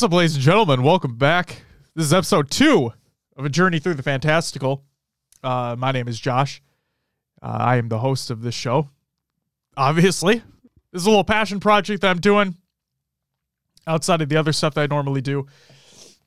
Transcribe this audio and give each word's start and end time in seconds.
What's 0.00 0.12
up, 0.14 0.16
ladies 0.16 0.34
and 0.36 0.42
gentlemen? 0.42 0.82
Welcome 0.82 1.16
back. 1.16 1.60
This 1.94 2.06
is 2.06 2.14
episode 2.14 2.50
two 2.50 2.90
of 3.36 3.44
A 3.44 3.50
Journey 3.50 3.78
Through 3.78 3.96
the 3.96 4.02
Fantastical. 4.02 4.82
Uh, 5.44 5.76
my 5.78 5.92
name 5.92 6.08
is 6.08 6.18
Josh. 6.18 6.62
Uh, 7.42 7.58
I 7.60 7.76
am 7.76 7.90
the 7.90 7.98
host 7.98 8.30
of 8.30 8.40
this 8.40 8.54
show. 8.54 8.88
Obviously, 9.76 10.36
this 10.90 11.02
is 11.02 11.06
a 11.06 11.10
little 11.10 11.22
passion 11.22 11.60
project 11.60 12.00
that 12.00 12.08
I'm 12.08 12.18
doing 12.18 12.56
outside 13.86 14.22
of 14.22 14.30
the 14.30 14.38
other 14.38 14.54
stuff 14.54 14.72
that 14.72 14.80
I 14.80 14.86
normally 14.86 15.20
do. 15.20 15.46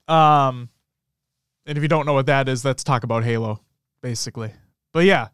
Um, 0.07 0.69
and 1.65 1.75
if 1.75 1.81
you 1.81 1.89
don't 1.89 2.05
know 2.05 2.13
what 2.13 2.27
that 2.27 2.47
is, 2.47 2.63
let's 2.63 2.83
talk 2.83 3.03
about 3.03 3.23
Halo, 3.23 3.59
basically. 4.03 4.51
But 4.91 5.05
yeah, 5.05 5.29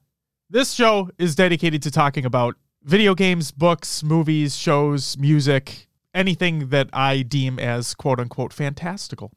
this 0.49 0.71
show 0.71 1.09
is 1.17 1.35
dedicated 1.35 1.83
to 1.83 1.91
talking 1.91 2.23
about 2.23 2.55
video 2.83 3.15
games, 3.15 3.51
books, 3.51 4.01
movies, 4.01 4.55
shows, 4.55 5.17
music, 5.17 5.88
anything 6.19 6.67
that 6.67 6.89
I 6.91 7.21
deem 7.21 7.57
as 7.59 7.95
quote 7.95 8.19
unquote 8.19 8.51
fantastical. 8.53 9.31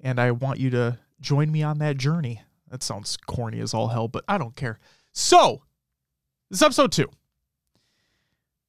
And 0.00 0.20
I 0.20 0.30
want 0.32 0.60
you 0.60 0.68
to 0.70 0.98
join 1.20 1.50
me 1.50 1.62
on 1.62 1.78
that 1.78 1.96
journey. 1.96 2.42
That 2.70 2.82
sounds 2.82 3.16
corny 3.16 3.58
as 3.60 3.72
all 3.72 3.88
hell, 3.88 4.06
but 4.06 4.22
I 4.28 4.36
don't 4.36 4.54
care. 4.54 4.78
So, 5.12 5.62
this 6.50 6.58
is 6.58 6.62
episode 6.62 6.92
two. 6.92 7.10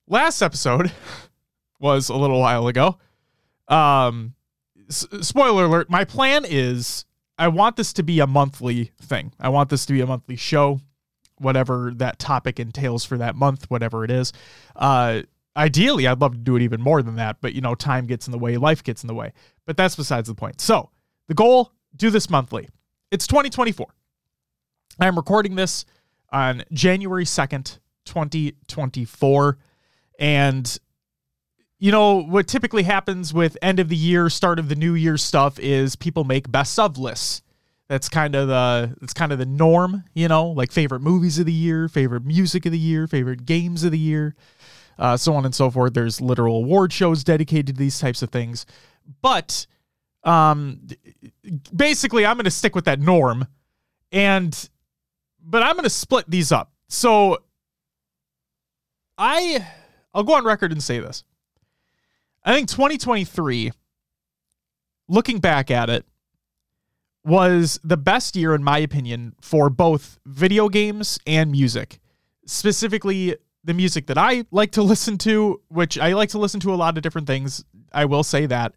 Last 0.08 0.42
episode 0.42 0.92
was 1.80 2.10
a 2.10 2.16
little 2.16 2.40
while 2.40 2.68
ago. 2.68 2.98
Um, 3.68 4.36
s- 4.88 5.08
spoiler 5.22 5.66
alert, 5.66 5.90
my 5.90 6.06
plan 6.06 6.46
is 6.48 7.06
I 7.38 7.50
want 7.50 7.76
this 7.76 7.92
to 7.94 8.04
be 8.04 8.20
a 8.20 8.28
monthly 8.28 8.92
thing. 9.02 9.34
I 9.40 9.50
want 9.50 9.70
this 9.70 9.86
to 9.88 9.94
be 9.94 10.02
a 10.02 10.08
monthly 10.08 10.38
show, 10.38 10.80
whatever 11.38 11.92
that 11.96 12.18
topic 12.20 12.60
entails 12.60 13.04
for 13.04 13.18
that 13.18 13.36
month, 13.36 13.70
whatever 13.70 14.06
it 14.06 14.12
is. 14.12 14.32
Uh, 14.76 15.24
ideally, 15.56 16.08
I'd 16.08 16.22
love 16.22 16.34
to 16.34 16.38
do 16.38 16.56
it 16.56 16.62
even 16.62 16.82
more 16.82 17.02
than 17.02 17.16
that, 17.16 17.38
but 17.42 17.54
you 17.54 17.62
know, 17.62 17.76
time 17.76 18.06
gets 18.06 18.28
in 18.28 18.32
the 18.32 18.38
way, 18.38 18.58
life 18.58 18.84
gets 18.84 19.04
in 19.04 19.08
the 19.08 19.16
way. 19.16 19.34
But 19.66 19.78
that's 19.78 19.96
besides 19.96 20.28
the 20.28 20.36
point. 20.36 20.62
So, 20.62 20.90
the 21.28 21.34
goal 21.34 21.72
do 21.96 22.10
this 22.10 22.30
monthly. 22.30 22.70
It's 23.12 23.28
2024. 23.28 23.88
I'm 25.00 25.16
recording 25.16 25.56
this 25.56 25.86
on 26.32 26.64
January 26.72 27.26
2nd, 27.26 27.80
2024. 28.06 29.58
And 30.20 30.80
you 31.80 31.92
know 31.92 32.22
what 32.22 32.48
typically 32.48 32.84
happens 32.84 33.34
with 33.34 33.58
end 33.62 33.80
of 33.80 33.90
the 33.90 33.96
year 33.96 34.30
start 34.30 34.60
of 34.60 34.70
the 34.70 34.76
new 34.76 34.94
year 34.94 35.18
stuff 35.18 35.60
is 35.60 35.96
people 35.96 36.24
make 36.24 36.50
best 36.52 36.80
of 36.80 36.98
lists 36.98 37.42
that's 37.88 38.10
kind 38.10 38.34
of 38.34 38.48
the 38.48 38.96
that's 39.02 39.14
kind 39.14 39.32
of 39.32 39.38
the 39.38 39.46
norm 39.46 40.04
you 40.14 40.28
know 40.28 40.48
like 40.48 40.72
favorite 40.72 41.02
movies 41.02 41.38
of 41.38 41.46
the 41.46 41.54
year 41.54 41.88
favorite 41.88 42.26
music 42.26 42.66
of 42.66 42.72
the 42.72 42.80
year 42.80 43.08
favorite 43.08 43.46
games 43.46 43.84
of 43.84 43.92
the 43.92 44.00
year 44.00 44.36
uh, 44.98 45.18
so 45.18 45.34
on 45.36 45.46
and 45.46 45.54
so 45.54 45.70
forth. 45.70 45.94
There's 45.94 46.22
literal 46.22 46.58
award 46.58 46.94
shows 46.94 47.24
dedicated 47.24 47.68
to 47.68 47.74
these 47.74 48.00
types 48.00 48.22
of 48.22 48.30
things. 48.30 48.66
But 49.22 49.68
um 50.24 50.82
basically 51.76 52.26
i'm 52.26 52.36
going 52.36 52.46
to 52.46 52.52
stick 52.52 52.76
with 52.76 52.86
that 52.86 53.00
norm. 53.00 53.48
And 54.12 54.70
but 55.40 55.62
i'm 55.62 55.74
going 55.74 55.84
to 55.84 55.90
split 55.90 56.26
these 56.28 56.52
up. 56.52 56.72
So 56.90 57.44
i 59.18 59.66
i'll 60.14 60.24
go 60.24 60.34
on 60.34 60.46
record 60.46 60.72
and 60.72 60.82
say 60.82 61.00
this. 61.00 61.24
I 62.44 62.54
think 62.54 62.70
2023, 62.70 63.72
looking 65.08 65.40
back 65.40 65.72
at 65.72 65.90
it, 65.90 66.06
was 67.24 67.80
the 67.84 67.98
best 67.98 68.36
year, 68.36 68.54
in 68.54 68.64
my 68.64 68.78
opinion, 68.78 69.34
for 69.42 69.72
both 69.72 70.20
video 70.28 70.70
games 70.70 71.18
and 71.26 71.52
music. 71.52 72.00
Specifically, 72.46 73.36
the 73.66 73.74
music 73.74 74.08
that 74.08 74.18
I 74.18 74.46
like 74.52 74.72
to 74.74 74.84
listen 74.84 75.18
to, 75.20 75.62
which 75.68 75.98
I 75.98 76.14
like 76.14 76.30
to 76.30 76.38
listen 76.38 76.60
to 76.62 76.74
a 76.74 76.76
lot 76.76 76.98
of 76.98 77.04
different 77.04 77.28
things. 77.28 77.66
I 77.92 78.06
will 78.06 78.24
say 78.24 78.46
that. 78.46 78.76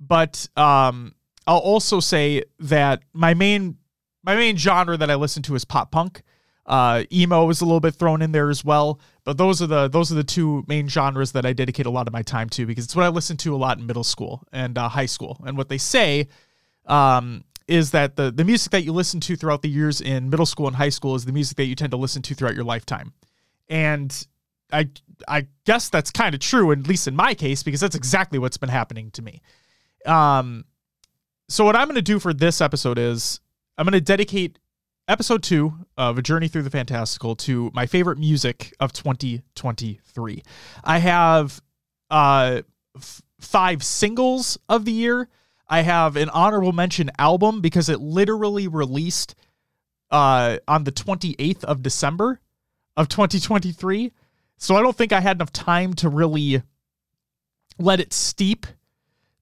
But 0.00 0.48
um, 0.56 1.14
I'll 1.46 1.58
also 1.58 2.00
say 2.00 2.42
that 2.58 3.02
my 3.12 3.34
main 3.34 3.78
my 4.22 4.34
main 4.34 4.56
genre 4.56 4.96
that 4.96 5.10
I 5.10 5.14
listen 5.14 5.42
to 5.44 5.54
is 5.54 5.64
pop 5.64 5.90
punk. 5.92 6.22
Uh, 6.66 7.04
emo 7.12 7.48
is 7.48 7.60
a 7.60 7.64
little 7.64 7.78
bit 7.78 7.94
thrown 7.94 8.20
in 8.20 8.32
there 8.32 8.50
as 8.50 8.64
well, 8.64 9.00
but 9.22 9.38
those 9.38 9.62
are 9.62 9.68
the 9.68 9.86
those 9.86 10.10
are 10.10 10.16
the 10.16 10.24
two 10.24 10.64
main 10.66 10.88
genres 10.88 11.30
that 11.32 11.46
I 11.46 11.52
dedicate 11.52 11.86
a 11.86 11.90
lot 11.90 12.08
of 12.08 12.12
my 12.12 12.22
time 12.22 12.48
to 12.50 12.66
because 12.66 12.84
it's 12.84 12.96
what 12.96 13.04
I 13.04 13.08
listened 13.08 13.38
to 13.40 13.54
a 13.54 13.56
lot 13.56 13.78
in 13.78 13.86
middle 13.86 14.02
school 14.02 14.42
and 14.52 14.76
uh, 14.76 14.88
high 14.88 15.06
school. 15.06 15.40
And 15.46 15.56
what 15.56 15.68
they 15.68 15.78
say 15.78 16.26
um, 16.86 17.44
is 17.68 17.92
that 17.92 18.16
the 18.16 18.32
the 18.32 18.44
music 18.44 18.72
that 18.72 18.82
you 18.82 18.92
listen 18.92 19.20
to 19.20 19.36
throughout 19.36 19.62
the 19.62 19.68
years 19.68 20.00
in 20.00 20.28
middle 20.28 20.46
school 20.46 20.66
and 20.66 20.74
high 20.74 20.88
school 20.88 21.14
is 21.14 21.24
the 21.24 21.32
music 21.32 21.56
that 21.58 21.66
you 21.66 21.76
tend 21.76 21.92
to 21.92 21.96
listen 21.96 22.20
to 22.22 22.34
throughout 22.34 22.56
your 22.56 22.64
lifetime. 22.64 23.12
And 23.68 24.26
I 24.72 24.88
I 25.28 25.46
guess 25.64 25.88
that's 25.88 26.10
kind 26.10 26.34
of 26.34 26.40
true, 26.40 26.72
at 26.72 26.86
least 26.86 27.08
in 27.08 27.16
my 27.16 27.34
case, 27.34 27.62
because 27.62 27.80
that's 27.80 27.96
exactly 27.96 28.38
what's 28.38 28.56
been 28.56 28.68
happening 28.68 29.10
to 29.12 29.22
me. 29.22 29.40
Um, 30.04 30.64
so 31.48 31.64
what 31.64 31.76
I'm 31.76 31.86
going 31.86 31.96
to 31.96 32.02
do 32.02 32.18
for 32.18 32.34
this 32.34 32.60
episode 32.60 32.98
is 32.98 33.40
I'm 33.78 33.84
going 33.84 33.92
to 33.92 34.00
dedicate 34.00 34.58
episode 35.08 35.42
two 35.42 35.74
of 35.96 36.18
A 36.18 36.22
Journey 36.22 36.48
Through 36.48 36.62
the 36.62 36.70
Fantastical 36.70 37.36
to 37.36 37.70
my 37.74 37.86
favorite 37.86 38.18
music 38.18 38.74
of 38.80 38.92
2023. 38.92 40.42
I 40.84 40.98
have 40.98 41.60
uh, 42.10 42.62
f- 42.96 43.22
five 43.40 43.82
singles 43.82 44.58
of 44.68 44.84
the 44.84 44.92
year. 44.92 45.28
I 45.68 45.82
have 45.82 46.16
an 46.16 46.28
honorable 46.30 46.72
mention 46.72 47.10
album 47.18 47.60
because 47.60 47.88
it 47.88 48.00
literally 48.00 48.68
released 48.68 49.34
uh, 50.10 50.58
on 50.68 50.84
the 50.84 50.92
28th 50.92 51.64
of 51.64 51.82
December 51.82 52.40
of 52.96 53.08
2023. 53.08 54.12
So 54.56 54.76
I 54.76 54.82
don't 54.82 54.96
think 54.96 55.12
I 55.12 55.20
had 55.20 55.36
enough 55.36 55.52
time 55.52 55.94
to 55.94 56.08
really 56.08 56.62
let 57.78 58.00
it 58.00 58.12
steep 58.12 58.66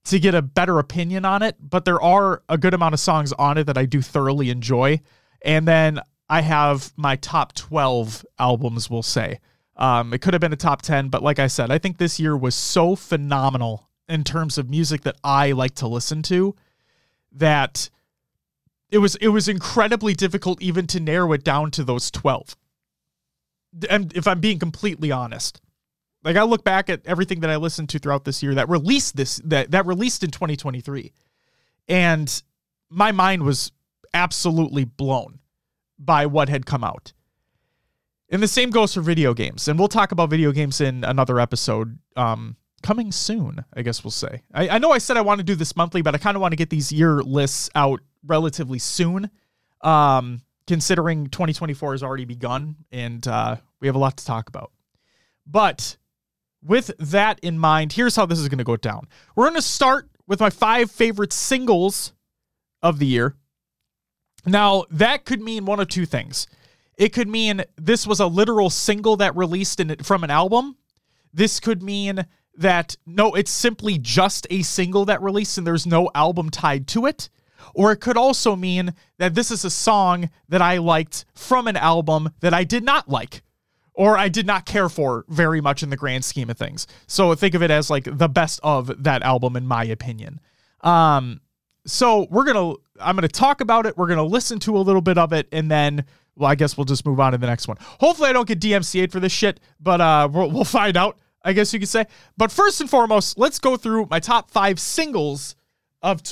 to 0.05 0.19
get 0.19 0.35
a 0.35 0.41
better 0.41 0.77
opinion 0.77 1.25
on 1.25 1.41
it, 1.41 1.55
but 1.59 1.85
there 1.85 2.01
are 2.01 2.43
a 2.47 2.57
good 2.57 2.73
amount 2.73 2.93
of 2.93 2.99
songs 2.99 3.33
on 3.33 3.57
it 3.57 3.65
that 3.65 3.77
I 3.77 3.85
do 3.85 4.01
thoroughly 4.01 4.49
enjoy. 4.49 5.01
And 5.41 5.67
then 5.67 5.99
I 6.29 6.41
have 6.41 6.93
my 6.95 7.15
top 7.15 7.53
12 7.53 8.25
albums, 8.37 8.89
we'll 8.89 9.03
say. 9.03 9.39
Um, 9.77 10.13
it 10.13 10.21
could 10.21 10.33
have 10.33 10.41
been 10.41 10.53
a 10.53 10.57
top 10.57 10.81
10, 10.81 11.09
but 11.09 11.23
like 11.23 11.39
I 11.39 11.47
said, 11.47 11.71
I 11.71 11.79
think 11.79 11.97
this 11.97 12.19
year 12.19 12.37
was 12.37 12.55
so 12.55 12.95
phenomenal 12.95 13.89
in 14.07 14.23
terms 14.23 14.57
of 14.57 14.69
music 14.69 15.01
that 15.01 15.17
I 15.23 15.51
like 15.51 15.75
to 15.75 15.87
listen 15.87 16.21
to 16.23 16.55
that 17.31 17.89
it 18.89 18.99
was 18.99 19.15
it 19.15 19.29
was 19.29 19.49
incredibly 19.49 20.13
difficult 20.13 20.61
even 20.61 20.87
to 20.87 20.99
narrow 20.99 21.33
it 21.33 21.43
down 21.43 21.71
to 21.71 21.83
those 21.83 22.11
12. 22.11 22.55
And 23.89 24.15
if 24.15 24.27
I'm 24.27 24.39
being 24.39 24.59
completely 24.59 25.11
honest, 25.11 25.61
like 26.23 26.35
I 26.37 26.43
look 26.43 26.63
back 26.63 26.89
at 26.89 27.01
everything 27.05 27.41
that 27.41 27.49
I 27.49 27.57
listened 27.57 27.89
to 27.89 27.99
throughout 27.99 28.25
this 28.25 28.41
year 28.41 28.55
that 28.55 28.69
released 28.69 29.15
this 29.15 29.37
that 29.45 29.71
that 29.71 29.85
released 29.85 30.23
in 30.23 30.31
2023 30.31 31.13
and 31.87 32.43
my 32.89 33.11
mind 33.11 33.43
was 33.43 33.71
absolutely 34.13 34.85
blown 34.85 35.39
by 35.97 36.25
what 36.25 36.49
had 36.49 36.65
come 36.65 36.83
out. 36.83 37.13
And 38.29 38.41
the 38.41 38.47
same 38.47 38.71
goes 38.71 38.93
for 38.93 39.01
video 39.01 39.33
games. 39.33 39.67
And 39.67 39.77
we'll 39.77 39.87
talk 39.87 40.11
about 40.11 40.29
video 40.29 40.51
games 40.51 40.81
in 40.81 41.03
another 41.03 41.39
episode 41.39 41.99
um, 42.15 42.55
coming 42.81 43.11
soon, 43.11 43.63
I 43.73 43.81
guess 43.81 44.03
we'll 44.03 44.11
say. 44.11 44.41
I, 44.53 44.69
I 44.69 44.77
know 44.79 44.91
I 44.91 44.97
said 44.97 45.15
I 45.17 45.21
want 45.21 45.39
to 45.39 45.43
do 45.43 45.55
this 45.55 45.75
monthly, 45.75 46.01
but 46.01 46.15
I 46.15 46.17
kind 46.17 46.35
of 46.35 46.41
want 46.41 46.51
to 46.51 46.57
get 46.57 46.69
these 46.69 46.91
year 46.91 47.21
lists 47.21 47.69
out 47.75 48.01
relatively 48.25 48.79
soon, 48.79 49.29
um, 49.81 50.41
considering 50.67 51.27
2024 51.27 51.93
has 51.93 52.03
already 52.03 52.25
begun 52.25 52.75
and 52.91 53.27
uh, 53.27 53.55
we 53.79 53.87
have 53.87 53.95
a 53.95 53.99
lot 53.99 54.17
to 54.17 54.25
talk 54.25 54.49
about. 54.49 54.71
But 55.45 55.97
with 56.63 56.91
that 56.97 57.39
in 57.41 57.59
mind, 57.59 57.93
here's 57.93 58.15
how 58.15 58.25
this 58.25 58.39
is 58.39 58.49
going 58.49 58.57
to 58.57 58.63
go 58.63 58.77
down. 58.77 59.07
We're 59.35 59.45
going 59.45 59.55
to 59.55 59.61
start 59.61 60.09
with 60.27 60.39
my 60.39 60.49
five 60.49 60.89
favorite 60.89 61.31
singles 61.31 62.13
of 62.81 62.99
the 62.99 63.05
year. 63.05 63.35
Now, 64.45 64.85
that 64.91 65.25
could 65.25 65.41
mean 65.41 65.65
one 65.65 65.79
of 65.79 65.87
two 65.87 66.05
things. 66.05 66.47
It 66.97 67.13
could 67.13 67.27
mean 67.27 67.63
this 67.75 68.07
was 68.07 68.19
a 68.19 68.27
literal 68.27 68.69
single 68.69 69.17
that 69.17 69.35
released 69.35 69.79
in, 69.79 69.95
from 69.97 70.23
an 70.23 70.31
album. 70.31 70.77
This 71.33 71.59
could 71.59 71.83
mean 71.83 72.25
that 72.57 72.95
no, 73.05 73.33
it's 73.33 73.51
simply 73.51 73.97
just 73.97 74.47
a 74.49 74.61
single 74.61 75.05
that 75.05 75.21
released 75.21 75.57
and 75.57 75.67
there's 75.67 75.85
no 75.85 76.09
album 76.15 76.49
tied 76.49 76.87
to 76.89 77.05
it. 77.05 77.29
Or 77.73 77.91
it 77.91 77.97
could 77.97 78.17
also 78.17 78.55
mean 78.55 78.93
that 79.17 79.35
this 79.35 79.51
is 79.51 79.65
a 79.65 79.69
song 79.69 80.29
that 80.49 80.61
I 80.61 80.77
liked 80.77 81.25
from 81.33 81.67
an 81.67 81.77
album 81.77 82.31
that 82.41 82.53
I 82.53 82.63
did 82.63 82.83
not 82.83 83.09
like 83.09 83.41
or 83.95 84.17
I 84.17 84.29
did 84.29 84.45
not 84.45 84.65
care 84.65 84.89
for 84.89 85.25
very 85.29 85.61
much 85.61 85.81
in 85.81 85.89
the 85.89 85.97
grand 85.97 86.25
scheme 86.25 86.49
of 86.49 86.57
things. 86.57 86.85
So 87.07 87.33
think 87.33 87.55
of 87.55 87.63
it 87.63 87.71
as 87.71 87.89
like 87.89 88.03
the 88.05 88.29
best 88.29 88.59
of 88.61 89.03
that 89.03 89.23
album, 89.23 89.55
in 89.55 89.65
my 89.65 89.85
opinion. 89.85 90.39
Um, 90.81 91.41
so 91.85 92.27
we're 92.29 92.45
gonna 92.45 92.73
I'm 92.99 93.15
gonna 93.15 93.27
talk 93.27 93.61
about 93.61 93.85
it. 93.85 93.97
We're 93.97 94.07
gonna 94.07 94.23
listen 94.23 94.59
to 94.59 94.77
a 94.77 94.79
little 94.79 95.01
bit 95.01 95.17
of 95.17 95.33
it, 95.33 95.47
and 95.51 95.71
then 95.71 96.05
well, 96.35 96.51
I 96.51 96.55
guess 96.55 96.77
we'll 96.77 96.85
just 96.85 97.05
move 97.05 97.19
on 97.19 97.31
to 97.31 97.37
the 97.37 97.47
next 97.47 97.67
one. 97.67 97.77
Hopefully, 97.79 98.29
I 98.29 98.33
don't 98.33 98.47
get 98.47 98.59
DMCA'd 98.59 99.11
for 99.11 99.19
this 99.19 99.31
shit, 99.31 99.59
but 99.79 100.01
uh, 100.01 100.27
we'll, 100.31 100.51
we'll 100.51 100.65
find 100.65 100.97
out. 100.97 101.17
I 101.43 101.53
guess 101.53 101.71
you 101.73 101.79
could 101.79 101.89
say. 101.89 102.07
But 102.37 102.51
first 102.51 102.81
and 102.81 102.89
foremost, 102.89 103.37
let's 103.37 103.59
go 103.59 103.77
through 103.77 104.07
my 104.09 104.19
top 104.19 104.49
five 104.49 104.79
singles 104.79 105.55
of 106.01 106.23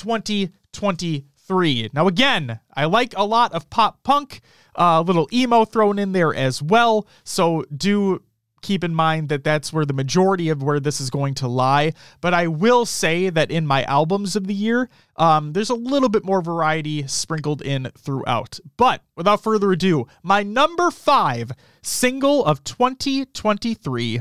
2023. 0.74 1.90
Now, 1.92 2.06
again, 2.08 2.60
I 2.74 2.84
like 2.84 3.14
a 3.16 3.24
lot 3.24 3.52
of 3.52 3.70
pop 3.70 4.02
punk, 4.02 4.40
uh, 4.76 5.00
a 5.00 5.02
little 5.02 5.28
emo 5.32 5.64
thrown 5.64 5.98
in 5.98 6.12
there 6.12 6.34
as 6.34 6.62
well. 6.62 7.06
So 7.24 7.64
do 7.74 8.22
keep 8.64 8.82
in 8.82 8.94
mind 8.94 9.28
that 9.28 9.44
that's 9.44 9.72
where 9.72 9.84
the 9.84 9.92
majority 9.92 10.48
of 10.48 10.62
where 10.62 10.80
this 10.80 11.00
is 11.00 11.10
going 11.10 11.34
to 11.34 11.46
lie. 11.46 11.92
But 12.20 12.34
I 12.34 12.48
will 12.48 12.86
say 12.86 13.30
that 13.30 13.50
in 13.50 13.66
my 13.66 13.84
albums 13.84 14.34
of 14.34 14.46
the 14.46 14.54
year, 14.54 14.88
um, 15.16 15.52
there's 15.52 15.70
a 15.70 15.74
little 15.74 16.08
bit 16.08 16.24
more 16.24 16.40
variety 16.40 17.06
sprinkled 17.06 17.60
in 17.62 17.90
throughout. 17.96 18.58
But 18.76 19.02
without 19.16 19.42
further 19.42 19.70
ado, 19.70 20.06
my 20.22 20.42
number 20.42 20.90
five 20.90 21.52
single 21.82 22.44
of 22.44 22.64
2023 22.64 24.20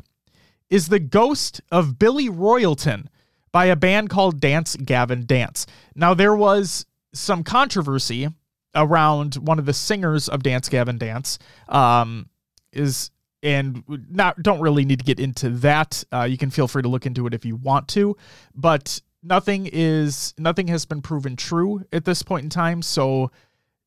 is 0.70 0.88
The 0.90 1.00
Ghost 1.00 1.62
of 1.72 1.98
Billy 1.98 2.30
Royalton 2.30 3.08
by 3.54 3.66
a 3.66 3.78
band 3.78 4.10
called 4.10 4.42
Dance 4.42 4.76
Gavin 4.76 5.26
Dance. 5.26 5.66
Now, 5.96 6.14
there 6.14 6.36
was 6.36 6.86
some 7.14 7.46
controversy 7.46 8.28
around 8.76 9.36
one 9.36 9.60
of 9.60 9.66
the 9.66 9.74
singers 9.74 10.28
of 10.28 10.44
Dance 10.44 10.68
Gavin 10.68 10.98
Dance. 10.98 11.40
Um, 11.70 12.28
is 12.74 13.12
and 13.44 13.84
not 14.10 14.42
don't 14.42 14.62
really 14.62 14.86
need 14.86 15.00
to 15.00 15.06
get 15.06 15.20
into 15.20 15.50
that. 15.50 16.04
Uh, 16.12 16.24
you 16.24 16.38
can 16.38 16.50
feel 16.50 16.68
free 16.68 16.82
to 16.82 16.88
look 16.88 17.06
into 17.06 17.28
it 17.28 17.34
if 17.34 17.46
you 17.46 17.56
want 17.58 17.88
to, 17.90 18.18
but 18.56 19.02
nothing 19.22 19.70
is 19.72 20.34
nothing 20.38 20.68
has 20.68 20.86
been 20.86 21.02
proven 21.02 21.36
true 21.36 21.84
at 21.92 22.06
this 22.06 22.24
point 22.24 22.44
in 22.44 22.50
time. 22.50 22.82
So, 22.82 23.32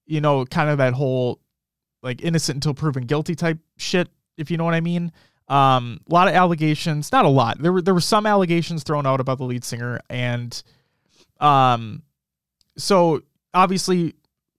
you 0.07 0.21
know, 0.21 0.45
kind 0.45 0.71
of 0.71 0.79
that 0.79 0.93
whole 0.93 1.41
like 2.03 2.23
innocent 2.23 2.57
until 2.57 2.75
proven 2.75 3.05
guilty 3.05 3.35
type 3.35 3.59
shit, 3.79 4.09
if 4.37 4.51
you 4.51 4.57
know 4.57 4.65
what 4.65 4.75
I 4.75 4.81
mean. 4.81 5.11
Um, 5.49 6.01
a 6.11 6.15
lot 6.15 6.29
of 6.29 6.35
allegations, 6.35 7.13
not 7.13 7.25
a 7.25 7.29
lot. 7.29 7.61
There 7.61 7.73
were 7.73 7.83
there 7.83 7.95
were 7.95 8.01
some 8.01 8.27
allegations 8.27 8.83
thrown 8.83 9.07
out 9.07 9.21
about 9.21 9.39
the 9.39 9.45
lead 9.45 9.65
singer, 9.65 10.01
and 10.11 10.61
um, 11.41 12.03
so 12.77 13.23
obviously, 13.55 14.15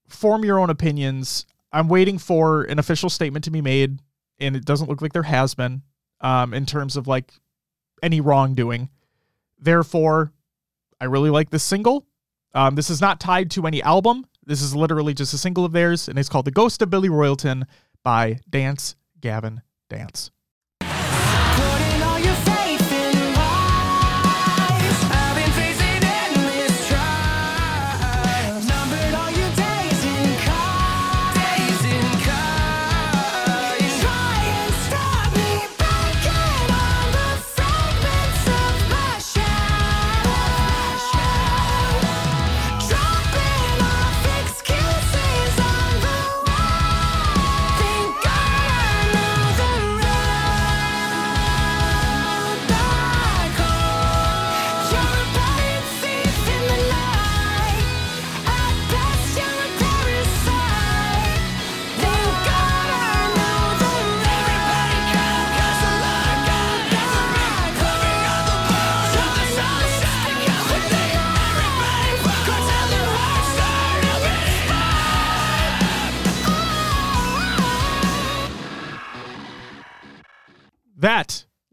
form 0.08 0.44
your 0.44 0.58
own 0.58 0.70
opinions. 0.70 1.46
I'm 1.72 1.88
waiting 1.88 2.16
for 2.16 2.62
an 2.64 2.78
official 2.78 3.10
statement 3.10 3.44
to 3.44 3.50
be 3.50 3.60
made, 3.60 4.00
and 4.40 4.56
it 4.56 4.64
doesn't 4.64 4.88
look 4.88 5.02
like 5.02 5.12
there 5.12 5.22
has 5.24 5.54
been, 5.54 5.82
um, 6.22 6.54
in 6.54 6.64
terms 6.64 6.96
of 6.96 7.06
like 7.06 7.32
any 8.02 8.22
wrongdoing. 8.22 8.88
Therefore, 9.58 10.32
I 11.00 11.04
really 11.04 11.30
like 11.30 11.50
this 11.50 11.64
single. 11.64 12.06
Um, 12.54 12.76
this 12.76 12.88
is 12.88 13.02
not 13.02 13.20
tied 13.20 13.50
to 13.52 13.66
any 13.66 13.82
album. 13.82 14.24
This 14.46 14.62
is 14.62 14.74
literally 14.74 15.12
just 15.12 15.34
a 15.34 15.38
single 15.38 15.66
of 15.66 15.72
theirs, 15.72 16.08
and 16.08 16.18
it's 16.18 16.30
called 16.30 16.46
"The 16.46 16.50
Ghost 16.50 16.80
of 16.80 16.88
Billy 16.88 17.10
Royalton" 17.10 17.64
by 18.02 18.40
Dance 18.48 18.96
Gavin 19.20 19.60
Dance. 19.90 20.30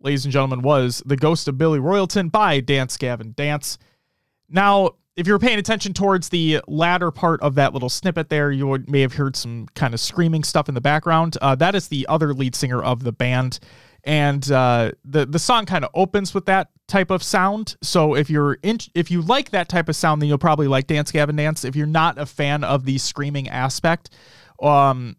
Ladies 0.06 0.24
and 0.24 0.32
gentlemen, 0.32 0.62
was 0.62 1.02
The 1.06 1.18
Ghost 1.18 1.48
of 1.48 1.58
Billy 1.58 1.80
Royalton 1.80 2.32
by 2.32 2.60
Dance 2.60 2.96
Gavin 2.96 3.34
Dance. 3.36 3.80
Now, 4.48 4.92
if 5.16 5.26
you 5.26 5.34
were 5.34 5.40
paying 5.40 5.58
attention 5.58 5.94
towards 5.94 6.30
the 6.30 6.62
latter 6.68 7.10
part 7.10 7.42
of 7.42 7.56
that 7.56 7.74
little 7.74 7.90
snippet 7.90 8.30
there, 8.30 8.52
you 8.52 8.68
would, 8.68 8.90
may 8.90 9.02
have 9.02 9.14
heard 9.14 9.36
some 9.36 9.66
kind 9.74 9.94
of 9.94 10.00
screaming 10.00 10.44
stuff 10.44 10.70
in 10.70 10.76
the 10.76 10.82
background. 10.82 11.38
Uh, 11.42 11.56
that 11.56 11.74
is 11.74 11.88
the 11.88 12.06
other 12.08 12.34
lead 12.34 12.54
singer 12.54 12.84
of 12.84 13.04
the 13.04 13.12
band. 13.12 13.60
And 14.04 14.50
uh, 14.52 14.92
the 15.04 15.26
the 15.26 15.40
song 15.40 15.66
kind 15.66 15.84
of 15.84 15.90
opens 15.96 16.36
with 16.36 16.46
that 16.46 16.70
type 16.88 17.10
of 17.10 17.24
sound. 17.24 17.76
So 17.82 18.16
if 18.16 18.30
you're 18.30 18.60
in, 18.62 18.78
if 18.94 19.10
you 19.10 19.24
like 19.24 19.50
that 19.50 19.68
type 19.68 19.90
of 19.90 19.96
sound, 19.96 20.22
then 20.22 20.30
you'll 20.30 20.38
probably 20.38 20.68
like 20.68 20.86
Dance 20.86 21.12
Gavin 21.12 21.36
Dance. 21.36 21.66
If 21.66 21.76
you're 21.76 21.88
not 21.88 22.20
a 22.20 22.28
fan 22.28 22.64
of 22.64 22.86
the 22.86 23.00
screaming 23.00 23.50
aspect, 23.50 24.12
um, 24.62 25.16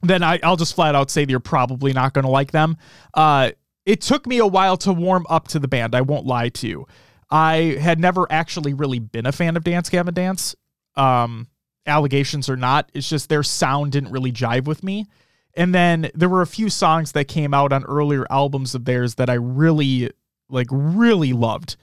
then 0.00 0.22
I, 0.22 0.40
I'll 0.42 0.56
just 0.56 0.74
flat 0.74 0.94
out 0.94 1.10
say 1.10 1.26
that 1.26 1.30
you're 1.30 1.40
probably 1.40 1.92
not 1.92 2.14
going 2.14 2.24
to 2.24 2.30
like 2.30 2.50
them. 2.50 2.78
Uh, 3.12 3.50
it 3.84 4.00
took 4.00 4.26
me 4.26 4.38
a 4.38 4.46
while 4.46 4.76
to 4.78 4.92
warm 4.92 5.26
up 5.28 5.48
to 5.48 5.58
the 5.58 5.68
band. 5.68 5.94
I 5.94 6.00
won't 6.02 6.26
lie 6.26 6.48
to 6.50 6.68
you. 6.68 6.86
I 7.30 7.78
had 7.80 7.98
never 7.98 8.26
actually 8.30 8.74
really 8.74 8.98
been 8.98 9.26
a 9.26 9.32
fan 9.32 9.56
of 9.56 9.64
Dance 9.64 9.88
Gavin 9.88 10.14
Dance. 10.14 10.54
Um, 10.96 11.48
allegations 11.86 12.48
or 12.48 12.56
not, 12.56 12.90
it's 12.94 13.08
just 13.08 13.28
their 13.28 13.42
sound 13.42 13.92
didn't 13.92 14.12
really 14.12 14.32
jive 14.32 14.66
with 14.66 14.82
me. 14.82 15.06
And 15.54 15.74
then 15.74 16.10
there 16.14 16.28
were 16.28 16.42
a 16.42 16.46
few 16.46 16.70
songs 16.70 17.12
that 17.12 17.28
came 17.28 17.52
out 17.52 17.72
on 17.72 17.84
earlier 17.84 18.26
albums 18.30 18.74
of 18.74 18.84
theirs 18.84 19.16
that 19.16 19.28
I 19.28 19.34
really, 19.34 20.10
like, 20.48 20.68
really 20.70 21.32
loved. 21.32 21.76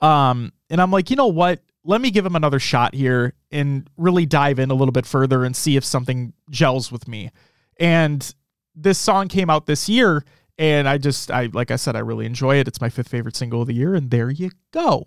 Um, 0.00 0.52
and 0.70 0.80
I'm 0.80 0.90
like, 0.90 1.10
you 1.10 1.16
know 1.16 1.28
what? 1.28 1.60
Let 1.84 2.00
me 2.00 2.10
give 2.10 2.24
them 2.24 2.36
another 2.36 2.58
shot 2.58 2.94
here 2.94 3.34
and 3.50 3.88
really 3.96 4.26
dive 4.26 4.58
in 4.58 4.70
a 4.70 4.74
little 4.74 4.92
bit 4.92 5.06
further 5.06 5.44
and 5.44 5.54
see 5.54 5.76
if 5.76 5.84
something 5.84 6.32
gels 6.50 6.90
with 6.90 7.06
me. 7.06 7.30
And 7.78 8.34
this 8.74 8.98
song 8.98 9.28
came 9.28 9.50
out 9.50 9.66
this 9.66 9.88
year, 9.88 10.24
and 10.58 10.88
I 10.88 10.98
just, 10.98 11.30
I 11.30 11.46
like 11.52 11.70
I 11.70 11.76
said, 11.76 11.96
I 11.96 12.00
really 12.00 12.26
enjoy 12.26 12.56
it. 12.56 12.68
It's 12.68 12.80
my 12.80 12.88
fifth 12.88 13.08
favorite 13.08 13.36
single 13.36 13.62
of 13.62 13.68
the 13.68 13.74
year, 13.74 13.94
and 13.94 14.10
there 14.10 14.30
you 14.30 14.50
go. 14.70 15.04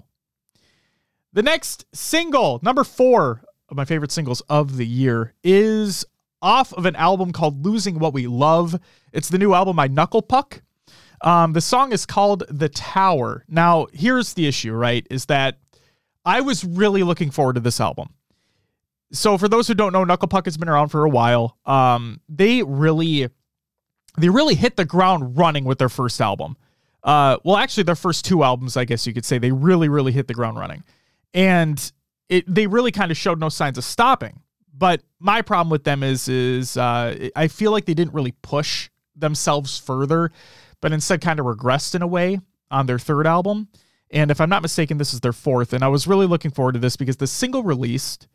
The 1.34 1.44
next 1.44 1.86
single, 1.94 2.60
number 2.64 2.84
four 2.84 3.44
of 3.70 3.78
my 3.78 3.86
favorite 3.86 4.12
singles 4.12 4.42
of 4.50 4.78
the 4.78 4.86
year, 4.86 5.34
is 5.44 6.06
off 6.42 6.74
of 6.74 6.86
an 6.86 6.96
album 6.96 7.32
called 7.32 7.66
Losing 7.66 8.00
What 8.00 8.14
We 8.14 8.28
Love. 8.28 8.80
It's 9.12 9.30
the 9.30 9.38
new 9.38 9.54
album 9.54 9.76
by 9.76 9.88
Knuckle 9.88 10.22
Puck. 10.22 10.62
Um, 11.22 11.54
the 11.54 11.62
song 11.62 11.92
is 11.92 12.06
called 12.06 12.44
The 12.50 12.70
Tower. 12.70 13.44
Now, 13.48 13.88
here's 13.94 14.34
the 14.34 14.48
issue, 14.48 14.74
right? 14.74 15.08
Is 15.10 15.26
that 15.26 15.58
I 16.24 16.42
was 16.42 16.64
really 16.64 17.04
looking 17.04 17.32
forward 17.32 17.54
to 17.54 17.62
this 17.62 17.80
album. 17.80 18.14
So, 19.12 19.38
for 19.38 19.48
those 19.48 19.68
who 19.68 19.74
don't 19.74 19.94
know, 19.94 20.04
Knuckle 20.04 20.28
Puck 20.28 20.46
has 20.46 20.58
been 20.58 20.70
around 20.70 20.90
for 20.90 21.04
a 21.04 21.10
while. 21.10 21.58
Um, 21.66 22.20
they 22.28 22.64
really, 22.64 23.30
they 24.18 24.30
really 24.30 24.56
hit 24.56 24.76
the 24.76 24.86
ground 24.86 25.38
running 25.38 25.66
with 25.66 25.78
their 25.78 25.90
first 25.90 26.22
album. 26.22 26.58
Uh, 27.04 27.38
well, 27.44 27.58
actually, 27.58 27.84
their 27.84 27.96
first 27.96 28.26
two 28.26 28.44
albums, 28.44 28.78
I 28.78 28.86
guess 28.86 29.06
you 29.06 29.14
could 29.14 29.26
say, 29.26 29.38
they 29.38 29.52
really, 29.52 29.90
really 29.90 30.12
hit 30.12 30.28
the 30.28 30.34
ground 30.34 30.58
running, 30.58 30.84
and 31.34 31.92
it 32.30 32.52
they 32.52 32.68
really 32.68 32.92
kind 32.92 33.12
of 33.12 33.18
showed 33.18 33.40
no 33.40 33.50
signs 33.50 33.78
of 33.78 33.84
stopping. 33.84 34.42
But 34.78 35.04
my 35.20 35.42
problem 35.42 35.70
with 35.70 35.84
them 35.84 36.04
is, 36.04 36.28
is 36.28 36.76
uh, 36.76 37.30
I 37.36 37.48
feel 37.48 37.72
like 37.72 37.86
they 37.86 37.94
didn't 37.94 38.14
really 38.14 38.34
push 38.42 38.90
themselves 39.16 39.78
further, 39.78 40.32
but 40.82 40.92
instead 40.92 41.22
kind 41.22 41.40
of 41.40 41.46
regressed 41.46 41.96
in 41.96 42.02
a 42.02 42.08
way 42.08 42.42
on 42.70 42.86
their 42.86 43.00
third 43.00 43.26
album. 43.26 43.70
And 44.12 44.32
if 44.32 44.42
I'm 44.42 44.50
not 44.50 44.62
mistaken, 44.62 44.98
this 44.98 45.14
is 45.14 45.22
their 45.22 45.34
fourth. 45.34 45.74
And 45.74 45.84
I 45.84 45.88
was 45.88 46.08
really 46.08 46.28
looking 46.28 46.52
forward 46.52 46.74
to 46.74 46.80
this 46.80 46.98
because 46.98 47.18
the 47.18 47.28
single 47.28 47.64
released, 47.64 48.28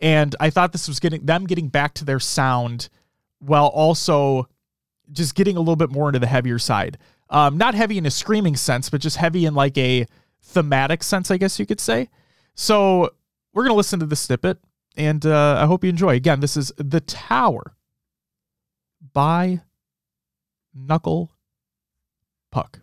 and 0.00 0.34
I 0.40 0.50
thought 0.50 0.72
this 0.72 0.88
was 0.88 1.00
getting 1.00 1.24
them 1.26 1.46
getting 1.46 1.68
back 1.68 1.94
to 1.94 2.04
their 2.04 2.20
sound 2.20 2.88
while 3.38 3.66
also 3.66 4.48
just 5.12 5.34
getting 5.34 5.56
a 5.56 5.60
little 5.60 5.76
bit 5.76 5.90
more 5.90 6.08
into 6.08 6.18
the 6.18 6.26
heavier 6.26 6.58
side. 6.58 6.98
Um, 7.30 7.56
not 7.56 7.74
heavy 7.74 7.98
in 7.98 8.06
a 8.06 8.10
screaming 8.10 8.56
sense, 8.56 8.90
but 8.90 9.00
just 9.00 9.16
heavy 9.16 9.46
in 9.46 9.54
like 9.54 9.76
a 9.78 10.06
thematic 10.42 11.02
sense, 11.02 11.30
I 11.30 11.36
guess 11.36 11.58
you 11.58 11.66
could 11.66 11.80
say. 11.80 12.10
So 12.54 13.10
we're 13.52 13.64
gonna 13.64 13.74
listen 13.74 14.00
to 14.00 14.06
the 14.06 14.16
snippet, 14.16 14.58
and 14.96 15.24
uh, 15.24 15.58
I 15.60 15.66
hope 15.66 15.84
you 15.84 15.90
enjoy. 15.90 16.14
Again, 16.14 16.40
this 16.40 16.56
is 16.56 16.72
"The 16.76 17.00
Tower" 17.00 17.74
by 19.12 19.62
Knuckle 20.74 21.32
Puck. 22.50 22.80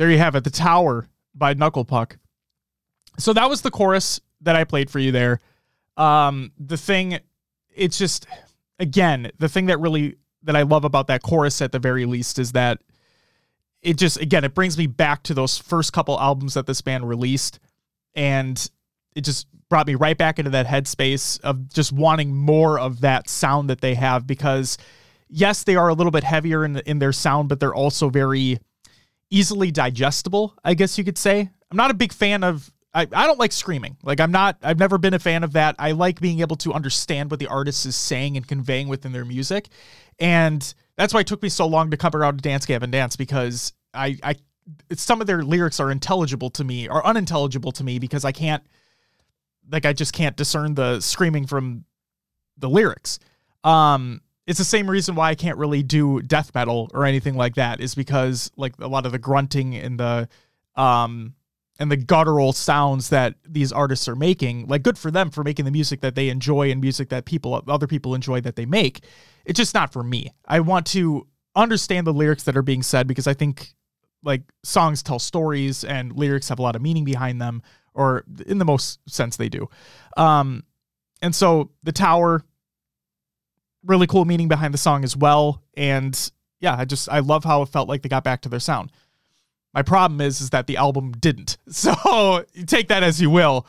There 0.00 0.10
you 0.10 0.16
have 0.16 0.34
it, 0.34 0.44
"The 0.44 0.50
Tower" 0.50 1.10
by 1.34 1.52
Knuckle 1.52 1.84
Puck. 1.84 2.16
So 3.18 3.34
that 3.34 3.50
was 3.50 3.60
the 3.60 3.70
chorus 3.70 4.18
that 4.40 4.56
I 4.56 4.64
played 4.64 4.88
for 4.88 4.98
you 4.98 5.12
there. 5.12 5.40
Um, 5.98 6.52
the 6.58 6.78
thing, 6.78 7.18
it's 7.68 7.98
just 7.98 8.26
again 8.78 9.30
the 9.38 9.48
thing 9.50 9.66
that 9.66 9.78
really 9.78 10.16
that 10.44 10.56
I 10.56 10.62
love 10.62 10.86
about 10.86 11.08
that 11.08 11.22
chorus 11.22 11.60
at 11.60 11.72
the 11.72 11.78
very 11.78 12.06
least 12.06 12.38
is 12.38 12.52
that 12.52 12.80
it 13.82 13.98
just 13.98 14.18
again 14.18 14.42
it 14.42 14.54
brings 14.54 14.78
me 14.78 14.86
back 14.86 15.22
to 15.24 15.34
those 15.34 15.58
first 15.58 15.92
couple 15.92 16.18
albums 16.18 16.54
that 16.54 16.64
this 16.64 16.80
band 16.80 17.06
released, 17.06 17.58
and 18.14 18.70
it 19.14 19.20
just 19.20 19.48
brought 19.68 19.86
me 19.86 19.96
right 19.96 20.16
back 20.16 20.38
into 20.38 20.52
that 20.52 20.66
headspace 20.66 21.38
of 21.42 21.68
just 21.68 21.92
wanting 21.92 22.34
more 22.34 22.80
of 22.80 23.02
that 23.02 23.28
sound 23.28 23.68
that 23.68 23.82
they 23.82 23.96
have 23.96 24.26
because 24.26 24.78
yes 25.28 25.62
they 25.62 25.76
are 25.76 25.88
a 25.88 25.94
little 25.94 26.10
bit 26.10 26.24
heavier 26.24 26.64
in 26.64 26.78
in 26.86 27.00
their 27.00 27.12
sound 27.12 27.50
but 27.50 27.60
they're 27.60 27.74
also 27.74 28.08
very 28.08 28.58
easily 29.30 29.70
digestible 29.70 30.54
i 30.64 30.74
guess 30.74 30.98
you 30.98 31.04
could 31.04 31.18
say. 31.18 31.50
I'm 31.70 31.76
not 31.76 31.90
a 31.90 31.94
big 31.94 32.12
fan 32.12 32.42
of 32.42 32.70
I, 32.92 33.02
I 33.02 33.26
don't 33.26 33.38
like 33.38 33.52
screaming. 33.52 33.96
Like 34.02 34.20
i'm 34.20 34.32
not 34.32 34.58
i've 34.62 34.78
never 34.78 34.98
been 34.98 35.14
a 35.14 35.18
fan 35.18 35.44
of 35.44 35.52
that. 35.52 35.76
I 35.78 35.92
like 35.92 36.20
being 36.20 36.40
able 36.40 36.56
to 36.56 36.72
understand 36.72 37.30
what 37.30 37.40
the 37.40 37.46
artist 37.46 37.86
is 37.86 37.96
saying 37.96 38.36
and 38.36 38.46
conveying 38.46 38.88
within 38.88 39.12
their 39.12 39.24
music. 39.24 39.68
And 40.18 40.74
that's 40.96 41.14
why 41.14 41.20
it 41.20 41.26
took 41.26 41.42
me 41.42 41.48
so 41.48 41.66
long 41.66 41.90
to 41.92 41.96
come 41.96 42.14
around 42.14 42.38
to 42.38 42.42
dance 42.42 42.66
gavin 42.66 42.90
dance 42.90 43.16
because 43.16 43.72
i 43.94 44.16
i 44.22 44.34
some 44.94 45.20
of 45.20 45.26
their 45.26 45.42
lyrics 45.42 45.80
are 45.80 45.90
intelligible 45.90 46.50
to 46.50 46.64
me 46.64 46.88
or 46.88 47.04
unintelligible 47.06 47.72
to 47.72 47.84
me 47.84 47.98
because 47.98 48.24
i 48.24 48.32
can't 48.32 48.62
like 49.70 49.86
I 49.86 49.92
just 49.92 50.12
can't 50.12 50.36
discern 50.36 50.74
the 50.74 51.00
screaming 51.00 51.46
from 51.46 51.84
the 52.58 52.68
lyrics. 52.68 53.18
Um, 53.64 54.20
it's 54.50 54.58
the 54.58 54.64
same 54.64 54.90
reason 54.90 55.14
why 55.14 55.30
I 55.30 55.36
can't 55.36 55.58
really 55.58 55.84
do 55.84 56.20
death 56.22 56.50
metal 56.56 56.90
or 56.92 57.04
anything 57.04 57.36
like 57.36 57.54
that 57.54 57.80
is 57.80 57.94
because 57.94 58.50
like 58.56 58.74
a 58.80 58.88
lot 58.88 59.06
of 59.06 59.12
the 59.12 59.18
grunting 59.18 59.76
and 59.76 60.00
the 60.00 60.28
um 60.74 61.34
and 61.78 61.88
the 61.88 61.96
guttural 61.96 62.52
sounds 62.52 63.10
that 63.10 63.36
these 63.48 63.70
artists 63.70 64.08
are 64.08 64.16
making, 64.16 64.66
like 64.66 64.82
good 64.82 64.98
for 64.98 65.12
them 65.12 65.30
for 65.30 65.44
making 65.44 65.66
the 65.66 65.70
music 65.70 66.00
that 66.00 66.16
they 66.16 66.28
enjoy 66.28 66.68
and 66.72 66.80
music 66.80 67.10
that 67.10 67.26
people 67.26 67.62
other 67.68 67.86
people 67.86 68.12
enjoy 68.12 68.40
that 68.40 68.56
they 68.56 68.66
make. 68.66 69.04
It's 69.44 69.56
just 69.56 69.72
not 69.72 69.92
for 69.92 70.02
me. 70.02 70.34
I 70.48 70.58
want 70.58 70.84
to 70.88 71.28
understand 71.54 72.04
the 72.08 72.12
lyrics 72.12 72.42
that 72.42 72.56
are 72.56 72.62
being 72.62 72.82
said 72.82 73.06
because 73.06 73.28
I 73.28 73.34
think 73.34 73.76
like 74.24 74.42
songs 74.64 75.00
tell 75.04 75.20
stories 75.20 75.84
and 75.84 76.12
lyrics 76.12 76.48
have 76.48 76.58
a 76.58 76.62
lot 76.62 76.74
of 76.74 76.82
meaning 76.82 77.04
behind 77.04 77.40
them 77.40 77.62
or 77.94 78.24
in 78.48 78.58
the 78.58 78.64
most 78.64 78.98
sense 79.08 79.36
they 79.36 79.48
do. 79.48 79.68
Um, 80.16 80.64
and 81.22 81.36
so 81.36 81.70
the 81.84 81.92
tower, 81.92 82.42
really 83.84 84.06
cool 84.06 84.24
meaning 84.24 84.48
behind 84.48 84.74
the 84.74 84.78
song 84.78 85.04
as 85.04 85.16
well. 85.16 85.62
And 85.76 86.30
yeah, 86.60 86.76
I 86.76 86.84
just 86.84 87.08
I 87.08 87.20
love 87.20 87.44
how 87.44 87.62
it 87.62 87.68
felt 87.68 87.88
like 87.88 88.02
they 88.02 88.08
got 88.08 88.24
back 88.24 88.42
to 88.42 88.48
their 88.48 88.60
sound. 88.60 88.92
My 89.72 89.82
problem 89.82 90.20
is 90.20 90.40
is 90.40 90.50
that 90.50 90.66
the 90.66 90.76
album 90.76 91.12
didn't. 91.12 91.56
So 91.70 92.44
take 92.66 92.88
that 92.88 93.02
as 93.02 93.20
you 93.20 93.30
will. 93.30 93.66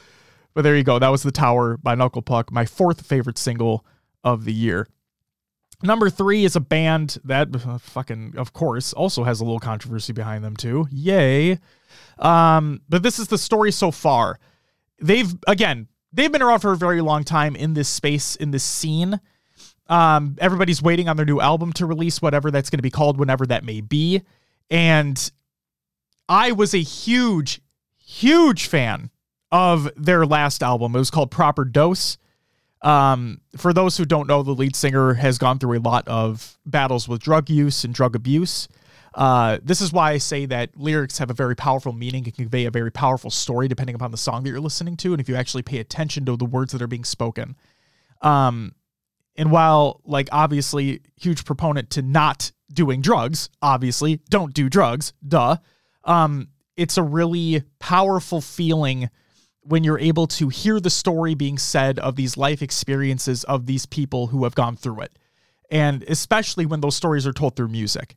But 0.53 0.63
there 0.63 0.75
you 0.75 0.83
go. 0.83 0.99
That 0.99 1.09
was 1.09 1.23
The 1.23 1.31
Tower 1.31 1.77
by 1.77 1.95
Knuckle 1.95 2.21
Puck, 2.21 2.51
my 2.51 2.65
fourth 2.65 3.05
favorite 3.05 3.37
single 3.37 3.85
of 4.23 4.43
the 4.43 4.51
year. 4.51 4.87
Number 5.83 6.09
three 6.09 6.43
is 6.45 6.55
a 6.55 6.59
band 6.59 7.17
that 7.23 7.65
uh, 7.65 7.77
fucking, 7.77 8.35
of 8.37 8.53
course, 8.53 8.93
also 8.93 9.23
has 9.23 9.39
a 9.39 9.43
little 9.43 9.59
controversy 9.59 10.13
behind 10.13 10.43
them 10.43 10.55
too. 10.55 10.87
Yay. 10.91 11.59
Um, 12.19 12.81
but 12.87 13.01
this 13.01 13.17
is 13.17 13.29
the 13.29 13.37
story 13.37 13.71
so 13.71 13.91
far. 13.91 14.39
They've 14.99 15.33
again, 15.47 15.87
they've 16.13 16.31
been 16.31 16.41
around 16.41 16.59
for 16.59 16.71
a 16.71 16.77
very 16.77 17.01
long 17.01 17.23
time 17.23 17.55
in 17.55 17.73
this 17.73 17.89
space, 17.89 18.35
in 18.35 18.51
this 18.51 18.63
scene. 18.63 19.19
Um, 19.91 20.37
everybody's 20.39 20.81
waiting 20.81 21.09
on 21.09 21.17
their 21.17 21.25
new 21.25 21.41
album 21.41 21.73
to 21.73 21.85
release, 21.85 22.21
whatever 22.21 22.49
that's 22.49 22.69
going 22.69 22.77
to 22.77 22.83
be 22.83 22.89
called, 22.89 23.17
whenever 23.17 23.45
that 23.47 23.65
may 23.65 23.81
be. 23.81 24.21
And 24.69 25.31
I 26.29 26.53
was 26.53 26.73
a 26.73 26.81
huge, 26.81 27.61
huge 27.97 28.67
fan 28.67 29.09
of 29.51 29.91
their 29.97 30.25
last 30.25 30.63
album. 30.63 30.95
It 30.95 30.99
was 30.99 31.11
called 31.11 31.29
Proper 31.29 31.65
Dose. 31.65 32.17
Um, 32.81 33.41
for 33.57 33.73
those 33.73 33.97
who 33.97 34.05
don't 34.05 34.27
know, 34.27 34.43
the 34.43 34.51
lead 34.53 34.77
singer 34.77 35.15
has 35.15 35.37
gone 35.37 35.59
through 35.59 35.77
a 35.77 35.81
lot 35.81 36.07
of 36.07 36.57
battles 36.65 37.09
with 37.09 37.21
drug 37.21 37.49
use 37.49 37.83
and 37.83 37.93
drug 37.93 38.15
abuse. 38.15 38.69
Uh, 39.13 39.57
this 39.61 39.81
is 39.81 39.91
why 39.91 40.11
I 40.11 40.19
say 40.19 40.45
that 40.45 40.69
lyrics 40.77 41.17
have 41.17 41.29
a 41.29 41.33
very 41.33 41.55
powerful 41.55 41.91
meaning 41.91 42.23
and 42.23 42.33
convey 42.33 42.63
a 42.63 42.71
very 42.71 42.91
powerful 42.91 43.29
story 43.29 43.67
depending 43.67 43.95
upon 43.95 44.11
the 44.11 44.17
song 44.17 44.43
that 44.43 44.49
you're 44.51 44.61
listening 44.61 44.95
to, 44.97 45.11
and 45.11 45.19
if 45.19 45.27
you 45.27 45.35
actually 45.35 45.63
pay 45.63 45.79
attention 45.79 46.25
to 46.27 46.37
the 46.37 46.45
words 46.45 46.71
that 46.71 46.81
are 46.81 46.87
being 46.87 47.03
spoken. 47.03 47.57
Um, 48.21 48.73
and 49.35 49.51
while, 49.51 50.01
like, 50.05 50.29
obviously, 50.31 51.01
huge 51.15 51.45
proponent 51.45 51.89
to 51.91 52.01
not 52.01 52.51
doing 52.73 53.01
drugs, 53.01 53.49
obviously, 53.61 54.21
don't 54.29 54.53
do 54.53 54.69
drugs, 54.69 55.13
duh. 55.27 55.57
Um, 56.03 56.49
it's 56.75 56.97
a 56.97 57.03
really 57.03 57.63
powerful 57.79 58.41
feeling 58.41 59.09
when 59.61 59.83
you're 59.83 59.99
able 59.99 60.25
to 60.25 60.49
hear 60.49 60.79
the 60.79 60.89
story 60.89 61.35
being 61.35 61.57
said 61.57 61.99
of 61.99 62.15
these 62.15 62.35
life 62.35 62.61
experiences 62.61 63.43
of 63.43 63.65
these 63.67 63.85
people 63.85 64.27
who 64.27 64.43
have 64.43 64.55
gone 64.55 64.75
through 64.75 65.01
it. 65.01 65.17
And 65.69 66.03
especially 66.03 66.65
when 66.65 66.81
those 66.81 66.95
stories 66.95 67.27
are 67.27 67.33
told 67.33 67.55
through 67.55 67.67
music. 67.67 68.15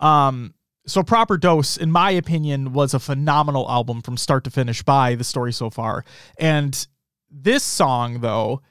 Um, 0.00 0.54
so 0.86 1.02
Proper 1.02 1.38
Dose, 1.38 1.76
in 1.76 1.92
my 1.92 2.10
opinion, 2.10 2.72
was 2.72 2.92
a 2.92 2.98
phenomenal 2.98 3.70
album 3.70 4.02
from 4.02 4.16
start 4.16 4.44
to 4.44 4.50
finish 4.50 4.82
by 4.82 5.14
the 5.14 5.24
story 5.24 5.52
so 5.52 5.70
far. 5.70 6.04
And 6.38 6.86
this 7.30 7.62
song, 7.62 8.20
though, 8.20 8.62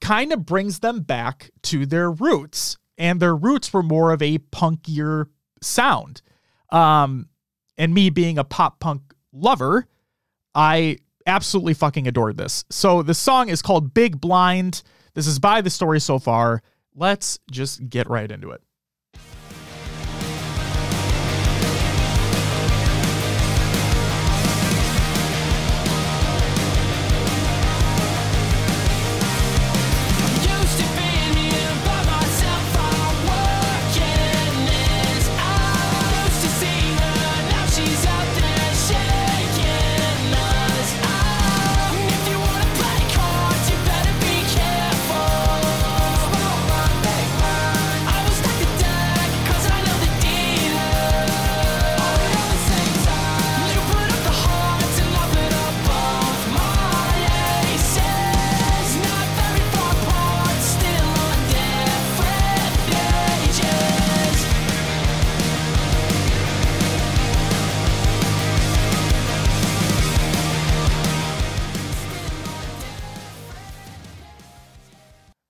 kind 0.00 0.32
of 0.32 0.46
brings 0.46 0.80
them 0.80 1.00
back 1.00 1.50
to 1.62 1.86
their 1.86 2.10
roots. 2.10 2.76
And 2.96 3.20
their 3.20 3.36
roots 3.36 3.72
were 3.72 3.82
more 3.82 4.12
of 4.12 4.22
a 4.22 4.38
punkier 4.38 5.26
sound. 5.62 6.22
Um, 6.70 7.28
and 7.76 7.94
me 7.94 8.10
being 8.10 8.38
a 8.38 8.44
pop 8.44 8.80
punk 8.80 9.02
lover, 9.32 9.86
I 10.54 10.98
absolutely 11.26 11.74
fucking 11.74 12.08
adored 12.08 12.36
this. 12.36 12.64
So 12.70 13.02
the 13.02 13.14
song 13.14 13.48
is 13.48 13.62
called 13.62 13.94
Big 13.94 14.20
Blind. 14.20 14.82
This 15.14 15.26
is 15.26 15.38
by 15.38 15.60
the 15.60 15.70
story 15.70 16.00
so 16.00 16.18
far. 16.18 16.62
Let's 16.94 17.38
just 17.50 17.88
get 17.88 18.08
right 18.08 18.30
into 18.30 18.50
it. 18.50 18.62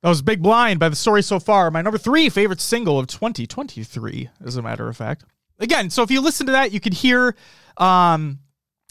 That 0.03 0.11
was 0.11 0.23
Big 0.23 0.41
Blind 0.41 0.79
by 0.79 0.89
the 0.89 0.97
story 0.97 1.23
so 1.23 1.41
far. 1.41 1.71
My 1.71 1.83
number 1.83 1.99
three 1.99 2.29
favorite 2.29 2.61
single 2.61 2.99
of 3.01 3.09
2023, 3.09 4.31
as 4.45 4.57
a 4.57 4.63
matter 4.63 4.89
of 4.89 4.97
fact. 4.97 5.25
Again, 5.59 5.91
so 5.91 6.03
if 6.05 6.11
you 6.11 6.21
listen 6.21 6.47
to 6.47 6.53
that, 6.53 6.71
you 6.71 6.79
could 6.79 6.95
hear 6.95 7.35
um, 7.79 8.39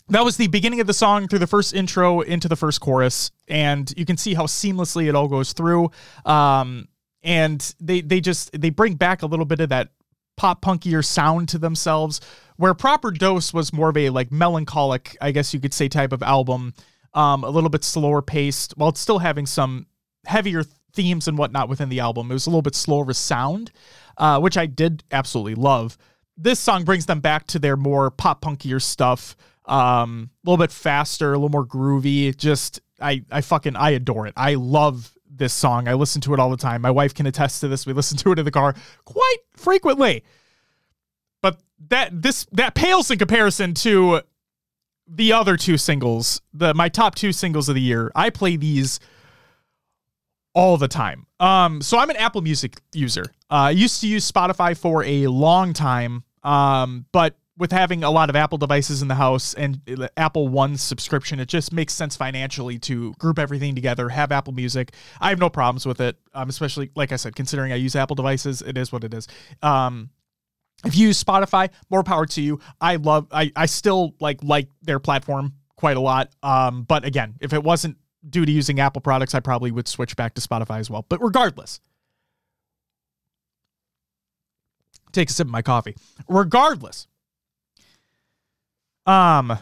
that 0.10 0.26
was 0.26 0.36
the 0.36 0.48
beginning 0.48 0.82
of 0.82 0.88
the 0.88 0.94
song 0.94 1.30
through 1.30 1.40
the 1.40 1.48
first 1.48 1.74
intro 1.74 2.20
into 2.22 2.50
the 2.50 2.58
first 2.58 2.82
chorus, 2.82 3.32
and 3.48 3.94
you 3.96 4.06
can 4.06 4.18
see 4.18 4.34
how 4.34 4.44
seamlessly 4.44 5.08
it 5.08 5.16
all 5.16 5.30
goes 5.30 5.54
through. 5.54 5.92
Um, 6.26 6.90
and 7.24 7.74
they 7.80 8.02
they 8.02 8.20
just 8.20 8.60
they 8.60 8.70
bring 8.70 8.96
back 8.96 9.22
a 9.22 9.28
little 9.28 9.46
bit 9.46 9.62
of 9.62 9.70
that 9.70 9.90
pop 10.36 10.62
punkier 10.62 11.04
sound 11.04 11.48
to 11.50 11.58
themselves, 11.58 12.20
where 12.58 12.74
Proper 12.74 13.12
Dose 13.12 13.54
was 13.54 13.72
more 13.72 13.90
of 13.90 13.98
a 13.98 14.10
like 14.10 14.30
melancholic, 14.30 15.16
I 15.22 15.32
guess 15.32 15.54
you 15.54 15.62
could 15.62 15.74
say, 15.74 15.88
type 15.88 16.12
of 16.12 16.22
album. 16.22 16.74
Um, 17.14 17.44
a 17.44 17.50
little 17.50 17.70
bit 17.70 17.84
slower 17.84 18.22
paced, 18.22 18.74
while 18.78 18.90
it's 18.90 19.00
still 19.00 19.20
having 19.20 19.46
some 19.46 19.88
heavier 20.26 20.64
themes 20.94 21.28
and 21.28 21.38
whatnot 21.38 21.70
within 21.70 21.90
the 21.90 22.00
album. 22.00 22.32
It 22.32 22.34
was 22.34 22.48
a 22.48 22.50
little 22.50 22.62
bit 22.62 22.76
slower 22.76 23.14
sound, 23.14 23.72
uh, 24.18 24.40
which 24.40 24.58
I 24.58 24.66
did 24.66 25.04
absolutely 25.12 25.56
love. 25.56 25.98
This 26.36 26.60
song 26.60 26.84
brings 26.84 27.06
them 27.06 27.20
back 27.20 27.48
to 27.48 27.60
their 27.60 27.78
more 27.78 28.12
pop 28.12 28.42
punkier 28.42 28.82
stuff, 28.82 29.36
um, 29.66 30.30
a 30.46 30.50
little 30.50 30.64
bit 30.64 30.72
faster, 30.72 31.34
a 31.34 31.38
little 31.38 31.50
more 31.50 31.66
groovy. 31.66 32.36
Just 32.36 32.80
I 33.02 33.24
I 33.32 33.42
fucking 33.42 33.76
I 33.76 33.92
adore 33.92 34.28
it. 34.28 34.34
I 34.38 34.56
love 34.56 35.14
this 35.30 35.54
song. 35.54 35.88
I 35.88 35.94
listen 35.94 36.22
to 36.22 36.34
it 36.34 36.40
all 36.40 36.50
the 36.50 36.58
time. 36.58 36.82
My 36.82 36.92
wife 36.92 37.14
can 37.14 37.26
attest 37.26 37.62
to 37.62 37.68
this. 37.68 37.86
We 37.86 37.94
listen 37.94 38.18
to 38.20 38.32
it 38.32 38.40
in 38.40 38.46
the 38.46 38.52
car 38.52 38.76
quite 39.06 39.38
frequently. 39.56 40.24
But 41.42 41.60
that 41.90 42.22
this 42.22 42.46
that 42.52 42.76
pales 42.76 43.12
in 43.12 43.18
comparison 43.18 43.74
to 43.76 44.22
the 45.08 45.34
other 45.34 45.58
two 45.58 45.78
singles, 45.78 46.42
the 46.54 46.74
my 46.74 46.90
top 46.90 47.16
two 47.16 47.32
singles 47.32 47.70
of 47.70 47.76
the 47.76 47.82
year, 47.82 48.12
I 48.16 48.30
play 48.30 48.58
these 48.58 49.00
all 50.58 50.76
the 50.76 50.88
time. 50.88 51.28
Um, 51.40 51.82
so 51.82 52.00
I'm 52.00 52.10
an 52.10 52.16
Apple 52.16 52.42
Music 52.42 52.82
user. 52.92 53.26
Uh, 53.52 53.70
I 53.70 53.70
used 53.70 54.02
to 54.02 54.08
use 54.08 54.30
Spotify 54.30 54.76
for 54.76 55.04
a 55.04 55.28
long 55.28 55.72
time, 55.72 56.24
um, 56.44 57.06
but 57.12 57.38
with 57.60 57.72
having 57.72 58.04
a 58.04 58.10
lot 58.10 58.32
of 58.32 58.36
Apple 58.36 58.58
devices 58.58 59.04
in 59.04 59.08
the 59.08 59.16
house 59.16 59.54
and 59.54 59.80
Apple 60.18 60.48
One 60.48 60.76
subscription, 60.76 61.40
it 61.40 61.48
just 61.48 61.72
makes 61.72 61.94
sense 61.94 62.16
financially 62.16 62.80
to 62.80 63.14
group 63.20 63.38
everything 63.38 63.76
together, 63.76 64.10
have 64.10 64.32
Apple 64.32 64.52
Music. 64.52 64.94
I 65.22 65.30
have 65.30 65.38
no 65.38 65.50
problems 65.50 65.86
with 65.86 66.02
it, 66.02 66.18
um, 66.34 66.50
especially 66.50 66.90
like 66.96 67.12
I 67.12 67.18
said, 67.18 67.36
considering 67.36 67.72
I 67.72 67.76
use 67.76 67.96
Apple 67.96 68.16
devices, 68.16 68.64
it 68.64 68.80
is 68.80 68.92
what 68.92 69.04
it 69.04 69.14
is. 69.14 69.28
Um, 69.62 70.10
if 70.86 70.98
you 70.98 71.08
use 71.08 71.24
Spotify, 71.24 71.70
more 71.92 72.04
power 72.04 72.26
to 72.26 72.42
you. 72.42 72.60
I 72.82 72.96
love 72.96 73.28
I 73.32 73.52
I 73.56 73.68
still 73.68 74.16
like 74.20 74.40
like 74.42 74.70
their 74.82 75.00
platform 75.00 75.54
quite 75.76 75.98
a 75.98 76.02
lot. 76.02 76.32
Um, 76.42 76.82
but 76.84 77.06
again, 77.06 77.36
if 77.42 77.54
it 77.54 77.64
wasn't 77.64 77.98
due 78.30 78.46
to 78.46 78.52
using 78.52 78.80
Apple 78.80 79.02
products, 79.02 79.36
I 79.36 79.40
probably 79.40 79.72
would 79.72 79.88
switch 79.88 80.16
back 80.16 80.34
to 80.36 80.42
Spotify 80.42 80.80
as 80.80 80.90
well. 80.90 81.06
But 81.08 81.22
regardless, 81.22 81.80
take 85.12 85.30
a 85.30 85.34
sip 85.34 85.48
of 85.48 85.52
my 85.52 85.62
coffee. 85.62 85.96
Regardless, 86.28 87.08
um, 89.06 89.58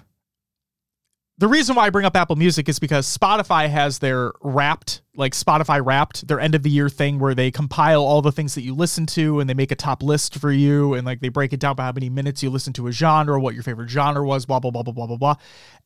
the 1.37 1.47
reason 1.49 1.75
why 1.75 1.85
I 1.85 1.89
bring 1.89 2.05
up 2.05 2.15
Apple 2.15 2.37
Music 2.37 2.69
is 2.69 2.79
because 2.79 3.05
Spotify 3.05 3.69
has 3.69 3.99
their 3.99 4.31
wrapped, 4.41 5.01
like 5.15 5.33
Spotify 5.33 5.85
wrapped, 5.85 6.27
their 6.27 6.39
end 6.39 6.55
of 6.55 6.63
the 6.63 6.69
year 6.69 6.87
thing 6.87 7.19
where 7.19 7.35
they 7.35 7.51
compile 7.51 8.01
all 8.03 8.21
the 8.21 8.31
things 8.31 8.55
that 8.55 8.61
you 8.61 8.73
listen 8.73 9.05
to 9.07 9.41
and 9.41 9.49
they 9.49 9.53
make 9.53 9.71
a 9.71 9.75
top 9.75 10.01
list 10.01 10.37
for 10.39 10.49
you 10.49 10.93
and 10.93 11.05
like 11.05 11.19
they 11.19 11.27
break 11.27 11.51
it 11.51 11.59
down 11.59 11.75
by 11.75 11.83
how 11.83 11.91
many 11.91 12.09
minutes 12.09 12.41
you 12.41 12.49
listen 12.49 12.71
to 12.73 12.87
a 12.87 12.91
genre, 12.91 13.39
what 13.39 13.53
your 13.53 13.63
favorite 13.63 13.89
genre 13.89 14.25
was, 14.25 14.45
blah 14.45 14.59
blah 14.59 14.71
blah 14.71 14.83
blah 14.83 14.93
blah 14.93 15.07
blah 15.07 15.17
blah. 15.17 15.35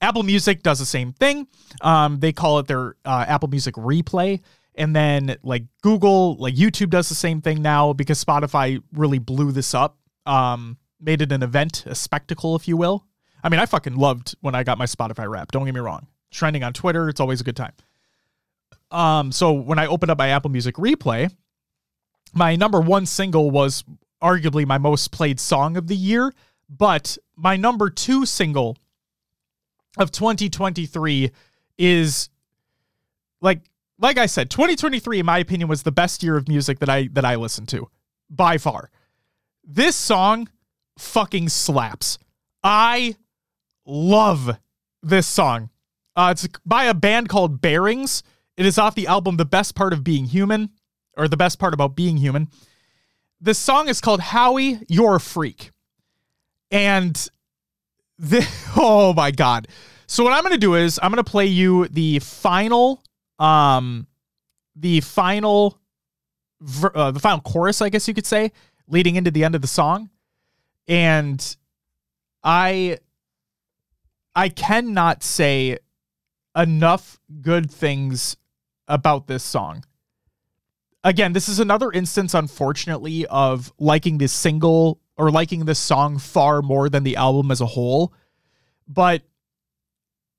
Apple 0.01 0.21
Music 0.21 0.61
does 0.61 0.77
the 0.77 0.85
same 0.85 1.13
thing. 1.13 1.47
Um, 1.81 2.19
they 2.19 2.31
call 2.31 2.59
it 2.59 2.67
their 2.67 2.95
uh, 3.03 3.25
Apple 3.27 3.49
Music 3.49 3.73
Replay. 3.75 4.41
And 4.75 4.95
then 4.95 5.35
like 5.41 5.63
Google, 5.81 6.35
like 6.35 6.53
YouTube 6.53 6.91
does 6.91 7.09
the 7.09 7.15
same 7.15 7.41
thing 7.41 7.63
now 7.63 7.93
because 7.93 8.23
Spotify 8.23 8.81
really 8.93 9.19
blew 9.19 9.51
this 9.51 9.73
up. 9.73 9.97
Um, 10.27 10.77
made 11.01 11.23
it 11.23 11.31
an 11.31 11.41
event, 11.41 11.85
a 11.87 11.95
spectacle, 11.95 12.55
if 12.55 12.67
you 12.67 12.77
will. 12.77 13.05
I 13.43 13.49
mean, 13.49 13.59
I 13.59 13.65
fucking 13.65 13.95
loved 13.95 14.35
when 14.41 14.55
I 14.55 14.63
got 14.63 14.77
my 14.77 14.85
Spotify 14.85 15.29
rap. 15.29 15.51
Don't 15.51 15.65
get 15.65 15.73
me 15.73 15.79
wrong. 15.79 16.07
Trending 16.31 16.63
on 16.63 16.73
Twitter, 16.73 17.09
it's 17.09 17.19
always 17.19 17.41
a 17.41 17.43
good 17.43 17.55
time. 17.55 17.73
Um, 18.91 19.31
so 19.31 19.53
when 19.53 19.79
I 19.79 19.87
opened 19.87 20.11
up 20.11 20.17
my 20.17 20.29
Apple 20.29 20.49
Music 20.49 20.75
replay, 20.75 21.33
my 22.33 22.55
number 22.55 22.79
one 22.79 23.05
single 23.05 23.51
was 23.51 23.83
arguably 24.21 24.65
my 24.65 24.77
most 24.77 25.11
played 25.11 25.39
song 25.39 25.77
of 25.77 25.87
the 25.87 25.95
year, 25.95 26.33
but 26.69 27.17
my 27.35 27.55
number 27.55 27.89
two 27.89 28.25
single 28.25 28.77
of 29.97 30.11
2023 30.11 31.31
is 31.77 32.29
like 33.41 33.61
like 34.01 34.17
I 34.17 34.27
said, 34.27 34.49
2023 34.49 35.19
in 35.19 35.25
my 35.25 35.39
opinion 35.39 35.67
was 35.67 35.83
the 35.83 35.91
best 35.91 36.23
year 36.23 36.37
of 36.37 36.47
music 36.47 36.79
that 36.79 36.89
I 36.89 37.09
that 37.13 37.25
I 37.25 37.35
listened 37.35 37.69
to 37.69 37.89
by 38.29 38.57
far. 38.57 38.89
This 39.63 39.95
song 39.95 40.49
fucking 40.97 41.49
slaps. 41.49 42.17
I 42.63 43.15
love 43.89 44.57
this 45.01 45.27
song. 45.27 45.69
Uh, 46.15 46.29
it's 46.31 46.47
by 46.65 46.85
a 46.85 46.93
band 46.93 47.29
called 47.29 47.61
Bearings. 47.61 48.23
It 48.57 48.65
is 48.65 48.77
off 48.77 48.95
the 48.95 49.07
album 49.07 49.37
The 49.37 49.45
Best 49.45 49.75
Part 49.75 49.93
of 49.93 50.03
Being 50.03 50.25
Human, 50.25 50.69
or 51.17 51.27
The 51.27 51.37
Best 51.37 51.59
Part 51.59 51.73
About 51.73 51.95
Being 51.95 52.17
Human. 52.17 52.49
This 53.41 53.57
song 53.57 53.87
is 53.87 54.01
called 54.01 54.19
Howie, 54.19 54.79
You're 54.87 55.15
a 55.15 55.19
Freak. 55.19 55.71
And 56.71 57.15
the, 58.17 58.47
oh 58.77 59.13
my 59.13 59.31
God. 59.31 59.67
So 60.07 60.23
what 60.23 60.33
I'm 60.33 60.43
going 60.43 60.53
to 60.53 60.59
do 60.59 60.75
is 60.75 60.99
I'm 61.01 61.11
going 61.11 61.23
to 61.23 61.29
play 61.29 61.45
you 61.45 61.87
the 61.87 62.19
final, 62.19 63.03
um, 63.37 64.07
the 64.75 65.01
final, 65.01 65.79
uh, 66.83 67.11
the 67.11 67.19
final 67.19 67.39
chorus, 67.41 67.81
I 67.81 67.89
guess 67.89 68.07
you 68.07 68.13
could 68.13 68.25
say, 68.25 68.51
leading 68.87 69.15
into 69.15 69.31
the 69.31 69.43
end 69.43 69.55
of 69.55 69.61
the 69.61 69.67
song. 69.67 70.09
And 70.87 71.55
I 72.43 72.97
I 74.39 74.47
cannot 74.47 75.21
say 75.21 75.79
enough 76.55 77.19
good 77.41 77.69
things 77.69 78.37
about 78.87 79.27
this 79.27 79.43
song. 79.43 79.83
Again, 81.03 81.33
this 81.33 81.49
is 81.49 81.59
another 81.59 81.91
instance, 81.91 82.33
unfortunately, 82.33 83.25
of 83.25 83.73
liking 83.79 84.17
this 84.17 84.31
single 84.31 85.01
or 85.17 85.29
liking 85.29 85.65
this 85.65 85.77
song 85.77 86.19
far 86.19 86.61
more 86.61 86.87
than 86.87 87.03
the 87.03 87.17
album 87.17 87.51
as 87.51 87.59
a 87.59 87.65
whole. 87.65 88.13
But 88.87 89.23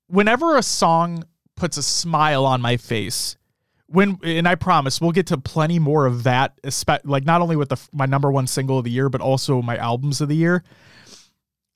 whenever 0.07 0.57
a 0.57 0.63
song 0.63 1.23
puts 1.55 1.77
a 1.77 1.83
smile 1.83 2.43
on 2.43 2.59
my 2.59 2.77
face, 2.77 3.37
when 3.85 4.17
and 4.23 4.47
I 4.47 4.55
promise 4.55 4.99
we'll 4.99 5.11
get 5.11 5.27
to 5.27 5.37
plenty 5.37 5.77
more 5.77 6.07
of 6.07 6.23
that, 6.23 6.59
like 7.03 7.25
not 7.25 7.41
only 7.41 7.55
with 7.55 7.69
the 7.69 7.77
my 7.91 8.07
number 8.07 8.31
one 8.31 8.47
single 8.47 8.79
of 8.79 8.83
the 8.83 8.89
year, 8.89 9.09
but 9.09 9.21
also 9.21 9.61
my 9.61 9.77
albums 9.77 10.21
of 10.21 10.27
the 10.27 10.35
year. 10.35 10.63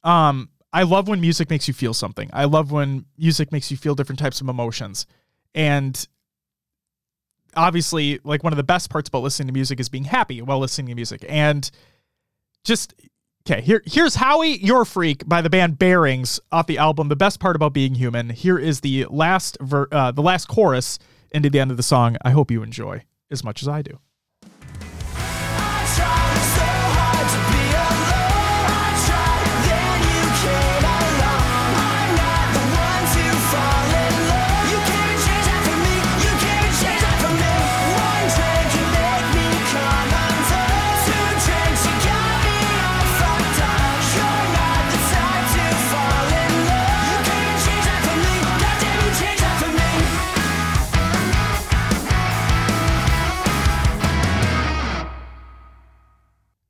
Um, 0.04 0.50
I 0.76 0.84
love 0.84 1.08
when 1.08 1.22
music 1.22 1.50
makes 1.50 1.70
you 1.70 1.74
feel 1.74 1.94
something. 1.94 2.30
I 2.34 2.44
love 2.44 2.70
when 2.70 3.06
music 3.18 3.54
makes 3.54 3.72
you 3.72 3.78
feel 3.78 3.96
different 3.96 4.20
types 4.20 4.42
of 4.42 4.50
emotions. 4.50 5.06
And 5.54 6.06
obviously, 7.56 8.20
like 8.26 8.44
one 8.44 8.52
of 8.52 8.58
the 8.58 8.64
best 8.64 8.90
parts 8.90 9.08
about 9.08 9.24
listening 9.24 9.48
to 9.48 9.54
music 9.54 9.80
is 9.80 9.88
being 9.88 10.04
happy 10.04 10.42
while 10.42 10.60
listening 10.60 10.88
to 10.88 10.96
music. 10.96 11.24
And 11.30 11.72
just 12.66 12.94
okay, 13.50 13.62
here 13.62 13.82
here's 13.86 14.16
Howie, 14.16 14.58
Your 14.58 14.84
Freak 14.84 15.26
by 15.26 15.42
the 15.42 15.50
band 15.50 15.80
Bearings 15.80 16.42
off 16.52 16.68
the 16.68 16.78
album 16.78 17.08
The 17.08 17.16
Best 17.16 17.40
Part 17.40 17.56
About 17.56 17.72
Being 17.72 17.96
Human. 17.96 18.30
Here 18.32 18.60
is 18.60 18.82
the 18.82 19.06
last 19.10 19.58
ver- 19.62 19.88
uh, 19.94 20.12
the 20.12 20.22
last 20.22 20.50
chorus 20.50 21.00
into 21.32 21.50
the 21.50 21.62
end 21.62 21.72
of 21.72 21.78
the 21.78 21.84
song. 21.84 22.18
I 22.22 22.32
hope 22.32 22.52
you 22.52 22.64
enjoy 22.64 23.06
as 23.32 23.46
much 23.46 23.62
as 23.62 23.70
I 23.70 23.82
do. 23.82 24.00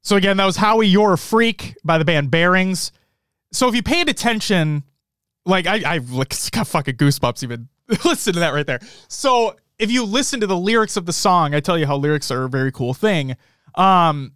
So 0.06 0.18
again, 0.18 0.38
that 0.38 0.46
was 0.46 0.56
Howie, 0.56 0.88
You're 0.88 1.14
a 1.14 1.18
Freak 1.18 1.76
by 1.84 1.98
the 1.98 2.06
band 2.06 2.30
Bearings. 2.30 2.92
So 3.52 3.68
if 3.68 3.74
you 3.74 3.82
paid 3.82 4.08
attention, 4.08 4.84
like 5.48 5.66
I, 5.66 5.96
I 5.96 6.00
got 6.52 6.68
fucking 6.68 6.96
goosebumps 6.96 7.42
even 7.42 7.70
listen 8.06 8.34
to 8.34 8.40
that 8.42 8.54
right 8.54 8.68
there. 8.68 8.82
So 9.08 9.56
if 9.80 9.90
you 9.90 10.06
listen 10.06 10.40
to 10.42 10.48
the 10.48 10.56
lyrics 10.56 10.96
of 10.96 11.08
the 11.08 11.12
song, 11.12 11.56
I 11.56 11.60
tell 11.60 11.76
you 11.76 11.88
how 11.88 11.98
lyrics 11.98 12.30
are 12.30 12.44
a 12.44 12.50
very 12.50 12.72
cool 12.72 12.94
thing. 12.94 13.36
Um, 13.74 14.34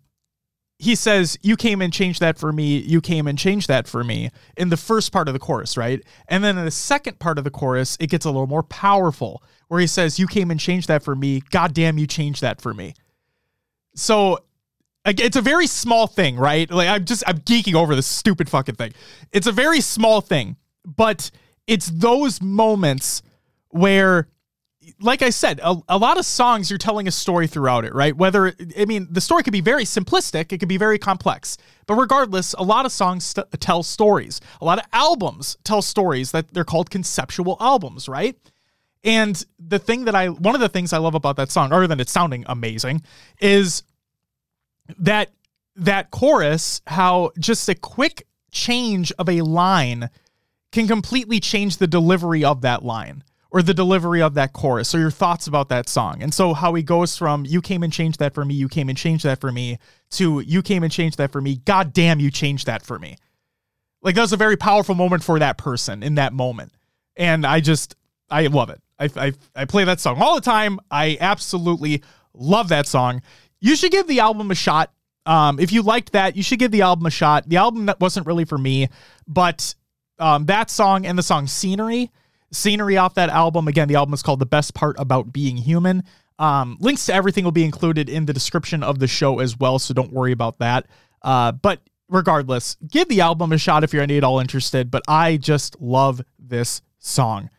he 0.79 0.95
says, 0.95 1.37
You 1.43 1.55
came 1.55 1.83
and 1.83 1.93
changed 1.93 2.19
that 2.19 2.39
for 2.39 2.51
me. 2.51 2.79
You 2.79 2.99
came 2.99 3.27
and 3.27 3.37
changed 3.37 3.67
that 3.67 3.87
for 3.87 4.03
me 4.03 4.31
in 4.57 4.69
the 4.69 4.77
first 4.77 5.11
part 5.11 5.27
of 5.27 5.35
the 5.35 5.39
chorus, 5.39 5.77
right? 5.77 6.01
And 6.27 6.43
then 6.43 6.57
in 6.57 6.65
the 6.65 6.71
second 6.71 7.19
part 7.19 7.37
of 7.37 7.43
the 7.43 7.51
chorus, 7.51 7.95
it 7.99 8.09
gets 8.09 8.25
a 8.25 8.31
little 8.31 8.47
more 8.47 8.63
powerful 8.63 9.43
where 9.67 9.79
he 9.79 9.87
says, 9.87 10.17
You 10.17 10.25
came 10.25 10.49
and 10.49 10.59
changed 10.59 10.87
that 10.87 11.03
for 11.03 11.15
me. 11.15 11.43
God 11.51 11.75
damn, 11.75 11.99
you 11.99 12.07
changed 12.07 12.41
that 12.41 12.59
for 12.59 12.73
me. 12.73 12.95
So 13.93 14.39
it's 15.05 15.37
a 15.37 15.41
very 15.41 15.67
small 15.67 16.07
thing, 16.07 16.37
right? 16.37 16.69
Like 16.69 16.87
I'm 16.87 17.05
just 17.05 17.23
I'm 17.25 17.39
geeking 17.39 17.75
over 17.75 17.95
this 17.95 18.07
stupid 18.07 18.49
fucking 18.49 18.75
thing. 18.75 18.93
It's 19.31 19.47
a 19.47 19.51
very 19.51 19.81
small 19.81 20.21
thing, 20.21 20.57
but 20.85 21.31
it's 21.67 21.87
those 21.87 22.41
moments 22.41 23.21
where 23.69 24.27
like 25.01 25.21
I 25.21 25.29
said, 25.29 25.59
a, 25.63 25.75
a 25.87 25.97
lot 25.97 26.17
of 26.17 26.25
songs 26.25 26.69
you're 26.69 26.79
telling 26.79 27.07
a 27.07 27.11
story 27.11 27.47
throughout 27.47 27.85
it, 27.85 27.93
right? 27.93 28.15
Whether 28.15 28.53
I 28.77 28.85
mean 28.85 29.07
the 29.09 29.21
story 29.21 29.43
could 29.43 29.53
be 29.53 29.61
very 29.61 29.83
simplistic, 29.83 30.51
it 30.51 30.57
could 30.59 30.69
be 30.69 30.77
very 30.77 30.97
complex, 30.97 31.57
but 31.85 31.95
regardless, 31.95 32.53
a 32.53 32.63
lot 32.63 32.85
of 32.85 32.91
songs 32.91 33.23
st- 33.23 33.49
tell 33.59 33.83
stories. 33.83 34.41
A 34.61 34.65
lot 34.65 34.79
of 34.79 34.85
albums 34.93 35.57
tell 35.63 35.81
stories 35.81 36.31
that 36.31 36.53
they're 36.53 36.63
called 36.63 36.89
conceptual 36.89 37.57
albums, 37.59 38.09
right? 38.09 38.35
And 39.03 39.43
the 39.59 39.79
thing 39.79 40.05
that 40.05 40.15
I 40.15 40.27
one 40.27 40.55
of 40.55 40.61
the 40.61 40.69
things 40.69 40.91
I 40.91 40.97
love 40.97 41.15
about 41.15 41.37
that 41.37 41.51
song, 41.51 41.71
other 41.71 41.87
than 41.87 41.99
it 41.99 42.09
sounding 42.09 42.43
amazing, 42.47 43.01
is 43.39 43.83
that 44.97 45.31
that 45.75 46.11
chorus 46.11 46.81
how 46.87 47.31
just 47.39 47.69
a 47.69 47.75
quick 47.75 48.27
change 48.51 49.11
of 49.13 49.29
a 49.29 49.41
line 49.41 50.09
can 50.71 50.87
completely 50.87 51.39
change 51.39 51.77
the 51.77 51.87
delivery 51.87 52.43
of 52.43 52.61
that 52.61 52.83
line 52.83 53.23
or 53.51 53.63
the 53.63 53.73
delivery 53.73 54.21
of 54.21 54.35
that 54.35 54.53
chorus 54.53 54.93
or 54.93 54.99
your 54.99 55.11
thoughts 55.11 55.47
about 55.47 55.69
that 55.69 55.89
song. 55.89 56.21
And 56.21 56.33
so 56.33 56.53
how 56.53 56.73
he 56.75 56.83
goes 56.83 57.17
from 57.17 57.45
you 57.45 57.61
came 57.61 57.81
and 57.81 57.91
changed 57.91 58.19
that 58.19 58.33
for 58.33 58.45
me, 58.45 58.53
you 58.53 58.69
came 58.69 58.89
and 58.89 58.97
changed 58.97 59.25
that 59.25 59.41
for 59.41 59.51
me 59.51 59.79
to 60.11 60.39
you 60.41 60.61
came 60.61 60.83
and 60.83 60.91
changed 60.91 61.17
that 61.17 61.31
for 61.31 61.41
me. 61.41 61.57
God 61.65 61.93
damn, 61.93 62.19
you 62.19 62.29
changed 62.29 62.67
that 62.67 62.83
for 62.83 62.99
me. 62.99 63.17
Like 64.01 64.15
that 64.15 64.21
was 64.21 64.33
a 64.33 64.37
very 64.37 64.57
powerful 64.57 64.95
moment 64.95 65.23
for 65.23 65.39
that 65.39 65.57
person 65.57 66.03
in 66.03 66.15
that 66.15 66.33
moment. 66.33 66.73
And 67.15 67.45
I 67.45 67.59
just 67.59 67.95
I 68.29 68.47
love 68.47 68.69
it. 68.69 68.81
I 68.99 69.09
I, 69.15 69.33
I 69.55 69.65
play 69.65 69.83
that 69.85 69.99
song 69.99 70.21
all 70.21 70.35
the 70.35 70.41
time. 70.41 70.79
I 70.91 71.17
absolutely 71.19 72.03
love 72.33 72.69
that 72.69 72.87
song. 72.87 73.21
You 73.59 73.75
should 73.75 73.91
give 73.91 74.07
the 74.07 74.19
album 74.19 74.51
a 74.51 74.55
shot. 74.55 74.91
Um, 75.25 75.59
if 75.59 75.71
you 75.71 75.81
liked 75.81 76.13
that, 76.13 76.35
you 76.35 76.43
should 76.43 76.59
give 76.59 76.71
the 76.71 76.81
album 76.81 77.05
a 77.05 77.11
shot. 77.11 77.47
The 77.47 77.57
album 77.57 77.85
that 77.87 77.99
wasn't 77.99 78.25
really 78.25 78.45
for 78.45 78.57
me, 78.57 78.89
but 79.27 79.75
um, 80.17 80.45
that 80.45 80.69
song 80.69 81.05
and 81.05 81.17
the 81.17 81.23
song 81.23 81.47
Scenery, 81.47 82.11
Scenery 82.51 82.97
off 82.97 83.13
that 83.15 83.29
album. 83.29 83.67
Again, 83.67 83.87
the 83.87 83.95
album 83.95 84.13
is 84.13 84.23
called 84.23 84.39
The 84.39 84.45
Best 84.45 84.73
Part 84.73 84.95
About 84.97 85.31
Being 85.31 85.57
Human. 85.57 86.03
Um, 86.39 86.77
links 86.79 87.05
to 87.07 87.13
everything 87.13 87.43
will 87.43 87.51
be 87.51 87.65
included 87.65 88.09
in 88.09 88.25
the 88.25 88.33
description 88.33 88.81
of 88.81 88.99
the 88.99 89.07
show 89.07 89.39
as 89.39 89.59
well, 89.59 89.77
so 89.77 89.93
don't 89.93 90.13
worry 90.13 90.31
about 90.31 90.59
that. 90.59 90.87
Uh, 91.21 91.51
but 91.51 91.81
regardless, 92.07 92.77
give 92.87 93.07
the 93.09 93.21
album 93.21 93.51
a 93.51 93.57
shot 93.57 93.83
if 93.83 93.93
you're 93.93 94.01
any 94.01 94.17
at 94.17 94.23
all 94.23 94.39
interested. 94.39 94.89
But 94.89 95.03
I 95.07 95.37
just 95.37 95.79
love 95.81 96.21
this 96.39 96.81
song. 96.97 97.49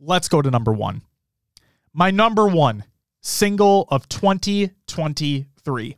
Let's 0.00 0.28
go 0.28 0.42
to 0.42 0.50
number 0.50 0.72
one. 0.72 1.02
My 1.92 2.10
number 2.10 2.48
one 2.48 2.84
single 3.24 3.88
of 3.88 4.08
2023. 4.08 5.96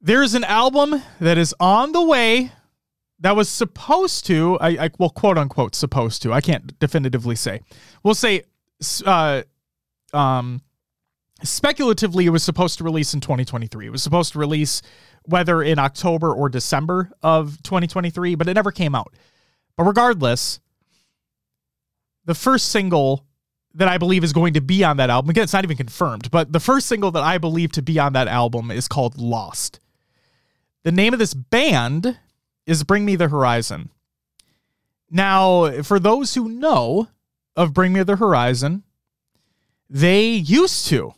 There's 0.00 0.34
an 0.34 0.44
album 0.44 1.02
that 1.20 1.38
is 1.38 1.54
on 1.60 1.92
the 1.92 2.02
way 2.02 2.50
that 3.20 3.36
was 3.36 3.48
supposed 3.48 4.26
to, 4.26 4.58
I, 4.60 4.68
I 4.86 4.90
well, 4.98 5.10
quote 5.10 5.38
unquote, 5.38 5.74
supposed 5.74 6.22
to. 6.22 6.32
I 6.32 6.40
can't 6.40 6.78
definitively 6.78 7.36
say. 7.36 7.60
We'll 8.02 8.14
say, 8.14 8.42
uh, 9.06 9.42
um, 10.12 10.62
speculatively, 11.42 12.26
it 12.26 12.30
was 12.30 12.42
supposed 12.42 12.78
to 12.78 12.84
release 12.84 13.14
in 13.14 13.20
2023. 13.20 13.86
It 13.86 13.90
was 13.90 14.02
supposed 14.02 14.32
to 14.32 14.38
release 14.38 14.82
whether 15.24 15.62
in 15.62 15.78
October 15.78 16.32
or 16.32 16.48
December 16.48 17.10
of 17.22 17.62
2023, 17.62 18.34
but 18.34 18.48
it 18.48 18.54
never 18.54 18.72
came 18.72 18.94
out. 18.94 19.14
But 19.76 19.84
regardless, 19.84 20.60
the 22.24 22.34
first 22.34 22.68
single 22.70 23.26
that 23.74 23.88
I 23.88 23.98
believe 23.98 24.22
is 24.22 24.32
going 24.32 24.54
to 24.54 24.60
be 24.60 24.84
on 24.84 24.98
that 24.98 25.10
album, 25.10 25.30
again, 25.30 25.44
it's 25.44 25.52
not 25.52 25.64
even 25.64 25.76
confirmed, 25.76 26.30
but 26.30 26.52
the 26.52 26.60
first 26.60 26.86
single 26.86 27.10
that 27.12 27.22
I 27.22 27.38
believe 27.38 27.72
to 27.72 27.82
be 27.82 27.98
on 27.98 28.12
that 28.12 28.28
album 28.28 28.70
is 28.70 28.88
called 28.88 29.18
Lost. 29.18 29.80
The 30.84 30.92
name 30.92 31.12
of 31.12 31.18
this 31.18 31.34
band 31.34 32.18
is 32.66 32.84
Bring 32.84 33.04
Me 33.04 33.16
the 33.16 33.28
Horizon. 33.28 33.90
Now, 35.10 35.82
for 35.82 35.98
those 35.98 36.34
who 36.34 36.48
know 36.48 37.08
of 37.56 37.74
Bring 37.74 37.92
Me 37.92 38.02
the 38.02 38.16
Horizon, 38.16 38.84
they 39.90 40.28
used 40.28 40.86
to 40.86 41.14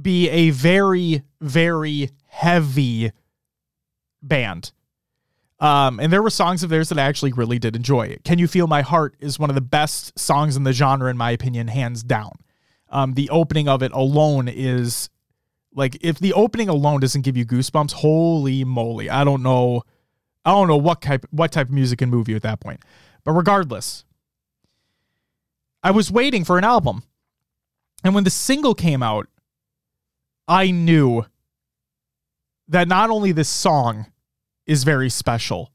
be 0.00 0.28
a 0.28 0.50
very, 0.50 1.22
very 1.40 2.10
heavy 2.26 3.12
band. 4.22 4.72
Um, 5.58 6.00
and 6.00 6.12
there 6.12 6.22
were 6.22 6.30
songs 6.30 6.62
of 6.62 6.68
theirs 6.68 6.90
that 6.90 6.98
I 6.98 7.02
actually 7.02 7.32
really 7.32 7.58
did 7.58 7.76
enjoy. 7.76 8.16
Can 8.24 8.38
You 8.38 8.46
Feel 8.46 8.66
My 8.66 8.82
Heart 8.82 9.16
is 9.20 9.38
one 9.38 9.48
of 9.48 9.54
the 9.54 9.62
best 9.62 10.18
songs 10.18 10.56
in 10.56 10.64
the 10.64 10.72
genre, 10.72 11.10
in 11.10 11.16
my 11.16 11.30
opinion, 11.30 11.68
hands 11.68 12.02
down. 12.02 12.32
Um, 12.90 13.14
the 13.14 13.30
opening 13.30 13.68
of 13.68 13.82
it 13.82 13.92
alone 13.92 14.48
is 14.48 15.08
like 15.74 15.98
if 16.00 16.18
the 16.18 16.32
opening 16.32 16.68
alone 16.68 17.00
doesn't 17.00 17.22
give 17.22 17.36
you 17.36 17.44
goosebumps, 17.44 17.92
holy 17.92 18.64
moly. 18.64 19.10
I 19.10 19.24
don't 19.24 19.42
know. 19.42 19.82
I 20.44 20.50
don't 20.50 20.68
know 20.68 20.76
what 20.76 21.02
type 21.02 21.26
what 21.30 21.52
type 21.52 21.68
of 21.68 21.74
music 21.74 21.98
can 21.98 22.10
move 22.10 22.28
you 22.28 22.36
at 22.36 22.42
that 22.42 22.60
point. 22.60 22.80
But 23.24 23.32
regardless, 23.32 24.04
I 25.82 25.90
was 25.90 26.10
waiting 26.10 26.44
for 26.44 26.58
an 26.58 26.64
album. 26.64 27.02
And 28.04 28.14
when 28.14 28.24
the 28.24 28.30
single 28.30 28.74
came 28.74 29.02
out, 29.02 29.26
I 30.46 30.70
knew 30.70 31.26
that 32.68 32.88
not 32.88 33.10
only 33.10 33.32
this 33.32 33.48
song 33.48 34.06
is 34.66 34.84
very 34.84 35.08
special, 35.08 35.72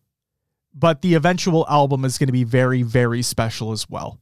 but 0.73 1.01
the 1.01 1.13
eventual 1.13 1.65
album 1.69 2.05
is 2.05 2.17
going 2.17 2.27
to 2.27 2.33
be 2.33 2.43
very, 2.43 2.83
very 2.83 3.21
special 3.21 3.71
as 3.71 3.89
well. 3.89 4.19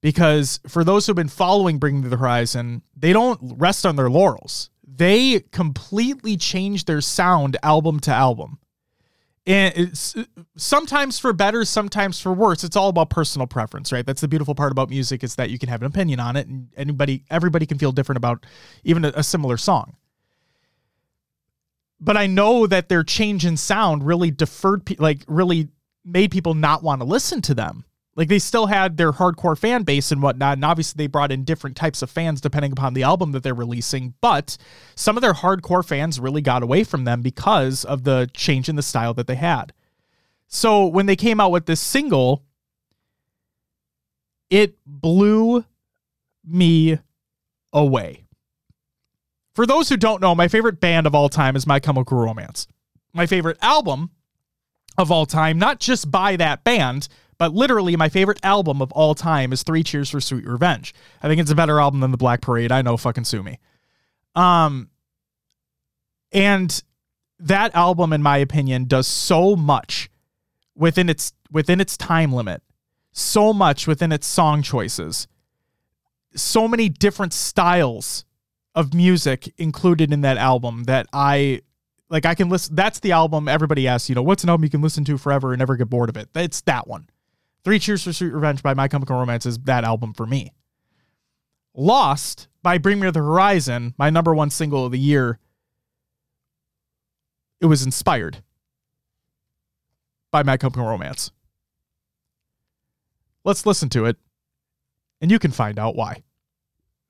Because 0.00 0.60
for 0.66 0.84
those 0.84 1.06
who've 1.06 1.16
been 1.16 1.28
following 1.28 1.78
Bring 1.78 2.00
Me 2.00 2.08
the 2.08 2.16
Horizon, 2.16 2.82
they 2.96 3.12
don't 3.12 3.38
rest 3.58 3.84
on 3.84 3.96
their 3.96 4.08
laurels. 4.08 4.70
They 4.86 5.40
completely 5.50 6.36
change 6.36 6.84
their 6.84 7.00
sound 7.00 7.56
album 7.62 8.00
to 8.00 8.12
album. 8.12 8.58
And 9.46 9.72
it's 9.76 10.14
sometimes 10.56 11.18
for 11.18 11.32
better, 11.32 11.64
sometimes 11.64 12.20
for 12.20 12.32
worse. 12.32 12.64
It's 12.64 12.76
all 12.76 12.90
about 12.90 13.08
personal 13.08 13.46
preference, 13.46 13.90
right? 13.92 14.04
That's 14.04 14.20
the 14.20 14.28
beautiful 14.28 14.54
part 14.54 14.72
about 14.72 14.90
music 14.90 15.24
is 15.24 15.36
that 15.36 15.48
you 15.50 15.58
can 15.58 15.70
have 15.70 15.80
an 15.80 15.86
opinion 15.86 16.20
on 16.20 16.36
it 16.36 16.46
and 16.46 16.68
anybody 16.76 17.24
everybody 17.30 17.64
can 17.64 17.78
feel 17.78 17.90
different 17.90 18.18
about 18.18 18.44
even 18.84 19.06
a, 19.06 19.12
a 19.16 19.22
similar 19.22 19.56
song 19.56 19.96
but 22.00 22.16
I 22.16 22.26
know 22.26 22.66
that 22.66 22.88
their 22.88 23.02
change 23.02 23.44
in 23.44 23.56
sound 23.56 24.06
really 24.06 24.30
deferred, 24.30 24.84
pe- 24.86 24.96
like 24.98 25.24
really 25.26 25.68
made 26.04 26.30
people 26.30 26.54
not 26.54 26.82
want 26.82 27.00
to 27.00 27.06
listen 27.06 27.42
to 27.42 27.54
them. 27.54 27.84
Like 28.14 28.28
they 28.28 28.40
still 28.40 28.66
had 28.66 28.96
their 28.96 29.12
hardcore 29.12 29.56
fan 29.56 29.84
base 29.84 30.10
and 30.10 30.20
whatnot, 30.20 30.58
and 30.58 30.64
obviously 30.64 30.98
they 30.98 31.06
brought 31.06 31.30
in 31.30 31.44
different 31.44 31.76
types 31.76 32.02
of 32.02 32.10
fans 32.10 32.40
depending 32.40 32.72
upon 32.72 32.94
the 32.94 33.04
album 33.04 33.30
that 33.32 33.44
they're 33.44 33.54
releasing. 33.54 34.14
But 34.20 34.56
some 34.96 35.16
of 35.16 35.20
their 35.22 35.34
hardcore 35.34 35.86
fans 35.86 36.18
really 36.18 36.42
got 36.42 36.64
away 36.64 36.82
from 36.82 37.04
them 37.04 37.22
because 37.22 37.84
of 37.84 38.02
the 38.02 38.28
change 38.34 38.68
in 38.68 38.74
the 38.74 38.82
style 38.82 39.14
that 39.14 39.28
they 39.28 39.36
had. 39.36 39.72
So 40.48 40.86
when 40.86 41.06
they 41.06 41.14
came 41.14 41.40
out 41.40 41.52
with 41.52 41.66
this 41.66 41.80
single, 41.80 42.42
it 44.50 44.76
blew 44.84 45.64
me 46.44 46.98
away. 47.72 48.24
For 49.58 49.66
those 49.66 49.88
who 49.88 49.96
don't 49.96 50.22
know, 50.22 50.36
my 50.36 50.46
favorite 50.46 50.78
band 50.78 51.04
of 51.04 51.16
all 51.16 51.28
time 51.28 51.56
is 51.56 51.66
My 51.66 51.80
Chemical 51.80 52.16
Romance. 52.16 52.68
My 53.12 53.26
favorite 53.26 53.58
album 53.60 54.12
of 54.96 55.10
all 55.10 55.26
time, 55.26 55.58
not 55.58 55.80
just 55.80 56.12
by 56.12 56.36
that 56.36 56.62
band, 56.62 57.08
but 57.38 57.52
literally 57.52 57.96
my 57.96 58.08
favorite 58.08 58.38
album 58.44 58.80
of 58.80 58.92
all 58.92 59.16
time 59.16 59.52
is 59.52 59.64
Three 59.64 59.82
Cheers 59.82 60.10
for 60.10 60.20
Sweet 60.20 60.46
Revenge. 60.46 60.94
I 61.24 61.26
think 61.26 61.40
it's 61.40 61.50
a 61.50 61.56
better 61.56 61.80
album 61.80 61.98
than 61.98 62.12
The 62.12 62.16
Black 62.16 62.40
Parade. 62.40 62.70
I 62.70 62.82
know, 62.82 62.96
fucking 62.96 63.24
sue 63.24 63.42
me. 63.42 63.58
Um, 64.36 64.90
and 66.30 66.80
that 67.40 67.74
album, 67.74 68.12
in 68.12 68.22
my 68.22 68.36
opinion, 68.36 68.84
does 68.84 69.08
so 69.08 69.56
much 69.56 70.08
within 70.76 71.08
its 71.08 71.32
within 71.50 71.80
its 71.80 71.96
time 71.96 72.32
limit, 72.32 72.62
so 73.10 73.52
much 73.52 73.88
within 73.88 74.12
its 74.12 74.28
song 74.28 74.62
choices, 74.62 75.26
so 76.36 76.68
many 76.68 76.88
different 76.88 77.32
styles 77.32 78.24
of 78.78 78.94
music 78.94 79.52
included 79.58 80.12
in 80.12 80.20
that 80.20 80.36
album 80.36 80.84
that 80.84 81.08
I 81.12 81.62
like 82.08 82.24
I 82.24 82.36
can 82.36 82.48
listen 82.48 82.76
that's 82.76 83.00
the 83.00 83.10
album 83.10 83.48
everybody 83.48 83.88
asks, 83.88 84.08
you 84.08 84.14
know, 84.14 84.22
what's 84.22 84.44
an 84.44 84.50
album 84.50 84.62
you 84.62 84.70
can 84.70 84.80
listen 84.80 85.04
to 85.06 85.18
forever 85.18 85.52
and 85.52 85.58
never 85.58 85.74
get 85.74 85.90
bored 85.90 86.08
of 86.08 86.16
it? 86.16 86.28
It's 86.36 86.60
that 86.62 86.86
one. 86.86 87.10
Three 87.64 87.80
Cheers 87.80 88.04
for 88.04 88.12
Sweet 88.12 88.32
Revenge 88.32 88.62
by 88.62 88.74
My 88.74 88.86
Chemical 88.86 89.18
Romance 89.18 89.46
is 89.46 89.58
that 89.58 89.82
album 89.82 90.14
for 90.14 90.26
me. 90.26 90.52
Lost 91.74 92.46
by 92.62 92.78
Bring 92.78 93.00
Me 93.00 93.08
to 93.08 93.12
the 93.12 93.18
Horizon, 93.18 93.94
my 93.98 94.10
number 94.10 94.32
one 94.32 94.48
single 94.48 94.86
of 94.86 94.92
the 94.92 94.98
year. 94.98 95.40
It 97.60 97.66
was 97.66 97.84
inspired 97.84 98.44
by 100.30 100.44
My 100.44 100.56
Chemical 100.56 100.86
Romance. 100.86 101.32
Let's 103.42 103.66
listen 103.66 103.88
to 103.90 104.04
it, 104.04 104.18
and 105.20 105.32
you 105.32 105.40
can 105.40 105.50
find 105.50 105.80
out 105.80 105.96
why. 105.96 106.22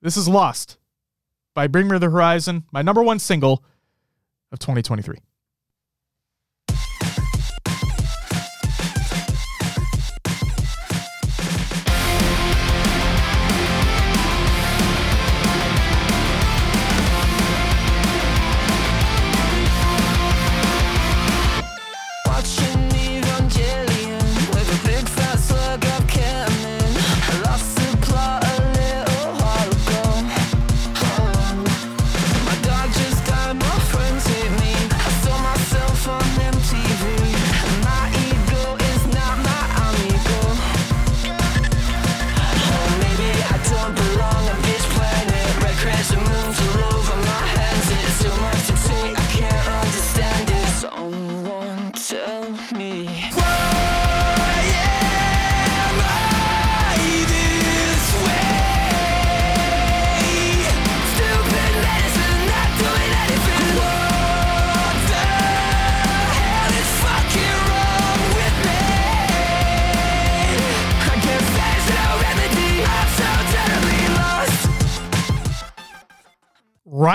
This 0.01 0.17
is 0.17 0.27
Lost 0.27 0.78
by 1.53 1.67
Bring 1.67 1.87
Me 1.87 1.97
the 1.97 2.09
Horizon, 2.09 2.65
my 2.71 2.81
number 2.81 3.03
one 3.03 3.19
single 3.19 3.63
of 4.51 4.59
2023. 4.59 5.17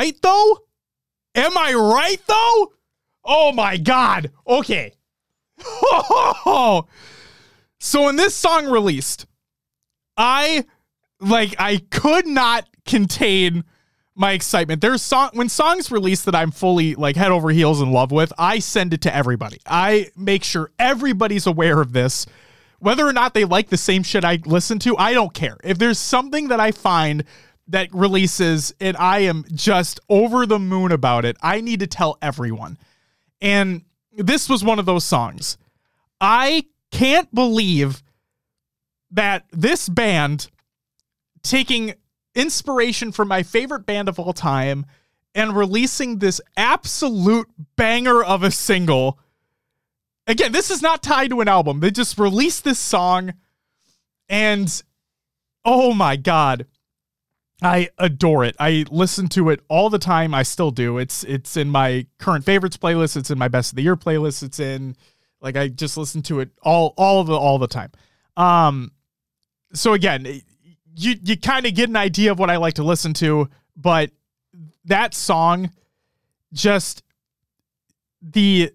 Right 0.04 0.16
though? 0.22 0.58
Am 1.34 1.56
I 1.56 1.72
right 1.72 2.20
though? 2.26 2.72
Oh 3.24 3.52
my 3.52 3.76
god. 3.76 4.30
Okay. 4.46 4.92
so 7.80 8.04
when 8.04 8.16
this 8.16 8.34
song 8.34 8.66
released, 8.66 9.26
I 10.16 10.64
like 11.20 11.54
I 11.58 11.78
could 11.90 12.26
not 12.26 12.68
contain 12.84 13.64
my 14.14 14.32
excitement. 14.32 14.80
There's 14.80 15.02
song 15.02 15.30
when 15.32 15.48
songs 15.48 15.90
release 15.90 16.22
that 16.24 16.34
I'm 16.34 16.50
fully 16.50 16.94
like 16.94 17.16
head 17.16 17.32
over 17.32 17.50
heels 17.50 17.80
in 17.80 17.90
love 17.90 18.12
with, 18.12 18.32
I 18.38 18.58
send 18.58 18.92
it 18.92 19.00
to 19.02 19.14
everybody. 19.14 19.58
I 19.66 20.10
make 20.16 20.44
sure 20.44 20.70
everybody's 20.78 21.46
aware 21.46 21.80
of 21.80 21.92
this. 21.92 22.26
Whether 22.78 23.06
or 23.06 23.14
not 23.14 23.32
they 23.32 23.46
like 23.46 23.70
the 23.70 23.78
same 23.78 24.02
shit 24.02 24.24
I 24.24 24.40
listen 24.44 24.78
to, 24.80 24.96
I 24.98 25.14
don't 25.14 25.32
care. 25.32 25.56
If 25.64 25.78
there's 25.78 25.98
something 25.98 26.48
that 26.48 26.60
I 26.60 26.70
find 26.70 27.24
that 27.68 27.88
releases 27.92 28.74
and 28.80 28.96
I 28.96 29.20
am 29.20 29.44
just 29.52 30.00
over 30.08 30.46
the 30.46 30.58
moon 30.58 30.92
about 30.92 31.24
it, 31.24 31.36
I 31.42 31.60
need 31.60 31.80
to 31.80 31.86
tell 31.86 32.18
everyone. 32.20 32.78
And 33.40 33.82
this 34.12 34.48
was 34.48 34.62
one 34.62 34.78
of 34.78 34.86
those 34.86 35.04
songs. 35.04 35.58
I 36.20 36.64
can't 36.90 37.32
believe 37.34 38.02
that 39.10 39.44
this 39.52 39.88
band 39.88 40.48
taking 41.42 41.94
inspiration 42.34 43.12
from 43.12 43.28
my 43.28 43.42
favorite 43.42 43.86
band 43.86 44.08
of 44.08 44.18
all 44.18 44.32
time 44.32 44.86
and 45.34 45.56
releasing 45.56 46.18
this 46.18 46.40
absolute 46.56 47.48
banger 47.76 48.22
of 48.22 48.42
a 48.42 48.50
single. 48.50 49.18
Again, 50.26 50.52
this 50.52 50.70
is 50.70 50.82
not 50.82 51.02
tied 51.02 51.30
to 51.30 51.40
an 51.40 51.48
album. 51.48 51.80
They 51.80 51.90
just 51.90 52.18
released 52.18 52.64
this 52.64 52.78
song 52.78 53.34
and 54.28 54.82
oh 55.64 55.92
my 55.92 56.16
god. 56.16 56.66
I 57.64 57.88
adore 57.98 58.44
it. 58.44 58.56
I 58.60 58.84
listen 58.90 59.26
to 59.30 59.48
it 59.48 59.60
all 59.68 59.88
the 59.88 59.98
time. 59.98 60.34
I 60.34 60.42
still 60.42 60.70
do. 60.70 60.98
It's 60.98 61.24
it's 61.24 61.56
in 61.56 61.70
my 61.70 62.06
current 62.18 62.44
favorites 62.44 62.76
playlist. 62.76 63.16
It's 63.16 63.30
in 63.30 63.38
my 63.38 63.48
best 63.48 63.72
of 63.72 63.76
the 63.76 63.82
year 63.82 63.96
playlist. 63.96 64.42
It's 64.42 64.60
in 64.60 64.96
like 65.40 65.56
I 65.56 65.68
just 65.68 65.96
listen 65.96 66.20
to 66.22 66.40
it 66.40 66.50
all 66.62 66.92
all 66.98 67.24
the 67.24 67.34
all 67.34 67.58
the 67.58 67.66
time. 67.66 67.90
Um 68.36 68.92
so 69.72 69.94
again, 69.94 70.26
you 70.94 71.14
you 71.22 71.38
kind 71.38 71.64
of 71.64 71.74
get 71.74 71.88
an 71.88 71.96
idea 71.96 72.32
of 72.32 72.38
what 72.38 72.50
I 72.50 72.58
like 72.58 72.74
to 72.74 72.84
listen 72.84 73.14
to, 73.14 73.48
but 73.74 74.10
that 74.84 75.14
song 75.14 75.70
just 76.52 77.02
the 78.20 78.72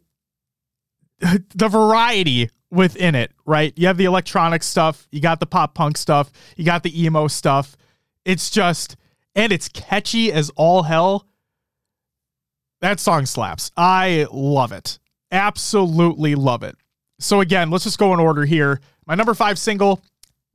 the 1.19 1.67
variety 1.67 2.49
within 2.71 3.13
it, 3.13 3.31
right? 3.45 3.71
You 3.75 3.85
have 3.85 3.97
the 3.97 4.05
electronic 4.05 4.63
stuff, 4.63 5.07
you 5.11 5.21
got 5.21 5.39
the 5.39 5.45
pop 5.45 5.75
punk 5.75 5.95
stuff, 5.95 6.31
you 6.57 6.65
got 6.65 6.81
the 6.81 7.03
emo 7.03 7.27
stuff. 7.27 7.75
It's 8.25 8.49
just 8.49 8.95
and 9.35 9.51
it's 9.51 9.69
catchy 9.69 10.31
as 10.31 10.49
all 10.55 10.83
hell. 10.83 11.25
That 12.81 12.99
song 12.99 13.25
slaps. 13.25 13.71
I 13.75 14.27
love 14.31 14.71
it. 14.71 14.99
Absolutely 15.31 16.35
love 16.35 16.63
it. 16.63 16.75
So 17.19 17.41
again, 17.41 17.69
let's 17.69 17.83
just 17.83 17.99
go 17.99 18.13
in 18.13 18.19
order 18.19 18.45
here. 18.45 18.79
My 19.05 19.15
number 19.15 19.33
5 19.33 19.59
single 19.59 20.01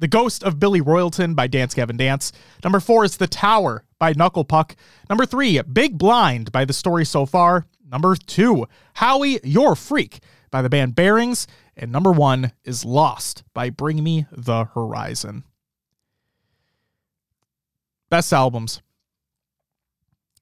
the 0.00 0.08
Ghost 0.08 0.42
of 0.42 0.58
Billy 0.58 0.80
Royalton 0.80 1.34
by 1.34 1.46
Dance 1.46 1.72
Gavin 1.72 1.96
Dance. 1.96 2.32
Number 2.62 2.80
four 2.80 3.04
is 3.04 3.16
The 3.16 3.26
Tower 3.26 3.84
by 3.98 4.12
Knuckle 4.12 4.44
Puck. 4.44 4.74
Number 5.08 5.24
three, 5.24 5.60
Big 5.62 5.96
Blind 5.96 6.50
by 6.52 6.64
The 6.64 6.72
Story 6.72 7.04
So 7.04 7.26
Far. 7.26 7.66
Number 7.90 8.16
two, 8.16 8.66
Howie, 8.94 9.40
Your 9.44 9.76
Freak 9.76 10.18
by 10.50 10.62
the 10.62 10.68
band 10.68 10.94
Bearings. 10.94 11.46
And 11.76 11.92
number 11.92 12.10
one 12.10 12.52
is 12.64 12.84
Lost 12.84 13.44
by 13.54 13.70
Bring 13.70 14.02
Me 14.02 14.26
the 14.32 14.64
Horizon. 14.66 15.44
Best 18.14 18.32
albums. 18.32 18.80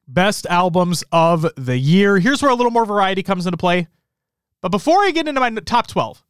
Best 0.06 0.44
albums 0.50 1.04
of 1.10 1.46
the 1.56 1.78
year. 1.78 2.18
Here's 2.18 2.42
where 2.42 2.50
a 2.50 2.54
little 2.54 2.70
more 2.70 2.84
variety 2.84 3.22
comes 3.22 3.46
into 3.46 3.56
play. 3.56 3.88
But 4.60 4.68
before 4.68 4.98
I 4.98 5.10
get 5.10 5.26
into 5.26 5.40
my 5.40 5.48
top 5.48 5.86
12, 5.86 6.22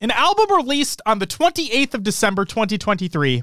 an 0.00 0.10
album 0.10 0.56
released 0.56 1.02
on 1.04 1.18
the 1.18 1.26
28th 1.26 1.92
of 1.92 2.02
December 2.02 2.46
2023 2.46 3.42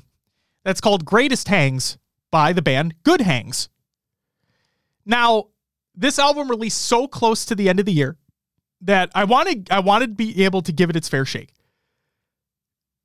that's 0.64 0.82
called 0.82 1.06
Greatest 1.06 1.48
Hangs 1.48 2.00
by 2.32 2.54
the 2.54 2.64
band 2.64 2.96
Good 3.04 3.22
Hangs. 3.22 3.70
Now, 5.06 5.50
this 5.94 6.18
album 6.18 6.50
released 6.50 6.82
so 6.82 7.08
close 7.08 7.46
to 7.46 7.54
the 7.54 7.70
end 7.70 7.80
of 7.80 7.86
the 7.86 7.94
year 7.94 8.18
that 8.82 9.12
I 9.14 9.26
wanted 9.26 9.70
I 9.70 9.82
wanted 9.82 10.08
to 10.08 10.16
be 10.16 10.44
able 10.44 10.64
to 10.64 10.72
give 10.72 10.90
it 10.90 10.96
its 10.96 11.08
fair 11.08 11.24
shake. 11.24 11.54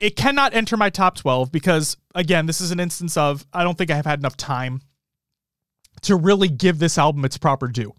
It 0.01 0.17
cannot 0.17 0.55
enter 0.55 0.77
my 0.77 0.91
top 0.91 1.17
12 1.17 1.51
because 1.53 1.97
again, 2.15 2.47
this 2.47 2.61
is 2.61 2.71
an 2.71 2.81
instance 2.81 3.17
of 3.17 3.47
I 3.53 3.65
don't 3.65 3.79
think 3.79 3.91
I 3.91 3.97
have 3.97 4.07
had 4.07 4.19
enough 4.19 4.37
time 4.37 4.83
to 6.03 6.17
really 6.17 6.49
give 6.49 6.79
this 6.79 6.99
album 6.99 7.25
its 7.25 7.39
proper 7.39 7.69
due. 7.69 7.95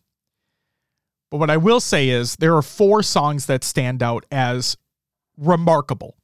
But 1.31 1.37
what 1.37 1.49
I 1.49 1.57
will 1.57 1.79
say 1.79 2.09
is 2.09 2.35
there 2.35 2.55
are 2.55 2.61
four 2.61 3.01
songs 3.01 3.47
that 3.47 3.63
stand 3.63 4.03
out 4.03 4.25
as 4.31 4.77
remarkable. 5.37 6.15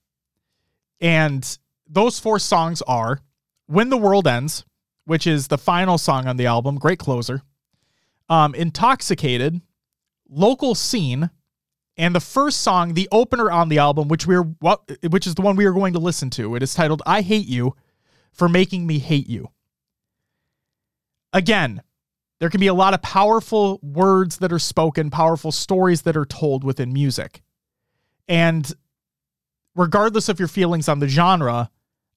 And 0.99 1.57
those 1.87 2.19
four 2.19 2.39
songs 2.39 2.81
are 2.83 3.21
When 3.65 3.89
the 3.89 3.97
World 3.97 4.27
Ends, 4.27 4.63
which 5.05 5.25
is 5.25 5.47
the 5.47 5.57
final 5.57 5.97
song 5.97 6.27
on 6.27 6.37
the 6.37 6.45
album, 6.45 6.77
great 6.77 6.99
closer. 6.99 7.41
Um, 8.29 8.53
Intoxicated, 8.55 9.61
Local 10.29 10.75
Scene, 10.75 11.31
and 12.01 12.15
the 12.15 12.19
first 12.19 12.61
song, 12.61 12.95
the 12.95 13.07
opener 13.11 13.51
on 13.51 13.69
the 13.69 13.77
album, 13.77 14.07
which 14.07 14.25
we're 14.25 14.41
which 14.41 15.27
is 15.27 15.35
the 15.35 15.43
one 15.43 15.55
we 15.55 15.65
are 15.65 15.71
going 15.71 15.93
to 15.93 15.99
listen 15.99 16.31
to. 16.31 16.55
It 16.55 16.63
is 16.63 16.73
titled 16.73 17.03
I 17.05 17.21
Hate 17.21 17.45
You 17.45 17.75
for 18.33 18.49
Making 18.49 18.87
Me 18.87 18.97
Hate 18.97 19.29
You. 19.29 19.49
Again, 21.31 21.83
there 22.39 22.49
can 22.49 22.59
be 22.59 22.65
a 22.65 22.73
lot 22.73 22.95
of 22.95 23.03
powerful 23.03 23.79
words 23.83 24.37
that 24.37 24.51
are 24.51 24.57
spoken, 24.57 25.11
powerful 25.11 25.51
stories 25.51 26.01
that 26.01 26.17
are 26.17 26.25
told 26.25 26.63
within 26.63 26.91
music. 26.91 27.43
And 28.27 28.73
regardless 29.75 30.27
of 30.27 30.39
your 30.39 30.47
feelings 30.47 30.89
on 30.89 30.97
the 30.97 31.07
genre, 31.07 31.69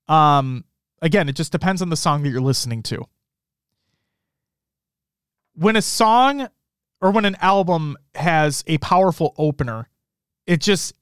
um, 0.08 0.64
again, 1.02 1.28
it 1.28 1.36
just 1.36 1.52
depends 1.52 1.82
on 1.82 1.90
the 1.90 1.96
song 1.96 2.22
that 2.22 2.30
you're 2.30 2.40
listening 2.40 2.82
to. 2.84 3.04
When 5.54 5.76
a 5.76 5.82
song 5.82 6.48
or 7.04 7.10
when 7.10 7.26
an 7.26 7.36
album 7.42 7.98
has 8.14 8.64
a 8.66 8.78
powerful 8.78 9.34
opener, 9.36 9.90
it 10.46 10.62
just 10.62 10.94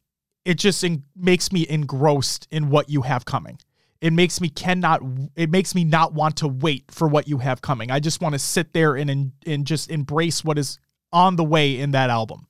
it 0.44 0.54
just 0.54 0.82
en- 0.82 1.04
makes 1.14 1.52
me 1.52 1.64
engrossed 1.68 2.48
in 2.50 2.70
what 2.70 2.90
you 2.90 3.02
have 3.02 3.24
coming. 3.24 3.56
It 4.00 4.12
makes 4.12 4.40
me 4.40 4.48
cannot 4.48 5.00
it 5.36 5.48
makes 5.48 5.76
me 5.76 5.84
not 5.84 6.12
want 6.12 6.38
to 6.38 6.48
wait 6.48 6.90
for 6.90 7.06
what 7.06 7.28
you 7.28 7.38
have 7.38 7.62
coming. 7.62 7.92
I 7.92 8.00
just 8.00 8.20
want 8.20 8.32
to 8.32 8.40
sit 8.40 8.72
there 8.72 8.96
and 8.96 9.08
en- 9.08 9.32
and 9.46 9.64
just 9.64 9.92
embrace 9.92 10.44
what 10.44 10.58
is 10.58 10.80
on 11.12 11.36
the 11.36 11.44
way 11.44 11.78
in 11.78 11.92
that 11.92 12.10
album. 12.10 12.48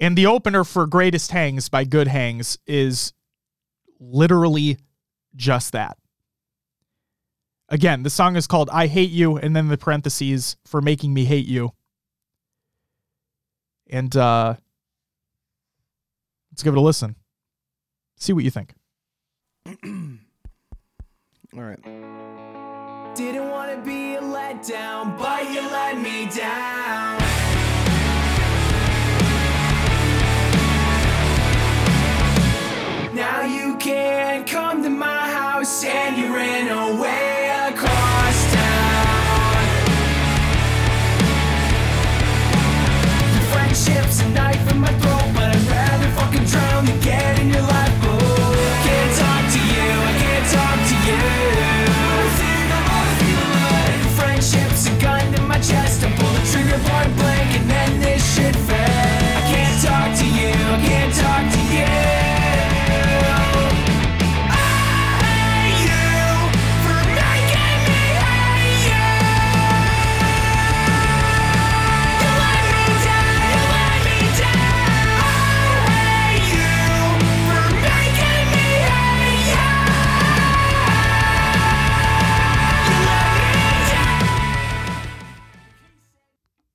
And 0.00 0.18
the 0.18 0.26
opener 0.26 0.64
for 0.64 0.88
Greatest 0.88 1.30
Hangs 1.30 1.68
by 1.68 1.84
Good 1.84 2.08
Hangs 2.08 2.58
is 2.66 3.12
literally 4.00 4.78
just 5.36 5.70
that. 5.70 5.98
Again, 7.70 8.02
the 8.02 8.10
song 8.10 8.36
is 8.36 8.46
called 8.46 8.70
I 8.72 8.86
Hate 8.86 9.10
You, 9.10 9.36
and 9.36 9.54
then 9.54 9.68
the 9.68 9.76
parentheses 9.76 10.56
for 10.64 10.80
making 10.80 11.12
me 11.12 11.26
hate 11.26 11.46
you. 11.46 11.72
And 13.90 14.16
uh, 14.16 14.54
let's 16.50 16.62
give 16.62 16.72
it 16.72 16.78
a 16.78 16.80
listen. 16.80 17.16
See 18.16 18.32
what 18.32 18.44
you 18.44 18.50
think. 18.50 18.74
All 19.66 21.62
right. 21.62 21.82
Didn't 23.14 23.50
want 23.50 23.74
to 23.74 23.82
be 23.84 24.14
a 24.14 24.20
letdown, 24.20 25.18
but 25.18 25.50
you 25.50 25.60
let 25.60 25.98
me 26.00 26.26
down. 26.34 27.18
Now 33.14 33.42
you 33.42 33.76
can't 33.76 34.46
come 34.46 34.82
to 34.84 34.90
my 34.90 35.30
house 35.30 35.84
and 35.84 36.16
you 36.16 36.34
ran 36.34 36.68
away 36.68 37.37
Your 43.88 44.02
friendship's 44.02 44.20
a 44.20 44.28
knife 44.34 44.67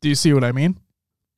you 0.10 0.16
see 0.16 0.34
what 0.34 0.44
I 0.44 0.52
mean? 0.52 0.80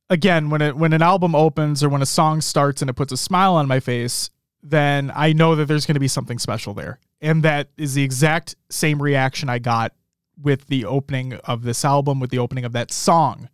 Again, 0.10 0.50
when 0.50 0.62
it 0.62 0.76
when 0.76 0.94
an 0.94 1.02
album 1.02 1.36
opens 1.36 1.84
or 1.84 1.90
when 1.90 2.02
a 2.02 2.06
song 2.06 2.42
starts 2.42 2.82
and 2.82 2.90
it 2.90 2.94
puts 2.94 3.12
a 3.12 3.18
smile 3.18 3.56
on 3.56 3.68
my 3.68 3.80
face, 3.80 4.30
then 4.62 5.12
I 5.16 5.34
know 5.34 5.56
that 5.56 5.66
there's 5.66 5.86
going 5.86 5.96
to 5.96 6.00
be 6.00 6.08
something 6.08 6.40
special 6.40 6.74
there. 6.74 7.00
And 7.22 7.44
that 7.44 7.70
is 7.78 7.94
the 7.94 8.04
exact 8.04 8.56
same 8.70 9.02
reaction 9.02 9.50
I 9.50 9.60
got 9.60 9.94
with 10.42 10.68
the 10.68 10.86
opening 10.86 11.34
of 11.46 11.64
this 11.64 11.86
album, 11.86 12.20
with 12.20 12.30
the 12.30 12.40
opening 12.40 12.66
of 12.66 12.74
that 12.74 12.92
song, 12.92 13.50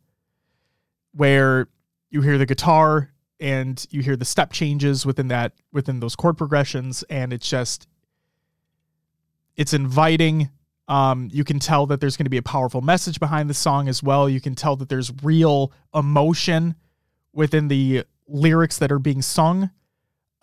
where 1.13 1.67
you 2.10 2.21
hear 2.21 2.38
the 2.38 2.45
guitar 2.45 3.12
and 3.39 3.86
you 3.89 4.02
hear 4.02 4.15
the 4.15 4.26
step 4.26 4.52
changes 4.52 5.06
within 5.06 5.28
that 5.30 5.54
within 5.71 6.00
those 6.00 6.15
chord 6.15 6.38
progressions, 6.38 7.04
and 7.04 7.34
it's 7.34 7.50
just 7.50 7.88
it's 9.56 9.74
inviting. 9.74 10.50
Um, 10.91 11.30
you 11.32 11.45
can 11.45 11.58
tell 11.58 11.86
that 11.86 12.01
there's 12.01 12.17
going 12.17 12.25
to 12.25 12.30
be 12.30 12.36
a 12.36 12.41
powerful 12.43 12.82
message 12.82 13.17
behind 13.17 13.49
the 13.49 13.54
song 13.54 13.88
as 13.88 14.04
well. 14.04 14.27
You 14.27 14.41
can 14.41 14.56
tell 14.56 14.75
that 14.75 14.89
there's 14.89 15.10
real 15.23 15.71
emotion 15.95 16.75
within 17.32 17.69
the 17.69 18.04
lyrics 18.27 18.77
that 18.80 18.91
are 18.91 18.99
being 18.99 19.21
sung. 19.21 19.69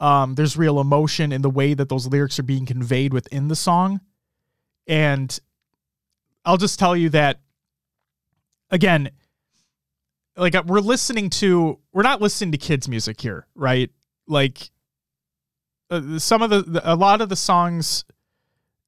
Um, 0.00 0.37
there's 0.37 0.56
real 0.56 0.80
emotion 0.80 1.32
in 1.32 1.42
the 1.42 1.50
way 1.50 1.74
that 1.74 1.90
those 1.90 2.06
lyrics 2.06 2.38
are 2.38 2.44
being 2.44 2.64
conveyed 2.64 3.12
within 3.12 3.48
the 3.48 3.56
song. 3.56 4.00
And 4.87 5.38
I'll 6.46 6.56
just 6.56 6.78
tell 6.78 6.96
you 6.96 7.11
that, 7.11 7.40
again, 8.70 9.11
like 10.34 10.54
uh, 10.54 10.62
we're 10.66 10.80
listening 10.80 11.28
to, 11.28 11.78
we're 11.92 12.02
not 12.02 12.22
listening 12.22 12.52
to 12.52 12.58
kids' 12.58 12.88
music 12.88 13.20
here, 13.20 13.46
right? 13.54 13.90
Like 14.26 14.70
uh, 15.90 16.18
some 16.18 16.40
of 16.40 16.48
the, 16.48 16.62
the, 16.62 16.90
a 16.90 16.96
lot 16.96 17.20
of 17.20 17.28
the 17.28 17.37
songs 17.37 18.06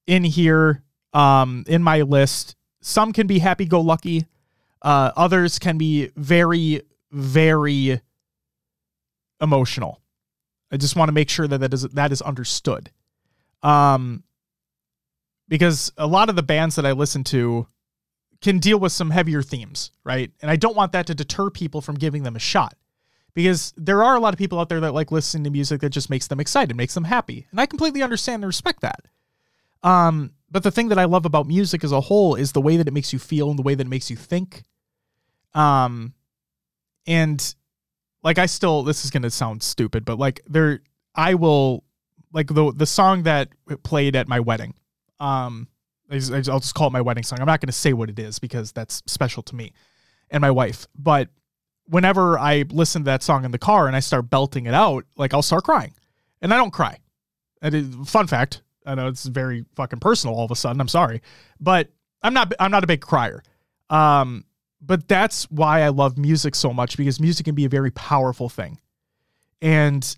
in 0.07 0.25
here, 0.25 0.83
um, 1.13 1.65
in 1.67 1.83
my 1.83 2.03
list, 2.03 2.57
some 2.81 3.13
can 3.13 3.27
be 3.27 3.39
happy 3.39 3.65
go 3.65 3.81
lucky, 3.81 4.27
uh, 4.83 5.13
others 5.17 5.59
can 5.59 5.79
be 5.79 6.11
very, 6.17 6.83
very 7.11 8.01
emotional. 9.41 10.01
I 10.73 10.77
just 10.77 10.97
want 10.97 11.09
to 11.09 11.13
make 11.13 11.29
sure 11.29 11.49
that 11.49 11.59
that 11.59 11.75
is 11.75 11.83
that 11.83 12.13
is 12.13 12.23
understood. 12.23 12.91
Um 13.63 14.23
because 15.49 15.93
a 15.99 16.07
lot 16.07 16.31
of 16.31 16.37
the 16.37 16.45
bands 16.45 16.77
that 16.77 16.87
I 16.87 16.93
listen 16.93 17.25
to 17.25 17.67
can 18.41 18.59
deal 18.59 18.79
with 18.79 18.93
some 18.93 19.11
heavier 19.11 19.43
themes, 19.43 19.91
right? 20.05 20.31
And 20.41 20.51
I 20.51 20.57
don't 20.57 20.77
want 20.77 20.93
that 20.93 21.09
to 21.09 21.15
deter 21.15 21.51
people 21.51 21.81
from 21.81 21.97
giving 21.97 22.23
them 22.23 22.37
a 22.37 22.39
shot. 22.39 22.75
Because 23.35 23.73
there 23.77 24.03
are 24.03 24.17
a 24.17 24.21
lot 24.21 24.33
of 24.33 24.39
people 24.39 24.61
out 24.61 24.69
there 24.69 24.81
that 24.81 24.95
like 24.95 25.11
listening 25.11 25.45
to 25.45 25.51
music 25.51 25.81
that 25.81 25.91
just 25.91 26.09
makes 26.09 26.29
them 26.29 26.41
excited, 26.41 26.77
makes 26.77 26.95
them 26.95 27.05
happy. 27.05 27.47
And 27.51 27.61
I 27.61 27.67
completely 27.67 28.03
understand 28.03 28.43
and 28.43 28.49
respect 28.49 28.81
that. 28.81 29.07
Um, 29.83 30.33
but 30.51 30.63
the 30.63 30.71
thing 30.71 30.89
that 30.89 30.99
I 30.99 31.05
love 31.05 31.25
about 31.25 31.47
music 31.47 31.85
as 31.85 31.93
a 31.93 32.01
whole 32.01 32.35
is 32.35 32.53
the 32.53 32.61
way 32.61 32.77
that 32.77 32.89
it 32.89 32.93
makes 32.93 33.13
you 33.13 33.19
feel 33.19 33.51
and 33.51 33.59
the 33.59 33.63
way 33.63 33.75
that 33.75 33.87
it 33.87 33.91
makes 33.91 34.11
you 34.11 34.17
think. 34.17 34.63
Um, 35.55 36.15
and 37.07 37.55
like 38.23 38.39
I 38.39 38.47
still 38.47 38.83
this 38.83 39.05
is 39.05 39.11
gonna 39.11 39.31
sound 39.31 39.63
stupid, 39.63 40.05
but 40.05 40.19
like 40.19 40.41
there 40.47 40.81
I 41.15 41.35
will 41.35 41.85
like 42.33 42.49
the 42.49 42.73
the 42.75 42.87
song 42.87 43.25
that 43.25 43.49
played 43.83 44.17
at 44.17 44.29
my 44.29 44.41
wedding. 44.41 44.75
Um, 45.19 45.69
I'll 46.11 46.19
just 46.19 46.75
call 46.75 46.89
it 46.89 46.93
my 46.93 47.01
wedding 47.01 47.23
song. 47.23 47.41
I'm 47.41 47.47
not 47.47 47.61
gonna 47.61 47.73
say 47.73 47.93
what 47.93 48.11
it 48.11 48.19
is 48.19 48.39
because 48.39 48.73
that's 48.73 49.03
special 49.07 49.43
to 49.45 49.55
me 49.55 49.73
and 50.31 50.41
my 50.41 50.51
wife. 50.51 50.87
But 50.97 51.29
whenever 51.87 52.39
I 52.39 52.65
listen 52.71 53.03
to 53.03 53.07
that 53.07 53.23
song 53.23 53.45
in 53.45 53.51
the 53.51 53.59
car 53.59 53.87
and 53.87 53.97
I 53.97 54.01
start 54.01 54.31
belting 54.31 54.67
it 54.67 54.75
out, 54.75 55.05
like 55.17 55.35
I'll 55.35 55.43
start 55.43 55.65
crying, 55.65 55.95
and 56.43 56.53
I 56.53 56.57
don't 56.57 56.73
cry. 56.73 56.99
And 57.63 57.75
it, 57.75 57.85
fun 58.07 58.27
fact, 58.27 58.63
I 58.87 58.95
know 58.95 59.09
it's 59.09 59.27
very 59.27 59.65
fucking 59.77 60.01
personal 60.01 60.35
all 60.37 60.45
of 60.45 60.51
a 60.51 60.57
sudden. 60.57 60.81
I'm 60.81 60.89
sorry, 60.89 61.23
but 61.61 61.89
I'm 62.23 62.35
not. 62.35 62.53
I'm 62.59 62.71
not 62.71 62.85
a 62.85 62.87
big 62.87 63.01
crier. 63.01 63.43
Um, 63.89 64.45
but 64.81 65.09
that's 65.09 65.45
why 65.51 65.83
I 65.83 65.89
love 65.89 66.17
music 66.17 66.55
so 66.55 66.73
much 66.73 66.97
because 66.97 67.21
music 67.21 67.45
can 67.45 67.55
be 67.55 67.65
a 67.65 67.69
very 67.69 67.91
powerful 67.91 68.49
thing, 68.49 68.79
and 69.61 70.17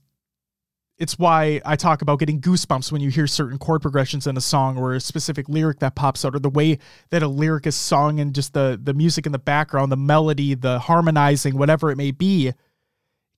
it's 1.02 1.18
why 1.18 1.60
I 1.64 1.74
talk 1.74 2.00
about 2.00 2.20
getting 2.20 2.40
goosebumps 2.40 2.92
when 2.92 3.00
you 3.00 3.10
hear 3.10 3.26
certain 3.26 3.58
chord 3.58 3.82
progressions 3.82 4.28
in 4.28 4.36
a 4.36 4.40
song 4.40 4.78
or 4.78 4.94
a 4.94 5.00
specific 5.00 5.48
lyric 5.48 5.80
that 5.80 5.96
pops 5.96 6.24
out 6.24 6.36
or 6.36 6.38
the 6.38 6.48
way 6.48 6.78
that 7.10 7.24
a 7.24 7.28
lyric 7.28 7.66
is 7.66 7.74
sung 7.74 8.20
and 8.20 8.32
just 8.32 8.52
the 8.52 8.78
the 8.80 8.94
music 8.94 9.26
in 9.26 9.32
the 9.32 9.38
background, 9.38 9.90
the 9.90 9.96
melody, 9.96 10.54
the 10.54 10.78
harmonizing, 10.78 11.58
whatever 11.58 11.90
it 11.90 11.96
may 11.96 12.12
be, 12.12 12.52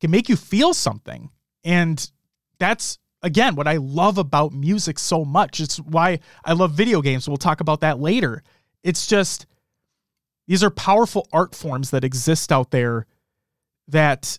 can 0.00 0.10
make 0.10 0.28
you 0.28 0.36
feel 0.36 0.74
something. 0.74 1.30
And 1.64 2.10
that's 2.58 2.98
again 3.24 3.56
what 3.56 3.66
I 3.66 3.78
love 3.78 4.18
about 4.18 4.52
music 4.52 4.98
so 4.98 5.24
much. 5.24 5.58
It's 5.58 5.78
why 5.78 6.20
I 6.44 6.52
love 6.52 6.72
video 6.72 7.00
games. 7.00 7.26
We'll 7.26 7.38
talk 7.38 7.60
about 7.60 7.80
that 7.80 7.98
later. 7.98 8.42
It's 8.84 9.06
just 9.06 9.46
these 10.46 10.62
are 10.62 10.70
powerful 10.70 11.26
art 11.32 11.54
forms 11.54 11.90
that 11.90 12.04
exist 12.04 12.52
out 12.52 12.70
there 12.70 13.06
that 13.88 14.38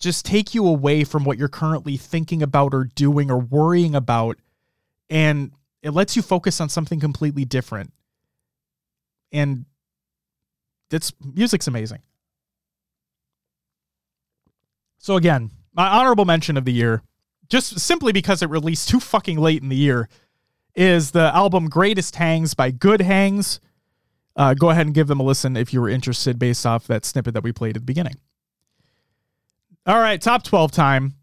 just 0.00 0.26
take 0.26 0.52
you 0.52 0.66
away 0.66 1.04
from 1.04 1.24
what 1.24 1.38
you're 1.38 1.48
currently 1.48 1.96
thinking 1.96 2.42
about 2.42 2.74
or 2.74 2.84
doing 2.84 3.30
or 3.30 3.38
worrying 3.38 3.94
about 3.94 4.36
and 5.08 5.52
it 5.82 5.90
lets 5.90 6.16
you 6.16 6.22
focus 6.22 6.60
on 6.60 6.68
something 6.68 7.00
completely 7.00 7.44
different 7.44 7.92
and 9.32 9.64
it's 10.90 11.12
music's 11.34 11.66
amazing 11.66 12.00
so 14.98 15.16
again 15.16 15.50
my 15.72 15.88
honorable 15.88 16.24
mention 16.24 16.56
of 16.56 16.64
the 16.64 16.72
year 16.72 17.02
just 17.48 17.78
simply 17.80 18.12
because 18.12 18.42
it 18.42 18.50
released 18.50 18.88
too 18.88 19.00
fucking 19.00 19.38
late 19.38 19.62
in 19.62 19.68
the 19.68 19.76
year 19.76 20.08
is 20.74 21.10
the 21.12 21.34
album 21.34 21.68
greatest 21.68 22.16
hangs 22.16 22.54
by 22.54 22.70
good 22.70 23.00
hangs 23.00 23.60
uh, 24.36 24.54
go 24.54 24.70
ahead 24.70 24.86
and 24.86 24.94
give 24.94 25.08
them 25.08 25.18
a 25.18 25.24
listen 25.24 25.56
if 25.56 25.72
you 25.72 25.80
were 25.80 25.88
interested 25.88 26.38
based 26.38 26.64
off 26.64 26.86
that 26.86 27.04
snippet 27.04 27.34
that 27.34 27.42
we 27.42 27.52
played 27.52 27.76
at 27.76 27.82
the 27.82 27.86
beginning 27.86 28.14
all 29.88 29.98
right, 29.98 30.20
top 30.20 30.42
12 30.42 30.70
time. 30.70 31.14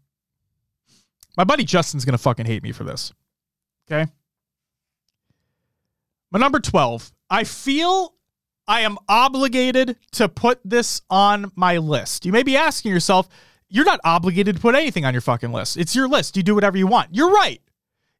My 1.36 1.44
buddy 1.44 1.62
Justin's 1.62 2.04
going 2.04 2.14
to 2.14 2.18
fucking 2.18 2.46
hate 2.46 2.64
me 2.64 2.72
for 2.72 2.82
this. 2.82 3.12
Okay. 3.88 4.10
My 6.32 6.40
number 6.40 6.58
12. 6.58 7.12
I 7.30 7.44
feel 7.44 8.14
I 8.66 8.80
am 8.80 8.98
obligated 9.08 9.96
to 10.12 10.28
put 10.28 10.58
this 10.64 11.00
on 11.08 11.52
my 11.54 11.78
list. 11.78 12.26
You 12.26 12.32
may 12.32 12.42
be 12.42 12.56
asking 12.56 12.90
yourself, 12.90 13.28
you're 13.68 13.84
not 13.84 14.00
obligated 14.04 14.56
to 14.56 14.62
put 14.62 14.74
anything 14.74 15.04
on 15.04 15.14
your 15.14 15.20
fucking 15.20 15.52
list. 15.52 15.76
It's 15.76 15.94
your 15.94 16.08
list. 16.08 16.36
You 16.36 16.42
do 16.42 16.54
whatever 16.54 16.76
you 16.76 16.86
want. 16.86 17.14
You're 17.14 17.30
right. 17.30 17.60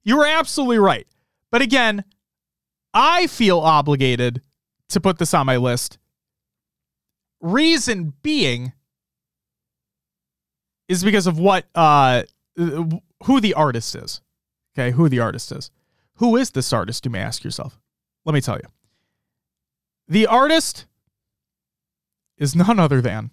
You 0.05 0.21
are 0.21 0.27
absolutely 0.27 0.79
right. 0.79 1.07
But 1.51 1.63
again, 1.63 2.05
I 2.93 3.27
feel 3.27 3.59
obligated 3.59 4.43
to 4.89 5.01
put 5.01 5.19
this 5.19 5.35
on 5.35 5.47
my 5.47 5.57
list. 5.57 5.99
Reason 7.41 8.15
being, 8.23 8.73
is 10.89 11.03
because 11.03 11.27
of 11.27 11.39
what 11.39 11.67
uh 11.75 12.23
who 12.57 13.41
the 13.41 13.55
artist 13.55 13.95
is. 13.95 14.21
Okay, 14.77 14.93
who 14.93 15.09
the 15.09 15.21
artist 15.21 15.53
is. 15.53 15.71
Who 16.17 16.37
is 16.37 16.51
this 16.51 16.73
artist, 16.73 17.05
you 17.05 17.11
may 17.11 17.21
ask 17.21 17.45
yourself. 17.45 17.79
Let 18.25 18.35
me 18.35 18.41
tell 18.41 18.57
you. 18.57 18.69
The 20.09 20.27
artist 20.27 20.87
is 22.39 22.55
none 22.55 22.79
other 22.79 23.01
than 23.01 23.31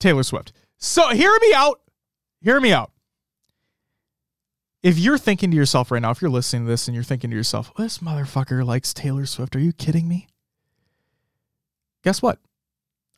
Taylor 0.00 0.22
Swift. 0.22 0.52
So 0.78 1.08
hear 1.08 1.32
me 1.40 1.52
out. 1.54 1.80
Hear 2.40 2.60
me 2.60 2.72
out. 2.72 2.90
If 4.82 4.98
you're 4.98 5.18
thinking 5.18 5.50
to 5.50 5.56
yourself 5.56 5.90
right 5.90 6.00
now, 6.00 6.10
if 6.10 6.22
you're 6.22 6.30
listening 6.30 6.64
to 6.64 6.70
this 6.70 6.88
and 6.88 6.94
you're 6.94 7.04
thinking 7.04 7.30
to 7.30 7.36
yourself, 7.36 7.70
this 7.76 7.98
motherfucker 7.98 8.64
likes 8.64 8.94
Taylor 8.94 9.26
Swift, 9.26 9.54
are 9.54 9.60
you 9.60 9.72
kidding 9.72 10.08
me? 10.08 10.26
Guess 12.02 12.22
what? 12.22 12.38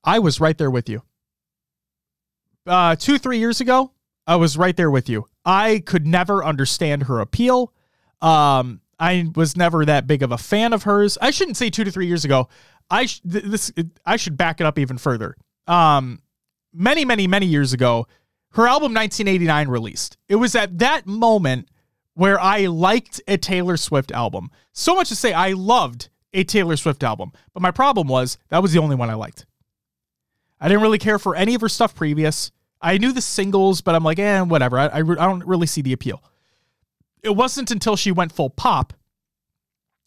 I 0.03 0.19
was 0.19 0.41
right 0.41 0.59
there 0.59 0.71
with 0.71 0.89
you 0.89 1.03
uh, 2.67 2.97
two, 2.97 3.19
three 3.19 3.39
years 3.39 3.61
ago, 3.61 3.93
I 4.27 4.37
was 4.37 4.57
right 4.57 4.77
there 4.77 4.91
with 4.91 5.09
you. 5.09 5.27
I 5.45 5.83
could 5.85 6.07
never 6.07 6.45
understand 6.45 7.05
her 7.05 7.21
appeal. 7.21 7.73
Um, 8.21 8.81
I 8.99 9.29
was 9.35 9.57
never 9.57 9.85
that 9.85 10.07
big 10.07 10.23
of 10.23 10.31
a 10.31 10.39
fan 10.39 10.73
of 10.73 10.85
hers. 10.85 11.19
I 11.21 11.31
shouldn't 11.31 11.57
say 11.57 11.71
two 11.71 11.85
to 11.85 11.91
three 11.91 12.07
years 12.07 12.25
ago. 12.25 12.49
I 12.89 13.07
sh- 13.07 13.21
this 13.25 13.73
I 14.07 14.17
should 14.17 14.37
back 14.37 14.61
it 14.61 14.67
up 14.67 14.79
even 14.79 14.99
further. 14.99 15.37
Um, 15.67 16.21
many, 16.73 17.05
many, 17.05 17.27
many 17.27 17.47
years 17.47 17.73
ago, 17.73 18.07
her 18.53 18.67
album 18.67 18.95
1989 18.95 19.69
released. 19.69 20.17
It 20.29 20.37
was 20.37 20.55
at 20.55 20.79
that 20.79 21.07
moment 21.07 21.69
where 22.15 22.39
I 22.41 22.67
liked 22.67 23.21
a 23.27 23.39
Taylor 23.39 23.77
Swift 23.77 24.13
album. 24.13 24.51
So 24.73 24.95
much 24.95 25.09
to 25.09 25.17
say, 25.17 25.33
I 25.33 25.53
loved 25.53 26.11
a 26.35 26.45
Taylor 26.45 26.77
Swift 26.77 27.03
album. 27.03 27.33
But 27.55 27.63
my 27.63 27.71
problem 27.71 28.09
was 28.09 28.39
that 28.49 28.63
was 28.63 28.73
the 28.73 28.79
only 28.79 28.97
one 28.97 29.11
I 29.11 29.15
liked. 29.15 29.47
I 30.61 30.69
didn't 30.69 30.83
really 30.83 30.99
care 30.99 31.19
for 31.19 31.35
any 31.35 31.55
of 31.55 31.61
her 31.61 31.69
stuff 31.69 31.95
previous. 31.95 32.53
I 32.81 32.99
knew 32.99 33.13
the 33.13 33.21
singles, 33.21 33.81
but 33.81 33.95
I'm 33.95 34.05
like, 34.05 34.19
eh, 34.19 34.41
whatever. 34.43 34.79
I, 34.79 34.87
I, 34.87 34.99
I 34.99 35.03
don't 35.03 35.47
really 35.47 35.67
see 35.67 35.83
the 35.83 35.93
appeal. 35.93 36.23
It 37.23 37.35
wasn't 37.35 37.71
until 37.71 37.97
she 37.97 38.13
went 38.13 38.33
full 38.33 38.51
pop 38.51 38.93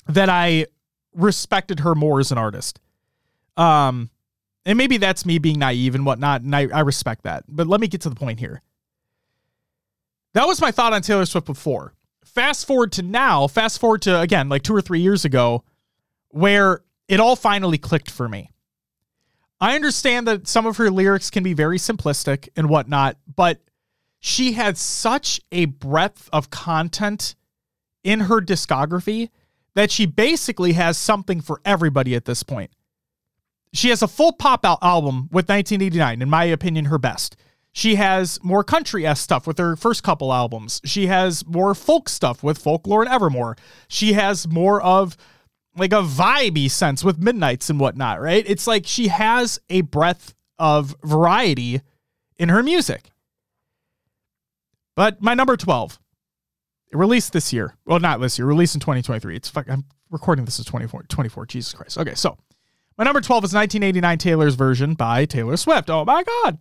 that 0.07 0.29
I 0.29 0.67
respected 1.13 1.79
her 1.79 1.95
more 1.95 2.19
as 2.19 2.31
an 2.31 2.37
artist. 2.37 2.79
Um, 3.57 4.09
and 4.65 4.77
maybe 4.77 4.97
that's 4.97 5.25
me 5.25 5.37
being 5.37 5.59
naive 5.59 5.95
and 5.95 6.05
whatnot, 6.05 6.41
and 6.41 6.55
I, 6.55 6.67
I 6.73 6.79
respect 6.81 7.23
that. 7.23 7.43
But 7.47 7.67
let 7.67 7.79
me 7.79 7.87
get 7.87 8.01
to 8.01 8.09
the 8.09 8.15
point 8.15 8.39
here. 8.39 8.61
That 10.33 10.47
was 10.47 10.59
my 10.59 10.71
thought 10.71 10.93
on 10.93 11.01
Taylor 11.01 11.25
Swift 11.25 11.45
before. 11.45 11.93
Fast 12.25 12.67
forward 12.67 12.91
to 12.93 13.01
now, 13.01 13.47
fast 13.47 13.79
forward 13.79 14.01
to 14.03 14.19
again, 14.19 14.49
like 14.49 14.63
two 14.63 14.75
or 14.75 14.81
three 14.81 14.99
years 14.99 15.23
ago, 15.23 15.63
where 16.29 16.81
it 17.07 17.19
all 17.19 17.35
finally 17.35 17.77
clicked 17.77 18.11
for 18.11 18.27
me. 18.27 18.49
I 19.61 19.75
understand 19.75 20.27
that 20.27 20.47
some 20.47 20.65
of 20.65 20.77
her 20.77 20.91
lyrics 20.91 21.29
can 21.29 21.43
be 21.43 21.53
very 21.53 21.77
simplistic 21.77 22.49
and 22.57 22.67
whatnot, 22.67 23.17
but 23.33 23.61
she 24.19 24.53
had 24.53 24.77
such 24.77 25.39
a 25.51 25.65
breadth 25.65 26.29
of 26.33 26.49
content 26.49 27.35
in 28.03 28.21
her 28.21 28.41
discography 28.41 29.29
that 29.75 29.91
she 29.91 30.05
basically 30.05 30.73
has 30.73 30.97
something 30.97 31.39
for 31.41 31.61
everybody 31.63 32.15
at 32.15 32.25
this 32.25 32.43
point. 32.43 32.71
She 33.75 33.89
has 33.89 34.01
a 34.01 34.07
full 34.07 34.31
pop 34.33 34.65
al- 34.65 34.79
album 34.81 35.29
with 35.31 35.49
1989, 35.49 36.21
in 36.21 36.29
my 36.29 36.45
opinion, 36.45 36.85
her 36.85 36.97
best. 36.97 37.35
She 37.73 37.95
has 37.95 38.41
more 38.41 38.63
country 38.63 39.05
s 39.05 39.19
stuff 39.19 39.45
with 39.45 39.57
her 39.57 39.75
first 39.75 40.01
couple 40.01 40.31
albums. 40.31 40.79
She 40.85 41.07
has 41.07 41.45
more 41.45 41.75
folk 41.75 42.07
stuff 42.07 42.41
with 42.41 42.57
Folklore 42.57 43.03
and 43.03 43.11
Evermore. 43.11 43.57
She 43.89 44.13
has 44.13 44.47
more 44.47 44.81
of 44.81 45.17
like 45.75 45.91
a 45.91 46.01
vibey 46.01 46.71
sense 46.71 47.03
with 47.03 47.21
Midnights 47.21 47.69
and 47.69 47.77
whatnot, 47.77 48.21
right? 48.21 48.45
It's 48.47 48.65
like 48.65 48.87
she 48.87 49.09
has 49.09 49.59
a 49.69 49.81
breadth 49.81 50.33
of 50.57 50.95
variety 51.03 51.81
in 52.37 52.47
her 52.47 52.63
music. 52.63 53.11
But 54.95 55.21
my 55.21 55.33
number 55.33 55.57
12, 55.57 55.99
released 56.93 57.33
this 57.33 57.51
year. 57.51 57.75
Well, 57.85 57.99
not 57.99 58.21
this 58.21 58.39
year, 58.39 58.45
released 58.45 58.75
in 58.75 58.79
2023. 58.79 59.35
It's 59.35 59.51
I'm 59.67 59.83
recording 60.09 60.45
this 60.45 60.61
as 60.61 60.65
24, 60.65 61.03
24. 61.09 61.45
Jesus 61.45 61.73
Christ. 61.73 61.97
Okay, 61.97 62.15
so 62.15 62.37
my 62.97 63.03
number 63.03 63.21
12 63.21 63.43
is 63.45 63.53
1989 63.53 64.17
Taylor's 64.17 64.55
version 64.55 64.93
by 64.93 65.25
Taylor 65.25 65.57
Swift. 65.57 65.89
Oh 65.89 66.05
my 66.05 66.23
God. 66.23 66.59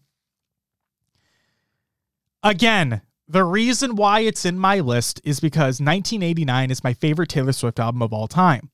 Again, 2.42 3.02
the 3.26 3.44
reason 3.44 3.96
why 3.96 4.20
it's 4.20 4.44
in 4.44 4.58
my 4.58 4.80
list 4.80 5.20
is 5.24 5.40
because 5.40 5.80
1989 5.80 6.70
is 6.70 6.84
my 6.84 6.92
favorite 6.92 7.30
Taylor 7.30 7.52
Swift 7.52 7.78
album 7.80 8.02
of 8.02 8.12
all 8.12 8.28
time. 8.28 8.70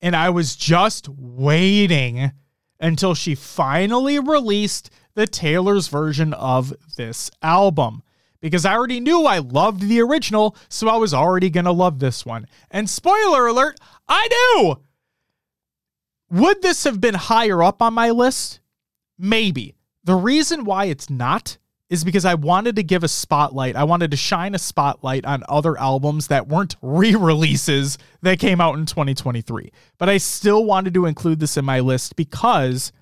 And 0.00 0.16
I 0.16 0.30
was 0.30 0.56
just 0.56 1.08
waiting 1.08 2.32
until 2.80 3.14
she 3.14 3.34
finally 3.34 4.18
released 4.18 4.90
the 5.14 5.26
Taylor's 5.26 5.88
version 5.88 6.32
of 6.34 6.72
this 6.96 7.30
album. 7.42 8.02
Because 8.40 8.64
I 8.64 8.74
already 8.74 9.00
knew 9.00 9.26
I 9.26 9.38
loved 9.38 9.82
the 9.82 10.00
original, 10.00 10.56
so 10.68 10.88
I 10.88 10.96
was 10.96 11.12
already 11.12 11.50
going 11.50 11.64
to 11.64 11.72
love 11.72 11.98
this 11.98 12.24
one. 12.24 12.46
And 12.70 12.88
spoiler 12.88 13.48
alert, 13.48 13.80
I 14.08 14.28
knew! 14.28 14.80
Would 16.30 16.62
this 16.62 16.84
have 16.84 17.00
been 17.00 17.14
higher 17.14 17.62
up 17.62 17.80
on 17.80 17.94
my 17.94 18.10
list? 18.10 18.60
Maybe. 19.18 19.74
The 20.04 20.14
reason 20.14 20.64
why 20.64 20.86
it's 20.86 21.08
not 21.08 21.58
is 21.90 22.04
because 22.04 22.24
I 22.24 22.34
wanted 22.34 22.76
to 22.76 22.82
give 22.82 23.02
a 23.02 23.08
spotlight. 23.08 23.74
I 23.74 23.84
wanted 23.84 24.10
to 24.10 24.16
shine 24.16 24.54
a 24.54 24.58
spotlight 24.58 25.24
on 25.24 25.42
other 25.48 25.78
albums 25.78 26.28
that 26.28 26.46
weren't 26.46 26.76
re 26.82 27.14
releases 27.14 27.96
that 28.22 28.38
came 28.38 28.60
out 28.60 28.78
in 28.78 28.84
2023. 28.84 29.72
But 29.96 30.08
I 30.08 30.18
still 30.18 30.64
wanted 30.64 30.94
to 30.94 31.06
include 31.06 31.40
this 31.40 31.56
in 31.56 31.64
my 31.64 31.80
list 31.80 32.14
because 32.16 32.92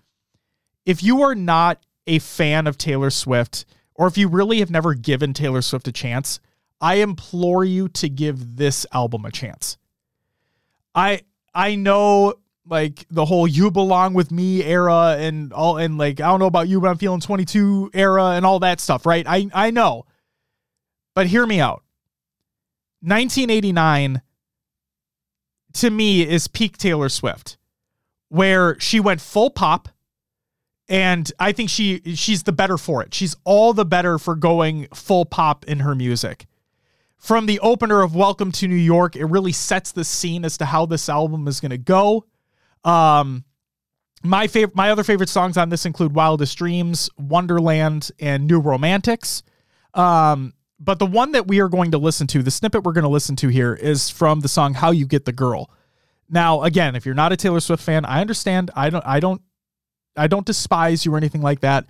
if 0.85 1.03
you 1.03 1.22
are 1.22 1.35
not 1.35 1.85
a 2.07 2.20
fan 2.20 2.68
of 2.68 2.79
Taylor 2.79 3.11
Swift, 3.11 3.64
or 3.95 4.07
if 4.07 4.16
you 4.16 4.29
really 4.29 4.61
have 4.61 4.70
never 4.70 4.95
given 4.95 5.35
Taylor 5.35 5.62
Swift 5.62 5.89
a 5.89 5.93
chance, 5.93 6.39
I 6.81 6.97
implore 6.97 7.64
you 7.64 7.89
to 7.89 8.09
give 8.09 8.57
this 8.57 8.87
album 8.93 9.24
a 9.24 9.33
chance. 9.33 9.79
I 10.95 11.22
I 11.55 11.74
know 11.74 12.35
like 12.68 13.06
the 13.10 13.24
whole 13.24 13.46
you 13.46 13.70
belong 13.70 14.14
with 14.14 14.30
me 14.30 14.62
era 14.64 15.16
and 15.18 15.52
all 15.52 15.76
and 15.76 15.98
like 15.98 16.20
I 16.20 16.26
don't 16.26 16.40
know 16.40 16.46
about 16.46 16.68
you 16.68 16.80
but 16.80 16.88
I'm 16.88 16.98
feeling 16.98 17.20
22 17.20 17.90
era 17.94 18.30
and 18.30 18.44
all 18.44 18.60
that 18.60 18.80
stuff, 18.80 19.06
right? 19.06 19.26
I 19.26 19.48
I 19.54 19.70
know. 19.70 20.06
But 21.14 21.26
hear 21.28 21.46
me 21.46 21.60
out. 21.60 21.82
1989 23.00 24.22
to 25.74 25.90
me 25.90 26.26
is 26.26 26.48
peak 26.48 26.76
Taylor 26.76 27.08
Swift 27.08 27.56
where 28.28 28.78
she 28.80 28.98
went 29.00 29.20
full 29.20 29.50
pop 29.50 29.88
and 30.88 31.30
I 31.38 31.52
think 31.52 31.70
she 31.70 32.00
she's 32.14 32.44
the 32.44 32.52
better 32.52 32.78
for 32.78 33.02
it. 33.02 33.12
She's 33.14 33.36
all 33.44 33.72
the 33.72 33.84
better 33.84 34.18
for 34.18 34.34
going 34.34 34.88
full 34.94 35.24
pop 35.24 35.64
in 35.66 35.80
her 35.80 35.94
music. 35.94 36.46
From 37.18 37.46
the 37.46 37.58
opener 37.60 38.02
of 38.02 38.14
Welcome 38.14 38.52
to 38.52 38.68
New 38.68 38.76
York, 38.76 39.16
it 39.16 39.24
really 39.24 39.52
sets 39.52 39.90
the 39.90 40.04
scene 40.04 40.44
as 40.44 40.58
to 40.58 40.66
how 40.66 40.86
this 40.86 41.08
album 41.08 41.48
is 41.48 41.60
going 41.60 41.70
to 41.70 41.78
go. 41.78 42.24
Um, 42.87 43.45
my 44.22 44.47
favorite, 44.47 44.74
my 44.74 44.91
other 44.91 45.05
favorite 45.05 45.28
songs 45.28 45.57
on 45.57 45.68
this 45.68 45.84
include 45.84 46.14
Wildest 46.14 46.57
Dreams, 46.57 47.11
Wonderland, 47.18 48.11
and 48.18 48.47
New 48.47 48.61
Romantics. 48.61 49.43
Um, 49.93 50.55
but 50.78 50.99
the 50.99 51.07
one 51.07 51.32
that 51.32 51.47
we 51.47 51.61
are 51.61 51.68
going 51.68 51.91
to 51.91 51.99
listen 51.99 52.26
to, 52.28 52.43
the 52.43 52.51
snippet 52.51 52.84
we're 52.84 52.93
going 52.93 53.05
to 53.05 53.11
listen 53.11 53.37
to 53.37 53.49
here, 53.49 53.74
is 53.74 54.09
from 54.09 54.41
the 54.41 54.49
song 54.49 54.74
"How 54.74 54.91
You 54.91 55.07
Get 55.07 55.24
the 55.24 55.32
Girl." 55.32 55.70
Now, 56.28 56.62
again, 56.62 56.97
if 56.97 57.05
you're 57.05 57.14
not 57.14 57.32
a 57.32 57.37
Taylor 57.37 57.61
Swift 57.61 57.82
fan, 57.82 58.05
I 58.05 58.20
understand. 58.20 58.70
I 58.74 58.91
don't, 58.91 59.07
I 59.07 59.20
don't, 59.20 59.43
I 60.16 60.26
don't 60.26 60.47
despise 60.47 61.05
you 61.05 61.14
or 61.14 61.16
anything 61.16 61.43
like 61.43 61.61
that. 61.61 61.87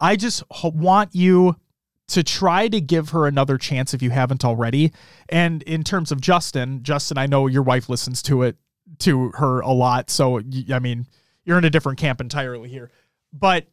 I 0.00 0.16
just 0.16 0.42
want 0.62 1.14
you 1.14 1.56
to 2.08 2.22
try 2.22 2.68
to 2.68 2.80
give 2.80 3.10
her 3.10 3.26
another 3.26 3.56
chance 3.56 3.94
if 3.94 4.02
you 4.02 4.10
haven't 4.10 4.44
already. 4.44 4.92
And 5.28 5.62
in 5.62 5.84
terms 5.84 6.10
of 6.10 6.20
Justin, 6.20 6.82
Justin, 6.82 7.16
I 7.18 7.26
know 7.26 7.46
your 7.46 7.62
wife 7.62 7.88
listens 7.88 8.20
to 8.22 8.42
it 8.42 8.56
to 8.98 9.30
her 9.30 9.60
a 9.60 9.72
lot, 9.72 10.10
so 10.10 10.40
I 10.72 10.78
mean, 10.78 11.06
you're 11.44 11.58
in 11.58 11.64
a 11.64 11.70
different 11.70 11.98
camp 11.98 12.20
entirely 12.20 12.68
here. 12.68 12.90
But 13.32 13.66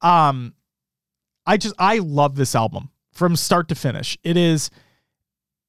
um 0.00 0.54
I 1.46 1.56
just 1.56 1.74
I 1.78 1.98
love 1.98 2.36
this 2.36 2.54
album 2.54 2.90
from 3.12 3.36
start 3.36 3.68
to 3.68 3.74
finish. 3.74 4.16
It 4.22 4.36
is 4.36 4.70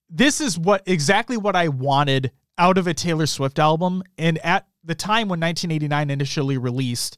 this 0.10 0.42
is 0.42 0.58
what 0.58 0.84
exactly 0.86 1.38
what 1.38 1.56
I 1.56 1.70
wanted 1.70 2.32
out 2.58 2.78
of 2.78 2.88
a 2.88 2.94
Taylor 2.94 3.26
Swift 3.26 3.60
album 3.60 4.04
and 4.18 4.38
at 4.40 4.68
the 4.84 4.96
time 4.96 5.28
when 5.28 5.40
1989 5.40 6.10
initially 6.10 6.58
released 6.58 7.18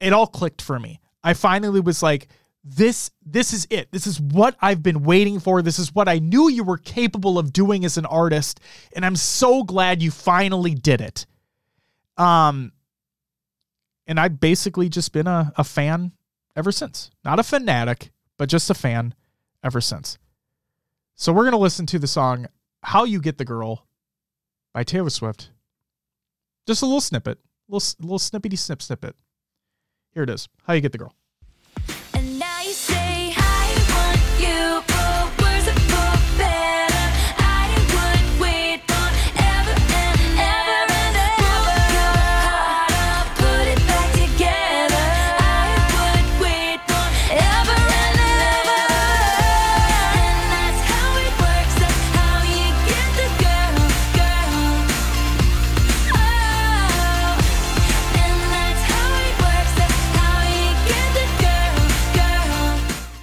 it 0.00 0.12
all 0.12 0.26
clicked 0.26 0.62
for 0.62 0.78
me. 0.78 1.00
I 1.22 1.34
finally 1.34 1.80
was 1.80 2.02
like 2.02 2.28
this 2.62 3.10
this 3.24 3.52
is 3.52 3.66
it. 3.70 3.90
This 3.90 4.06
is 4.06 4.20
what 4.20 4.56
I've 4.60 4.82
been 4.82 5.02
waiting 5.02 5.40
for. 5.40 5.62
This 5.62 5.78
is 5.78 5.94
what 5.94 6.08
I 6.08 6.18
knew 6.18 6.48
you 6.50 6.62
were 6.62 6.78
capable 6.78 7.38
of 7.38 7.52
doing 7.52 7.84
as 7.84 7.96
an 7.96 8.06
artist 8.06 8.60
and 8.94 9.04
I'm 9.04 9.16
so 9.16 9.62
glad 9.62 10.02
you 10.02 10.10
finally 10.10 10.74
did 10.74 11.00
it. 11.00 11.26
Um 12.16 12.72
and 14.06 14.18
I've 14.18 14.40
basically 14.40 14.88
just 14.88 15.12
been 15.12 15.26
a, 15.26 15.52
a 15.56 15.64
fan 15.64 16.12
ever 16.56 16.72
since. 16.72 17.10
Not 17.24 17.38
a 17.38 17.44
fanatic, 17.44 18.10
but 18.36 18.48
just 18.48 18.68
a 18.68 18.74
fan 18.74 19.14
ever 19.62 19.80
since. 19.80 20.18
So 21.14 21.32
we're 21.32 21.50
to 21.50 21.56
listen 21.56 21.86
to 21.86 21.98
the 21.98 22.06
song 22.06 22.46
How 22.82 23.04
You 23.04 23.20
Get 23.20 23.38
the 23.38 23.44
Girl 23.44 23.86
by 24.72 24.84
Taylor 24.84 25.10
Swift. 25.10 25.50
Just 26.66 26.82
a 26.82 26.86
little 26.86 27.00
snippet, 27.00 27.38
little 27.68 27.86
little 28.00 28.18
snippety 28.18 28.58
snip 28.58 28.82
snippet. 28.82 29.16
Here 30.12 30.24
it 30.24 30.30
is. 30.30 30.48
How 30.64 30.74
you 30.74 30.80
get 30.80 30.92
the 30.92 30.98
girl. 30.98 31.14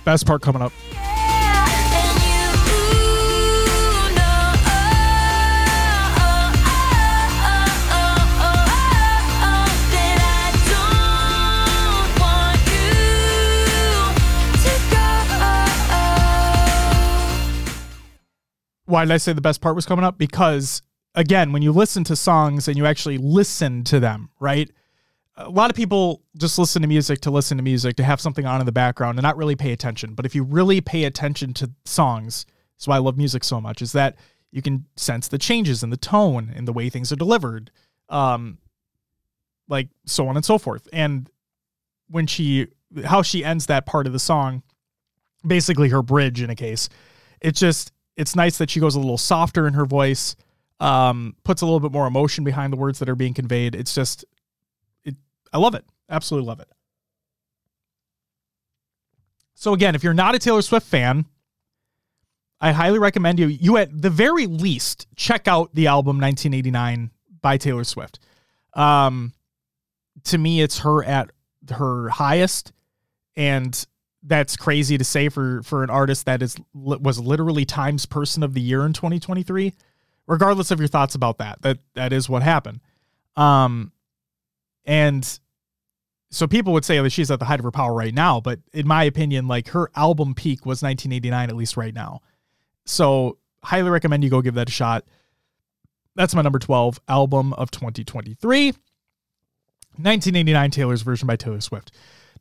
Want 0.07 0.25
part 0.25 0.41
coming 0.41 0.61
up. 0.61 0.71
Why 18.85 19.03
did 19.03 19.11
I 19.11 19.17
say 19.17 19.33
the 19.33 19.41
best 19.41 19.59
part 19.59 19.75
was 19.75 19.85
coming 19.85 20.05
up? 20.05 20.17
Because 20.17 20.81
again, 21.15 21.51
when 21.51 21.61
you 21.61 21.73
listen 21.73 22.05
to 22.05 22.15
songs 22.15 22.69
and 22.69 22.77
you 22.77 22.85
actually 22.85 23.17
listen 23.17 23.83
to 23.83 23.99
them, 23.99 24.29
right? 24.39 24.71
A 25.38 25.49
lot 25.49 25.69
of 25.69 25.75
people 25.75 26.23
just 26.38 26.57
listen 26.57 26.81
to 26.81 26.88
music 26.88 27.21
to 27.21 27.31
listen 27.31 27.57
to 27.57 27.63
music 27.63 27.95
to 27.97 28.03
have 28.03 28.19
something 28.19 28.45
on 28.45 28.59
in 28.59 28.65
the 28.65 28.71
background 28.71 29.17
and 29.17 29.23
not 29.23 29.38
really 29.38 29.55
pay 29.55 29.71
attention. 29.71 30.13
But 30.13 30.25
if 30.25 30.33
you 30.33 30.43
really 30.43 30.81
pay 30.81 31.03
attention 31.03 31.53
to 31.55 31.71
songs, 31.85 32.45
that's 32.75 32.88
why 32.88 32.95
I 32.95 32.99
love 32.99 33.17
music 33.17 33.43
so 33.43 33.61
much, 33.61 33.81
is 33.81 33.91
that 33.91 34.15
you 34.51 34.61
can 34.61 34.85
sense 34.95 35.27
the 35.27 35.38
changes 35.38 35.83
in 35.83 35.91
the 35.91 35.97
tone 35.97 36.51
and 36.55 36.67
the 36.67 36.73
way 36.73 36.89
things 36.89 37.11
are 37.11 37.17
delivered. 37.17 37.71
Um 38.09 38.57
like 39.69 39.89
so 40.05 40.27
on 40.27 40.38
and 40.38 40.45
so 40.45 40.57
forth. 40.57 40.88
And 40.93 41.29
when 42.09 42.25
she 42.25 42.67
how 43.05 43.21
she 43.21 43.43
ends 43.43 43.65
that 43.65 43.85
part 43.85 44.07
of 44.07 44.13
the 44.13 44.19
song, 44.19 44.63
basically 45.45 45.89
her 45.89 46.01
bridge 46.01 46.41
in 46.41 46.49
a 46.49 46.55
case, 46.55 46.89
it's 47.41 47.59
just 47.59 47.91
it's 48.15 48.35
nice 48.35 48.57
that 48.57 48.69
she 48.69 48.79
goes 48.79 48.95
a 48.95 48.99
little 48.99 49.17
softer 49.17 49.67
in 49.67 49.73
her 49.73 49.85
voice, 49.85 50.35
um, 50.79 51.35
puts 51.43 51.61
a 51.61 51.65
little 51.65 51.79
bit 51.79 51.91
more 51.91 52.07
emotion 52.07 52.43
behind 52.43 52.73
the 52.73 52.77
words 52.77 52.99
that 52.99 53.09
are 53.09 53.15
being 53.15 53.33
conveyed. 53.33 53.75
It's 53.75 53.93
just 53.93 54.25
I 55.53 55.57
love 55.57 55.75
it. 55.75 55.85
Absolutely 56.09 56.47
love 56.47 56.59
it. 56.59 56.69
So 59.53 59.73
again, 59.73 59.95
if 59.95 60.03
you're 60.03 60.13
not 60.13 60.35
a 60.35 60.39
Taylor 60.39 60.61
Swift 60.61 60.85
fan, 60.85 61.25
I 62.59 62.71
highly 62.71 62.99
recommend 62.99 63.39
you 63.39 63.47
you 63.47 63.77
at 63.77 64.01
the 64.01 64.09
very 64.09 64.45
least 64.47 65.07
check 65.15 65.47
out 65.47 65.73
the 65.73 65.87
album 65.87 66.19
1989 66.19 67.11
by 67.41 67.57
Taylor 67.57 67.83
Swift. 67.83 68.19
Um 68.73 69.33
to 70.25 70.37
me 70.37 70.61
it's 70.61 70.79
her 70.79 71.03
at 71.03 71.31
her 71.69 72.09
highest 72.09 72.71
and 73.35 73.85
that's 74.23 74.57
crazy 74.57 74.97
to 74.97 75.03
say 75.03 75.29
for 75.29 75.61
for 75.63 75.83
an 75.83 75.89
artist 75.89 76.25
that 76.25 76.41
is 76.41 76.57
was 76.73 77.19
literally 77.19 77.65
Times 77.65 78.05
Person 78.05 78.43
of 78.43 78.53
the 78.53 78.61
Year 78.61 78.85
in 78.85 78.93
2023. 78.93 79.73
Regardless 80.25 80.71
of 80.71 80.79
your 80.79 80.89
thoughts 80.89 81.15
about 81.15 81.37
that, 81.37 81.61
that 81.61 81.79
that 81.93 82.11
is 82.11 82.27
what 82.27 82.43
happened. 82.43 82.81
Um, 83.37 83.93
and 84.88 85.39
so 86.31 86.47
people 86.47 86.73
would 86.73 86.85
say 86.85 86.99
that 86.99 87.09
she's 87.11 87.29
at 87.29 87.39
the 87.39 87.45
height 87.45 87.59
of 87.59 87.65
her 87.65 87.71
power 87.71 87.93
right 87.93 88.13
now, 88.13 88.41
but 88.41 88.59
in 88.73 88.88
my 88.88 89.03
opinion, 89.03 89.47
like 89.47 89.67
her 89.69 89.91
album 89.95 90.33
peak 90.33 90.65
was 90.65 90.81
1989, 90.81 91.49
at 91.49 91.55
least 91.55 91.77
right 91.77 91.93
now. 91.93 92.21
So 92.85 93.38
highly 93.63 93.89
recommend 93.89 94.23
you 94.23 94.29
go 94.29 94.41
give 94.41 94.55
that 94.55 94.69
a 94.69 94.71
shot. 94.71 95.05
That's 96.15 96.33
my 96.33 96.41
number 96.41 96.59
12 96.59 96.99
album 97.07 97.53
of 97.53 97.69
2023. 97.69 98.67
1989 98.67 100.71
Taylor's 100.71 101.01
version 101.01 101.27
by 101.27 101.35
Taylor 101.35 101.61
Swift. 101.61 101.91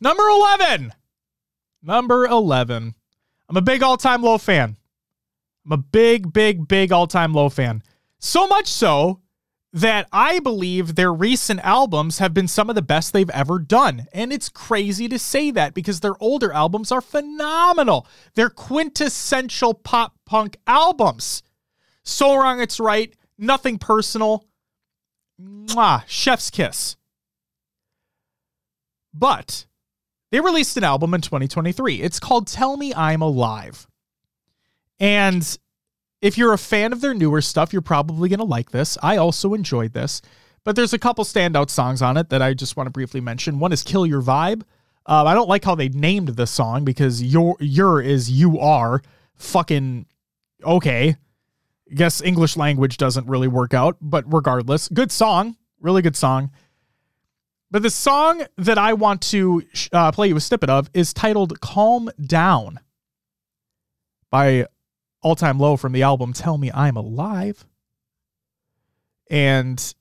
Number 0.00 0.24
11. 0.24 0.92
Number 1.82 2.26
11. 2.26 2.94
I'm 3.48 3.56
a 3.56 3.62
big 3.62 3.82
all 3.82 3.96
time 3.96 4.22
low 4.22 4.38
fan. 4.38 4.76
I'm 5.64 5.72
a 5.72 5.78
big, 5.78 6.32
big, 6.32 6.68
big 6.68 6.92
all 6.92 7.06
time 7.06 7.32
low 7.32 7.48
fan. 7.48 7.82
So 8.18 8.46
much 8.46 8.66
so 8.66 9.20
that 9.76 10.08
I 10.10 10.38
believe 10.38 10.94
their 10.94 11.12
recent 11.12 11.60
albums 11.60 12.18
have 12.18 12.32
been 12.32 12.48
some 12.48 12.70
of 12.70 12.76
the 12.76 12.80
best 12.80 13.12
they've 13.12 13.28
ever 13.28 13.58
done. 13.58 14.06
And 14.10 14.32
it's 14.32 14.48
crazy 14.48 15.06
to 15.06 15.18
say 15.18 15.50
that 15.50 15.74
because 15.74 16.00
their 16.00 16.14
older 16.18 16.50
albums 16.50 16.90
are 16.90 17.02
phenomenal. 17.02 18.06
They're 18.34 18.48
quintessential 18.48 19.74
pop 19.74 20.14
punk 20.24 20.56
albums. 20.66 21.42
So 22.02 22.36
Wrong 22.36 22.58
It's 22.58 22.80
Right, 22.80 23.14
Nothing 23.36 23.76
Personal, 23.76 24.46
Mwah, 25.38 26.04
Chef's 26.06 26.48
Kiss. 26.48 26.96
But 29.12 29.66
they 30.30 30.40
released 30.40 30.78
an 30.78 30.84
album 30.84 31.12
in 31.12 31.20
2023. 31.20 32.00
It's 32.00 32.18
called 32.18 32.46
Tell 32.46 32.78
Me 32.78 32.94
I'm 32.94 33.20
Alive. 33.20 33.86
And 34.98 35.58
if 36.20 36.38
you're 36.38 36.52
a 36.52 36.58
fan 36.58 36.92
of 36.92 37.00
their 37.00 37.14
newer 37.14 37.40
stuff, 37.40 37.72
you're 37.72 37.82
probably 37.82 38.28
going 38.28 38.38
to 38.38 38.44
like 38.44 38.70
this. 38.70 38.96
I 39.02 39.16
also 39.16 39.54
enjoyed 39.54 39.92
this, 39.92 40.22
but 40.64 40.76
there's 40.76 40.92
a 40.92 40.98
couple 40.98 41.24
standout 41.24 41.70
songs 41.70 42.02
on 42.02 42.16
it 42.16 42.30
that 42.30 42.42
I 42.42 42.54
just 42.54 42.76
want 42.76 42.86
to 42.86 42.90
briefly 42.90 43.20
mention. 43.20 43.58
One 43.58 43.72
is 43.72 43.82
Kill 43.82 44.06
Your 44.06 44.22
Vibe. 44.22 44.62
Uh, 45.04 45.24
I 45.24 45.34
don't 45.34 45.48
like 45.48 45.64
how 45.64 45.74
they 45.74 45.88
named 45.88 46.30
the 46.30 46.46
song 46.46 46.84
because 46.84 47.22
your 47.22 47.56
your 47.60 48.02
is 48.02 48.28
you 48.30 48.58
are 48.58 49.02
fucking 49.36 50.06
okay. 50.64 51.16
Guess 51.94 52.20
English 52.22 52.56
language 52.56 52.96
doesn't 52.96 53.28
really 53.28 53.46
work 53.46 53.72
out, 53.72 53.96
but 54.00 54.24
regardless, 54.32 54.88
good 54.88 55.12
song, 55.12 55.56
really 55.80 56.02
good 56.02 56.16
song. 56.16 56.50
But 57.70 57.82
the 57.82 57.90
song 57.90 58.44
that 58.56 58.78
I 58.78 58.94
want 58.94 59.22
to 59.22 59.62
uh, 59.92 60.10
play 60.10 60.28
you 60.28 60.36
a 60.36 60.40
snippet 60.40 60.70
of 60.70 60.90
is 60.94 61.12
titled 61.12 61.60
Calm 61.60 62.10
Down 62.20 62.80
by 64.30 64.66
All 65.26 65.34
Time 65.34 65.58
Low 65.58 65.76
from 65.76 65.90
the 65.90 66.04
album 66.04 66.32
Tell 66.32 66.56
Me 66.56 66.70
I'm 66.72 66.96
Alive. 66.96 67.66
And 69.28 69.94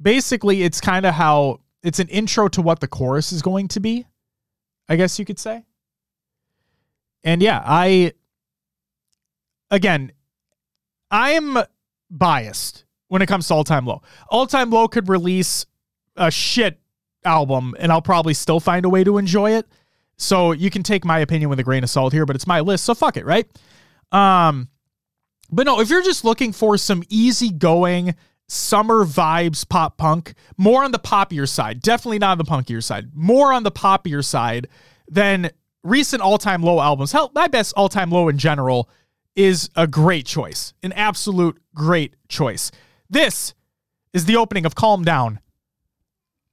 basically, 0.00 0.62
it's 0.62 0.80
kind 0.80 1.04
of 1.04 1.12
how 1.12 1.60
it's 1.82 1.98
an 1.98 2.08
intro 2.08 2.48
to 2.48 2.62
what 2.62 2.80
the 2.80 2.88
chorus 2.88 3.32
is 3.32 3.42
going 3.42 3.68
to 3.68 3.80
be, 3.80 4.06
I 4.88 4.96
guess 4.96 5.18
you 5.18 5.26
could 5.26 5.38
say. 5.38 5.66
And 7.22 7.42
yeah, 7.42 7.62
I, 7.62 8.14
again, 9.70 10.12
I'm 11.10 11.58
biased 12.10 12.86
when 13.08 13.20
it 13.20 13.26
comes 13.26 13.46
to 13.48 13.54
All 13.54 13.62
Time 13.62 13.84
Low. 13.84 14.00
All 14.30 14.46
Time 14.46 14.70
Low 14.70 14.88
could 14.88 15.10
release 15.10 15.66
a 16.16 16.30
shit 16.30 16.80
album 17.26 17.76
and 17.78 17.92
I'll 17.92 18.00
probably 18.00 18.32
still 18.32 18.58
find 18.58 18.86
a 18.86 18.88
way 18.88 19.04
to 19.04 19.18
enjoy 19.18 19.50
it. 19.50 19.66
So 20.16 20.52
you 20.52 20.70
can 20.70 20.82
take 20.82 21.04
my 21.04 21.18
opinion 21.18 21.50
with 21.50 21.58
a 21.58 21.62
grain 21.62 21.84
of 21.84 21.90
salt 21.90 22.14
here, 22.14 22.24
but 22.24 22.36
it's 22.36 22.46
my 22.46 22.60
list, 22.60 22.84
so 22.84 22.94
fuck 22.94 23.18
it, 23.18 23.26
right? 23.26 23.46
Um 24.12 24.68
but 25.50 25.66
no, 25.66 25.80
if 25.80 25.90
you're 25.90 26.02
just 26.02 26.24
looking 26.24 26.52
for 26.52 26.78
some 26.78 27.02
easygoing 27.10 28.14
summer 28.48 29.04
vibes 29.04 29.68
pop 29.68 29.96
punk, 29.96 30.34
more 30.56 30.84
on 30.84 30.92
the 30.92 30.98
poppier 30.98 31.48
side, 31.48 31.80
definitely 31.80 32.18
not 32.18 32.32
on 32.32 32.38
the 32.38 32.44
punkier 32.44 32.82
side, 32.82 33.10
more 33.14 33.52
on 33.52 33.62
the 33.62 33.70
poppier 33.70 34.24
side 34.24 34.68
than 35.08 35.50
recent 35.82 36.22
all-time 36.22 36.62
low 36.62 36.80
albums. 36.80 37.12
Hell, 37.12 37.30
my 37.34 37.48
best 37.48 37.74
all-time 37.76 38.10
low 38.10 38.28
in 38.28 38.38
general 38.38 38.88
is 39.36 39.68
a 39.76 39.86
great 39.86 40.26
choice, 40.26 40.72
an 40.82 40.92
absolute 40.92 41.60
great 41.74 42.14
choice. 42.28 42.70
This 43.10 43.54
is 44.12 44.24
the 44.26 44.36
opening 44.36 44.64
of 44.66 44.74
Calm 44.74 45.04
Down 45.04 45.40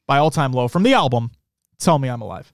by 0.07 0.17
All 0.17 0.31
Time 0.31 0.51
Low 0.51 0.67
from 0.67 0.83
the 0.83 0.93
album 0.93 1.31
Tell 1.77 1.99
Me 1.99 2.09
I'm 2.09 2.21
Alive. 2.21 2.51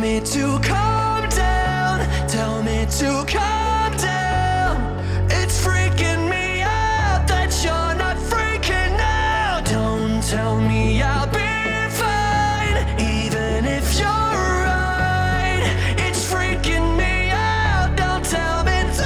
Me 0.00 0.18
to 0.18 0.58
calm 0.60 1.28
down. 1.28 2.00
Tell 2.26 2.62
me 2.62 2.86
to 2.86 3.24
calm 3.28 3.94
down. 3.98 4.98
It's 5.30 5.62
freaking 5.62 6.30
me 6.30 6.62
out 6.62 7.26
that 7.28 7.52
you're 7.62 7.94
not 7.96 8.16
freaking 8.16 8.98
out. 8.98 9.66
Don't 9.66 10.22
tell 10.22 10.58
me 10.58 11.02
I'll 11.02 11.26
be 11.26 11.90
fine, 11.94 12.78
even 12.98 13.66
if 13.66 13.98
you're 13.98 14.08
right. 14.08 15.60
It's 15.98 16.32
freaking 16.32 16.96
me 16.96 17.30
out. 17.30 17.94
Don't 17.94 18.24
tell 18.24 18.64
me 18.64 18.80
to 18.96 19.02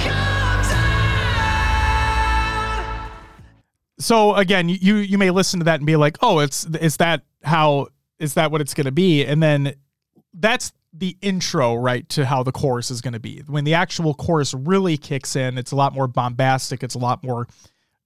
calm 0.00 0.62
down. 2.80 3.98
So 3.98 4.34
again, 4.36 4.70
you 4.70 4.96
you 4.96 5.18
may 5.18 5.30
listen 5.30 5.60
to 5.60 5.64
that 5.64 5.80
and 5.80 5.86
be 5.86 5.96
like, 5.96 6.16
"Oh, 6.22 6.38
it's 6.38 6.64
is 6.64 6.96
that 6.96 7.24
how 7.42 7.88
is 8.18 8.34
that 8.34 8.50
what 8.50 8.62
it's 8.62 8.72
going 8.72 8.86
to 8.86 8.92
be?" 8.92 9.26
And 9.26 9.42
then 9.42 9.74
that's 10.34 10.72
the 10.92 11.16
intro, 11.22 11.74
right, 11.74 12.08
to 12.10 12.26
how 12.26 12.42
the 12.42 12.52
chorus 12.52 12.90
is 12.90 13.00
going 13.00 13.12
to 13.12 13.20
be. 13.20 13.42
When 13.46 13.64
the 13.64 13.74
actual 13.74 14.14
chorus 14.14 14.54
really 14.54 14.96
kicks 14.96 15.36
in, 15.36 15.58
it's 15.58 15.72
a 15.72 15.76
lot 15.76 15.94
more 15.94 16.08
bombastic. 16.08 16.82
It's 16.82 16.94
a 16.94 16.98
lot 16.98 17.22
more, 17.22 17.46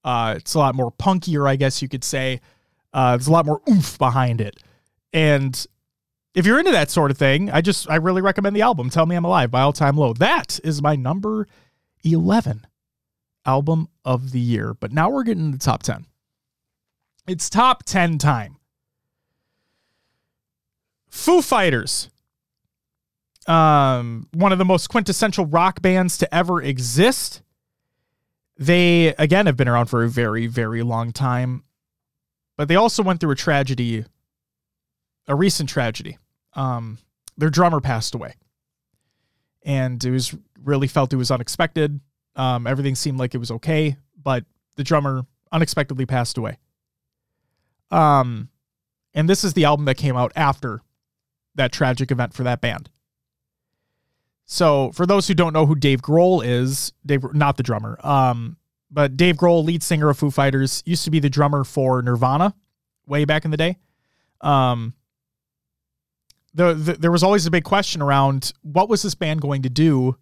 uh, 0.04 0.34
it's 0.36 0.54
a 0.54 0.58
lot 0.58 0.74
more 0.74 0.92
punkier, 0.92 1.48
I 1.48 1.56
guess 1.56 1.80
you 1.80 1.88
could 1.88 2.04
say. 2.04 2.40
Uh, 2.92 3.16
there's 3.16 3.26
a 3.26 3.32
lot 3.32 3.46
more 3.46 3.60
oomph 3.68 3.98
behind 3.98 4.40
it, 4.40 4.62
and 5.12 5.66
if 6.34 6.46
you're 6.46 6.58
into 6.58 6.72
that 6.72 6.90
sort 6.90 7.10
of 7.10 7.18
thing, 7.18 7.50
I 7.50 7.60
just 7.60 7.90
I 7.90 7.96
really 7.96 8.22
recommend 8.22 8.54
the 8.54 8.62
album 8.62 8.88
"Tell 8.88 9.06
Me 9.06 9.16
I'm 9.16 9.24
Alive" 9.24 9.50
by 9.50 9.62
All 9.62 9.72
Time 9.72 9.96
Low. 9.96 10.12
That 10.12 10.60
is 10.62 10.80
my 10.80 10.94
number 10.94 11.48
eleven 12.04 12.66
album 13.46 13.88
of 14.04 14.32
the 14.32 14.40
year. 14.40 14.74
But 14.74 14.92
now 14.92 15.10
we're 15.10 15.24
getting 15.24 15.52
to 15.52 15.58
the 15.58 15.64
top 15.64 15.82
10. 15.82 16.06
It's 17.26 17.48
top 17.48 17.84
10 17.84 18.18
time. 18.18 18.56
Foo 21.08 21.42
Fighters. 21.42 22.10
Um, 23.46 24.28
one 24.32 24.52
of 24.52 24.58
the 24.58 24.64
most 24.64 24.88
quintessential 24.88 25.46
rock 25.46 25.82
bands 25.82 26.18
to 26.18 26.34
ever 26.34 26.62
exist. 26.62 27.42
They, 28.56 29.08
again, 29.18 29.46
have 29.46 29.56
been 29.56 29.68
around 29.68 29.86
for 29.86 30.04
a 30.04 30.08
very, 30.08 30.46
very 30.46 30.82
long 30.82 31.12
time. 31.12 31.64
But 32.56 32.68
they 32.68 32.76
also 32.76 33.02
went 33.02 33.20
through 33.20 33.32
a 33.32 33.36
tragedy, 33.36 34.04
a 35.26 35.34
recent 35.34 35.68
tragedy. 35.68 36.18
Um, 36.54 36.98
their 37.36 37.50
drummer 37.50 37.80
passed 37.80 38.14
away. 38.14 38.34
And 39.64 40.02
it 40.04 40.10
was 40.10 40.34
really 40.62 40.86
felt 40.86 41.12
it 41.12 41.16
was 41.16 41.30
unexpected. 41.30 42.00
Um, 42.36 42.66
everything 42.66 42.94
seemed 42.94 43.18
like 43.18 43.34
it 43.34 43.38
was 43.38 43.50
okay, 43.50 43.96
but 44.20 44.44
the 44.76 44.84
drummer 44.84 45.26
unexpectedly 45.52 46.06
passed 46.06 46.36
away. 46.36 46.58
Um, 47.90 48.48
and 49.14 49.28
this 49.28 49.44
is 49.44 49.54
the 49.54 49.64
album 49.64 49.86
that 49.86 49.96
came 49.96 50.16
out 50.16 50.32
after 50.34 50.82
that 51.54 51.72
tragic 51.72 52.10
event 52.10 52.34
for 52.34 52.42
that 52.42 52.60
band. 52.60 52.90
So, 54.46 54.92
for 54.92 55.06
those 55.06 55.26
who 55.26 55.34
don't 55.34 55.52
know 55.52 55.66
who 55.66 55.74
Dave 55.74 56.02
Grohl 56.02 56.44
is, 56.44 56.92
Dave, 57.04 57.24
not 57.32 57.56
the 57.56 57.62
drummer, 57.62 57.98
um, 58.04 58.56
but 58.90 59.16
Dave 59.16 59.36
Grohl, 59.36 59.64
lead 59.64 59.82
singer 59.82 60.10
of 60.10 60.18
Foo 60.18 60.30
Fighters, 60.30 60.82
used 60.84 61.04
to 61.04 61.10
be 61.10 61.18
the 61.18 61.30
drummer 61.30 61.64
for 61.64 62.02
Nirvana 62.02 62.54
way 63.06 63.24
back 63.24 63.44
in 63.44 63.50
the 63.50 63.56
day. 63.56 63.78
Um, 64.40 64.94
the, 66.52 66.74
the 66.74 66.92
there 66.94 67.10
was 67.10 67.22
always 67.22 67.46
a 67.46 67.50
big 67.50 67.64
question 67.64 68.00
around 68.02 68.52
what 68.62 68.88
was 68.88 69.02
this 69.02 69.14
band 69.14 69.40
going 69.40 69.62
to 69.62 69.70
do 69.70 70.16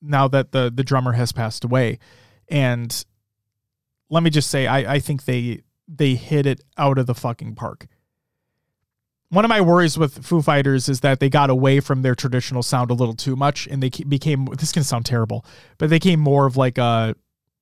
now 0.00 0.28
that 0.28 0.52
the 0.52 0.70
the 0.74 0.84
drummer 0.84 1.12
has 1.12 1.32
passed 1.32 1.64
away, 1.64 1.98
and 2.48 3.04
let 4.10 4.22
me 4.22 4.30
just 4.30 4.50
say, 4.50 4.66
I 4.66 4.94
I 4.94 4.98
think 5.00 5.24
they 5.24 5.62
they 5.88 6.14
hit 6.14 6.46
it 6.46 6.60
out 6.76 6.98
of 6.98 7.06
the 7.06 7.14
fucking 7.14 7.54
park. 7.54 7.86
One 9.30 9.44
of 9.44 9.48
my 9.48 9.60
worries 9.60 9.98
with 9.98 10.24
Foo 10.24 10.42
Fighters 10.42 10.88
is 10.88 11.00
that 11.00 11.18
they 11.18 11.28
got 11.28 11.50
away 11.50 11.80
from 11.80 12.02
their 12.02 12.14
traditional 12.14 12.62
sound 12.62 12.90
a 12.90 12.94
little 12.94 13.14
too 13.14 13.34
much, 13.36 13.66
and 13.66 13.82
they 13.82 13.88
became 13.88 14.46
this 14.46 14.72
can 14.72 14.84
sound 14.84 15.06
terrible, 15.06 15.44
but 15.78 15.90
they 15.90 15.96
became 15.96 16.20
more 16.20 16.46
of 16.46 16.56
like 16.56 16.78
a 16.78 17.16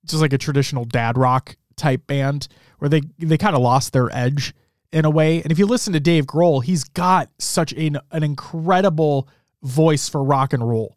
just 0.04 0.20
like 0.20 0.32
a 0.32 0.38
traditional 0.38 0.84
dad 0.84 1.16
rock 1.16 1.56
type 1.76 2.06
band 2.06 2.48
where 2.78 2.88
they 2.88 3.02
they 3.18 3.38
kind 3.38 3.56
of 3.56 3.62
lost 3.62 3.92
their 3.92 4.14
edge 4.14 4.54
in 4.92 5.04
a 5.04 5.10
way. 5.10 5.40
And 5.42 5.50
if 5.50 5.58
you 5.58 5.66
listen 5.66 5.92
to 5.94 6.00
Dave 6.00 6.26
Grohl, 6.26 6.62
he's 6.62 6.84
got 6.84 7.30
such 7.38 7.72
an 7.72 7.98
an 8.10 8.22
incredible 8.22 9.28
voice 9.62 10.08
for 10.08 10.22
rock 10.22 10.52
and 10.52 10.68
roll. 10.68 10.96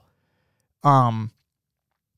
Um 0.84 1.32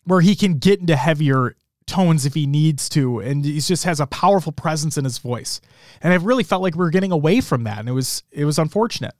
where 0.06 0.22
he 0.22 0.38
can 0.38 0.58
get 0.58 0.80
into 0.80 0.95
heavier 0.95 1.57
tones 1.88 2.26
if 2.26 2.34
he 2.34 2.46
needs 2.46 2.90
to 2.90 3.20
and 3.20 3.44
he 3.44 3.60
just 3.60 3.86
has 3.86 4.00
a 4.00 4.06
powerful 4.06 4.52
presence 4.52 4.98
in 4.98 5.06
his 5.06 5.18
voice. 5.18 5.60
And 6.02 6.14
I 6.14 6.18
really 6.18 6.44
felt 6.44 6.62
like 6.62 6.76
we 6.76 6.80
were 6.80 6.90
getting 6.90 7.12
away 7.12 7.42
from 7.42 7.64
that 7.64 7.80
and 7.80 7.90
it 7.90 7.94
was 7.94 8.24
it 8.32 8.46
was 8.46 8.60
unfortunate. 8.60 9.16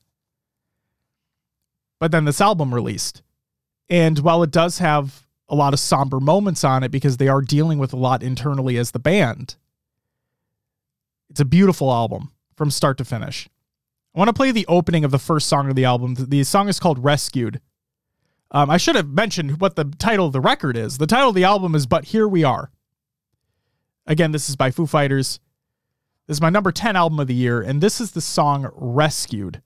But 2.00 2.12
then 2.12 2.26
this 2.26 2.42
album 2.42 2.74
released. 2.74 3.24
And 3.90 4.20
while 4.20 4.44
it 4.44 4.52
does 4.52 4.80
have 4.80 5.26
a 5.50 5.56
lot 5.56 5.74
of 5.74 5.80
somber 5.80 6.20
moments 6.20 6.64
on 6.64 6.84
it 6.84 6.92
because 6.92 7.18
they 7.18 7.30
are 7.30 7.42
dealing 7.42 7.80
with 7.80 7.94
a 7.94 7.98
lot 7.98 8.22
internally 8.22 8.78
as 8.78 8.92
the 8.92 9.00
band, 9.00 9.56
it's 11.30 11.40
a 11.40 11.46
beautiful 11.46 11.92
album 11.92 12.32
from 12.56 12.70
start 12.70 12.98
to 12.98 13.06
finish. 13.06 13.50
I 14.14 14.20
want 14.20 14.30
to 14.30 14.34
play 14.34 14.52
the 14.52 14.66
opening 14.68 15.06
of 15.06 15.12
the 15.12 15.20
first 15.20 15.48
song 15.48 15.70
of 15.70 15.76
the 15.76 15.86
album. 15.86 16.16
The- 16.18 16.44
song 16.44 16.70
is 16.70 16.80
called 16.80 17.04
Rescued. 17.04 17.62
Um, 18.52 18.70
I 18.70 18.78
should 18.78 18.96
have 18.96 19.10
mentioned 19.10 19.60
what 19.60 19.76
the 19.76 19.86
title 19.86 20.28
of 20.28 20.34
the 20.34 20.42
record 20.42 20.78
is. 20.78 20.98
The 20.98 21.08
title 21.08 21.30
of 21.30 21.36
the 21.36 21.44
album 21.44 21.76
is 21.76 21.86
But 21.86 22.06
Here 22.06 22.28
We 22.28 22.44
Are. 22.44 22.72
Again, 24.06 24.32
this 24.32 24.48
is 24.48 24.56
by 24.56 24.72
Foo 24.72 24.86
Fighters. 24.86 25.40
This 26.28 26.38
is 26.38 26.42
my 26.42 26.50
number 26.50 26.72
10 26.72 26.96
album 26.96 27.20
of 27.20 27.28
the 27.28 27.34
year, 27.34 27.62
and 27.62 27.82
this 27.82 28.00
is 28.00 28.12
the 28.12 28.22
song 28.22 28.70
Rescued. 28.74 29.62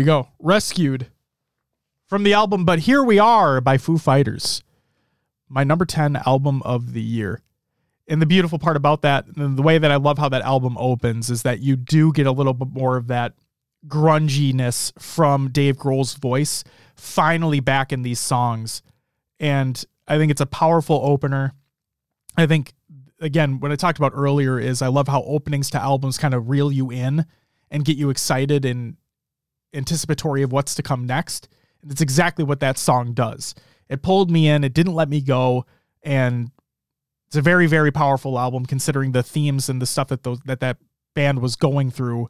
You 0.00 0.06
go. 0.06 0.28
Rescued 0.38 1.08
from 2.08 2.22
the 2.22 2.32
album 2.32 2.64
But 2.64 2.80
Here 2.80 3.04
We 3.04 3.18
Are 3.18 3.60
by 3.60 3.76
Foo 3.76 3.98
Fighters. 3.98 4.62
My 5.48 5.62
number 5.62 5.84
10 5.84 6.16
album 6.26 6.62
of 6.62 6.94
the 6.94 7.02
year. 7.02 7.42
And 8.08 8.20
the 8.20 8.26
beautiful 8.26 8.58
part 8.58 8.76
about 8.76 9.02
that, 9.02 9.26
the 9.28 9.62
way 9.62 9.78
that 9.78 9.90
I 9.90 9.96
love 9.96 10.18
how 10.18 10.30
that 10.30 10.42
album 10.42 10.76
opens, 10.78 11.30
is 11.30 11.42
that 11.42 11.60
you 11.60 11.76
do 11.76 12.12
get 12.12 12.26
a 12.26 12.32
little 12.32 12.54
bit 12.54 12.68
more 12.72 12.96
of 12.96 13.08
that 13.08 13.34
grunginess 13.86 14.92
from 14.98 15.50
Dave 15.50 15.76
Grohl's 15.76 16.14
voice 16.14 16.64
finally 16.96 17.60
back 17.60 17.92
in 17.92 18.02
these 18.02 18.18
songs. 18.18 18.82
And 19.38 19.84
I 20.08 20.16
think 20.16 20.30
it's 20.30 20.40
a 20.40 20.46
powerful 20.46 21.00
opener. 21.04 21.52
I 22.36 22.46
think, 22.46 22.72
again, 23.20 23.60
what 23.60 23.70
I 23.70 23.76
talked 23.76 23.98
about 23.98 24.12
earlier 24.14 24.58
is 24.58 24.82
I 24.82 24.88
love 24.88 25.08
how 25.08 25.22
openings 25.24 25.70
to 25.70 25.80
albums 25.80 26.18
kind 26.18 26.32
of 26.32 26.48
reel 26.48 26.72
you 26.72 26.90
in 26.90 27.26
and 27.70 27.84
get 27.84 27.96
you 27.96 28.10
excited 28.10 28.64
and 28.64 28.96
anticipatory 29.74 30.42
of 30.42 30.52
what's 30.52 30.74
to 30.76 30.82
come 30.82 31.06
next. 31.06 31.48
And 31.82 31.90
it's 31.90 32.00
exactly 32.00 32.44
what 32.44 32.60
that 32.60 32.78
song 32.78 33.12
does. 33.12 33.54
It 33.88 34.02
pulled 34.02 34.30
me 34.30 34.48
in, 34.48 34.64
it 34.64 34.74
didn't 34.74 34.94
let 34.94 35.08
me 35.08 35.20
go, 35.20 35.66
and 36.02 36.50
it's 37.26 37.36
a 37.36 37.42
very, 37.42 37.66
very 37.66 37.90
powerful 37.90 38.38
album 38.38 38.66
considering 38.66 39.12
the 39.12 39.22
themes 39.22 39.68
and 39.68 39.80
the 39.80 39.86
stuff 39.86 40.08
that 40.08 40.22
those 40.22 40.40
that 40.46 40.60
that 40.60 40.78
band 41.14 41.40
was 41.40 41.56
going 41.56 41.90
through 41.90 42.28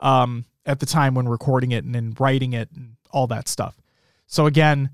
um, 0.00 0.44
at 0.66 0.80
the 0.80 0.86
time 0.86 1.14
when 1.14 1.28
recording 1.28 1.72
it 1.72 1.84
and 1.84 1.94
then 1.94 2.14
writing 2.18 2.52
it 2.52 2.68
and 2.74 2.96
all 3.10 3.26
that 3.28 3.48
stuff. 3.48 3.80
So 4.26 4.46
again, 4.46 4.90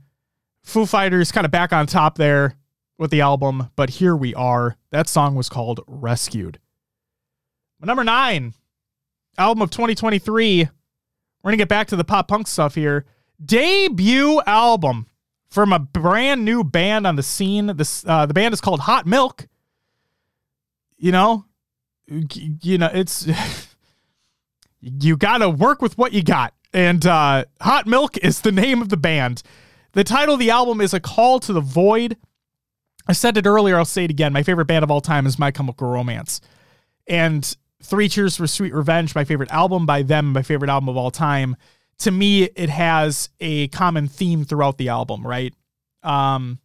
Foo 0.62 0.86
Fighters 0.86 1.32
kind 1.32 1.44
of 1.44 1.51
back 1.51 1.72
on 1.72 1.86
top 1.86 2.16
there 2.16 2.57
with 2.99 3.11
the 3.11 3.20
album, 3.20 3.70
but 3.76 3.90
here 3.90 4.16
we 4.16 4.34
are. 4.34 4.76
That 4.90 5.09
song 5.09 5.34
was 5.34 5.49
called 5.49 5.80
Rescued. 5.86 6.59
Number 7.80 8.05
nine, 8.05 8.55
album 9.38 9.62
of 9.62 9.70
2023. 9.70 10.68
We're 11.43 11.51
gonna 11.51 11.59
get 11.59 11.68
back 11.68 11.89
to 11.89 11.97
the 11.97 12.05
pop 12.05 12.28
punk 12.28 12.47
stuff 12.49 12.74
here. 12.74 13.05
Debut 13.45 14.41
album 14.47 15.07
from 15.49 15.72
a 15.72 15.78
brand 15.78 16.45
new 16.45 16.64
band 16.64 17.07
on 17.07 17.16
the 17.16 17.22
scene. 17.22 17.76
This 17.76 18.05
uh, 18.07 18.26
the 18.26 18.34
band 18.34 18.55
is 18.55 18.61
called 18.61 18.80
Hot 18.80 19.07
Milk. 19.07 19.47
You 20.99 21.12
know, 21.12 21.45
you 22.07 22.78
know 22.78 22.91
it's 22.93 23.26
you 24.80 25.16
gotta 25.16 25.49
work 25.49 25.82
with 25.82 25.97
what 25.99 26.12
you 26.12 26.22
got. 26.22 26.55
And 26.72 27.07
uh, 27.07 27.45
Hot 27.61 27.87
Milk 27.87 28.18
is 28.18 28.41
the 28.41 28.53
name 28.53 28.82
of 28.82 28.89
the 28.89 28.97
band. 28.97 29.43
The 29.93 30.05
title 30.05 30.34
of 30.34 30.41
the 30.41 30.51
album 30.51 30.80
is 30.80 30.93
a 30.93 31.01
call 31.01 31.41
to 31.41 31.53
the 31.53 31.61
void. 31.61 32.16
I 33.09 33.12
said 33.12 33.37
it 33.37 33.47
earlier. 33.47 33.78
I'll 33.78 33.84
say 33.84 34.05
it 34.05 34.11
again. 34.11 34.32
My 34.32 34.43
favorite 34.43 34.66
band 34.66 34.82
of 34.82 34.91
all 34.91 35.01
time 35.01 35.26
is 35.26 35.39
My 35.39 35.51
Chemical 35.51 35.89
Romance, 35.89 36.41
and 37.07 37.57
Three 37.83 38.09
Cheers 38.09 38.37
for 38.37 38.47
Sweet 38.47 38.72
Revenge, 38.72 39.14
my 39.14 39.24
favorite 39.24 39.51
album 39.51 39.87
by 39.87 40.03
them, 40.03 40.33
my 40.33 40.43
favorite 40.43 40.70
album 40.70 40.89
of 40.89 40.97
all 40.97 41.11
time. 41.11 41.57
To 41.99 42.11
me, 42.11 42.45
it 42.45 42.68
has 42.68 43.31
a 43.41 43.68
common 43.68 44.09
theme 44.09 44.45
throughout 44.45 44.79
the 44.79 44.89
album, 44.89 45.27
right? 45.27 45.55
Um, 46.03 46.59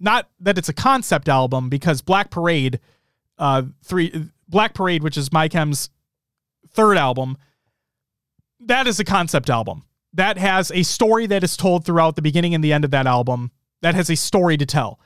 not 0.00 0.28
that 0.40 0.58
it's 0.58 0.68
a 0.68 0.74
concept 0.74 1.28
album 1.28 1.68
because 1.68 2.00
Black 2.00 2.30
Parade, 2.30 2.80
uh, 3.38 3.62
three 3.84 4.30
Black 4.48 4.74
Parade, 4.74 5.02
which 5.02 5.16
is 5.16 5.32
My 5.32 5.48
Chem's 5.48 5.90
third 6.70 6.96
album, 6.96 7.36
that 8.60 8.86
is 8.86 9.00
a 9.00 9.04
concept 9.04 9.50
album. 9.50 9.84
That 10.14 10.38
has 10.38 10.70
a 10.70 10.82
story 10.82 11.26
that 11.26 11.44
is 11.44 11.56
told 11.56 11.84
throughout 11.84 12.16
the 12.16 12.22
beginning 12.22 12.54
and 12.54 12.62
the 12.64 12.72
end 12.72 12.84
of 12.84 12.90
that 12.92 13.06
album. 13.06 13.50
That 13.82 13.94
has 13.94 14.10
a 14.10 14.16
story 14.16 14.56
to 14.56 14.66
tell. 14.66 14.98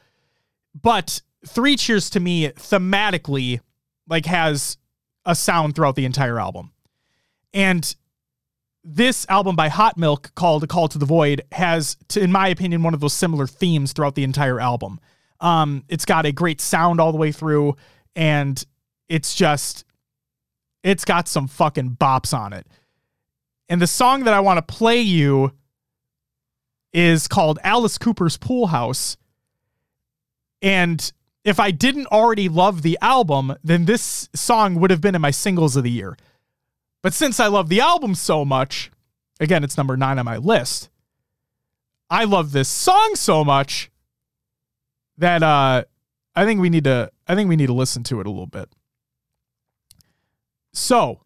But 0.80 1.20
Three 1.46 1.76
Cheers 1.76 2.08
to 2.10 2.20
me 2.20 2.48
thematically 2.48 3.60
like 4.08 4.26
has 4.26 4.78
a 5.24 5.34
sound 5.34 5.74
throughout 5.74 5.96
the 5.96 6.04
entire 6.04 6.38
album. 6.38 6.72
And 7.54 7.94
this 8.84 9.26
album 9.28 9.54
by 9.54 9.68
Hot 9.68 9.96
Milk 9.96 10.34
called 10.34 10.64
A 10.64 10.66
Call 10.66 10.88
to 10.88 10.98
the 10.98 11.06
Void 11.06 11.42
has, 11.52 11.96
to, 12.08 12.20
in 12.20 12.32
my 12.32 12.48
opinion, 12.48 12.82
one 12.82 12.94
of 12.94 13.00
those 13.00 13.12
similar 13.12 13.46
themes 13.46 13.92
throughout 13.92 14.14
the 14.14 14.24
entire 14.24 14.60
album. 14.60 15.00
Um, 15.40 15.84
it's 15.88 16.04
got 16.04 16.26
a 16.26 16.32
great 16.32 16.60
sound 16.60 17.00
all 17.00 17.12
the 17.12 17.18
way 17.18 17.32
through, 17.32 17.76
and 18.16 18.64
it's 19.08 19.34
just, 19.34 19.84
it's 20.82 21.04
got 21.04 21.28
some 21.28 21.46
fucking 21.46 21.96
bops 22.00 22.36
on 22.36 22.52
it. 22.52 22.66
And 23.68 23.80
the 23.80 23.86
song 23.86 24.24
that 24.24 24.34
I 24.34 24.40
want 24.40 24.58
to 24.58 24.74
play 24.74 25.00
you 25.00 25.52
is 26.92 27.28
called 27.28 27.58
Alice 27.62 27.98
Cooper's 27.98 28.36
Pool 28.36 28.66
House. 28.66 29.16
And 30.60 31.12
if 31.44 31.58
I 31.58 31.70
didn't 31.70 32.06
already 32.06 32.48
love 32.48 32.82
the 32.82 32.98
album, 33.00 33.56
then 33.64 33.84
this 33.84 34.28
song 34.34 34.76
would 34.76 34.90
have 34.90 35.00
been 35.00 35.14
in 35.14 35.20
my 35.20 35.30
singles 35.30 35.76
of 35.76 35.84
the 35.84 35.90
year. 35.90 36.16
But 37.02 37.14
since 37.14 37.40
I 37.40 37.48
love 37.48 37.68
the 37.68 37.80
album 37.80 38.14
so 38.14 38.44
much, 38.44 38.90
again, 39.40 39.64
it's 39.64 39.76
number 39.76 39.96
nine 39.96 40.18
on 40.18 40.24
my 40.24 40.36
list. 40.36 40.88
I 42.08 42.24
love 42.24 42.52
this 42.52 42.68
song 42.68 43.12
so 43.14 43.44
much 43.44 43.90
that 45.18 45.42
uh, 45.42 45.84
I 46.36 46.44
think 46.44 46.60
we 46.60 46.70
need 46.70 46.84
to. 46.84 47.10
I 47.26 47.34
think 47.34 47.48
we 47.48 47.56
need 47.56 47.66
to 47.66 47.72
listen 47.72 48.02
to 48.04 48.20
it 48.20 48.26
a 48.26 48.30
little 48.30 48.46
bit. 48.46 48.68
So, 50.72 51.22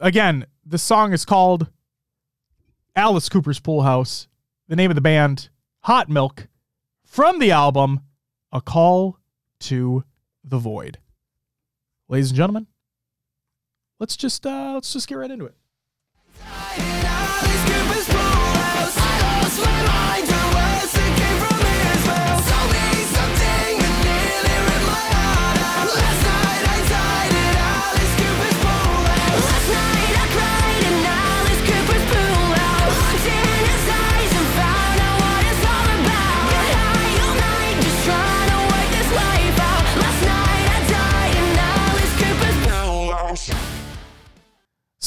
again, 0.00 0.46
the 0.64 0.78
song 0.78 1.12
is 1.12 1.24
called 1.24 1.68
Alice 2.96 3.28
Cooper's 3.28 3.60
Pool 3.60 3.82
House. 3.82 4.26
The 4.68 4.76
name 4.76 4.90
of 4.90 4.94
the 4.94 5.00
band, 5.00 5.48
Hot 5.80 6.08
Milk, 6.08 6.48
from 7.04 7.38
the 7.38 7.50
album 7.50 8.00
A 8.52 8.60
Call 8.60 9.19
to 9.60 10.04
the 10.42 10.58
Void. 10.58 10.98
Ladies 12.08 12.30
and 12.30 12.36
gentlemen, 12.36 12.66
let's 13.98 14.16
just 14.16 14.46
uh 14.46 14.72
let's 14.74 14.92
just 14.92 15.08
get 15.08 15.16
right 15.16 15.30
into 15.30 15.46
it. 15.46 15.54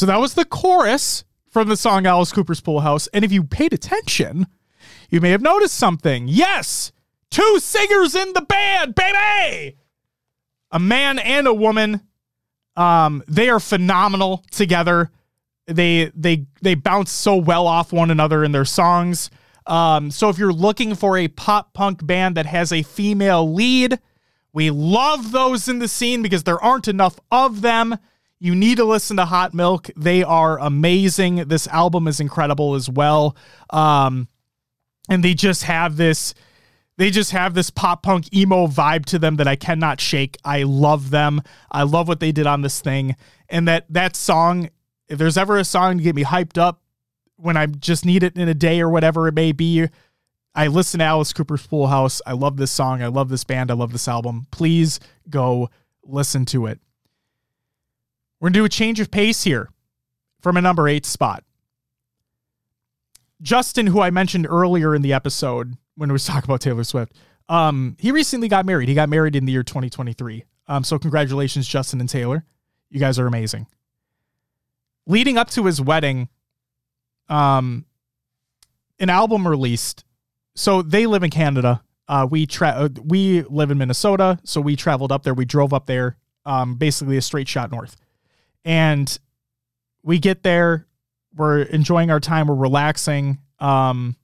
So 0.03 0.07
that 0.07 0.19
was 0.19 0.33
the 0.33 0.43
chorus 0.43 1.23
from 1.49 1.69
the 1.69 1.77
song 1.77 2.05
Alice 2.05 2.33
Cooper's 2.33 2.59
Pool 2.59 2.81
House. 2.81 3.07
And 3.13 3.23
if 3.23 3.31
you 3.31 3.41
paid 3.41 3.71
attention, 3.71 4.47
you 5.09 5.21
may 5.21 5.29
have 5.29 5.41
noticed 5.41 5.75
something. 5.75 6.27
Yes, 6.27 6.91
two 7.31 7.57
singers 7.61 8.13
in 8.13 8.33
the 8.33 8.41
band, 8.41 8.95
baby. 8.95 9.77
A 10.71 10.79
man 10.79 11.19
and 11.19 11.47
a 11.47 11.53
woman. 11.53 12.01
Um, 12.75 13.23
they 13.29 13.47
are 13.47 13.61
phenomenal 13.61 14.43
together. 14.51 15.09
They 15.67 16.11
they 16.13 16.47
they 16.61 16.75
bounce 16.75 17.09
so 17.09 17.37
well 17.37 17.65
off 17.65 17.93
one 17.93 18.11
another 18.11 18.43
in 18.43 18.51
their 18.51 18.65
songs. 18.65 19.29
Um, 19.65 20.11
so 20.11 20.27
if 20.27 20.37
you're 20.37 20.51
looking 20.51 20.95
for 20.95 21.17
a 21.17 21.29
pop 21.29 21.73
punk 21.73 22.05
band 22.05 22.35
that 22.35 22.45
has 22.45 22.73
a 22.73 22.83
female 22.83 23.53
lead, 23.53 23.99
we 24.51 24.69
love 24.69 25.31
those 25.31 25.69
in 25.69 25.79
the 25.79 25.87
scene 25.87 26.21
because 26.21 26.43
there 26.43 26.61
aren't 26.61 26.89
enough 26.89 27.21
of 27.31 27.61
them. 27.61 27.97
You 28.43 28.55
need 28.55 28.75
to 28.75 28.83
listen 28.83 29.15
to 29.15 29.25
Hot 29.25 29.53
Milk. 29.53 29.89
They 29.95 30.21
are 30.21 30.59
amazing. 30.59 31.47
This 31.47 31.65
album 31.67 32.09
is 32.09 32.19
incredible 32.19 32.75
as 32.75 32.89
well. 32.89 33.37
Um, 33.69 34.27
and 35.07 35.23
they 35.23 35.33
just 35.33 35.63
have 35.63 35.95
this 35.95 36.33
they 36.97 37.09
just 37.09 37.31
have 37.31 37.53
this 37.53 37.69
pop 37.69 38.03
punk 38.03 38.35
emo 38.35 38.67
vibe 38.67 39.05
to 39.05 39.17
them 39.17 39.37
that 39.37 39.47
I 39.47 39.55
cannot 39.55 40.01
shake. 40.01 40.37
I 40.43 40.63
love 40.63 41.09
them. 41.09 41.41
I 41.71 41.83
love 41.83 42.09
what 42.09 42.19
they 42.19 42.33
did 42.33 42.45
on 42.45 42.63
this 42.63 42.81
thing. 42.81 43.15
And 43.47 43.65
that 43.69 43.85
that 43.87 44.13
song, 44.17 44.69
if 45.07 45.17
there's 45.17 45.37
ever 45.37 45.55
a 45.55 45.63
song 45.63 45.99
to 45.99 46.03
get 46.03 46.13
me 46.13 46.25
hyped 46.25 46.57
up 46.57 46.81
when 47.37 47.55
I 47.55 47.67
just 47.67 48.05
need 48.05 48.23
it 48.23 48.35
in 48.35 48.49
a 48.49 48.53
day 48.53 48.81
or 48.81 48.89
whatever 48.89 49.29
it 49.29 49.35
may 49.35 49.53
be, 49.53 49.87
I 50.53 50.67
listen 50.67 50.99
to 50.99 51.05
Alice 51.05 51.31
Cooper's 51.31 51.65
Pool 51.65 51.87
House. 51.87 52.21
I 52.25 52.33
love 52.33 52.57
this 52.57 52.71
song. 52.71 53.01
I 53.01 53.07
love 53.07 53.29
this 53.29 53.45
band. 53.45 53.71
I 53.71 53.75
love 53.75 53.93
this 53.93 54.09
album. 54.09 54.47
Please 54.51 54.99
go 55.29 55.69
listen 56.03 56.43
to 56.47 56.65
it. 56.65 56.81
We're 58.43 58.47
going 58.47 58.53
to 58.55 58.59
do 58.59 58.65
a 58.65 58.69
change 58.69 58.99
of 58.99 59.09
pace 59.09 59.45
here 59.45 59.69
from 60.41 60.57
a 60.57 60.61
number 60.61 60.85
eight 60.89 61.05
spot. 61.05 61.45
Justin, 63.41 63.87
who 63.87 64.01
I 64.01 64.09
mentioned 64.09 64.47
earlier 64.49 64.93
in 64.93 65.01
the 65.01 65.13
episode 65.13 65.77
when 65.95 66.09
we 66.09 66.11
was 66.11 66.25
talking 66.25 66.43
about 66.43 66.59
Taylor 66.59 66.83
Swift, 66.83 67.13
um, 67.47 67.95
he 68.01 68.11
recently 68.11 68.49
got 68.49 68.65
married. 68.65 68.89
He 68.89 68.95
got 68.95 69.07
married 69.07 69.37
in 69.37 69.45
the 69.45 69.53
year 69.53 69.63
2023. 69.63 70.43
Um, 70.67 70.83
so 70.83 70.99
congratulations, 70.99 71.65
Justin 71.65 72.01
and 72.01 72.09
Taylor. 72.09 72.43
You 72.89 72.99
guys 72.99 73.17
are 73.17 73.27
amazing. 73.27 73.65
Leading 75.07 75.37
up 75.37 75.49
to 75.51 75.63
his 75.63 75.79
wedding, 75.79 76.27
um, 77.29 77.85
an 78.99 79.09
album 79.09 79.47
released. 79.47 80.03
So 80.53 80.81
they 80.81 81.05
live 81.05 81.23
in 81.23 81.29
Canada. 81.29 81.81
Uh, 82.09 82.27
we 82.29 82.45
tra- 82.45 82.75
uh, 82.75 82.89
we 83.05 83.43
live 83.43 83.71
in 83.71 83.77
Minnesota, 83.77 84.37
so 84.43 84.59
we 84.59 84.75
traveled 84.75 85.13
up 85.13 85.23
there. 85.23 85.33
We 85.33 85.45
drove 85.45 85.73
up 85.73 85.85
there, 85.85 86.17
um, 86.45 86.75
basically 86.75 87.15
a 87.15 87.21
straight 87.21 87.47
shot 87.47 87.71
north, 87.71 87.95
and 88.65 89.17
we 90.03 90.19
get 90.19 90.43
there. 90.43 90.87
We're 91.35 91.63
enjoying 91.63 92.11
our 92.11 92.19
time. 92.19 92.47
We're 92.47 92.55
relaxing. 92.55 93.39
Um, 93.59 94.15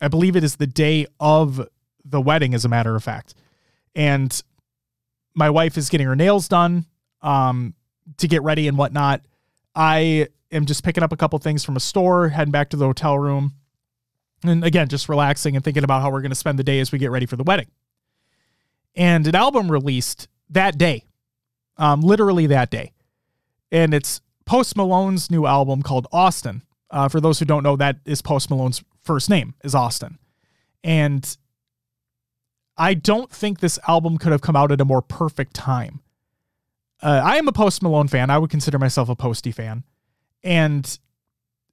I 0.00 0.08
believe 0.08 0.36
it 0.36 0.44
is 0.44 0.56
the 0.56 0.66
day 0.66 1.06
of 1.20 1.68
the 2.04 2.20
wedding, 2.20 2.54
as 2.54 2.64
a 2.64 2.68
matter 2.68 2.94
of 2.94 3.04
fact, 3.04 3.34
and 3.94 4.42
my 5.34 5.50
wife 5.50 5.76
is 5.76 5.88
getting 5.88 6.06
her 6.06 6.16
nails 6.16 6.48
done 6.48 6.86
um, 7.22 7.74
to 8.18 8.28
get 8.28 8.42
ready 8.42 8.68
and 8.68 8.78
whatnot. 8.78 9.22
I 9.74 10.28
am 10.52 10.66
just 10.66 10.84
picking 10.84 11.02
up 11.02 11.12
a 11.12 11.16
couple 11.16 11.38
things 11.38 11.64
from 11.64 11.76
a 11.76 11.80
store, 11.80 12.28
heading 12.28 12.52
back 12.52 12.70
to 12.70 12.76
the 12.76 12.86
hotel 12.86 13.18
room. 13.18 13.54
And 14.44 14.64
again, 14.64 14.88
just 14.88 15.08
relaxing 15.08 15.56
and 15.56 15.64
thinking 15.64 15.84
about 15.84 16.02
how 16.02 16.10
we're 16.10 16.20
going 16.20 16.30
to 16.30 16.36
spend 16.36 16.58
the 16.58 16.64
day 16.64 16.80
as 16.80 16.92
we 16.92 16.98
get 16.98 17.10
ready 17.10 17.26
for 17.26 17.36
the 17.36 17.42
wedding. 17.42 17.68
And 18.94 19.26
an 19.26 19.34
album 19.34 19.70
released 19.70 20.28
that 20.50 20.78
day, 20.78 21.04
um, 21.78 22.00
literally 22.02 22.46
that 22.48 22.70
day. 22.70 22.92
And 23.74 23.92
it's 23.92 24.20
Post 24.46 24.76
Malone's 24.76 25.32
new 25.32 25.46
album 25.46 25.82
called 25.82 26.06
Austin. 26.12 26.62
Uh, 26.92 27.08
for 27.08 27.20
those 27.20 27.40
who 27.40 27.44
don't 27.44 27.64
know, 27.64 27.74
that 27.74 27.96
is 28.04 28.22
Post 28.22 28.48
Malone's 28.48 28.84
first 29.02 29.28
name, 29.28 29.54
is 29.64 29.74
Austin. 29.74 30.16
And 30.84 31.36
I 32.76 32.94
don't 32.94 33.32
think 33.32 33.58
this 33.58 33.80
album 33.88 34.16
could 34.16 34.30
have 34.30 34.42
come 34.42 34.54
out 34.54 34.70
at 34.70 34.80
a 34.80 34.84
more 34.84 35.02
perfect 35.02 35.54
time. 35.54 36.02
Uh, 37.02 37.20
I 37.24 37.36
am 37.36 37.48
a 37.48 37.52
Post 37.52 37.82
Malone 37.82 38.06
fan. 38.06 38.30
I 38.30 38.38
would 38.38 38.48
consider 38.48 38.78
myself 38.78 39.08
a 39.08 39.16
Posty 39.16 39.50
fan. 39.50 39.82
And, 40.44 40.96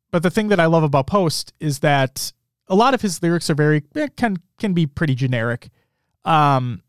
but 0.10 0.24
the 0.24 0.32
thing 0.32 0.48
that 0.48 0.60
I 0.60 0.66
love 0.66 0.82
about 0.82 1.06
Post 1.06 1.54
is 1.60 1.80
that 1.80 2.34
a 2.68 2.74
lot 2.74 2.96
of 2.96 3.04
his 3.04 3.22
lyrics 3.22 3.48
are 3.52 3.56
very, 3.56 3.84
eh, 3.96 4.08
can, 4.18 4.38
can 4.58 4.74
be 4.74 4.88
pretty 4.88 5.14
generic. 5.14 5.70
Um, 6.26 6.82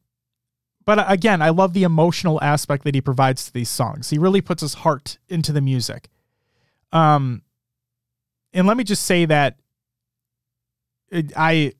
but 0.84 1.04
again, 1.10 1.42
I 1.42 1.50
love 1.50 1.72
the 1.72 1.82
emotional 1.82 2.42
aspect 2.42 2.84
that 2.84 2.94
he 2.94 3.00
provides 3.00 3.44
to 3.46 3.52
these 3.52 3.68
songs. 3.68 4.10
He 4.10 4.18
really 4.18 4.40
puts 4.40 4.62
his 4.62 4.74
heart 4.74 5.18
into 5.28 5.52
the 5.52 5.60
music. 5.60 6.08
Um, 6.92 7.42
and 8.52 8.66
let 8.66 8.76
me 8.76 8.84
just 8.84 9.04
say 9.04 9.24
that 9.24 9.56
it, 11.10 11.32
I, 11.36 11.72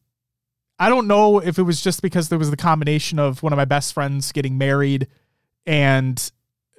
I 0.78 0.88
don't 0.88 1.06
know 1.06 1.38
if 1.38 1.58
it 1.58 1.62
was 1.62 1.80
just 1.80 2.02
because 2.02 2.28
there 2.28 2.38
was 2.38 2.50
the 2.50 2.56
combination 2.56 3.18
of 3.18 3.42
one 3.42 3.52
of 3.52 3.56
my 3.56 3.64
best 3.64 3.92
friends 3.92 4.32
getting 4.32 4.58
married 4.58 5.08
and 5.66 6.32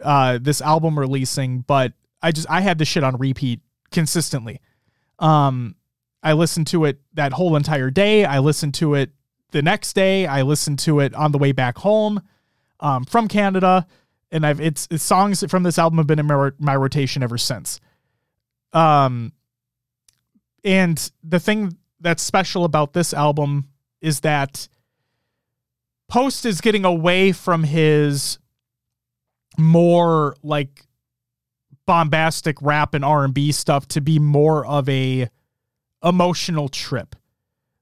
uh, 0.04 0.40
this 0.42 0.62
album 0.62 0.98
releasing, 0.98 1.62
but 1.62 1.94
I 2.22 2.32
just 2.32 2.50
I 2.50 2.62
had 2.62 2.78
this 2.78 2.88
shit 2.88 3.04
on 3.04 3.18
repeat 3.18 3.62
consistently. 3.92 4.60
Um, 5.20 5.76
I 6.22 6.34
listened 6.34 6.68
to 6.68 6.86
it 6.86 7.00
that 7.14 7.34
whole 7.34 7.56
entire 7.56 7.92
day. 7.92 8.26
I 8.26 8.40
listened 8.40 8.74
to 8.76 8.96
it 8.96 9.12
the 9.54 9.62
next 9.62 9.94
day. 9.94 10.28
I 10.28 10.42
listened 10.42 10.80
to 10.80 11.00
it 11.00 11.14
on 11.16 11.32
the 11.32 11.38
way 11.38 11.54
back 11.54 11.78
home 11.78 12.22
um, 12.82 13.06
from 13.06 13.30
Canada, 13.30 13.88
and 14.32 14.46
I've 14.46 14.60
it's, 14.60 14.88
it's 14.92 15.04
songs 15.04 15.44
from 15.50 15.64
this 15.64 15.80
album 15.80 15.98
have 15.98 16.08
been 16.08 16.20
in 16.20 16.26
my, 16.26 16.52
my 16.60 16.76
rotation 16.76 17.24
ever 17.24 17.38
since. 17.38 17.80
Um, 18.74 19.32
and 20.66 21.12
the 21.24 21.40
thing 21.40 21.78
that's 22.02 22.22
special 22.22 22.66
about 22.66 22.94
this 22.94 23.14
album 23.14 23.70
is 24.02 24.20
that 24.22 24.68
Post 26.10 26.46
is 26.46 26.62
getting 26.62 26.86
away 26.86 27.32
from 27.32 27.64
his 27.64 28.38
more 29.58 30.36
like 30.44 30.86
bombastic 31.86 32.62
rap 32.62 32.94
and 32.94 33.04
R&B 33.04 33.52
stuff 33.52 33.88
to 33.90 34.02
be 34.02 34.20
more 34.20 34.66
of 34.66 34.88
a 34.90 35.30
emotional 36.04 36.70
trip. 36.70 37.16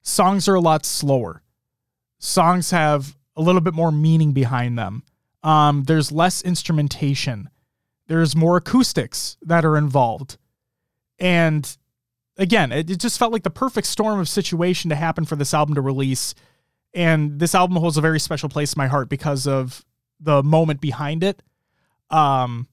Songs 0.01 0.47
are 0.47 0.55
a 0.55 0.59
lot 0.59 0.85
slower. 0.85 1.41
Songs 2.23 2.69
have 2.69 3.17
a 3.35 3.41
little 3.41 3.61
bit 3.61 3.73
more 3.73 3.91
meaning 3.91 4.31
behind 4.31 4.77
them. 4.77 5.03
Um, 5.41 5.83
there's 5.83 6.11
less 6.11 6.43
instrumentation. 6.43 7.49
There's 8.07 8.35
more 8.35 8.57
acoustics 8.57 9.37
that 9.41 9.65
are 9.65 9.75
involved. 9.75 10.37
And 11.17 11.77
again, 12.37 12.71
it, 12.71 12.91
it 12.91 12.99
just 12.99 13.17
felt 13.17 13.33
like 13.33 13.41
the 13.41 13.49
perfect 13.49 13.87
storm 13.87 14.19
of 14.19 14.29
situation 14.29 14.89
to 14.91 14.95
happen 14.95 15.25
for 15.25 15.35
this 15.35 15.51
album 15.51 15.73
to 15.75 15.81
release. 15.81 16.35
And 16.93 17.39
this 17.39 17.55
album 17.55 17.77
holds 17.77 17.97
a 17.97 18.01
very 18.01 18.19
special 18.19 18.49
place 18.49 18.73
in 18.73 18.79
my 18.79 18.87
heart 18.87 19.09
because 19.09 19.47
of 19.47 19.83
the 20.19 20.43
moment 20.43 20.79
behind 20.79 21.23
it. 21.23 21.41
Um, 22.11 22.67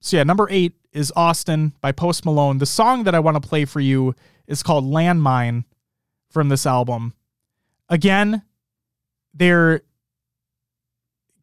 so 0.00 0.16
yeah, 0.16 0.22
number 0.22 0.48
eight 0.50 0.72
is 0.92 1.12
Austin 1.14 1.74
by 1.82 1.92
Post 1.92 2.24
Malone. 2.24 2.58
The 2.58 2.66
song 2.66 3.04
that 3.04 3.14
I 3.14 3.20
want 3.20 3.40
to 3.40 3.46
play 3.46 3.66
for 3.66 3.80
you 3.80 4.14
is 4.46 4.62
called 4.62 4.84
Landmine 4.84 5.64
from 6.30 6.48
this 6.48 6.64
album. 6.64 7.12
Again, 7.90 8.42
they're 9.34 9.82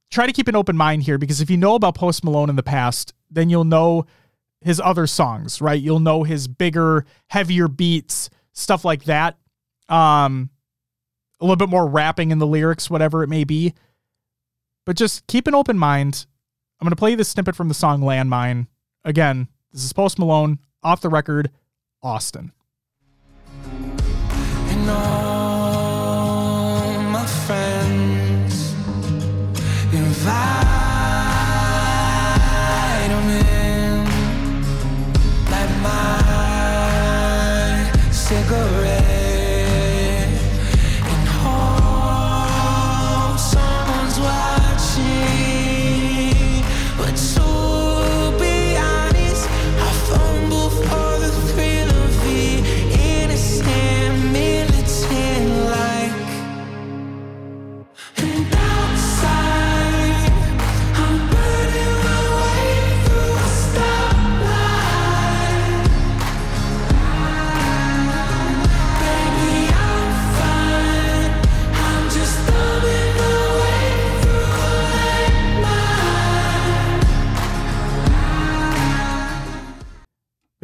try 0.10 0.26
to 0.26 0.34
keep 0.34 0.48
an 0.48 0.56
open 0.56 0.78
mind 0.78 1.04
here 1.04 1.18
because 1.18 1.42
if 1.42 1.50
you 1.50 1.58
know 1.58 1.76
about 1.76 1.96
Post 1.96 2.24
Malone 2.24 2.50
in 2.50 2.56
the 2.56 2.64
past, 2.64 3.14
then 3.30 3.50
you'll 3.50 3.66
know 3.66 4.06
his 4.62 4.80
other 4.80 5.08
songs, 5.08 5.62
right? 5.62 5.82
You'll 5.82 6.00
know 6.00 6.24
his 6.24 6.48
bigger, 6.48 7.06
heavier 7.28 7.68
beats, 7.68 8.30
stuff 8.54 8.84
like 8.86 9.04
that. 9.04 9.38
Um, 9.90 10.50
a 11.40 11.46
little 11.46 11.58
bit 11.58 11.70
more 11.70 11.88
rapping 11.88 12.32
in 12.32 12.40
the 12.40 12.48
lyrics, 12.48 12.90
whatever 12.90 13.24
it 13.24 13.28
may 13.28 13.44
be. 13.44 13.74
But 14.86 14.98
just 14.98 15.28
keep 15.28 15.48
an 15.48 15.56
open 15.56 15.78
mind. 15.78 16.26
I'm 16.80 16.86
going 16.86 16.92
to 16.92 16.96
play 16.96 17.16
this 17.16 17.30
snippet 17.30 17.56
from 17.56 17.68
the 17.68 17.74
song 17.74 18.02
Landmine. 18.02 18.68
Again, 19.04 19.48
this 19.72 19.84
is 19.84 19.94
Post 19.94 20.18
Malone, 20.18 20.60
off 20.84 21.02
the 21.02 21.10
record, 21.10 21.52
Austin. 22.02 22.52
Invite 30.28 30.57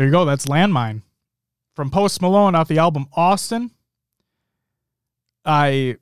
There 0.03 0.09
you 0.09 0.11
go. 0.11 0.25
That's 0.25 0.47
Landmine 0.47 1.01
from 1.75 1.89
Post 1.89 2.21
Malone 2.21 2.55
off 2.55 2.67
the 2.67 2.77
album 2.77 3.07
Austin. 3.13 3.71
I 5.45 5.95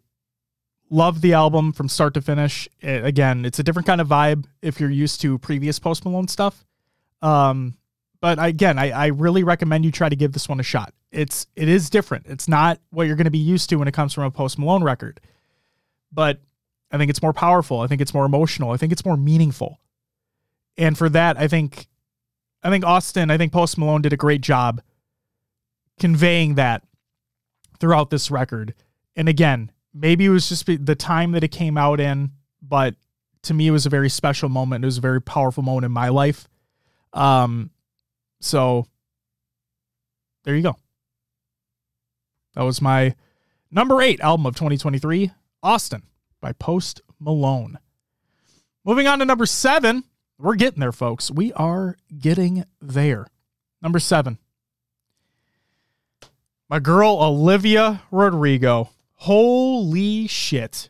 love 0.90 1.22
the 1.22 1.34
album 1.34 1.72
from 1.72 1.88
start 1.88 2.16
to 2.16 2.22
finish. 2.24 2.68
Eh, 2.82 2.96
again, 2.96 3.46
it's 3.46 3.60
a 3.60 3.64
different 3.64 3.86
kind 3.86 4.02
of 4.02 4.08
vibe 4.08 4.46
if 4.64 4.80
you're 4.80 4.90
used 4.90 5.22
to 5.22 5.38
previous 5.38 5.78
Post 5.78 6.04
Malone 6.04 6.28
stuff. 6.28 6.66
Um, 7.22 7.76
but 8.22 8.44
again, 8.44 8.80
I, 8.80 8.90
I 8.90 9.08
really 9.10 9.44
recommend 9.44 9.86
you 9.86 9.92
try 9.92 10.10
to 10.10 10.16
give 10.16 10.32
this 10.32 10.50
one 10.50 10.60
a 10.60 10.64
shot. 10.64 10.96
It's 11.12 11.46
it 11.56 11.70
is 11.70 11.92
different. 11.92 12.26
It's 12.26 12.48
not 12.48 12.80
what 12.90 13.06
you're 13.06 13.16
going 13.16 13.26
to 13.26 13.30
be 13.30 13.38
used 13.38 13.70
to 13.70 13.76
when 13.76 13.88
it 13.88 13.94
comes 13.94 14.16
from 14.16 14.24
a 14.24 14.32
Post 14.32 14.58
Malone 14.58 14.84
record. 14.84 15.20
But 16.12 16.40
I 16.90 16.98
think 16.98 17.12
it's 17.12 17.22
more 17.22 17.34
powerful. 17.34 17.82
I 17.82 17.86
think 17.86 18.02
it's 18.02 18.16
more 18.16 18.26
emotional. 18.26 18.72
I 18.72 18.78
think 18.78 18.94
it's 18.94 19.06
more 19.06 19.16
meaningful. 19.16 19.80
And 20.76 20.98
for 20.98 21.08
that, 21.10 21.38
I 21.38 21.48
think 21.48 21.88
I 22.64 22.70
think 22.70 22.86
Austin, 22.86 23.32
I 23.32 23.38
think 23.38 23.52
Post 23.52 23.78
Malone 23.78 24.02
did 24.02 24.14
a 24.14 24.18
great 24.18 24.42
job 24.42 24.82
conveying 26.00 26.56
that 26.56 26.84
throughout 27.80 28.10
this 28.10 28.30
record. 28.30 28.74
And 29.16 29.28
again, 29.28 29.72
maybe 29.94 30.26
it 30.26 30.30
was 30.30 30.50
just 30.50 30.66
the 30.66 30.96
time 30.96 31.32
that 31.32 31.44
it 31.44 31.50
came 31.50 31.78
out 31.78 32.00
in, 32.00 32.32
but 32.62 32.96
to 33.44 33.54
me, 33.54 33.68
it 33.68 33.72
was 33.72 33.86
a 33.86 33.90
very 33.90 34.10
special 34.10 34.50
moment. 34.50 34.84
It 34.84 34.88
was 34.88 35.00
a 35.00 35.02
very 35.02 35.22
powerful 35.22 35.64
moment 35.64 35.86
in 35.86 35.92
my 35.92 36.10
life. 36.10 36.48
Um, 37.14 37.72
so 38.40 38.86
there 40.44 40.56
you 40.56 40.62
go. 40.62 40.78
That 42.56 42.64
was 42.64 42.82
my 42.82 43.16
number 43.72 44.02
eight 44.02 44.20
album 44.20 44.46
of 44.46 44.56
2023, 44.56 45.32
Austin 45.64 46.04
by 46.42 46.54
Post 46.54 47.02
Malone. 47.20 47.80
Moving 48.84 49.08
on 49.08 49.20
to 49.20 49.26
number 49.26 49.46
seven. 49.46 50.04
We're 50.42 50.56
getting 50.56 50.80
there, 50.80 50.92
folks. 50.92 51.30
We 51.30 51.54
are 51.54 51.98
getting 52.18 52.66
there. 52.82 53.28
Number 53.82 54.00
seven. 54.00 54.40
My 56.68 56.80
girl, 56.80 57.18
Olivia 57.22 58.02
Rodrigo. 58.10 58.90
Holy 59.16 60.26
shit. 60.28 60.90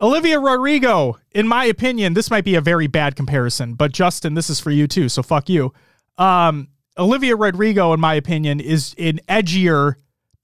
Olivia 0.00 0.38
Rodrigo, 0.38 1.18
in 1.32 1.48
my 1.48 1.64
opinion, 1.64 2.14
this 2.14 2.30
might 2.30 2.44
be 2.44 2.54
a 2.54 2.60
very 2.60 2.86
bad 2.86 3.16
comparison, 3.16 3.74
but 3.74 3.92
Justin, 3.92 4.34
this 4.34 4.50
is 4.50 4.60
for 4.60 4.70
you 4.70 4.86
too, 4.86 5.08
so 5.08 5.22
fuck 5.22 5.48
you. 5.48 5.72
Um, 6.18 6.68
Olivia 6.98 7.36
Rodrigo, 7.36 7.92
in 7.92 8.00
my 8.00 8.14
opinion, 8.14 8.60
is 8.60 8.94
an 8.98 9.20
edgier, 9.28 9.94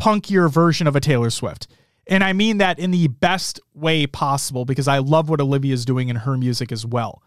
punkier 0.01 0.51
version 0.51 0.87
of 0.87 0.97
a 0.97 1.01
Taylor 1.01 1.31
Swift. 1.31 1.69
And 2.07 2.25
I 2.25 2.33
mean 2.33 2.59
that 2.59 2.79
in 2.79 2.91
the 2.91 3.09
best 3.09 3.61
way 3.75 4.07
possible 4.07 4.65
because 4.65 4.89
I 4.89 4.99
love 4.99 5.29
what 5.29 5.41
Olivia 5.41 5.75
is 5.75 5.85
doing 5.85 6.09
in 6.09 6.17
her 6.17 6.37
music 6.37 6.73
as 6.73 6.87
well. 6.87 7.23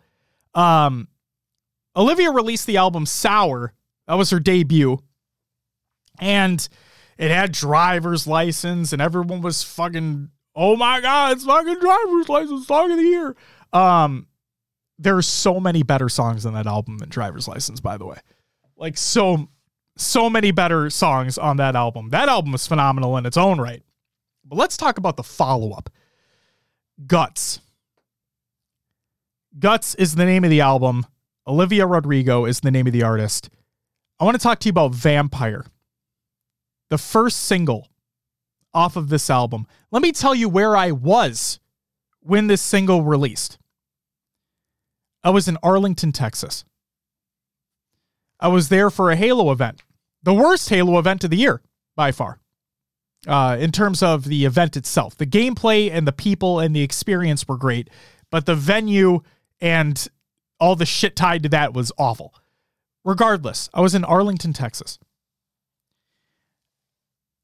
Um, 0.54 1.08
Olivia 1.96 2.32
released 2.32 2.68
the 2.68 2.78
album 2.78 3.06
Sour. 3.06 3.74
That 4.08 4.16
was 4.16 4.30
her 4.30 4.40
debut. 4.40 5.00
And 6.20 6.68
it 7.18 7.32
had 7.32 7.52
driver's 7.52 8.28
license, 8.28 8.94
and 8.94 9.02
everyone 9.02 9.42
was 9.42 9.64
fucking, 9.64 10.30
oh 10.56 10.76
my 10.76 11.02
God, 11.02 11.34
it's 11.34 11.46
fucking 11.46 11.80
driver's 11.80 12.30
license 12.30 12.68
song 12.68 12.92
of 12.92 12.98
the 12.98 13.04
year. 13.04 13.36
Um, 13.74 14.28
there 15.00 15.18
are 15.18 15.22
so 15.22 15.60
many 15.60 15.84
better 15.84 16.10
songs 16.10 16.46
on 16.46 16.54
that 16.54 16.68
album 16.68 16.98
than 16.98 17.10
driver's 17.10 17.48
license, 17.48 17.80
by 17.80 17.98
the 17.98 18.06
way. 18.06 18.18
Like 18.76 18.98
so, 18.98 19.50
so 19.98 20.30
many 20.30 20.52
better 20.52 20.90
songs 20.90 21.38
on 21.38 21.58
that 21.58 21.76
album. 21.76 22.10
That 22.10 22.30
album 22.30 22.52
was 22.52 22.68
phenomenal 22.68 23.18
in 23.18 23.26
its 23.26 23.38
own 23.38 23.60
right. 23.60 23.84
But 24.46 24.58
let's 24.58 24.78
talk 24.78 24.98
about 24.98 25.18
the 25.18 25.24
follow 25.24 25.72
up 25.72 25.90
Guts. 27.08 27.62
Guts 29.60 29.96
is 29.96 30.16
the 30.16 30.26
name 30.26 30.44
of 30.44 30.50
the 30.50 30.62
album. 30.62 31.06
Olivia 31.46 31.86
Rodrigo 31.86 32.46
is 32.46 32.62
the 32.62 32.72
name 32.72 32.88
of 32.88 32.94
the 32.94 33.04
artist. 33.04 33.50
I 34.20 34.24
want 34.24 34.36
to 34.36 34.42
talk 34.42 34.60
to 34.60 34.68
you 34.68 34.72
about 34.72 34.94
Vampire, 34.94 35.66
the 36.90 36.98
first 36.98 37.38
single 37.38 37.88
off 38.74 38.96
of 38.96 39.10
this 39.10 39.30
album. 39.30 39.68
Let 39.92 40.02
me 40.02 40.14
tell 40.14 40.34
you 40.34 40.48
where 40.48 40.78
I 40.78 40.92
was 40.92 41.60
when 42.22 42.48
this 42.48 42.62
single 42.62 43.04
released. 43.04 43.58
I 45.24 45.32
was 45.32 45.48
in 45.48 45.58
Arlington, 45.62 46.14
Texas. 46.14 46.64
I 48.40 48.48
was 48.48 48.70
there 48.70 48.90
for 48.90 49.12
a 49.12 49.16
Halo 49.16 49.52
event, 49.52 49.84
the 50.24 50.34
worst 50.34 50.70
Halo 50.70 50.98
event 50.98 51.24
of 51.24 51.30
the 51.30 51.38
year 51.38 51.62
by 51.96 52.12
far 52.12 52.40
uh, 53.28 53.58
in 53.60 53.72
terms 53.72 54.02
of 54.02 54.24
the 54.24 54.46
event 54.46 54.78
itself. 54.78 55.18
The 55.18 55.28
gameplay 55.28 55.92
and 55.92 56.08
the 56.08 56.14
people 56.14 56.60
and 56.60 56.76
the 56.76 56.82
experience 56.82 57.48
were 57.48 57.58
great, 57.58 57.90
but 58.30 58.46
the 58.46 58.56
venue 58.56 59.22
and 59.62 60.08
all 60.60 60.76
the 60.76 60.86
shit 60.86 61.16
tied 61.16 61.44
to 61.44 61.50
that 61.50 61.74
was 61.74 61.92
awful. 61.98 62.34
Regardless, 63.04 63.70
I 63.74 63.82
was 63.82 63.96
in 63.96 64.04
Arlington, 64.04 64.54
Texas. 64.54 65.00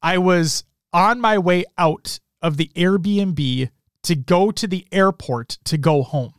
I 0.02 0.18
was 0.18 0.64
on 0.92 1.20
my 1.20 1.38
way 1.38 1.64
out 1.76 2.20
of 2.42 2.56
the 2.56 2.70
Airbnb 2.76 3.70
to 4.04 4.14
go 4.14 4.50
to 4.50 4.66
the 4.66 4.86
airport 4.92 5.58
to 5.64 5.76
go 5.76 6.02
home. 6.02 6.34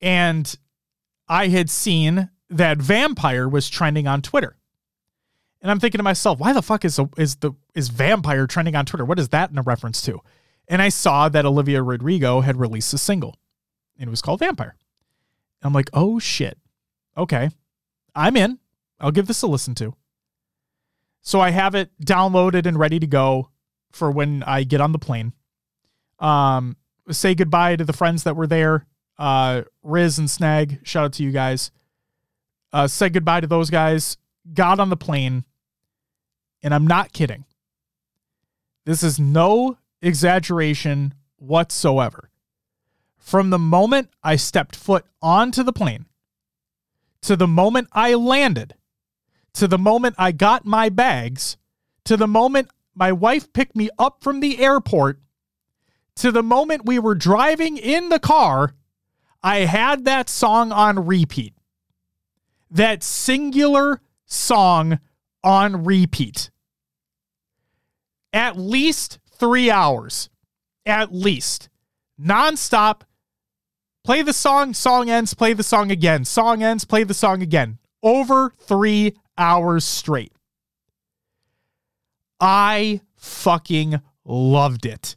And 0.00 0.52
I 1.28 1.48
had 1.48 1.70
seen 1.70 2.30
that 2.48 2.78
Vampire 2.78 3.48
was 3.48 3.68
trending 3.68 4.08
on 4.08 4.22
Twitter. 4.22 4.56
And 5.62 5.70
I'm 5.70 5.78
thinking 5.78 5.98
to 5.98 6.02
myself, 6.02 6.38
why 6.38 6.52
the 6.52 6.62
fuck 6.62 6.84
is 6.84 6.98
is 7.16 7.36
the 7.36 7.52
is 7.74 7.90
Vampire 7.90 8.46
trending 8.46 8.74
on 8.74 8.86
Twitter? 8.86 9.04
What 9.04 9.18
is 9.18 9.28
that 9.28 9.50
in 9.50 9.58
a 9.58 9.62
reference 9.62 10.00
to? 10.02 10.20
And 10.66 10.80
I 10.80 10.88
saw 10.88 11.28
that 11.28 11.44
Olivia 11.44 11.82
Rodrigo 11.82 12.40
had 12.40 12.56
released 12.56 12.94
a 12.94 12.98
single, 12.98 13.36
and 14.00 14.08
it 14.08 14.10
was 14.10 14.22
called 14.22 14.40
Vampire. 14.40 14.74
And 15.62 15.68
I'm 15.68 15.74
like, 15.74 15.90
oh 15.92 16.18
shit, 16.18 16.58
okay, 17.16 17.50
I'm 18.14 18.36
in. 18.36 18.58
I'll 18.98 19.12
give 19.12 19.26
this 19.26 19.42
a 19.42 19.46
listen 19.46 19.74
to. 19.76 19.94
So 21.22 21.40
I 21.40 21.50
have 21.50 21.74
it 21.74 21.90
downloaded 22.04 22.66
and 22.66 22.78
ready 22.78 22.98
to 22.98 23.06
go 23.06 23.50
for 23.92 24.10
when 24.10 24.42
I 24.42 24.64
get 24.64 24.80
on 24.80 24.92
the 24.92 24.98
plane. 24.98 25.34
Um, 26.18 26.76
say 27.10 27.34
goodbye 27.34 27.76
to 27.76 27.84
the 27.84 27.92
friends 27.92 28.24
that 28.24 28.36
were 28.36 28.46
there. 28.46 28.86
Uh, 29.18 29.62
Riz 29.82 30.18
and 30.18 30.30
Snag, 30.30 30.80
shout 30.82 31.04
out 31.04 31.12
to 31.14 31.22
you 31.22 31.30
guys. 31.30 31.70
Uh, 32.72 32.86
said 32.86 33.12
goodbye 33.12 33.40
to 33.40 33.46
those 33.46 33.68
guys. 33.68 34.16
Got 34.54 34.80
on 34.80 34.88
the 34.88 34.96
plane, 34.96 35.44
and 36.62 36.72
I'm 36.72 36.86
not 36.86 37.12
kidding. 37.12 37.44
This 38.86 39.02
is 39.02 39.20
no 39.20 39.76
exaggeration 40.00 41.12
whatsoever. 41.36 42.29
From 43.20 43.50
the 43.50 43.58
moment 43.58 44.10
I 44.22 44.36
stepped 44.36 44.74
foot 44.74 45.04
onto 45.22 45.62
the 45.62 45.72
plane 45.72 46.06
to 47.22 47.36
the 47.36 47.46
moment 47.46 47.88
I 47.92 48.14
landed 48.14 48.74
to 49.52 49.68
the 49.68 49.78
moment 49.78 50.16
I 50.18 50.32
got 50.32 50.64
my 50.64 50.88
bags 50.88 51.56
to 52.04 52.16
the 52.16 52.26
moment 52.26 52.70
my 52.94 53.12
wife 53.12 53.52
picked 53.52 53.76
me 53.76 53.90
up 53.98 54.22
from 54.22 54.40
the 54.40 54.58
airport 54.58 55.20
to 56.16 56.30
the 56.30 56.42
moment 56.42 56.84
we 56.84 56.98
were 56.98 57.14
driving 57.14 57.78
in 57.78 58.10
the 58.10 58.18
car, 58.18 58.74
I 59.42 59.60
had 59.60 60.04
that 60.04 60.28
song 60.28 60.70
on 60.70 61.06
repeat. 61.06 61.54
That 62.70 63.02
singular 63.02 64.02
song 64.26 65.00
on 65.42 65.84
repeat. 65.84 66.50
At 68.34 68.58
least 68.58 69.18
three 69.30 69.70
hours. 69.70 70.28
At 70.84 71.10
least. 71.10 71.70
Nonstop. 72.20 73.02
Play 74.10 74.22
the 74.22 74.32
song, 74.32 74.74
song 74.74 75.08
ends, 75.08 75.34
play 75.34 75.52
the 75.52 75.62
song 75.62 75.92
again. 75.92 76.24
Song 76.24 76.64
ends, 76.64 76.84
play 76.84 77.04
the 77.04 77.14
song 77.14 77.42
again. 77.42 77.78
Over 78.02 78.52
three 78.58 79.14
hours 79.38 79.84
straight. 79.84 80.32
I 82.40 83.02
fucking 83.14 84.00
loved 84.24 84.84
it. 84.84 85.14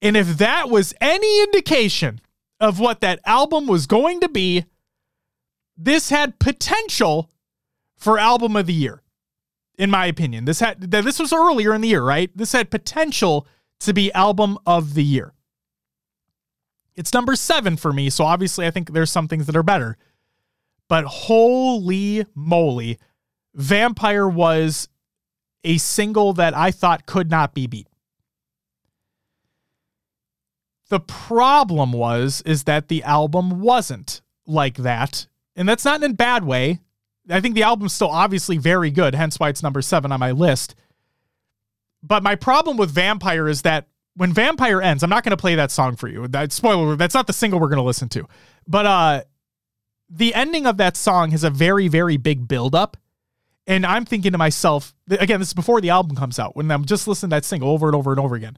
And 0.00 0.16
if 0.16 0.38
that 0.38 0.70
was 0.70 0.94
any 1.00 1.42
indication 1.42 2.20
of 2.60 2.78
what 2.78 3.00
that 3.00 3.18
album 3.26 3.66
was 3.66 3.88
going 3.88 4.20
to 4.20 4.28
be, 4.28 4.66
this 5.76 6.08
had 6.08 6.38
potential 6.38 7.28
for 7.96 8.20
album 8.20 8.54
of 8.54 8.66
the 8.66 8.72
year. 8.72 9.02
In 9.80 9.90
my 9.90 10.06
opinion, 10.06 10.44
this 10.44 10.60
had 10.60 10.80
this 10.80 11.18
was 11.18 11.32
earlier 11.32 11.74
in 11.74 11.80
the 11.80 11.88
year, 11.88 12.04
right? 12.04 12.30
This 12.36 12.52
had 12.52 12.70
potential 12.70 13.48
to 13.80 13.92
be 13.92 14.12
album 14.12 14.58
of 14.64 14.94
the 14.94 15.02
year. 15.02 15.32
It's 16.96 17.12
number 17.12 17.36
7 17.36 17.76
for 17.76 17.92
me, 17.92 18.08
so 18.10 18.24
obviously 18.24 18.66
I 18.66 18.70
think 18.70 18.92
there's 18.92 19.10
some 19.10 19.28
things 19.28 19.46
that 19.46 19.56
are 19.56 19.62
better. 19.62 19.98
But 20.88 21.04
holy 21.04 22.26
moly, 22.34 22.98
Vampire 23.54 24.28
was 24.28 24.88
a 25.64 25.78
single 25.78 26.32
that 26.34 26.56
I 26.56 26.70
thought 26.70 27.06
could 27.06 27.30
not 27.30 27.54
be 27.54 27.66
beat. 27.66 27.88
The 30.88 31.00
problem 31.00 31.92
was 31.92 32.42
is 32.46 32.64
that 32.64 32.88
the 32.88 33.02
album 33.02 33.60
wasn't 33.60 34.22
like 34.46 34.76
that. 34.76 35.26
And 35.56 35.68
that's 35.68 35.84
not 35.84 36.02
in 36.02 36.12
a 36.12 36.14
bad 36.14 36.44
way. 36.44 36.80
I 37.28 37.40
think 37.40 37.56
the 37.56 37.64
album's 37.64 37.92
still 37.92 38.10
obviously 38.10 38.56
very 38.56 38.90
good, 38.90 39.14
hence 39.14 39.40
why 39.40 39.48
it's 39.48 39.62
number 39.62 39.82
7 39.82 40.12
on 40.12 40.20
my 40.20 40.30
list. 40.30 40.76
But 42.02 42.22
my 42.22 42.36
problem 42.36 42.76
with 42.76 42.90
Vampire 42.92 43.48
is 43.48 43.62
that 43.62 43.88
when 44.16 44.32
Vampire 44.32 44.80
ends, 44.80 45.02
I'm 45.02 45.10
not 45.10 45.22
going 45.24 45.30
to 45.30 45.36
play 45.36 45.54
that 45.54 45.70
song 45.70 45.96
for 45.96 46.08
you. 46.08 46.26
That 46.28 46.52
spoiler, 46.52 46.96
that's 46.96 47.14
not 47.14 47.26
the 47.26 47.32
single 47.32 47.60
we're 47.60 47.68
going 47.68 47.76
to 47.78 47.82
listen 47.82 48.08
to. 48.10 48.26
But 48.66 48.86
uh 48.86 49.22
the 50.08 50.34
ending 50.34 50.66
of 50.66 50.76
that 50.76 50.96
song 50.96 51.30
has 51.32 51.44
a 51.44 51.50
very, 51.50 51.88
very 51.88 52.16
big 52.16 52.46
build 52.46 52.74
up. 52.74 52.96
And 53.66 53.84
I'm 53.84 54.04
thinking 54.04 54.32
to 54.32 54.38
myself, 54.38 54.94
again, 55.10 55.40
this 55.40 55.48
is 55.48 55.54
before 55.54 55.80
the 55.80 55.90
album 55.90 56.16
comes 56.16 56.38
out, 56.38 56.54
when 56.54 56.70
I'm 56.70 56.84
just 56.84 57.08
listening 57.08 57.30
to 57.30 57.36
that 57.36 57.44
single 57.44 57.70
over 57.70 57.86
and 57.86 57.96
over 57.96 58.12
and 58.12 58.20
over 58.20 58.36
again. 58.36 58.56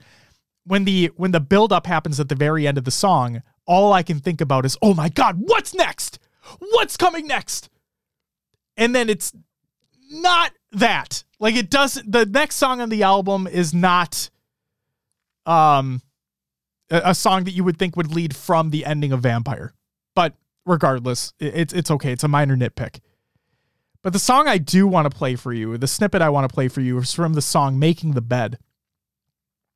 When 0.65 0.85
the 0.85 1.11
when 1.17 1.31
the 1.31 1.41
buildup 1.41 1.87
happens 1.87 2.21
at 2.21 2.29
the 2.29 2.35
very 2.35 2.67
end 2.67 2.77
of 2.77 2.85
the 2.85 2.91
song, 2.91 3.43
all 3.67 3.95
I 3.95 4.03
can 4.03 4.21
think 4.21 4.43
about 4.43 4.67
is, 4.67 4.77
oh 4.83 4.93
my 4.93 5.09
God, 5.09 5.37
what's 5.39 5.75
next? 5.75 6.19
What's 6.59 6.99
coming 6.99 7.27
next? 7.27 7.71
And 8.77 8.95
then 8.95 9.09
it's 9.09 9.33
not 10.11 10.53
that. 10.73 11.25
Like 11.41 11.57
it 11.57 11.71
doesn't 11.71 12.13
the 12.13 12.27
next 12.27 12.57
song 12.57 12.83
on 12.83 12.91
the 12.91 13.03
album 13.03 13.47
is 13.47 13.73
not 13.73 14.29
um 15.49 16.03
a, 16.91 17.01
a 17.07 17.15
song 17.15 17.45
that 17.45 17.53
you 17.53 17.65
would 17.65 17.79
think 17.79 17.97
would 17.97 18.13
lead 18.15 18.37
from 18.37 18.71
the 18.71 18.85
ending 18.85 19.13
of 19.13 19.21
Vampire. 19.21 19.75
But 20.15 20.35
regardless, 20.67 21.33
it- 21.41 21.55
it's 21.55 21.73
it's 21.73 21.91
okay. 21.91 22.13
It's 22.13 22.25
a 22.25 22.29
minor 22.29 22.57
nitpick. 22.57 23.01
But 24.03 24.13
the 24.13 24.19
song 24.21 24.47
I 24.47 24.59
do 24.59 24.87
want 24.87 25.11
to 25.11 25.17
play 25.17 25.35
for 25.35 25.53
you, 25.53 25.77
the 25.77 25.89
snippet 25.89 26.23
I 26.23 26.29
want 26.29 26.49
to 26.49 26.55
play 26.55 26.69
for 26.69 26.81
you 26.81 26.99
is 26.99 27.13
from 27.13 27.35
the 27.35 27.43
song 27.43 27.79
Making 27.79 28.13
the 28.13 28.21
Bed, 28.23 28.59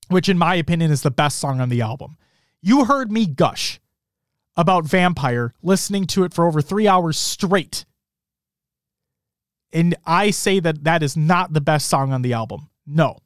which 0.08 0.28
in 0.28 0.38
my 0.38 0.54
opinion 0.54 0.90
is 0.92 1.02
the 1.02 1.10
best 1.10 1.38
song 1.38 1.60
on 1.60 1.68
the 1.70 1.80
album. 1.82 2.16
You 2.62 2.84
heard 2.84 3.10
me 3.10 3.26
gush 3.26 3.80
about 4.56 4.84
Vampire 4.84 5.54
listening 5.62 6.06
to 6.08 6.22
it 6.24 6.32
for 6.32 6.46
over 6.46 6.62
3 6.62 6.86
hours 6.86 7.18
straight. 7.18 7.84
And 9.72 9.96
I 10.04 10.30
say 10.30 10.60
that 10.60 10.84
that 10.84 11.02
is 11.02 11.16
not 11.16 11.52
the 11.52 11.60
best 11.60 11.88
song 11.88 12.12
on 12.12 12.22
the 12.22 12.34
album. 12.34 12.68
No. 12.86 13.18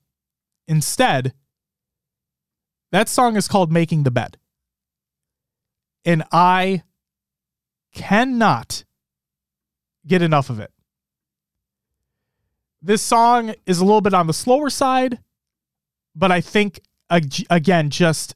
Instead, 0.69 1.35
that 2.97 3.11
song 3.11 3.37
is 3.37 3.47
called 3.47 3.71
Making 3.71 4.05
the 4.05 4.11
Bed. 4.11 4.39
And 6.07 6.25
I 6.33 6.83
cannot 7.93 8.85
get 10.07 10.23
enough 10.23 10.49
of 10.49 10.61
it. 10.61 10.73
This 12.81 13.03
song 13.03 13.55
is 13.67 13.81
a 13.81 13.85
little 13.85 14.01
bit 14.01 14.15
on 14.15 14.27
the 14.27 14.33
slower 14.33 14.71
side, 14.71 15.19
but 16.15 16.33
I 16.33 16.41
think 16.41 16.81
again 17.11 17.91
just 17.91 18.35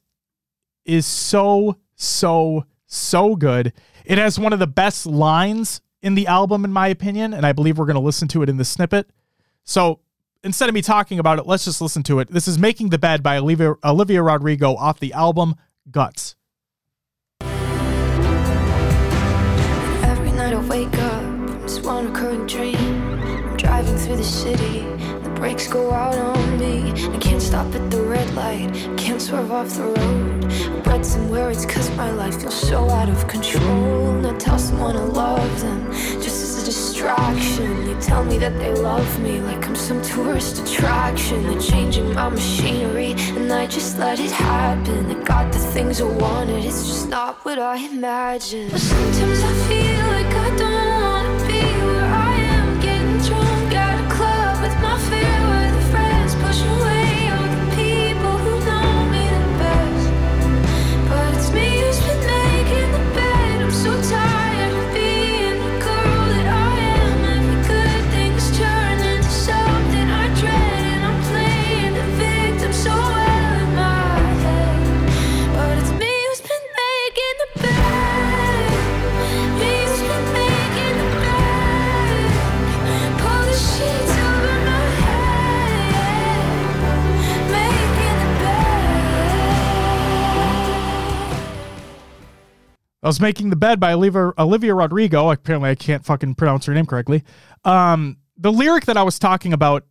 is 0.85 1.07
so 1.07 1.77
so 1.95 2.65
so 2.85 3.35
good. 3.35 3.73
It 4.05 4.19
has 4.19 4.37
one 4.37 4.53
of 4.53 4.59
the 4.59 4.67
best 4.67 5.07
lines 5.07 5.81
in 6.03 6.13
the 6.13 6.27
album 6.27 6.65
in 6.65 6.71
my 6.71 6.87
opinion, 6.87 7.33
and 7.33 7.47
I 7.47 7.51
believe 7.51 7.79
we're 7.79 7.85
going 7.85 7.95
to 7.95 7.99
listen 7.99 8.27
to 8.27 8.43
it 8.43 8.49
in 8.49 8.57
the 8.57 8.65
snippet. 8.65 9.09
So, 9.63 10.01
instead 10.43 10.69
of 10.69 10.75
me 10.75 10.81
talking 10.81 11.19
about 11.19 11.39
it, 11.39 11.45
let's 11.45 11.65
just 11.65 11.81
listen 11.81 12.03
to 12.03 12.19
it. 12.19 12.29
This 12.29 12.47
is 12.47 12.57
Making 12.57 12.89
the 12.89 12.97
Bed 12.97 13.21
by 13.23 13.37
Olivia, 13.37 13.75
Olivia 13.83 14.21
Rodrigo 14.23 14.75
off 14.75 14.99
the 14.99 15.13
album 15.13 15.55
Guts. 15.89 16.35
Every 20.03 20.31
night 20.31 20.53
I 20.53 20.67
wake 20.67 20.97
up 20.97 21.61
this 21.61 21.79
one 21.79 22.11
recurring 22.11 22.45
dream. 22.47 22.75
I'm 22.75 23.57
driving 23.57 23.97
through 23.97 24.17
the 24.17 24.23
city, 24.23 24.81
brakes 25.41 25.67
go 25.67 25.91
out 25.91 26.15
on 26.15 26.59
me. 26.59 26.91
I 27.15 27.17
can't 27.17 27.41
stop 27.41 27.73
at 27.73 27.89
the 27.89 28.03
red 28.03 28.31
light, 28.35 28.69
can't 28.95 29.19
swerve 29.19 29.51
off 29.51 29.69
the 29.75 29.85
road. 29.85 30.45
I 30.45 30.89
read 30.91 31.03
somewhere 31.03 31.49
it's 31.49 31.65
cause 31.65 31.89
my 31.97 32.11
life 32.11 32.39
feels 32.39 32.53
so 32.69 32.87
out 32.91 33.09
of 33.09 33.27
control. 33.27 34.11
And 34.17 34.27
I 34.27 34.37
tell 34.37 34.59
someone 34.59 34.95
I 34.95 35.01
love 35.01 35.53
them, 35.59 35.91
just 36.25 36.37
as 36.45 36.61
a 36.61 36.65
distraction. 36.65 37.87
They 37.87 37.99
tell 37.99 38.23
me 38.23 38.37
that 38.37 38.55
they 38.59 38.71
love 38.75 39.11
me 39.19 39.39
like 39.39 39.65
I'm 39.67 39.75
some 39.75 39.99
tourist 40.03 40.61
attraction. 40.61 41.41
They're 41.47 41.59
changing 41.59 42.13
my 42.13 42.29
machinery, 42.29 43.13
and 43.35 43.51
I 43.51 43.65
just 43.65 43.97
let 43.97 44.19
it 44.19 44.29
happen. 44.29 45.09
I 45.09 45.23
got 45.23 45.51
the 45.51 45.57
things 45.57 46.01
I 46.01 46.05
wanted, 46.05 46.63
it's 46.63 46.85
just 46.85 47.09
not 47.09 47.43
what 47.43 47.57
I 47.57 47.77
imagined. 47.77 48.73
But 48.73 48.81
sometimes 48.81 49.39
I 49.41 49.53
feel 49.67 50.05
like 50.15 50.33
I 50.45 50.55
don't 50.55 51.00
I 93.03 93.07
was 93.07 93.19
making 93.19 93.49
the 93.49 93.55
bed 93.55 93.79
by 93.79 93.93
Olivia, 93.93 94.31
Olivia 94.37 94.75
Rodrigo. 94.75 95.31
Apparently, 95.31 95.69
I 95.69 95.75
can't 95.75 96.05
fucking 96.05 96.35
pronounce 96.35 96.65
her 96.65 96.73
name 96.73 96.85
correctly. 96.85 97.23
Um, 97.65 98.17
the 98.37 98.51
lyric 98.51 98.85
that 98.85 98.97
I 98.97 99.03
was 99.03 99.17
talking 99.17 99.53
about 99.53 99.85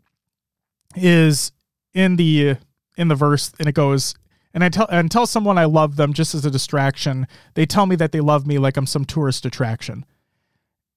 is 0.95 1.53
in 1.93 2.17
the 2.17 2.57
in 2.97 3.09
the 3.09 3.15
verse, 3.15 3.53
and 3.59 3.69
it 3.69 3.75
goes, 3.75 4.15
"And 4.55 4.63
I 4.63 4.69
tell 4.69 4.87
and 4.91 5.11
tell 5.11 5.27
someone 5.27 5.59
I 5.59 5.65
love 5.65 5.97
them 5.97 6.13
just 6.13 6.35
as 6.35 6.45
a 6.45 6.51
distraction. 6.51 7.27
They 7.55 7.67
tell 7.67 7.87
me 7.87 7.97
that 7.97 8.13
they 8.13 8.21
love 8.21 8.47
me 8.47 8.59
like 8.59 8.77
I'm 8.77 8.87
some 8.87 9.05
tourist 9.05 9.45
attraction." 9.45 10.05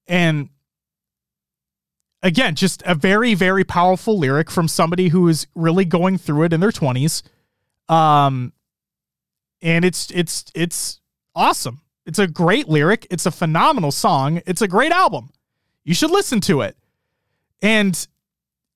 And 0.06 0.50
again, 2.22 2.54
just 2.54 2.82
a 2.86 2.94
very 2.94 3.34
very 3.34 3.64
powerful 3.64 4.18
lyric 4.18 4.50
from 4.50 4.68
somebody 4.68 5.08
who 5.08 5.26
is 5.26 5.46
really 5.54 5.84
going 5.84 6.18
through 6.18 6.44
it 6.44 6.52
in 6.52 6.60
their 6.60 6.72
twenties. 6.72 7.24
Um, 7.88 8.52
and 9.62 9.84
it's 9.84 10.10
it's 10.12 10.44
it's 10.54 11.00
awesome. 11.34 11.80
It's 12.06 12.18
a 12.18 12.26
great 12.26 12.68
lyric. 12.68 13.06
It's 13.10 13.26
a 13.26 13.30
phenomenal 13.30 13.90
song. 13.90 14.42
It's 14.46 14.62
a 14.62 14.68
great 14.68 14.92
album. 14.92 15.30
You 15.84 15.94
should 15.94 16.10
listen 16.10 16.40
to 16.42 16.60
it. 16.60 16.76
And 17.62 18.06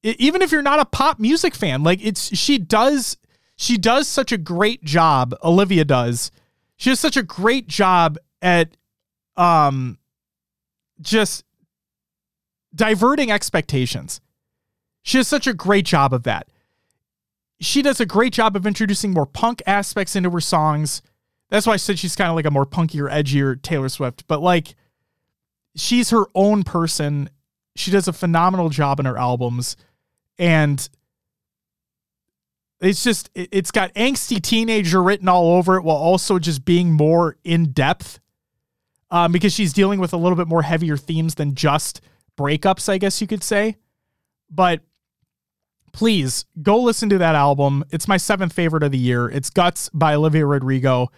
e- 0.02 0.16
even 0.18 0.42
if 0.42 0.50
you're 0.52 0.62
not 0.62 0.80
a 0.80 0.84
pop 0.84 1.18
music 1.18 1.54
fan, 1.54 1.82
like 1.82 2.04
it's 2.04 2.36
she 2.36 2.58
does 2.58 3.16
she 3.56 3.76
does 3.76 4.08
such 4.08 4.32
a 4.32 4.38
great 4.38 4.82
job. 4.84 5.34
Olivia 5.42 5.84
does. 5.84 6.30
She 6.76 6.90
does 6.90 7.00
such 7.00 7.16
a 7.16 7.22
great 7.22 7.66
job 7.68 8.18
at 8.40 8.76
um 9.36 9.98
just 11.00 11.44
diverting 12.74 13.30
expectations. 13.30 14.20
She 15.02 15.18
does 15.18 15.28
such 15.28 15.46
a 15.46 15.54
great 15.54 15.84
job 15.84 16.12
of 16.12 16.22
that. 16.24 16.48
She 17.60 17.82
does 17.82 18.00
a 18.00 18.06
great 18.06 18.32
job 18.32 18.54
of 18.56 18.66
introducing 18.66 19.12
more 19.12 19.26
punk 19.26 19.62
aspects 19.66 20.14
into 20.14 20.30
her 20.30 20.40
songs. 20.40 21.02
That's 21.50 21.66
why 21.66 21.74
I 21.74 21.76
said 21.76 21.98
she's 21.98 22.16
kind 22.16 22.28
of 22.30 22.36
like 22.36 22.44
a 22.46 22.50
more 22.50 22.66
punkier, 22.66 23.10
edgier 23.10 23.60
Taylor 23.60 23.88
Swift. 23.88 24.26
But 24.26 24.42
like, 24.42 24.74
she's 25.76 26.10
her 26.10 26.24
own 26.34 26.62
person. 26.62 27.30
She 27.76 27.90
does 27.90 28.08
a 28.08 28.12
phenomenal 28.12 28.68
job 28.68 29.00
in 29.00 29.06
her 29.06 29.16
albums, 29.16 29.76
and 30.38 30.86
it's 32.80 33.02
just 33.02 33.30
it- 33.34 33.48
it's 33.52 33.70
got 33.70 33.92
angsty 33.94 34.40
teenager 34.42 35.02
written 35.02 35.28
all 35.28 35.52
over 35.54 35.76
it, 35.76 35.82
while 35.84 35.96
also 35.96 36.38
just 36.38 36.64
being 36.64 36.92
more 36.92 37.36
in 37.44 37.72
depth. 37.72 38.20
Um, 39.10 39.32
because 39.32 39.54
she's 39.54 39.72
dealing 39.72 40.00
with 40.00 40.12
a 40.12 40.18
little 40.18 40.36
bit 40.36 40.48
more 40.48 40.60
heavier 40.60 40.98
themes 40.98 41.36
than 41.36 41.54
just 41.54 42.02
breakups, 42.36 42.90
I 42.90 42.98
guess 42.98 43.22
you 43.22 43.26
could 43.26 43.42
say. 43.42 43.76
But 44.50 44.82
please 45.92 46.44
go 46.60 46.78
listen 46.82 47.08
to 47.08 47.16
that 47.18 47.34
album. 47.34 47.84
It's 47.90 48.06
my 48.06 48.18
seventh 48.18 48.52
favorite 48.52 48.82
of 48.82 48.92
the 48.92 48.98
year. 48.98 49.26
It's 49.30 49.48
Guts 49.48 49.88
by 49.94 50.12
Olivia 50.14 50.44
Rodrigo. 50.44 51.08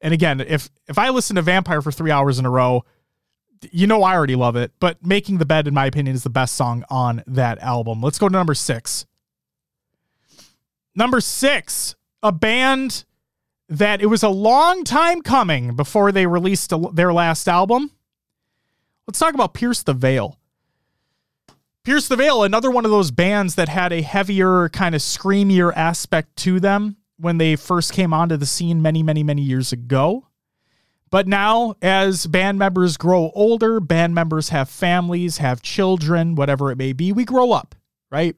And 0.00 0.14
again, 0.14 0.40
if 0.40 0.70
if 0.86 0.98
I 0.98 1.10
listen 1.10 1.36
to 1.36 1.42
Vampire 1.42 1.82
for 1.82 1.92
three 1.92 2.10
hours 2.10 2.38
in 2.38 2.46
a 2.46 2.50
row, 2.50 2.84
you 3.70 3.86
know 3.86 4.02
I 4.02 4.14
already 4.14 4.36
love 4.36 4.56
it. 4.56 4.72
But 4.80 5.04
Making 5.04 5.38
the 5.38 5.46
Bed, 5.46 5.68
in 5.68 5.74
my 5.74 5.86
opinion, 5.86 6.14
is 6.14 6.22
the 6.22 6.30
best 6.30 6.54
song 6.54 6.84
on 6.88 7.22
that 7.26 7.58
album. 7.58 8.00
Let's 8.00 8.18
go 8.18 8.28
to 8.28 8.32
number 8.32 8.54
six. 8.54 9.06
Number 10.94 11.20
six, 11.20 11.94
a 12.22 12.32
band 12.32 13.04
that 13.68 14.02
it 14.02 14.06
was 14.06 14.22
a 14.22 14.28
long 14.28 14.82
time 14.82 15.22
coming 15.22 15.76
before 15.76 16.10
they 16.10 16.26
released 16.26 16.72
their 16.92 17.12
last 17.12 17.48
album. 17.48 17.92
Let's 19.06 19.18
talk 19.18 19.34
about 19.34 19.54
Pierce 19.54 19.82
the 19.82 19.94
Veil. 19.94 20.38
Pierce 21.84 22.08
the 22.08 22.16
Veil, 22.16 22.42
another 22.42 22.70
one 22.70 22.84
of 22.84 22.90
those 22.90 23.10
bands 23.10 23.54
that 23.54 23.68
had 23.68 23.92
a 23.92 24.02
heavier, 24.02 24.68
kind 24.70 24.94
of 24.94 25.00
screamier 25.00 25.72
aspect 25.74 26.36
to 26.36 26.60
them 26.60 26.96
when 27.20 27.38
they 27.38 27.56
first 27.56 27.92
came 27.92 28.12
onto 28.12 28.36
the 28.36 28.46
scene 28.46 28.80
many, 28.80 29.02
many, 29.02 29.22
many 29.22 29.42
years 29.42 29.72
ago. 29.72 30.26
But 31.10 31.26
now, 31.26 31.74
as 31.82 32.26
band 32.26 32.58
members 32.58 32.96
grow 32.96 33.32
older, 33.34 33.80
band 33.80 34.14
members 34.14 34.50
have 34.50 34.68
families, 34.70 35.38
have 35.38 35.60
children, 35.60 36.36
whatever 36.36 36.70
it 36.70 36.78
may 36.78 36.92
be, 36.92 37.12
we 37.12 37.24
grow 37.24 37.50
up, 37.52 37.74
right? 38.10 38.36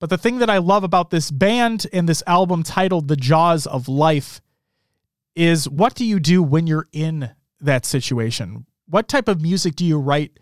But 0.00 0.10
the 0.10 0.18
thing 0.18 0.38
that 0.38 0.50
I 0.50 0.58
love 0.58 0.84
about 0.84 1.10
this 1.10 1.30
band 1.30 1.86
and 1.92 2.08
this 2.08 2.22
album 2.26 2.62
titled 2.62 3.08
The 3.08 3.16
Jaws 3.16 3.66
of 3.66 3.88
Life 3.88 4.40
is 5.34 5.68
what 5.68 5.94
do 5.94 6.04
you 6.04 6.18
do 6.18 6.42
when 6.42 6.66
you're 6.66 6.88
in 6.92 7.30
that 7.60 7.84
situation? 7.84 8.66
What 8.86 9.08
type 9.08 9.28
of 9.28 9.42
music 9.42 9.76
do 9.76 9.84
you 9.84 9.98
write 9.98 10.38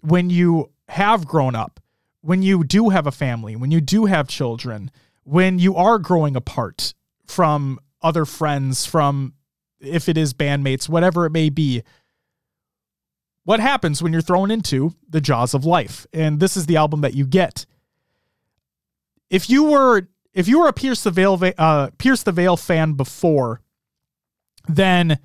when 0.00 0.30
you 0.30 0.70
have 0.88 1.26
grown 1.26 1.54
up, 1.54 1.80
when 2.20 2.42
you 2.42 2.64
do 2.64 2.90
have 2.90 3.06
a 3.06 3.12
family, 3.12 3.56
when 3.56 3.70
you 3.70 3.80
do 3.80 4.06
have 4.06 4.28
children, 4.28 4.90
when 5.26 5.58
you 5.58 5.74
are 5.74 5.98
growing 5.98 6.36
apart 6.36 6.94
from 7.26 7.80
other 8.00 8.24
friends, 8.24 8.86
from 8.86 9.34
if 9.80 10.08
it 10.08 10.16
is 10.16 10.32
bandmates, 10.32 10.88
whatever 10.88 11.26
it 11.26 11.32
may 11.32 11.50
be? 11.50 11.82
What 13.42 13.60
happens 13.60 14.02
when 14.02 14.12
you're 14.12 14.22
thrown 14.22 14.50
into 14.50 14.94
the 15.08 15.20
jaws 15.20 15.52
of 15.52 15.64
life? 15.64 16.06
And 16.12 16.38
this 16.38 16.56
is 16.56 16.66
the 16.66 16.76
album 16.76 17.00
that 17.00 17.14
you 17.14 17.26
get. 17.26 17.66
If 19.28 19.50
you 19.50 19.64
were 19.64 20.08
if 20.32 20.46
you 20.46 20.60
were 20.60 20.68
a 20.68 20.72
Pierce 20.72 21.02
the 21.02 21.10
Veil 21.10 21.42
uh, 21.58 21.90
Pierce 21.98 22.22
the 22.22 22.32
Veil 22.32 22.56
fan 22.56 22.92
before, 22.92 23.62
then 24.68 25.18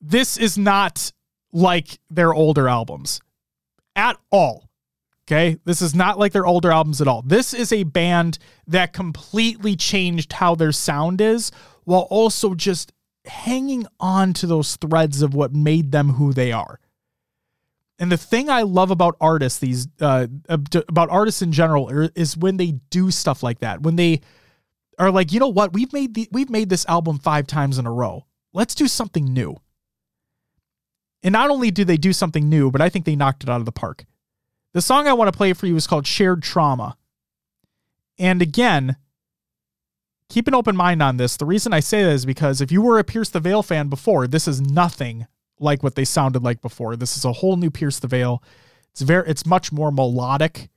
this 0.00 0.36
is 0.36 0.58
not 0.58 1.12
like 1.52 1.98
their 2.10 2.34
older 2.34 2.68
albums 2.68 3.20
at 3.96 4.18
all. 4.30 4.68
Okay. 5.26 5.58
This 5.64 5.80
is 5.82 5.94
not 5.94 6.18
like 6.18 6.32
their 6.32 6.46
older 6.46 6.72
albums 6.72 7.00
at 7.00 7.08
all. 7.08 7.22
This 7.22 7.54
is 7.54 7.72
a 7.72 7.84
band 7.84 8.38
that 8.66 8.92
completely 8.92 9.76
changed 9.76 10.32
how 10.32 10.54
their 10.54 10.72
sound 10.72 11.20
is 11.20 11.52
while 11.84 12.06
also 12.10 12.54
just 12.54 12.92
hanging 13.24 13.86
on 14.00 14.32
to 14.34 14.46
those 14.46 14.76
threads 14.76 15.22
of 15.22 15.34
what 15.34 15.54
made 15.54 15.92
them 15.92 16.10
who 16.10 16.32
they 16.32 16.52
are. 16.52 16.80
And 17.98 18.10
the 18.10 18.16
thing 18.16 18.50
I 18.50 18.62
love 18.62 18.90
about 18.90 19.16
artists, 19.20 19.60
these 19.60 19.86
uh, 20.00 20.26
about 20.48 21.08
artists 21.08 21.40
in 21.40 21.52
general, 21.52 21.88
is 22.16 22.36
when 22.36 22.56
they 22.56 22.72
do 22.90 23.12
stuff 23.12 23.44
like 23.44 23.60
that. 23.60 23.82
When 23.82 23.94
they 23.94 24.22
are 24.98 25.10
like, 25.10 25.32
you 25.32 25.38
know 25.38 25.48
what, 25.48 25.72
we've 25.72 25.92
made 25.92 26.14
the, 26.14 26.28
we've 26.32 26.50
made 26.50 26.68
this 26.68 26.84
album 26.86 27.20
five 27.20 27.46
times 27.46 27.78
in 27.78 27.86
a 27.86 27.92
row. 27.92 28.26
Let's 28.52 28.74
do 28.74 28.88
something 28.88 29.32
new. 29.32 29.56
And 31.22 31.32
not 31.32 31.50
only 31.50 31.70
do 31.70 31.84
they 31.84 31.96
do 31.96 32.12
something 32.12 32.48
new, 32.48 32.72
but 32.72 32.80
I 32.80 32.88
think 32.88 33.04
they 33.04 33.14
knocked 33.14 33.44
it 33.44 33.48
out 33.48 33.60
of 33.60 33.66
the 33.66 33.72
park. 33.72 34.04
The 34.72 34.82
song 34.82 35.06
I 35.06 35.12
want 35.12 35.32
to 35.32 35.36
play 35.36 35.52
for 35.52 35.66
you 35.66 35.76
is 35.76 35.86
called 35.86 36.06
Shared 36.06 36.42
Trauma. 36.42 36.96
And 38.18 38.40
again, 38.40 38.96
keep 40.28 40.48
an 40.48 40.54
open 40.54 40.76
mind 40.76 41.02
on 41.02 41.18
this. 41.18 41.36
The 41.36 41.44
reason 41.44 41.72
I 41.72 41.80
say 41.80 42.04
that 42.04 42.10
is 42.10 42.24
because 42.24 42.60
if 42.60 42.72
you 42.72 42.80
were 42.80 42.98
a 42.98 43.04
Pierce 43.04 43.28
the 43.28 43.40
Veil 43.40 43.62
fan 43.62 43.88
before, 43.88 44.26
this 44.26 44.48
is 44.48 44.60
nothing 44.60 45.26
like 45.60 45.82
what 45.82 45.94
they 45.94 46.04
sounded 46.04 46.42
like 46.42 46.60
before. 46.62 46.96
This 46.96 47.16
is 47.16 47.24
a 47.24 47.32
whole 47.32 47.56
new 47.56 47.70
Pierce 47.70 47.98
the 47.98 48.08
Veil. 48.08 48.42
It's 48.92 49.02
very 49.02 49.28
it's 49.28 49.46
much 49.46 49.72
more 49.72 49.90
melodic. 49.90 50.70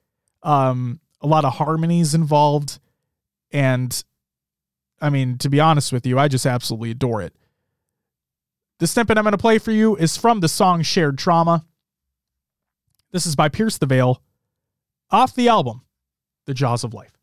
Um 0.43 0.99
a 1.21 1.27
lot 1.27 1.45
of 1.45 1.53
harmonies 1.53 2.13
involved 2.13 2.79
and 3.51 4.03
I 5.01 5.09
mean, 5.09 5.37
to 5.39 5.49
be 5.49 5.59
honest 5.59 5.91
with 5.91 6.05
you, 6.05 6.19
I 6.19 6.27
just 6.27 6.45
absolutely 6.45 6.91
adore 6.91 7.21
it. 7.21 7.33
The 8.79 8.87
snippet 8.87 9.17
I'm 9.17 9.23
going 9.23 9.31
to 9.31 9.37
play 9.37 9.57
for 9.57 9.71
you 9.71 9.95
is 9.95 10.17
from 10.17 10.39
the 10.39 10.47
song 10.47 10.81
Shared 10.81 11.17
Trauma. 11.17 11.65
This 13.15 13.25
is 13.25 13.37
by 13.37 13.47
Pierce 13.47 13.77
the 13.77 13.85
Veil 13.85 14.21
off 15.09 15.33
the 15.33 15.47
album 15.47 15.83
The 16.47 16.53
Jaws 16.53 16.83
of 16.83 16.93
Life. 16.93 17.14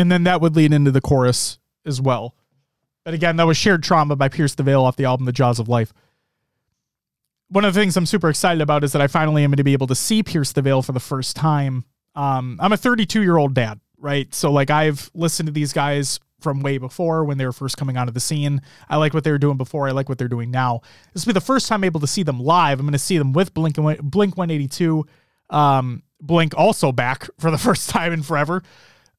And 0.00 0.10
then 0.10 0.24
that 0.24 0.40
would 0.40 0.56
lead 0.56 0.72
into 0.72 0.90
the 0.90 1.02
chorus 1.02 1.58
as 1.84 2.00
well. 2.00 2.34
But 3.04 3.12
again, 3.12 3.36
that 3.36 3.46
was 3.46 3.58
Shared 3.58 3.82
Trauma 3.82 4.16
by 4.16 4.30
Pierce 4.30 4.54
the 4.54 4.62
Veil 4.62 4.82
off 4.82 4.96
the 4.96 5.04
album 5.04 5.26
The 5.26 5.32
Jaws 5.32 5.58
of 5.58 5.68
Life. 5.68 5.92
One 7.50 7.66
of 7.66 7.74
the 7.74 7.80
things 7.80 7.98
I'm 7.98 8.06
super 8.06 8.30
excited 8.30 8.62
about 8.62 8.82
is 8.82 8.92
that 8.92 9.02
I 9.02 9.08
finally 9.08 9.44
am 9.44 9.50
going 9.50 9.58
to 9.58 9.64
be 9.64 9.74
able 9.74 9.88
to 9.88 9.94
see 9.94 10.22
Pierce 10.22 10.52
the 10.52 10.62
Veil 10.62 10.80
for 10.80 10.92
the 10.92 11.00
first 11.00 11.36
time. 11.36 11.84
Um, 12.14 12.58
I'm 12.62 12.72
a 12.72 12.78
32 12.78 13.20
year 13.20 13.36
old 13.36 13.52
dad, 13.52 13.78
right? 13.98 14.34
So, 14.34 14.50
like, 14.50 14.70
I've 14.70 15.10
listened 15.12 15.48
to 15.48 15.52
these 15.52 15.74
guys 15.74 16.18
from 16.40 16.60
way 16.60 16.78
before 16.78 17.26
when 17.26 17.36
they 17.36 17.44
were 17.44 17.52
first 17.52 17.76
coming 17.76 17.98
onto 17.98 18.12
the 18.12 18.20
scene. 18.20 18.62
I 18.88 18.96
like 18.96 19.12
what 19.12 19.22
they 19.22 19.32
were 19.32 19.38
doing 19.38 19.58
before. 19.58 19.86
I 19.86 19.90
like 19.90 20.08
what 20.08 20.16
they're 20.16 20.28
doing 20.28 20.50
now. 20.50 20.80
This 21.12 21.26
will 21.26 21.34
be 21.34 21.34
the 21.34 21.42
first 21.42 21.68
time 21.68 21.80
I'm 21.80 21.84
able 21.84 22.00
to 22.00 22.06
see 22.06 22.22
them 22.22 22.40
live. 22.40 22.80
I'm 22.80 22.86
going 22.86 22.92
to 22.92 22.98
see 22.98 23.18
them 23.18 23.34
with 23.34 23.52
Blink 23.52 23.76
Blink 23.76 24.38
182. 24.38 25.06
Um, 25.50 26.04
Blink 26.22 26.54
also 26.56 26.90
back 26.90 27.28
for 27.38 27.50
the 27.50 27.58
first 27.68 27.90
time 27.90 28.14
in 28.14 28.22
forever. 28.22 28.62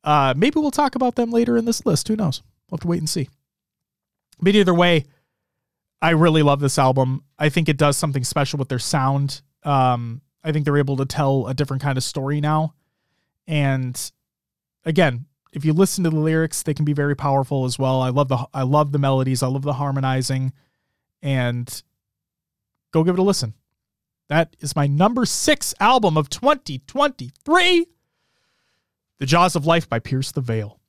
Uh, 0.03 0.33
maybe 0.35 0.59
we'll 0.59 0.71
talk 0.71 0.95
about 0.95 1.15
them 1.15 1.31
later 1.31 1.57
in 1.57 1.65
this 1.65 1.85
list. 1.85 2.07
Who 2.07 2.15
knows? 2.15 2.41
We'll 2.69 2.77
have 2.77 2.81
to 2.81 2.87
wait 2.87 2.99
and 2.99 3.09
see. 3.09 3.29
But 4.39 4.55
either 4.55 4.73
way, 4.73 5.05
I 6.01 6.11
really 6.11 6.41
love 6.41 6.59
this 6.59 6.79
album. 6.79 7.23
I 7.37 7.49
think 7.49 7.69
it 7.69 7.77
does 7.77 7.97
something 7.97 8.23
special 8.23 8.57
with 8.57 8.69
their 8.69 8.79
sound. 8.79 9.41
Um, 9.63 10.21
I 10.43 10.51
think 10.51 10.65
they're 10.65 10.77
able 10.77 10.97
to 10.97 11.05
tell 11.05 11.47
a 11.47 11.53
different 11.53 11.83
kind 11.83 11.97
of 11.97 12.03
story 12.03 12.41
now. 12.41 12.73
And 13.47 14.11
again, 14.83 15.25
if 15.53 15.65
you 15.65 15.73
listen 15.73 16.03
to 16.05 16.09
the 16.09 16.19
lyrics, 16.19 16.63
they 16.63 16.73
can 16.73 16.85
be 16.85 16.93
very 16.93 17.15
powerful 17.15 17.65
as 17.65 17.77
well. 17.77 18.01
I 18.01 18.09
love 18.09 18.29
the 18.29 18.45
I 18.53 18.63
love 18.63 18.91
the 18.91 18.99
melodies. 18.99 19.43
I 19.43 19.47
love 19.47 19.63
the 19.63 19.73
harmonizing. 19.73 20.53
And 21.21 21.83
go 22.91 23.03
give 23.03 23.15
it 23.15 23.19
a 23.19 23.23
listen. 23.23 23.53
That 24.29 24.55
is 24.59 24.75
my 24.75 24.87
number 24.87 25.25
six 25.25 25.73
album 25.79 26.17
of 26.17 26.29
2023. 26.29 27.85
The 29.21 29.27
Jaws 29.27 29.55
of 29.55 29.67
Life 29.67 29.87
by 29.87 29.99
Pierce 29.99 30.31
the 30.31 30.41
Veil. 30.41 30.79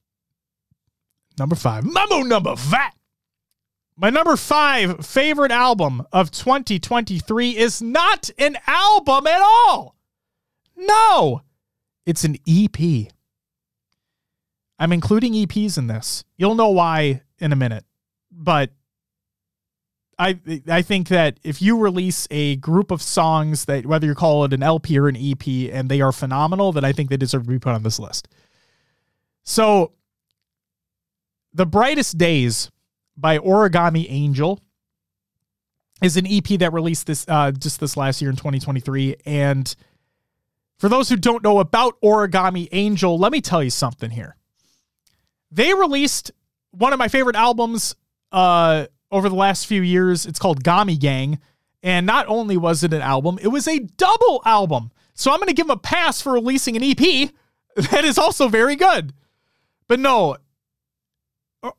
Number 1.38 1.54
five. 1.54 1.84
Memo 1.84 2.20
number 2.20 2.56
five. 2.56 2.92
My 3.94 4.08
number 4.08 4.38
five 4.38 5.04
favorite 5.04 5.52
album 5.52 6.06
of 6.14 6.30
2023 6.30 7.58
is 7.58 7.82
not 7.82 8.30
an 8.38 8.56
album 8.66 9.26
at 9.26 9.42
all. 9.42 9.96
No, 10.74 11.42
it's 12.06 12.24
an 12.24 12.38
EP. 12.48 13.12
I'm 14.78 14.94
including 14.94 15.34
EPs 15.34 15.76
in 15.76 15.88
this. 15.88 16.24
You'll 16.38 16.54
know 16.54 16.70
why 16.70 17.20
in 17.38 17.52
a 17.52 17.56
minute. 17.56 17.84
But 18.30 18.70
I 20.22 20.60
I 20.68 20.82
think 20.82 21.08
that 21.08 21.40
if 21.42 21.60
you 21.60 21.78
release 21.78 22.28
a 22.30 22.56
group 22.56 22.90
of 22.90 23.02
songs 23.02 23.64
that 23.64 23.86
whether 23.86 24.06
you 24.06 24.14
call 24.14 24.44
it 24.44 24.52
an 24.52 24.62
LP 24.62 24.98
or 24.98 25.08
an 25.08 25.16
EP 25.16 25.72
and 25.72 25.88
they 25.88 26.00
are 26.00 26.12
phenomenal, 26.12 26.70
then 26.72 26.84
I 26.84 26.92
think 26.92 27.10
they 27.10 27.16
deserve 27.16 27.44
to 27.44 27.48
be 27.48 27.58
put 27.58 27.72
on 27.72 27.82
this 27.82 27.98
list. 27.98 28.28
So 29.42 29.92
The 31.52 31.66
Brightest 31.66 32.18
Days 32.18 32.70
by 33.16 33.38
Origami 33.38 34.06
Angel 34.08 34.60
is 36.00 36.16
an 36.16 36.26
EP 36.26 36.58
that 36.60 36.72
released 36.72 37.06
this 37.08 37.24
uh, 37.28 37.50
just 37.50 37.80
this 37.80 37.96
last 37.96 38.22
year 38.22 38.30
in 38.30 38.36
2023 38.36 39.16
and 39.26 39.74
for 40.78 40.88
those 40.88 41.08
who 41.08 41.16
don't 41.16 41.44
know 41.44 41.60
about 41.60 42.00
Origami 42.02 42.68
Angel, 42.72 43.16
let 43.16 43.30
me 43.30 43.40
tell 43.40 43.62
you 43.62 43.70
something 43.70 44.10
here. 44.10 44.36
They 45.52 45.74
released 45.74 46.32
one 46.72 46.92
of 46.92 46.98
my 46.98 47.06
favorite 47.06 47.36
albums 47.36 47.94
uh, 48.32 48.86
over 49.12 49.28
the 49.28 49.36
last 49.36 49.66
few 49.66 49.82
years. 49.82 50.26
It's 50.26 50.40
called 50.40 50.64
Gami 50.64 50.98
Gang. 50.98 51.38
And 51.82 52.06
not 52.06 52.26
only 52.28 52.56
was 52.56 52.82
it 52.82 52.92
an 52.92 53.02
album, 53.02 53.38
it 53.42 53.48
was 53.48 53.68
a 53.68 53.78
double 53.78 54.42
album. 54.44 54.90
So 55.14 55.30
I'm 55.30 55.38
going 55.38 55.48
to 55.48 55.54
give 55.54 55.66
them 55.66 55.76
a 55.76 55.80
pass 55.80 56.20
for 56.20 56.32
releasing 56.32 56.76
an 56.76 56.82
EP 56.82 57.30
that 57.76 58.04
is 58.04 58.18
also 58.18 58.48
very 58.48 58.76
good. 58.76 59.12
But 59.86 60.00
no, 60.00 60.36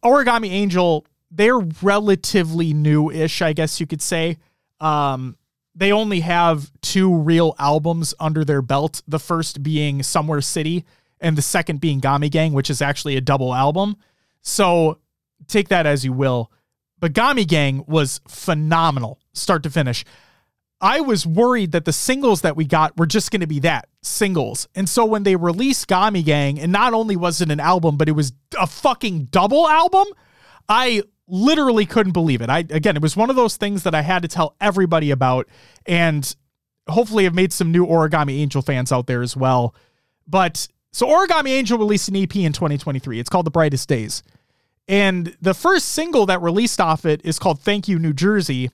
Origami 0.03 0.49
Angel, 0.49 1.05
they're 1.31 1.59
relatively 1.59 2.73
new 2.73 3.09
ish, 3.09 3.41
I 3.41 3.53
guess 3.53 3.79
you 3.79 3.87
could 3.87 4.01
say. 4.01 4.37
Um, 4.79 5.37
they 5.75 5.91
only 5.91 6.19
have 6.19 6.71
two 6.81 7.13
real 7.15 7.55
albums 7.57 8.13
under 8.19 8.45
their 8.45 8.61
belt. 8.61 9.01
The 9.07 9.19
first 9.19 9.63
being 9.63 10.03
Somewhere 10.03 10.41
City, 10.41 10.85
and 11.23 11.37
the 11.37 11.41
second 11.41 11.79
being 11.79 12.01
Gami 12.01 12.29
Gang, 12.29 12.53
which 12.53 12.69
is 12.69 12.81
actually 12.81 13.15
a 13.15 13.21
double 13.21 13.53
album. 13.53 13.95
So 14.41 14.99
take 15.47 15.69
that 15.69 15.87
as 15.87 16.03
you 16.03 16.13
will. 16.13 16.51
But 17.03 17.11
Gami 17.11 17.45
Gang 17.45 17.83
was 17.85 18.21
phenomenal, 18.29 19.19
start 19.33 19.63
to 19.63 19.69
finish. 19.69 20.05
I 20.79 21.01
was 21.01 21.27
worried 21.27 21.73
that 21.73 21.83
the 21.83 21.91
singles 21.91 22.43
that 22.43 22.55
we 22.55 22.63
got 22.63 22.97
were 22.97 23.05
just 23.05 23.29
going 23.29 23.41
to 23.41 23.45
be 23.45 23.59
that 23.59 23.89
singles. 24.01 24.69
And 24.73 24.87
so 24.87 25.03
when 25.03 25.23
they 25.23 25.35
released 25.35 25.89
Gami 25.89 26.23
Gang, 26.23 26.57
and 26.61 26.71
not 26.71 26.93
only 26.93 27.17
was 27.17 27.41
it 27.41 27.51
an 27.51 27.59
album, 27.59 27.97
but 27.97 28.07
it 28.07 28.13
was 28.13 28.31
a 28.57 28.65
fucking 28.65 29.25
double 29.25 29.67
album, 29.67 30.05
I 30.69 31.03
literally 31.27 31.85
couldn't 31.85 32.13
believe 32.13 32.41
it. 32.41 32.49
I 32.49 32.59
again, 32.59 32.95
it 32.95 33.01
was 33.01 33.17
one 33.17 33.29
of 33.29 33.35
those 33.35 33.57
things 33.57 33.83
that 33.83 33.93
I 33.93 34.01
had 34.01 34.21
to 34.21 34.29
tell 34.29 34.55
everybody 34.61 35.11
about, 35.11 35.49
and 35.85 36.33
hopefully 36.87 37.25
have 37.25 37.35
made 37.35 37.51
some 37.51 37.69
new 37.69 37.85
Origami 37.85 38.39
Angel 38.39 38.61
fans 38.61 38.93
out 38.93 39.07
there 39.07 39.21
as 39.21 39.35
well. 39.35 39.75
But 40.25 40.69
so 40.93 41.07
Origami 41.07 41.49
Angel 41.49 41.77
released 41.77 42.07
an 42.07 42.15
EP 42.15 42.33
in 42.37 42.53
2023. 42.53 43.19
It's 43.19 43.29
called 43.29 43.45
The 43.45 43.51
Brightest 43.51 43.89
Days. 43.89 44.23
And 44.87 45.35
the 45.41 45.53
first 45.53 45.89
single 45.89 46.25
that 46.25 46.41
released 46.41 46.81
off 46.81 47.05
it 47.05 47.21
is 47.23 47.39
called 47.39 47.61
Thank 47.61 47.87
You 47.87 47.99
New 47.99 48.13
Jersey. 48.13 48.69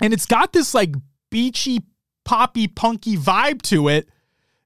And 0.00 0.12
it's 0.12 0.26
got 0.26 0.52
this 0.52 0.74
like 0.74 0.94
beachy, 1.30 1.82
poppy, 2.24 2.66
punky 2.66 3.16
vibe 3.16 3.62
to 3.62 3.88
it 3.88 4.08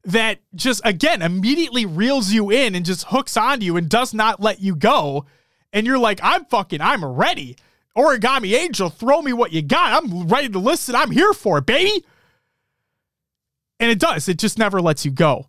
that 0.04 0.40
just 0.54 0.80
again 0.84 1.22
immediately 1.22 1.86
reels 1.86 2.32
you 2.32 2.50
in 2.50 2.74
and 2.74 2.84
just 2.84 3.06
hooks 3.08 3.36
on 3.36 3.60
you 3.60 3.76
and 3.76 3.88
does 3.88 4.12
not 4.12 4.40
let 4.40 4.60
you 4.60 4.74
go. 4.74 5.26
And 5.72 5.86
you're 5.86 5.98
like, 5.98 6.20
I'm 6.22 6.44
fucking, 6.46 6.80
I'm 6.80 7.04
ready. 7.04 7.56
Origami 7.96 8.54
Angel, 8.54 8.88
throw 8.88 9.20
me 9.22 9.32
what 9.32 9.52
you 9.52 9.62
got. 9.62 10.02
I'm 10.02 10.28
ready 10.28 10.48
to 10.48 10.58
listen. 10.58 10.94
I'm 10.94 11.10
here 11.10 11.32
for 11.32 11.58
it, 11.58 11.66
baby. 11.66 12.04
And 13.80 13.90
it 13.90 13.98
does. 13.98 14.28
It 14.28 14.38
just 14.38 14.58
never 14.58 14.80
lets 14.80 15.04
you 15.04 15.10
go. 15.10 15.46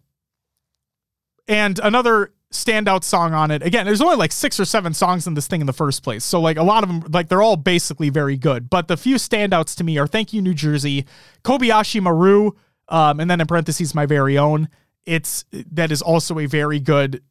And 1.48 1.80
another 1.80 2.34
standout 2.54 3.04
song 3.04 3.34
on 3.34 3.52
it. 3.52 3.62
Again, 3.64 3.86
there's 3.86 4.02
only 4.02 4.16
like 4.16 4.32
six 4.32 4.60
or 4.60 4.66
seven 4.66 4.94
songs 4.94 5.28
in 5.28 5.34
this 5.34 5.48
thing 5.48 5.60
in 5.60 5.68
the 5.68 5.74
first 5.74 6.04
place. 6.04 6.24
So 6.24 6.40
like 6.40 6.58
a 6.58 6.64
lot 6.64 6.84
of 6.84 6.90
them, 6.90 7.04
like 7.12 7.28
they're 7.28 7.42
all 7.42 7.58
basically 7.58 8.10
very 8.10 8.38
good. 8.38 8.70
But 8.70 8.88
the 8.88 8.96
few 8.96 9.16
standouts 9.16 9.76
to 9.78 9.84
me 9.84 9.98
are 9.98 10.08
Thank 10.08 10.34
You 10.34 10.42
New 10.42 10.54
Jersey, 10.54 11.06
Kobayashi 11.44 12.02
Maru, 12.02 12.52
um, 12.90 13.20
and 13.20 13.30
then 13.30 13.42
in 13.42 13.48
parentheses 13.48 13.94
my 13.94 14.06
very 14.06 14.38
own. 14.38 14.70
It's 15.06 15.46
that 15.52 15.92
is 15.92 16.02
also 16.02 16.40
a 16.40 16.46
very 16.46 16.80
good, 16.80 17.22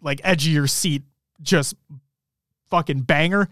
like 0.00 0.20
edgier 0.22 0.68
seat, 0.68 1.02
just 1.42 1.74
fucking 2.70 3.02
banger. 3.02 3.48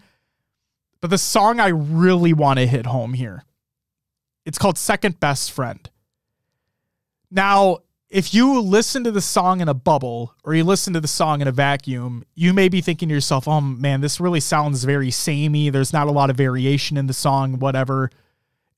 But 1.01 1.11
the 1.11 1.17
song 1.17 1.59
I 1.59 1.67
really 1.67 2.33
want 2.33 2.59
to 2.59 2.65
hit 2.65 2.87
home 2.87 3.13
here. 3.13 3.43
It's 4.45 4.57
called 4.57 4.77
Second 4.77 5.19
Best 5.19 5.51
Friend. 5.51 5.87
Now, 7.29 7.79
if 8.09 8.33
you 8.33 8.59
listen 8.59 9.03
to 9.03 9.11
the 9.11 9.21
song 9.21 9.61
in 9.61 9.69
a 9.69 9.73
bubble 9.73 10.33
or 10.43 10.55
you 10.55 10.63
listen 10.63 10.93
to 10.93 10.99
the 10.99 11.07
song 11.07 11.41
in 11.41 11.47
a 11.47 11.51
vacuum, 11.51 12.23
you 12.33 12.53
may 12.53 12.67
be 12.67 12.81
thinking 12.81 13.07
to 13.09 13.13
yourself, 13.13 13.47
oh 13.47 13.61
man, 13.61 14.01
this 14.01 14.19
really 14.19 14.39
sounds 14.39 14.83
very 14.83 15.11
samey. 15.11 15.69
There's 15.69 15.93
not 15.93 16.07
a 16.07 16.11
lot 16.11 16.29
of 16.29 16.35
variation 16.35 16.97
in 16.97 17.05
the 17.05 17.13
song, 17.13 17.59
whatever. 17.59 18.09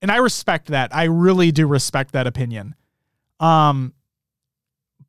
And 0.02 0.12
I 0.12 0.18
respect 0.18 0.68
that. 0.68 0.94
I 0.94 1.06
really 1.06 1.52
do 1.52 1.66
respect 1.66 2.12
that 2.12 2.28
opinion. 2.28 2.76
Um, 3.40 3.94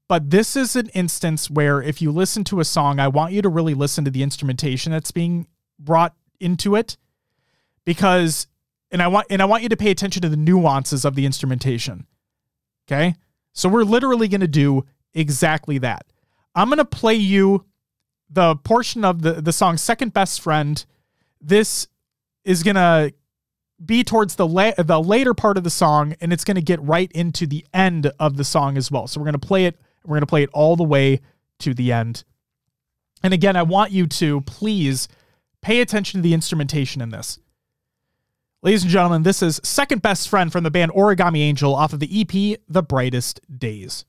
but 0.08 0.30
this 0.30 0.56
is 0.56 0.76
an 0.76 0.88
instance 0.90 1.50
where 1.50 1.82
if 1.82 2.00
you 2.00 2.12
listen 2.12 2.44
to 2.44 2.60
a 2.60 2.64
song, 2.64 3.00
I 3.00 3.08
want 3.08 3.32
you 3.32 3.42
to 3.42 3.48
really 3.48 3.74
listen 3.74 4.04
to 4.04 4.10
the 4.10 4.22
instrumentation 4.22 4.92
that's 4.92 5.10
being 5.10 5.48
brought 5.78 6.14
into 6.38 6.76
it 6.76 6.96
because 7.84 8.46
and 8.90 9.02
I 9.02 9.08
want 9.08 9.26
and 9.30 9.42
I 9.42 9.46
want 9.46 9.62
you 9.62 9.68
to 9.70 9.76
pay 9.76 9.90
attention 9.90 10.22
to 10.22 10.28
the 10.28 10.36
nuances 10.36 11.04
of 11.04 11.14
the 11.14 11.26
instrumentation. 11.26 12.06
Okay? 12.86 13.14
So 13.52 13.68
we're 13.68 13.84
literally 13.84 14.28
going 14.28 14.40
to 14.40 14.48
do 14.48 14.84
exactly 15.14 15.78
that. 15.78 16.06
I'm 16.54 16.68
going 16.68 16.78
to 16.78 16.84
play 16.84 17.14
you 17.14 17.64
the 18.30 18.56
portion 18.56 19.04
of 19.04 19.22
the 19.22 19.34
the 19.40 19.52
song 19.52 19.76
Second 19.76 20.12
Best 20.12 20.40
Friend. 20.40 20.84
This 21.40 21.88
is 22.44 22.62
going 22.62 22.76
to 22.76 23.12
be 23.84 24.04
towards 24.04 24.36
the 24.36 24.46
la- 24.46 24.72
the 24.78 25.00
later 25.00 25.34
part 25.34 25.58
of 25.58 25.64
the 25.64 25.70
song 25.70 26.14
and 26.20 26.32
it's 26.32 26.44
going 26.44 26.54
to 26.54 26.62
get 26.62 26.80
right 26.82 27.10
into 27.12 27.46
the 27.46 27.66
end 27.74 28.10
of 28.18 28.36
the 28.36 28.44
song 28.44 28.76
as 28.76 28.90
well. 28.90 29.06
So 29.06 29.20
we're 29.20 29.26
going 29.26 29.40
to 29.40 29.46
play 29.46 29.66
it 29.66 29.78
we're 30.04 30.16
going 30.16 30.22
to 30.22 30.26
play 30.26 30.42
it 30.42 30.50
all 30.52 30.76
the 30.76 30.84
way 30.84 31.20
to 31.60 31.74
the 31.74 31.92
end. 31.92 32.24
And 33.22 33.32
again, 33.32 33.56
I 33.56 33.62
want 33.62 33.92
you 33.92 34.06
to 34.06 34.40
please 34.42 35.08
pay 35.60 35.80
attention 35.80 36.18
to 36.18 36.22
the 36.22 36.34
instrumentation 36.34 37.00
in 37.00 37.10
this. 37.10 37.38
Ladies 38.64 38.84
and 38.84 38.92
gentlemen, 38.92 39.24
this 39.24 39.42
is 39.42 39.60
Second 39.64 40.02
Best 40.02 40.28
Friend 40.28 40.52
from 40.52 40.62
the 40.62 40.70
band 40.70 40.92
Origami 40.92 41.40
Angel 41.40 41.74
off 41.74 41.92
of 41.92 41.98
the 41.98 42.20
EP 42.20 42.60
The 42.68 42.82
Brightest 42.84 43.40
Days. 43.58 44.04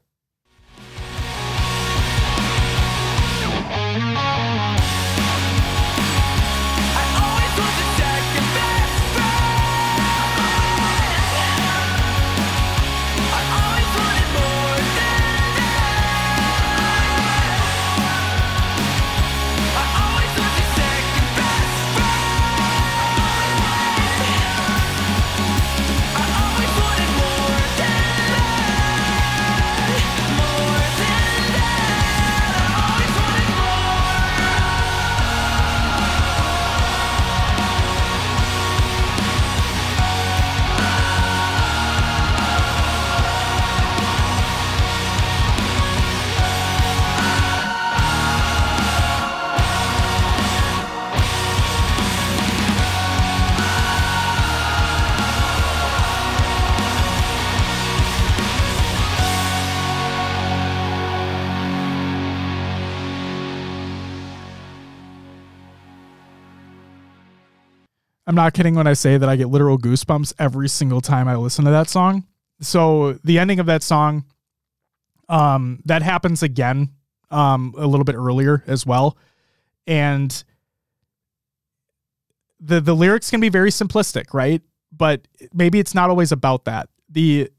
I'm 68.34 68.38
not 68.38 68.56
kidding 68.56 68.74
when 68.74 68.88
I 68.88 68.94
say 68.94 69.20
that 69.20 69.30
I 69.30 69.36
get 69.36 69.50
literal 69.50 69.78
goosebumps 69.78 70.34
every 70.40 70.68
single 70.68 71.02
time 71.02 71.28
I 71.28 71.36
listen 71.36 71.66
to 71.66 71.72
that 71.72 71.88
song. 71.88 72.26
So 72.62 73.20
the 73.24 73.38
ending 73.38 73.60
of 73.60 73.68
that 73.68 73.84
song, 73.84 74.26
um, 75.30 75.84
that 75.86 76.02
happens 76.02 76.42
again, 76.42 76.90
um, 77.30 77.76
a 77.78 77.86
little 77.86 78.04
bit 78.04 78.16
earlier 78.16 78.64
as 78.66 78.88
well, 78.88 79.20
and 79.86 80.44
the 82.60 82.82
the 82.82 82.96
lyrics 82.96 83.30
can 83.30 83.40
be 83.40 83.50
very 83.50 83.70
simplistic, 83.70 84.34
right? 84.34 84.64
But 84.92 85.28
maybe 85.54 85.78
it's 85.78 85.94
not 85.94 86.10
always 86.10 86.32
about 86.32 86.66
that. 86.66 86.90
the 87.08 87.52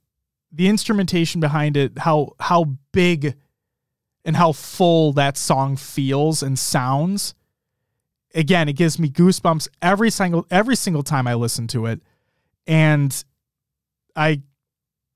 The 0.50 0.66
instrumentation 0.66 1.40
behind 1.40 1.76
it, 1.76 2.00
how 2.00 2.32
how 2.40 2.64
big 2.90 3.36
and 4.24 4.34
how 4.34 4.50
full 4.50 5.12
that 5.12 5.36
song 5.36 5.76
feels 5.76 6.42
and 6.42 6.58
sounds 6.58 7.32
again, 8.34 8.68
it 8.68 8.74
gives 8.74 8.98
me 8.98 9.08
goosebumps 9.08 9.68
every 9.80 10.10
single 10.10 10.46
every 10.50 10.76
single 10.76 11.02
time 11.02 11.26
I 11.26 11.34
listen 11.34 11.66
to 11.68 11.86
it, 11.86 12.00
and 12.66 13.24
I 14.14 14.42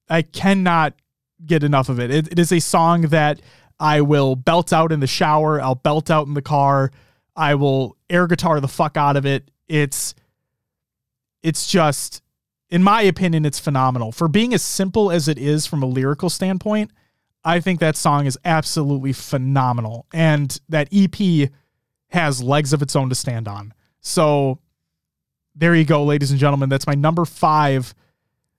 I 0.09 0.23
cannot 0.23 0.95
get 1.45 1.62
enough 1.62 1.89
of 1.89 2.01
it. 2.01 2.11
It, 2.11 2.32
it 2.32 2.39
is 2.39 2.53
a 2.53 2.61
song 2.61 3.03
that 3.03 3.40
I 3.78 4.01
will 4.01 4.36
belt 4.36 4.73
out 4.73 4.93
in 4.93 5.01
the 5.01 5.07
shower. 5.07 5.61
I'll 5.61 5.74
belt 5.74 6.11
out 6.11 6.27
in 6.27 6.35
the 6.35 6.43
car. 6.43 6.90
I 7.36 7.55
will 7.55 7.97
air 8.11 8.27
guitar 8.27 8.61
the 8.61 8.69
fuck 8.69 8.97
out 8.97 9.16
of 9.16 9.27
it. 9.27 9.51
It's 9.69 10.15
it's 11.43 11.66
just 11.66 12.23
in 12.70 12.82
my 12.82 13.03
opinion 13.03 13.45
it's 13.45 13.59
phenomenal 13.59 14.12
for 14.12 14.28
being 14.28 14.53
as 14.55 14.62
simple 14.62 15.11
as 15.11 15.28
it 15.28 15.39
is 15.39 15.66
from 15.66 15.82
a 15.82 15.86
lyrical 15.86 16.28
standpoint 16.28 16.90
i 17.45 17.61
think 17.61 17.81
that 17.81 17.97
song 17.97 18.27
is 18.27 18.39
absolutely 18.45 19.12
phenomenal 19.12 20.07
and 20.12 20.61
that 20.69 20.89
ep 20.93 21.51
has 22.09 22.43
legs 22.43 22.73
of 22.73 22.83
its 22.83 22.97
own 22.97 23.09
to 23.09 23.15
stand 23.15 23.49
on. 23.49 23.75
So 24.01 24.59
there 25.55 25.75
you 25.75 25.85
go, 25.85 26.05
ladies 26.05 26.31
and 26.31 26.41
gentlemen. 26.41 26.69
That's 26.69 26.87
my 26.87 26.95
number 26.95 27.25
five 27.25 27.95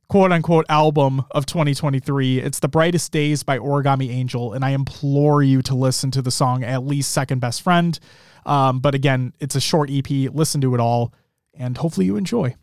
quote 0.08 0.32
unquote 0.32 0.66
album 0.70 1.24
of 1.32 1.46
2023. 1.46 2.40
It's 2.40 2.60
The 2.60 2.68
Brightest 2.68 3.12
Days 3.12 3.44
by 3.44 3.58
Origami 3.58 4.10
Angel. 4.10 4.54
And 4.54 4.66
I 4.66 4.72
implore 4.72 5.42
you 5.44 5.62
to 5.64 5.76
listen 5.76 6.12
to 6.12 6.22
the 6.22 6.32
song 6.32 6.64
at 6.64 6.86
least 6.86 7.12
Second 7.12 7.40
Best 7.40 7.62
Friend. 7.62 7.98
Um, 8.46 8.80
but 8.80 8.96
again, 8.96 9.34
it's 9.40 9.56
a 9.56 9.62
short 9.62 9.90
EP. 9.92 10.10
Listen 10.10 10.62
to 10.62 10.74
it 10.74 10.80
all 10.80 11.14
and 11.54 11.78
hopefully 11.78 12.06
you 12.06 12.16
enjoy. 12.16 12.56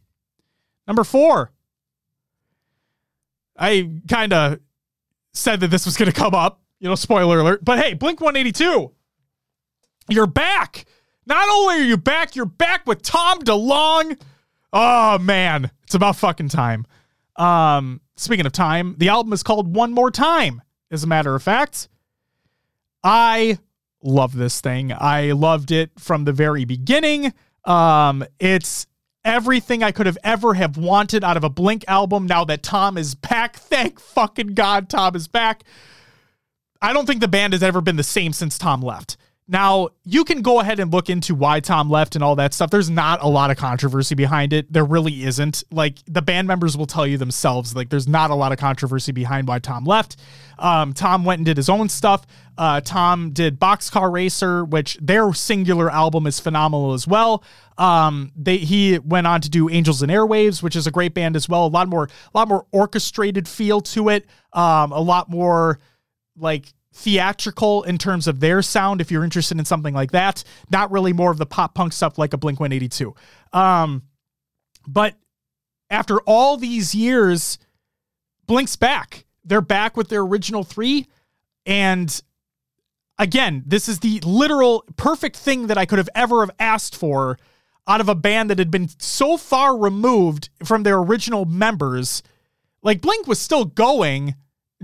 Number 0.87 1.05
four. 1.05 1.53
I 3.59 3.91
kind 4.09 4.33
of 4.33 4.61
said 5.33 5.61
that 5.61 5.69
this 5.69 5.87
was 5.87 5.97
going 5.97 6.11
to 6.11 6.19
come 6.19 6.35
up, 6.35 6.61
you 6.79 6.89
know, 6.89 6.95
spoiler 6.95 7.41
alert. 7.41 7.65
But 7.65 7.79
hey, 7.79 7.95
Blink 7.95 8.21
182 8.21 8.93
you're 10.09 10.27
back. 10.27 10.87
Not 11.27 11.49
only 11.49 11.77
are 11.77 11.85
you 11.85 11.97
back, 11.97 12.37
you're 12.37 12.47
back 12.47 12.87
with 12.87 13.03
Tom 13.03 13.41
DeLonge. 13.41 14.21
Oh 14.73 15.19
man, 15.19 15.71
it's 15.85 15.95
about 15.95 16.17
fucking 16.17 16.49
time. 16.49 16.87
Um, 17.37 18.01
speaking 18.17 18.47
of 18.47 18.53
time, 18.53 18.95
the 18.99 19.09
album 19.09 19.33
is 19.33 19.43
called 19.43 19.75
One 19.75 19.93
More 19.93 20.11
Time. 20.11 20.63
As 20.91 21.03
a 21.03 21.07
matter 21.07 21.35
of 21.35 21.43
fact, 21.43 21.89
I 23.03 23.59
love 24.03 24.37
this 24.37 24.61
thing. 24.61 24.93
I 24.93 25.33
loved 25.33 25.73
it 25.73 25.91
from 25.99 26.25
the 26.25 26.33
very 26.33 26.65
beginning. 26.65 27.33
Um, 27.65 28.25
it's 28.39 28.87
everything 29.25 29.83
I 29.83 29.91
could 29.91 30.07
have 30.07 30.19
ever 30.23 30.55
have 30.55 30.77
wanted 30.77 31.25
out 31.25 31.37
of 31.37 31.45
a 31.45 31.51
Blink 31.51 31.85
album. 31.89 32.27
Now 32.27 32.45
that 32.45 32.63
Tom 32.63 32.97
is 32.97 33.15
back, 33.15 33.57
thank 33.57 33.99
fucking 34.01 34.55
God, 34.55 34.89
Tom 34.89 35.17
is 35.17 35.29
back. 35.29 35.65
I 36.81 36.93
don't 36.93 37.07
think 37.07 37.21
the 37.21 37.29
band 37.29 37.53
has 37.53 37.63
ever 37.63 37.81
been 37.81 37.97
the 37.97 38.03
same 38.03 38.33
since 38.33 38.59
Tom 38.59 38.81
left. 38.81 39.17
Now, 39.49 39.91
you 40.03 40.25
can 40.25 40.43
go 40.43 40.59
ahead 40.59 40.81
and 40.81 40.93
look 40.93 41.09
into 41.09 41.33
why 41.37 41.61
Tom 41.61 41.89
left 41.89 42.17
and 42.17 42.25
all 42.25 42.35
that 42.35 42.53
stuff. 42.53 42.71
There's 42.71 42.91
not 42.91 43.23
a 43.23 43.29
lot 43.29 43.53
of 43.53 43.57
controversy 43.57 44.17
behind 44.17 44.53
it. 44.53 44.73
There 44.73 44.85
really 44.85 45.23
isn't. 45.23 45.63
Like, 45.71 45.99
the 46.07 46.21
band 46.21 46.49
members 46.49 46.77
will 46.77 46.87
tell 46.87 47.07
you 47.07 47.17
themselves, 47.17 47.77
like, 47.77 47.89
there's 47.89 48.09
not 48.09 48.31
a 48.31 48.35
lot 48.35 48.51
of 48.51 48.59
controversy 48.59 49.13
behind 49.13 49.47
why 49.47 49.61
Tom 49.61 49.85
left. 49.85 50.17
Um, 50.59 50.93
Tom 50.93 51.25
went 51.25 51.39
and 51.39 51.47
did 51.47 51.57
his 51.57 51.69
own 51.69 51.89
stuff. 51.89 52.27
Uh, 52.59 52.81
Tom 52.81 53.31
did 53.31 53.61
Boxcar 53.61 54.11
Racer, 54.13 54.65
which 54.65 54.99
their 55.01 55.33
singular 55.33 55.93
album 55.93 56.27
is 56.27 56.41
phenomenal 56.41 56.93
as 56.93 57.07
well. 57.07 57.45
Um, 57.79 58.33
they 58.35 58.57
he 58.57 58.99
went 58.99 59.29
on 59.29 59.43
to 59.43 59.51
do 59.51 59.69
Angels 59.69 60.03
and 60.03 60.11
Airwaves, 60.11 60.61
which 60.61 60.75
is 60.75 60.89
a 60.89 60.91
great 60.91 61.15
band 61.15 61.37
as 61.37 61.49
well. 61.49 61.67
A 61.67 61.69
lot 61.69 61.89
more, 61.89 62.05
a 62.05 62.39
lot 62.39 62.49
more 62.49 62.67
orchestrated 62.73 63.47
feel 63.47 63.81
to 63.83 64.09
it. 64.09 64.27
Um, 64.53 64.91
a 64.91 65.01
lot 65.01 65.29
more 65.29 65.79
like 66.37 66.73
theatrical 66.97 67.83
in 67.83 67.99
terms 67.99 68.27
of 68.27 68.41
their 68.41 68.63
sound 68.63 69.03
if 69.03 69.11
you're 69.11 69.23
interested 69.23 69.59
in 69.59 69.65
something 69.67 69.93
like 69.93 70.13
that. 70.13 70.43
Not 70.71 70.91
really 70.91 71.13
more 71.13 71.31
of 71.31 71.37
the 71.37 71.45
pop 71.45 71.75
punk 71.75 71.93
stuff 71.93 72.17
like 72.17 72.33
a 72.33 72.39
blink 72.39 72.59
182 72.59 73.15
um 73.53 74.03
but 74.89 75.15
after 75.91 76.21
all 76.21 76.57
these 76.57 76.95
years 76.95 77.59
blink's 78.47 78.77
back. 78.77 79.27
They're 79.45 79.61
back 79.61 79.97
with 79.97 80.09
their 80.09 80.23
original 80.23 80.65
three. 80.65 81.07
And 81.67 82.23
again 83.19 83.63
this 83.67 83.89
is 83.89 84.01
the 84.01 84.21
literal 84.21 84.85
perfect 84.97 85.37
thing 85.37 85.67
that 85.67 85.79
i 85.79 85.87
could 85.87 85.99
have 85.99 86.11
ever 86.15 86.41
have 86.41 86.51
asked 86.59 86.97
for 86.97 87.39
out 87.87 88.01
of 88.01 88.09
a 88.09 88.15
band 88.15 88.51
that 88.51 88.59
had 88.59 88.71
been 88.71 88.89
so 88.99 89.37
far 89.37 89.77
removed 89.77 90.49
from 90.65 90.83
their 90.83 90.99
original 90.99 91.45
members. 91.45 92.23
Like 92.83 93.01
blink 93.01 93.27
was 93.27 93.39
still 93.39 93.65
going 93.65 94.35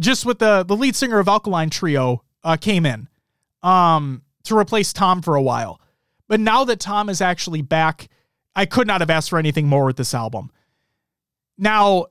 just 0.02 0.26
with 0.26 0.38
the 0.38 0.62
the 0.62 0.76
lead 0.76 0.96
singer 0.96 1.18
of 1.18 1.28
Alkaline 1.28 1.70
Trio 1.70 2.22
uh, 2.44 2.56
came 2.56 2.84
in 2.84 3.08
um, 3.62 4.22
to 4.44 4.56
replace 4.56 4.92
Tom 4.92 5.22
for 5.22 5.34
a 5.34 5.42
while. 5.42 5.80
But 6.28 6.40
now 6.40 6.64
that 6.64 6.80
Tom 6.80 7.08
is 7.08 7.20
actually 7.20 7.62
back, 7.62 8.08
I 8.54 8.66
could 8.66 8.86
not 8.86 9.00
have 9.00 9.10
asked 9.10 9.30
for 9.30 9.38
anything 9.38 9.66
more 9.66 9.84
with 9.84 9.96
this 9.96 10.14
album. 10.14 10.50
Now, 11.58 12.06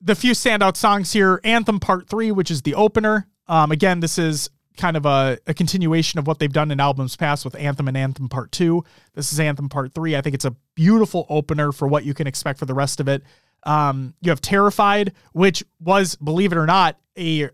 the 0.00 0.14
few 0.14 0.32
standout 0.32 0.76
songs 0.76 1.12
here 1.12 1.40
Anthem 1.44 1.80
Part 1.80 2.08
3, 2.08 2.32
which 2.32 2.50
is 2.50 2.62
the 2.62 2.74
opener. 2.74 3.26
Um, 3.46 3.72
again, 3.72 4.00
this 4.00 4.18
is 4.18 4.50
kind 4.76 4.96
of 4.96 5.06
a, 5.06 5.38
a 5.46 5.54
continuation 5.54 6.18
of 6.18 6.26
what 6.26 6.38
they've 6.38 6.52
done 6.52 6.70
in 6.70 6.80
albums 6.80 7.16
past 7.16 7.44
with 7.44 7.54
Anthem 7.56 7.88
and 7.88 7.96
Anthem 7.96 8.28
Part 8.28 8.52
2. 8.52 8.82
This 9.14 9.32
is 9.32 9.40
Anthem 9.40 9.68
Part 9.68 9.92
3. 9.92 10.16
I 10.16 10.20
think 10.20 10.34
it's 10.34 10.44
a 10.44 10.56
beautiful 10.74 11.26
opener 11.28 11.72
for 11.72 11.88
what 11.88 12.04
you 12.04 12.14
can 12.14 12.26
expect 12.26 12.58
for 12.58 12.66
the 12.66 12.74
rest 12.74 13.00
of 13.00 13.08
it. 13.08 13.22
Um, 13.64 14.14
you 14.20 14.30
have 14.30 14.40
Terrified, 14.40 15.12
which 15.32 15.64
was, 15.80 16.14
believe 16.16 16.52
it 16.52 16.58
or 16.58 16.66
not, 16.66 16.98
a 17.18 17.50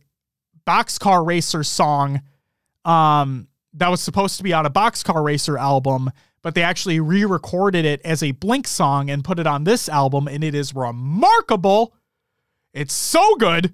Boxcar 0.66 1.26
Racer 1.26 1.64
song 1.64 2.22
um, 2.84 3.48
that 3.72 3.88
was 3.88 4.00
supposed 4.00 4.36
to 4.38 4.42
be 4.42 4.52
on 4.52 4.66
a 4.66 4.70
Boxcar 4.70 5.24
Racer 5.24 5.58
album, 5.58 6.10
but 6.42 6.54
they 6.54 6.62
actually 6.62 7.00
re 7.00 7.24
recorded 7.24 7.84
it 7.84 8.00
as 8.04 8.22
a 8.22 8.32
Blink 8.32 8.66
song 8.66 9.10
and 9.10 9.24
put 9.24 9.38
it 9.38 9.46
on 9.46 9.64
this 9.64 9.88
album, 9.88 10.28
and 10.28 10.44
it 10.44 10.54
is 10.54 10.74
remarkable. 10.74 11.94
It's 12.72 12.94
so 12.94 13.36
good. 13.36 13.72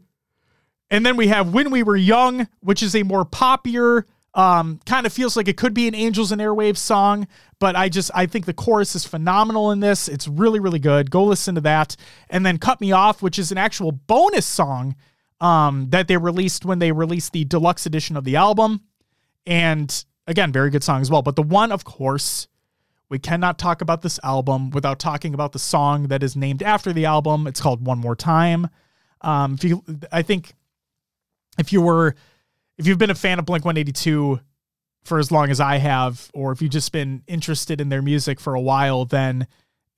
And 0.90 1.06
then 1.06 1.16
we 1.16 1.28
have 1.28 1.52
When 1.52 1.70
We 1.70 1.82
Were 1.82 1.96
Young, 1.96 2.48
which 2.60 2.82
is 2.82 2.96
a 2.96 3.04
more 3.04 3.24
popular, 3.24 4.06
um, 4.34 4.80
kind 4.86 5.06
of 5.06 5.12
feels 5.12 5.36
like 5.36 5.48
it 5.48 5.56
could 5.56 5.74
be 5.74 5.88
an 5.88 5.94
Angels 5.94 6.32
and 6.32 6.40
Airwaves 6.40 6.78
song, 6.78 7.26
but 7.58 7.76
I 7.76 7.88
just 7.88 8.10
I 8.14 8.26
think 8.26 8.46
the 8.46 8.54
chorus 8.54 8.94
is 8.94 9.04
phenomenal 9.04 9.70
in 9.70 9.80
this. 9.80 10.08
It's 10.08 10.28
really, 10.28 10.60
really 10.60 10.78
good. 10.78 11.10
Go 11.10 11.24
listen 11.24 11.54
to 11.56 11.60
that. 11.62 11.96
And 12.28 12.44
then 12.46 12.58
Cut 12.58 12.80
Me 12.80 12.92
Off, 12.92 13.22
which 13.22 13.38
is 13.38 13.50
an 13.52 13.58
actual 13.58 13.92
bonus 13.92 14.46
song 14.46 14.94
um, 15.40 15.88
that 15.90 16.08
they 16.08 16.16
released 16.16 16.64
when 16.64 16.78
they 16.78 16.92
released 16.92 17.32
the 17.32 17.44
deluxe 17.44 17.86
edition 17.86 18.16
of 18.16 18.24
the 18.24 18.36
album. 18.36 18.82
And 19.46 20.04
again, 20.26 20.52
very 20.52 20.70
good 20.70 20.84
song 20.84 21.00
as 21.00 21.10
well. 21.10 21.22
But 21.22 21.36
the 21.36 21.42
one, 21.42 21.72
of 21.72 21.84
course, 21.84 22.48
we 23.08 23.18
cannot 23.18 23.58
talk 23.58 23.80
about 23.80 24.02
this 24.02 24.20
album 24.22 24.70
without 24.70 24.98
talking 24.98 25.34
about 25.34 25.52
the 25.52 25.58
song 25.58 26.08
that 26.08 26.22
is 26.22 26.36
named 26.36 26.62
after 26.62 26.92
the 26.92 27.06
album. 27.06 27.46
It's 27.46 27.60
called 27.60 27.84
One 27.84 27.98
More 27.98 28.16
Time. 28.16 28.68
Um, 29.22 29.54
if 29.54 29.64
you, 29.64 29.84
I 30.12 30.22
think, 30.22 30.54
if 31.58 31.72
you 31.72 31.80
were, 31.80 32.14
if 32.78 32.86
you've 32.86 32.98
been 32.98 33.10
a 33.10 33.14
fan 33.14 33.38
of 33.38 33.46
Blink 33.46 33.64
182 33.64 34.40
for 35.02 35.18
as 35.18 35.32
long 35.32 35.50
as 35.50 35.60
I 35.60 35.78
have, 35.78 36.30
or 36.34 36.52
if 36.52 36.62
you've 36.62 36.70
just 36.70 36.92
been 36.92 37.22
interested 37.26 37.80
in 37.80 37.88
their 37.88 38.02
music 38.02 38.38
for 38.38 38.54
a 38.54 38.60
while, 38.60 39.04
then 39.04 39.46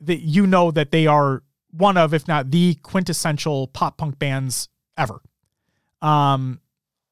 that 0.00 0.20
you 0.20 0.46
know 0.46 0.70
that 0.70 0.90
they 0.90 1.06
are 1.06 1.42
one 1.70 1.96
of, 1.96 2.14
if 2.14 2.26
not 2.26 2.50
the 2.50 2.74
quintessential 2.82 3.66
pop 3.68 3.98
punk 3.98 4.18
bands 4.18 4.68
ever. 4.96 5.20
Um, 6.02 6.60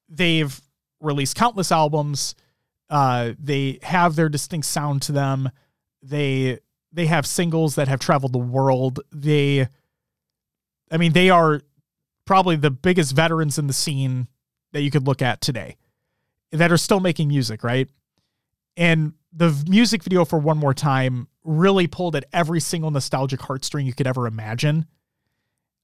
they've 0.09 0.61
released 1.01 1.37
countless 1.37 1.73
albums. 1.73 2.35
Uh, 2.91 3.33
they 3.39 3.79
have 3.83 4.17
their 4.17 4.29
distinct 4.29 4.67
sound 4.67 5.03
to 5.03 5.13
them. 5.13 5.51
They 6.03 6.59
they 6.93 7.07
have 7.07 7.27
singles 7.27 7.77
that 7.77 7.89
have 7.89 8.01
traveled 8.01 8.33
the 8.33 8.39
world. 8.39 9.01
They, 9.13 9.69
I 10.91 10.97
mean, 10.97 11.13
they 11.13 11.31
are 11.31 11.63
probably 12.25 12.57
the 12.57 12.71
biggest 12.71 13.15
veterans 13.15 13.59
in 13.59 13.69
the 13.69 13.73
scene 13.73 14.27
that 14.73 14.83
you 14.83 14.91
could 14.91 15.07
look 15.07 15.23
at 15.23 15.41
today 15.41 15.77
that 16.53 16.73
are 16.73 16.77
still 16.77 17.01
making 17.01 17.29
music, 17.29 17.63
right? 17.63 17.89
And 18.77 19.13
the 19.33 19.57
music 19.69 20.03
video 20.03 20.25
for 20.25 20.39
One 20.39 20.59
More 20.59 20.75
Time 20.75 21.29
really 21.45 21.87
pulled 21.87 22.17
at 22.17 22.25
every 22.33 22.61
single 22.61 22.91
nostalgic 22.91 23.41
heartstring 23.41 23.85
you 23.85 23.95
could 23.95 24.07
ever 24.07 24.27
imagine. 24.27 24.87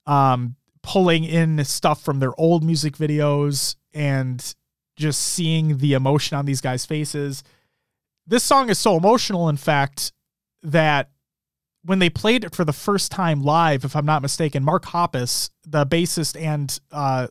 Um, 0.06 0.56
pulling 0.86 1.24
in 1.24 1.62
stuff 1.64 2.00
from 2.00 2.20
their 2.20 2.38
old 2.40 2.62
music 2.62 2.96
videos 2.96 3.74
and 3.92 4.54
just 4.94 5.20
seeing 5.20 5.78
the 5.78 5.94
emotion 5.94 6.38
on 6.38 6.46
these 6.46 6.60
guys' 6.60 6.86
faces. 6.86 7.42
This 8.24 8.44
song 8.44 8.70
is 8.70 8.78
so 8.78 8.96
emotional, 8.96 9.48
in 9.48 9.56
fact, 9.56 10.12
that 10.62 11.10
when 11.82 11.98
they 11.98 12.08
played 12.08 12.44
it 12.44 12.54
for 12.54 12.64
the 12.64 12.72
first 12.72 13.10
time 13.10 13.42
live, 13.42 13.84
if 13.84 13.96
I'm 13.96 14.06
not 14.06 14.22
mistaken, 14.22 14.62
Mark 14.62 14.84
Hoppus, 14.84 15.50
the 15.66 15.84
bassist 15.84 16.40
and 16.40 16.78
uh, 16.92 17.26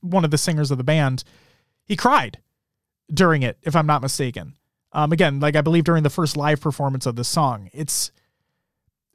one 0.00 0.24
of 0.24 0.30
the 0.30 0.38
singers 0.38 0.70
of 0.70 0.78
the 0.78 0.84
band, 0.84 1.24
he 1.86 1.96
cried 1.96 2.38
during 3.12 3.42
it, 3.42 3.58
if 3.62 3.74
I'm 3.74 3.86
not 3.86 4.00
mistaken. 4.00 4.54
Um, 4.92 5.12
again, 5.12 5.40
like 5.40 5.56
I 5.56 5.60
believe 5.60 5.84
during 5.84 6.04
the 6.04 6.10
first 6.10 6.36
live 6.36 6.60
performance 6.60 7.04
of 7.04 7.16
the 7.16 7.24
song. 7.24 7.68
It's 7.72 8.12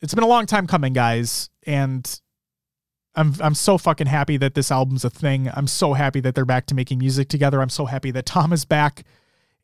it's 0.02 0.14
been 0.14 0.23
a 0.23 0.27
long 0.27 0.45
time 0.45 0.68
coming, 0.68 0.93
guys, 0.93 1.49
and 1.65 2.22
I'm 3.15 3.33
I'm 3.41 3.55
so 3.55 3.77
fucking 3.77 4.07
happy 4.07 4.38
that 4.38 4.53
this 4.53 4.71
album's 4.71 5.03
a 5.03 5.09
thing. 5.09 5.49
I'm 5.53 5.67
so 5.67 5.93
happy 5.93 6.19
that 6.21 6.35
they're 6.35 6.45
back 6.45 6.65
to 6.67 6.75
making 6.75 6.99
music 6.99 7.27
together. 7.27 7.61
I'm 7.61 7.69
so 7.69 7.85
happy 7.85 8.11
that 8.11 8.25
Tom 8.25 8.53
is 8.53 8.63
back, 8.63 9.03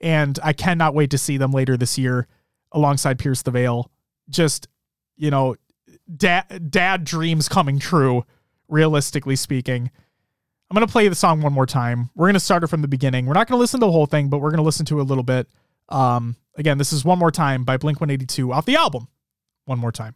and 0.01 0.37
I 0.43 0.53
cannot 0.53 0.93
wait 0.93 1.11
to 1.11 1.17
see 1.17 1.37
them 1.37 1.51
later 1.51 1.77
this 1.77 1.97
year 1.97 2.27
alongside 2.71 3.19
Pierce 3.19 3.41
the 3.43 3.51
Veil. 3.51 3.89
Just 4.29 4.67
you 5.15 5.31
know, 5.31 5.55
dad 6.13 6.69
dad 6.69 7.03
dreams 7.03 7.47
coming 7.47 7.79
true. 7.79 8.25
Realistically 8.69 9.37
speaking, 9.37 9.89
I'm 10.69 10.75
gonna 10.75 10.87
play 10.87 11.07
the 11.07 11.15
song 11.15 11.41
one 11.41 11.53
more 11.53 11.65
time. 11.65 12.09
We're 12.15 12.27
gonna 12.27 12.41
start 12.41 12.65
it 12.65 12.67
from 12.67 12.81
the 12.81 12.89
beginning. 12.89 13.25
We're 13.25 13.33
not 13.33 13.47
gonna 13.47 13.59
listen 13.59 13.79
to 13.79 13.85
the 13.85 13.91
whole 13.93 14.07
thing, 14.07 14.27
but 14.27 14.39
we're 14.39 14.51
gonna 14.51 14.63
listen 14.63 14.85
to 14.87 14.99
a 14.99 15.03
little 15.03 15.23
bit. 15.23 15.47
Um, 15.87 16.35
again, 16.57 16.77
this 16.77 16.91
is 16.91 17.05
one 17.05 17.17
more 17.17 17.31
time 17.31 17.63
by 17.63 17.77
Blink 17.77 18.01
182 18.01 18.51
off 18.51 18.65
the 18.65 18.75
album. 18.75 19.07
One 19.63 19.79
more 19.79 19.93
time. 19.93 20.15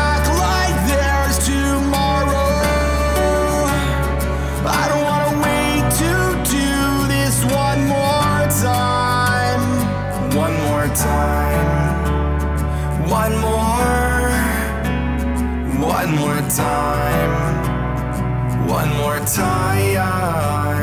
time. 19.25 20.81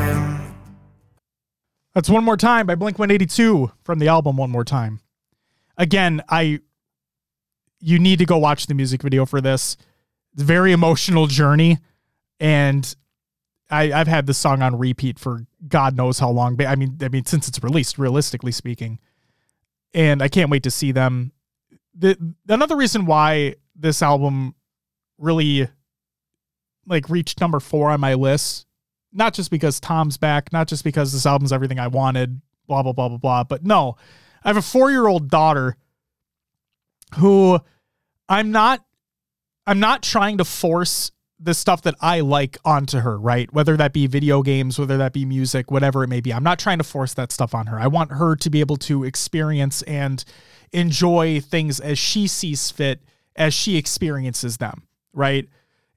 That's 1.93 2.09
One 2.09 2.23
More 2.23 2.37
Time 2.37 2.65
by 2.67 2.75
Blink 2.75 2.99
182 2.99 3.71
from 3.83 3.99
the 3.99 4.07
album 4.07 4.37
One 4.37 4.51
More 4.51 4.63
Time. 4.63 5.01
Again, 5.77 6.21
I 6.29 6.61
you 7.79 7.99
need 7.99 8.19
to 8.19 8.25
go 8.25 8.37
watch 8.37 8.67
the 8.67 8.73
music 8.73 9.01
video 9.01 9.25
for 9.25 9.41
this. 9.41 9.77
It's 10.33 10.43
a 10.43 10.45
very 10.45 10.71
emotional 10.71 11.27
journey. 11.27 11.79
And 12.39 12.95
I, 13.69 13.91
I've 13.91 14.07
had 14.07 14.27
this 14.27 14.37
song 14.37 14.61
on 14.61 14.77
repeat 14.77 15.19
for 15.19 15.45
God 15.67 15.95
knows 15.95 16.19
how 16.19 16.29
long. 16.29 16.61
I 16.61 16.75
mean, 16.75 16.97
I 17.01 17.09
mean, 17.09 17.25
since 17.25 17.47
it's 17.47 17.61
released, 17.63 17.97
realistically 17.97 18.51
speaking. 18.51 18.99
And 19.93 20.21
I 20.21 20.27
can't 20.27 20.49
wait 20.49 20.63
to 20.63 20.71
see 20.71 20.91
them. 20.91 21.31
The 21.95 22.17
another 22.47 22.75
reason 22.75 23.05
why 23.05 23.55
this 23.75 24.01
album 24.01 24.55
really 25.17 25.67
like 26.89 27.09
reached 27.09 27.39
number 27.39 27.59
four 27.59 27.91
on 27.91 27.99
my 27.99 28.15
list 28.15 28.65
not 29.11 29.33
just 29.33 29.51
because 29.51 29.79
Tom's 29.79 30.17
back, 30.17 30.51
not 30.53 30.67
just 30.67 30.83
because 30.83 31.11
this 31.11 31.25
album's 31.25 31.51
everything 31.51 31.79
I 31.79 31.87
wanted, 31.87 32.41
blah, 32.67 32.83
blah, 32.83 32.93
blah, 32.93 33.09
blah, 33.09 33.17
blah. 33.17 33.43
But 33.43 33.63
no, 33.65 33.97
I 34.43 34.49
have 34.49 34.57
a 34.57 34.61
four 34.61 34.91
year 34.91 35.07
old 35.07 35.29
daughter 35.29 35.75
who 37.17 37.59
I'm 38.27 38.51
not 38.51 38.85
I'm 39.65 39.79
not 39.79 40.03
trying 40.03 40.37
to 40.39 40.45
force 40.45 41.11
the 41.39 41.53
stuff 41.53 41.83
that 41.83 41.95
I 42.01 42.19
like 42.19 42.57
onto 42.65 42.99
her, 42.99 43.17
right? 43.17 43.51
Whether 43.53 43.77
that 43.77 43.93
be 43.93 44.07
video 44.07 44.41
games, 44.41 44.77
whether 44.77 44.97
that 44.97 45.13
be 45.13 45.25
music, 45.25 45.71
whatever 45.71 46.03
it 46.03 46.09
may 46.09 46.19
be. 46.19 46.33
I'm 46.33 46.43
not 46.43 46.59
trying 46.59 46.79
to 46.79 46.83
force 46.83 47.13
that 47.13 47.31
stuff 47.31 47.55
on 47.55 47.67
her. 47.67 47.79
I 47.79 47.87
want 47.87 48.11
her 48.11 48.35
to 48.35 48.49
be 48.49 48.59
able 48.59 48.75
to 48.77 49.05
experience 49.05 49.81
and 49.83 50.23
enjoy 50.73 51.39
things 51.39 51.79
as 51.79 51.97
she 51.97 52.27
sees 52.27 52.71
fit, 52.71 53.01
as 53.35 53.53
she 53.53 53.77
experiences 53.77 54.57
them, 54.57 54.83
right? 55.13 55.47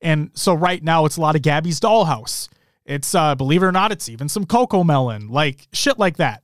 And 0.02 0.30
so 0.34 0.52
right 0.52 0.82
now 0.82 1.04
it's 1.06 1.16
a 1.16 1.20
lot 1.20 1.36
of 1.36 1.42
Gabby's 1.42 1.80
Dollhouse. 1.80 2.48
It's 2.84 3.14
uh 3.14 3.34
believe 3.34 3.62
it 3.62 3.66
or 3.66 3.72
not, 3.72 3.92
it's 3.92 4.08
even 4.08 4.28
some 4.28 4.44
CoComelon, 4.44 5.30
like 5.30 5.68
shit 5.72 5.98
like 5.98 6.16
that. 6.16 6.42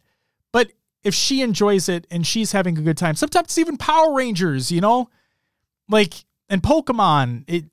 But 0.53 0.73
if 1.03 1.15
she 1.15 1.43
enjoys 1.43 1.89
it 1.89 2.07
and 2.11 2.27
she's 2.27 2.53
having 2.53 2.79
a 2.79 2.83
good 2.83 2.97
time, 2.97 3.17
sometimes 3.17 3.47
it's 3.47 3.59
even 3.59 3.77
Power 3.77 4.15
Rangers, 4.15 4.71
you 4.71 4.81
know? 4.81 5.11
Like 5.89 6.25
and 6.49 6.63
Pokemon, 6.63 7.45
it 7.49 7.65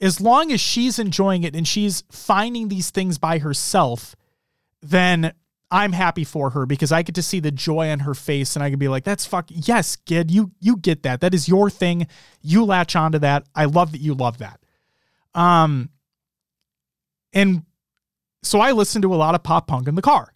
as 0.00 0.20
long 0.20 0.50
as 0.50 0.60
she's 0.60 0.98
enjoying 0.98 1.44
it 1.44 1.54
and 1.54 1.68
she's 1.68 2.02
finding 2.10 2.68
these 2.68 2.90
things 2.90 3.18
by 3.18 3.38
herself, 3.38 4.16
then 4.82 5.32
I'm 5.70 5.92
happy 5.92 6.24
for 6.24 6.50
her 6.50 6.66
because 6.66 6.92
I 6.92 7.02
get 7.02 7.14
to 7.16 7.22
see 7.22 7.40
the 7.40 7.50
joy 7.50 7.90
on 7.90 8.00
her 8.00 8.14
face 8.14 8.54
and 8.54 8.62
I 8.62 8.70
can 8.70 8.78
be 8.78 8.88
like, 8.88 9.04
that's 9.04 9.26
fuck 9.26 9.46
yes, 9.48 9.96
kid, 9.96 10.30
you 10.30 10.52
you 10.60 10.76
get 10.76 11.02
that. 11.02 11.20
That 11.20 11.34
is 11.34 11.48
your 11.48 11.68
thing. 11.68 12.06
You 12.40 12.64
latch 12.64 12.96
onto 12.96 13.18
that. 13.18 13.46
I 13.54 13.66
love 13.66 13.92
that 13.92 14.00
you 14.00 14.14
love 14.14 14.38
that. 14.38 14.60
Um 15.34 15.90
and 17.32 17.64
so 18.42 18.60
I 18.60 18.72
listen 18.72 19.02
to 19.02 19.14
a 19.14 19.16
lot 19.16 19.34
of 19.34 19.42
pop 19.42 19.66
punk 19.66 19.88
in 19.88 19.94
the 19.94 20.02
car. 20.02 20.32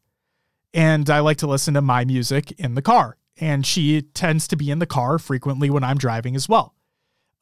And 0.74 1.08
I 1.08 1.20
like 1.20 1.38
to 1.38 1.46
listen 1.46 1.74
to 1.74 1.82
my 1.82 2.04
music 2.04 2.52
in 2.52 2.74
the 2.74 2.82
car. 2.82 3.16
And 3.40 3.64
she 3.64 4.02
tends 4.02 4.48
to 4.48 4.56
be 4.56 4.70
in 4.70 4.80
the 4.80 4.86
car 4.86 5.18
frequently 5.18 5.70
when 5.70 5.84
I'm 5.84 5.98
driving 5.98 6.34
as 6.34 6.48
well. 6.48 6.74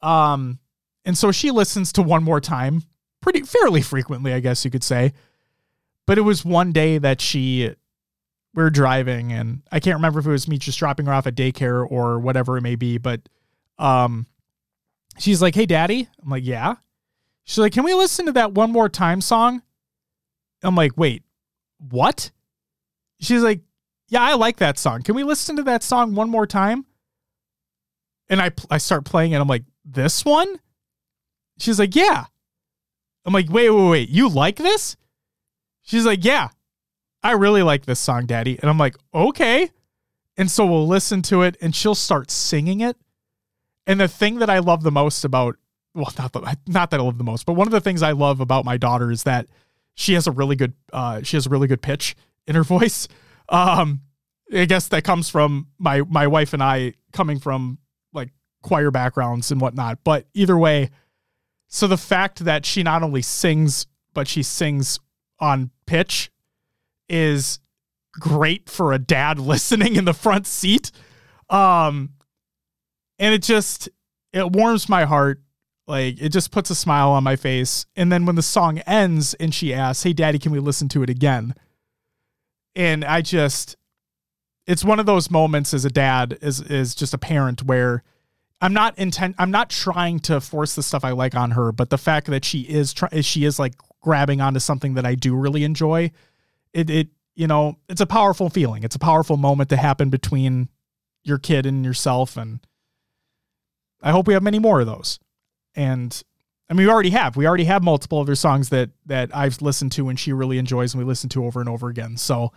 Um, 0.01 0.59
and 1.05 1.17
so 1.17 1.31
she 1.31 1.51
listens 1.51 1.91
to 1.93 2.01
one 2.03 2.23
more 2.23 2.39
time 2.39 2.83
pretty 3.21 3.41
fairly 3.41 3.81
frequently, 3.81 4.33
I 4.33 4.39
guess 4.39 4.63
you 4.63 4.71
could 4.71 4.83
say. 4.83 5.13
But 6.05 6.17
it 6.17 6.21
was 6.21 6.45
one 6.45 6.71
day 6.71 6.97
that 6.99 7.19
she 7.19 7.73
we 8.53 8.63
were 8.63 8.69
driving 8.69 9.33
and 9.33 9.61
I 9.71 9.79
can't 9.79 9.95
remember 9.95 10.19
if 10.19 10.25
it 10.25 10.31
was 10.31 10.47
me 10.47 10.57
just 10.57 10.79
dropping 10.79 11.05
her 11.05 11.13
off 11.13 11.27
at 11.27 11.35
daycare 11.35 11.85
or 11.89 12.19
whatever 12.19 12.57
it 12.57 12.61
may 12.61 12.75
be, 12.75 12.97
but 12.97 13.21
um 13.77 14.25
she's 15.19 15.41
like, 15.41 15.55
Hey 15.55 15.65
daddy. 15.65 16.07
I'm 16.21 16.29
like, 16.29 16.45
Yeah. 16.45 16.75
She's 17.47 17.57
like, 17.59 17.73
Can 17.73 17.83
we 17.85 17.93
listen 17.95 18.27
to 18.27 18.33
that 18.33 18.51
one 18.51 18.71
more 18.71 18.89
time 18.89 19.21
song? 19.21 19.63
I'm 20.63 20.75
like, 20.75 20.97
wait, 20.97 21.23
what? 21.77 22.31
She's 23.19 23.41
like, 23.41 23.61
yeah, 24.09 24.21
I 24.21 24.35
like 24.35 24.57
that 24.57 24.77
song. 24.77 25.01
Can 25.01 25.15
we 25.15 25.23
listen 25.23 25.55
to 25.57 25.63
that 25.63 25.83
song 25.83 26.15
one 26.15 26.29
more 26.29 26.47
time? 26.47 26.85
And 28.29 28.41
I 28.41 28.51
I 28.69 28.77
start 28.77 29.05
playing 29.05 29.31
it. 29.31 29.39
I'm 29.39 29.47
like, 29.47 29.63
this 29.85 30.25
one? 30.25 30.59
She's 31.57 31.79
like, 31.79 31.95
yeah. 31.95 32.25
I'm 33.25 33.33
like, 33.33 33.49
wait, 33.49 33.69
wait, 33.69 33.89
wait. 33.89 34.09
You 34.09 34.29
like 34.29 34.57
this? 34.57 34.95
She's 35.83 36.05
like, 36.05 36.23
yeah. 36.23 36.49
I 37.23 37.31
really 37.31 37.63
like 37.63 37.85
this 37.85 37.99
song, 37.99 38.25
Daddy. 38.25 38.57
And 38.59 38.69
I'm 38.69 38.77
like, 38.77 38.95
okay. 39.13 39.71
And 40.37 40.51
so 40.51 40.65
we'll 40.65 40.87
listen 40.87 41.21
to 41.23 41.41
it 41.41 41.57
and 41.61 41.75
she'll 41.75 41.95
start 41.95 42.29
singing 42.29 42.81
it. 42.81 42.95
And 43.85 43.99
the 43.99 44.07
thing 44.07 44.39
that 44.39 44.49
I 44.49 44.59
love 44.59 44.83
the 44.83 44.91
most 44.91 45.25
about, 45.25 45.55
well, 45.97 46.13
not, 46.17 46.31
the, 46.31 46.57
not 46.67 46.91
that 46.91 46.99
I 46.99 47.03
love 47.03 47.17
the 47.17 47.23
most, 47.23 47.45
but 47.47 47.53
one 47.53 47.67
of 47.67 47.71
the 47.71 47.81
things 47.81 48.03
I 48.03 48.11
love 48.11 48.39
about 48.39 48.65
my 48.65 48.77
daughter 48.77 49.09
is 49.09 49.23
that 49.23 49.47
she 49.95 50.13
has 50.13 50.27
a 50.27 50.31
really 50.31 50.55
good 50.55 50.73
uh 50.93 51.23
she 51.23 51.35
has 51.35 51.47
a 51.47 51.49
really 51.49 51.67
good 51.67 51.81
pitch 51.81 52.15
in 52.45 52.55
her 52.55 52.63
voice. 52.75 53.07
Um 53.49 54.01
i 54.53 54.63
guess 54.63 54.87
that 54.87 55.03
comes 55.03 55.27
from 55.27 55.67
my 55.77 56.01
my 56.03 56.25
wife 56.25 56.53
and 56.53 56.63
i 56.63 56.93
coming 57.11 57.37
from 57.37 57.79
like 58.13 58.29
choir 58.61 58.91
backgrounds 58.91 59.51
and 59.51 59.59
whatnot. 59.59 59.99
But 60.03 60.27
either 60.33 60.57
way 60.57 60.91
so 61.67 61.87
the 61.87 61.97
fact 61.97 62.45
that 62.45 62.65
she 62.65 62.83
not 62.83 63.03
only 63.03 63.21
sings 63.21 63.87
but 64.13 64.27
she 64.27 64.43
sings 64.43 64.99
on 65.39 65.71
pitch 65.85 66.31
is 67.09 67.59
great 68.13 68.69
for 68.69 68.93
a 68.93 68.99
dad 68.99 69.39
listening 69.53 69.95
in 69.95 70.05
the 70.05 70.13
front 70.13 70.45
seat. 70.45 70.91
Um 71.49 72.11
and 73.17 73.33
it 73.33 73.41
just 73.41 73.89
it 74.31 74.51
warms 74.51 74.87
my 74.87 75.05
heart 75.05 75.41
like 75.87 76.21
it 76.21 76.29
just 76.29 76.51
puts 76.51 76.69
a 76.69 76.75
smile 76.75 77.11
on 77.11 77.23
my 77.23 77.35
face. 77.35 77.85
And 77.95 78.11
then 78.11 78.25
when 78.25 78.35
the 78.35 78.41
song 78.41 78.79
ends 78.79 79.33
and 79.35 79.53
she 79.53 79.73
asks, 79.73 80.03
Hey 80.03 80.13
daddy, 80.13 80.37
can 80.37 80.51
we 80.51 80.59
listen 80.59 80.89
to 80.89 81.03
it 81.03 81.09
again? 81.09 81.55
And 82.75 83.03
I 83.05 83.21
just 83.21 83.77
it's 84.67 84.83
one 84.83 84.99
of 84.99 85.05
those 85.05 85.31
moments 85.31 85.73
as 85.73 85.85
a 85.85 85.89
dad, 85.89 86.37
as 86.41 86.59
is 86.59 86.93
just 86.93 87.13
a 87.13 87.17
parent 87.17 87.63
where 87.63 88.03
I'm 88.59 88.73
not 88.73 88.97
intent 88.99 89.35
I'm 89.39 89.51
not 89.51 89.69
trying 89.69 90.19
to 90.21 90.41
force 90.41 90.75
the 90.75 90.83
stuff 90.83 91.05
I 91.05 91.11
like 91.11 91.35
on 91.35 91.51
her, 91.51 91.71
but 91.71 91.89
the 91.89 91.97
fact 91.97 92.27
that 92.27 92.43
she 92.43 92.61
is 92.61 92.93
try 92.93 93.21
she 93.21 93.45
is 93.45 93.57
like 93.57 93.73
grabbing 94.01 94.41
onto 94.41 94.59
something 94.59 94.95
that 94.95 95.05
I 95.05 95.15
do 95.15 95.35
really 95.35 95.63
enjoy, 95.63 96.11
it 96.73 96.89
it 96.89 97.07
you 97.35 97.47
know, 97.47 97.77
it's 97.87 98.01
a 98.01 98.07
powerful 98.07 98.49
feeling. 98.49 98.83
It's 98.83 98.95
a 98.95 98.99
powerful 98.99 99.37
moment 99.37 99.69
to 99.69 99.77
happen 99.77 100.09
between 100.09 100.69
your 101.23 101.37
kid 101.37 101.65
and 101.65 101.85
yourself 101.85 102.35
and 102.35 102.59
I 104.01 104.11
hope 104.11 104.27
we 104.27 104.33
have 104.33 104.43
many 104.43 104.59
more 104.59 104.81
of 104.81 104.87
those 104.87 105.19
and 105.77 106.23
I 106.69 106.73
mean 106.73 106.85
we 106.87 106.91
already 106.91 107.11
have. 107.11 107.37
We 107.37 107.47
already 107.47 107.63
have 107.65 107.83
multiple 107.83 108.19
other 108.19 108.35
songs 108.35 108.69
that 108.69 108.89
that 109.05 109.33
I've 109.33 109.61
listened 109.61 109.93
to 109.93 110.09
and 110.09 110.19
she 110.19 110.33
really 110.33 110.57
enjoys 110.57 110.93
and 110.93 111.01
we 111.01 111.07
listen 111.07 111.29
to 111.29 111.45
over 111.45 111.61
and 111.61 111.69
over 111.69 111.87
again. 111.87 112.17
So 112.17 112.51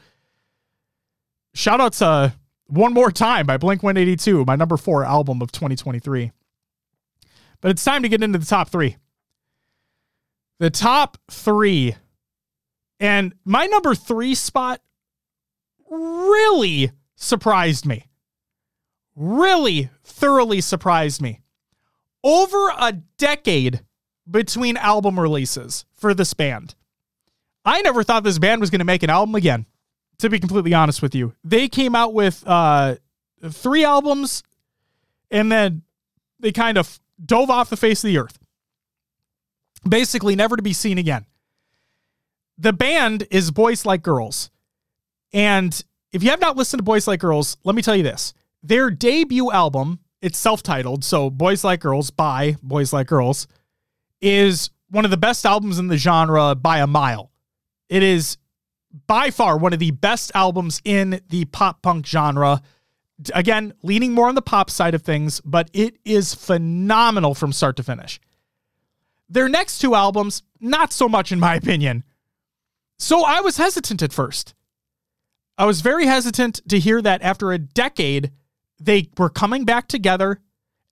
shout 1.54 1.80
out 1.80 1.92
to 1.94 2.34
One 2.66 2.92
More 2.92 3.12
Time 3.12 3.46
by 3.46 3.58
Blink 3.58 3.84
182, 3.84 4.44
my 4.46 4.56
number 4.56 4.76
4 4.76 5.04
album 5.04 5.42
of 5.42 5.52
2023. 5.52 6.32
But 7.60 7.70
it's 7.70 7.84
time 7.84 8.02
to 8.02 8.08
get 8.08 8.22
into 8.22 8.38
the 8.38 8.46
top 8.46 8.70
3. 8.70 8.96
The 10.58 10.70
top 10.70 11.18
3 11.30 11.94
and 12.98 13.34
my 13.44 13.66
number 13.66 13.94
3 13.94 14.34
spot 14.34 14.80
really 15.88 16.90
surprised 17.16 17.84
me. 17.86 18.06
Really 19.14 19.90
thoroughly 20.04 20.62
surprised 20.62 21.20
me 21.20 21.42
over 22.22 22.72
a 22.78 22.92
decade 23.18 23.80
between 24.30 24.76
album 24.76 25.18
releases 25.18 25.84
for 25.92 26.14
this 26.14 26.34
band. 26.34 26.74
I 27.64 27.82
never 27.82 28.02
thought 28.02 28.24
this 28.24 28.38
band 28.38 28.60
was 28.60 28.70
going 28.70 28.80
to 28.80 28.84
make 28.84 29.02
an 29.02 29.10
album 29.10 29.34
again, 29.34 29.66
to 30.18 30.30
be 30.30 30.38
completely 30.38 30.74
honest 30.74 31.02
with 31.02 31.14
you. 31.14 31.34
They 31.44 31.68
came 31.68 31.94
out 31.94 32.14
with 32.14 32.42
uh, 32.46 32.96
three 33.48 33.84
albums 33.84 34.42
and 35.30 35.50
then 35.50 35.82
they 36.38 36.52
kind 36.52 36.78
of 36.78 36.98
dove 37.24 37.50
off 37.50 37.70
the 37.70 37.76
face 37.76 38.02
of 38.02 38.08
the 38.08 38.18
earth. 38.18 38.38
Basically, 39.88 40.36
never 40.36 40.56
to 40.56 40.62
be 40.62 40.72
seen 40.72 40.98
again. 40.98 41.26
The 42.58 42.72
band 42.72 43.26
is 43.30 43.50
Boys 43.50 43.86
Like 43.86 44.02
Girls. 44.02 44.50
And 45.32 45.82
if 46.12 46.22
you 46.22 46.30
have 46.30 46.40
not 46.40 46.56
listened 46.56 46.78
to 46.80 46.84
Boys 46.84 47.06
Like 47.06 47.20
Girls, 47.20 47.56
let 47.64 47.74
me 47.74 47.82
tell 47.82 47.96
you 47.96 48.02
this 48.02 48.34
their 48.62 48.90
debut 48.90 49.50
album 49.50 50.00
it's 50.22 50.38
self-titled 50.38 51.04
so 51.04 51.30
boys 51.30 51.64
like 51.64 51.80
girls 51.80 52.10
by 52.10 52.56
boys 52.62 52.92
like 52.92 53.06
girls 53.06 53.46
is 54.20 54.70
one 54.90 55.04
of 55.04 55.10
the 55.10 55.16
best 55.16 55.46
albums 55.46 55.78
in 55.78 55.88
the 55.88 55.96
genre 55.96 56.54
by 56.54 56.78
a 56.78 56.86
mile 56.86 57.30
it 57.88 58.02
is 58.02 58.38
by 59.06 59.30
far 59.30 59.56
one 59.56 59.72
of 59.72 59.78
the 59.78 59.90
best 59.90 60.32
albums 60.34 60.80
in 60.84 61.20
the 61.28 61.44
pop 61.46 61.82
punk 61.82 62.06
genre. 62.06 62.62
Again, 63.34 63.74
leaning 63.82 64.12
more 64.12 64.28
on 64.28 64.34
the 64.34 64.42
pop 64.42 64.70
side 64.70 64.94
of 64.94 65.02
things, 65.02 65.40
but 65.44 65.70
it 65.72 65.98
is 66.04 66.34
phenomenal 66.34 67.34
from 67.34 67.52
start 67.52 67.76
to 67.76 67.82
finish. 67.82 68.20
Their 69.28 69.48
next 69.48 69.78
two 69.78 69.94
albums, 69.94 70.42
not 70.60 70.92
so 70.92 71.08
much 71.08 71.30
in 71.30 71.38
my 71.38 71.54
opinion. 71.54 72.04
So 72.98 73.24
I 73.24 73.40
was 73.40 73.56
hesitant 73.56 74.02
at 74.02 74.12
first. 74.12 74.54
I 75.56 75.66
was 75.66 75.82
very 75.82 76.06
hesitant 76.06 76.68
to 76.68 76.78
hear 76.78 77.02
that 77.02 77.22
after 77.22 77.52
a 77.52 77.58
decade, 77.58 78.32
they 78.80 79.08
were 79.16 79.28
coming 79.28 79.64
back 79.64 79.86
together 79.86 80.40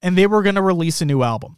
and 0.03 0.17
they 0.17 0.27
were 0.27 0.43
going 0.43 0.55
to 0.55 0.63
release 0.63 1.01
a 1.01 1.05
new 1.05 1.23
album. 1.23 1.57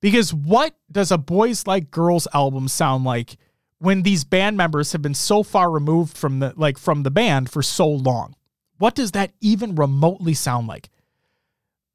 Because 0.00 0.34
what 0.34 0.76
does 0.92 1.10
a 1.10 1.18
Boys 1.18 1.66
Like 1.66 1.90
Girls 1.90 2.28
album 2.34 2.68
sound 2.68 3.04
like 3.04 3.36
when 3.78 4.02
these 4.02 4.24
band 4.24 4.56
members 4.56 4.92
have 4.92 5.02
been 5.02 5.14
so 5.14 5.42
far 5.42 5.70
removed 5.70 6.16
from 6.16 6.40
the 6.40 6.52
like 6.56 6.78
from 6.78 7.02
the 7.02 7.10
band 7.10 7.50
for 7.50 7.62
so 7.62 7.88
long? 7.88 8.36
What 8.78 8.94
does 8.94 9.12
that 9.12 9.32
even 9.40 9.74
remotely 9.74 10.34
sound 10.34 10.66
like? 10.66 10.90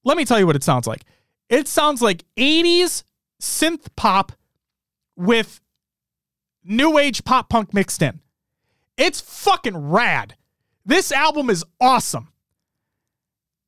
Let 0.03 0.17
me 0.17 0.25
tell 0.25 0.39
you 0.39 0.47
what 0.47 0.55
it 0.55 0.63
sounds 0.63 0.87
like. 0.87 1.03
It 1.49 1.67
sounds 1.67 2.01
like 2.01 2.23
80s 2.35 3.03
synth 3.39 3.87
pop 3.95 4.31
with 5.15 5.61
new 6.63 6.97
age 6.97 7.23
pop 7.23 7.49
punk 7.49 7.73
mixed 7.73 8.01
in. 8.01 8.21
It's 8.97 9.21
fucking 9.21 9.77
rad. 9.91 10.35
This 10.85 11.11
album 11.11 11.49
is 11.49 11.63
awesome. 11.79 12.29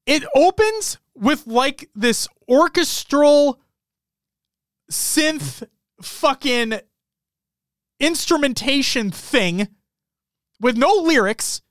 It 0.05 0.23
opens 0.35 0.97
with 1.15 1.47
like 1.47 1.89
this 1.95 2.27
orchestral 2.49 3.59
synth 4.91 5.63
fucking 6.01 6.79
instrumentation 7.99 9.11
thing 9.11 9.67
with 10.59 10.75
no 10.75 10.91
lyrics 10.93 11.61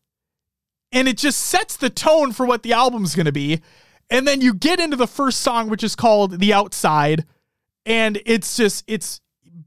and 0.92 1.08
it 1.08 1.18
just 1.18 1.40
sets 1.40 1.76
the 1.76 1.90
tone 1.90 2.32
for 2.32 2.46
what 2.46 2.62
the 2.62 2.72
album's 2.72 3.14
going 3.14 3.26
to 3.26 3.32
be. 3.32 3.60
And 4.08 4.26
then 4.26 4.40
you 4.40 4.54
get 4.54 4.80
into 4.80 4.96
the 4.96 5.06
first 5.06 5.40
song 5.40 5.68
which 5.68 5.84
is 5.84 5.94
called 5.94 6.38
The 6.40 6.52
Outside 6.52 7.24
and 7.86 8.20
it's 8.26 8.56
just 8.56 8.84
it's 8.86 9.20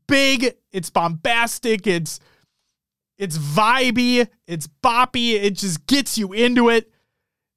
big, 0.07 0.55
it's 0.71 0.89
bombastic, 0.89 1.87
it's 1.87 2.19
it's 3.17 3.37
vibey, 3.37 4.27
it's 4.47 4.67
boppy, 4.83 5.33
it 5.33 5.55
just 5.55 5.85
gets 5.87 6.17
you 6.17 6.33
into 6.33 6.69
it. 6.69 6.92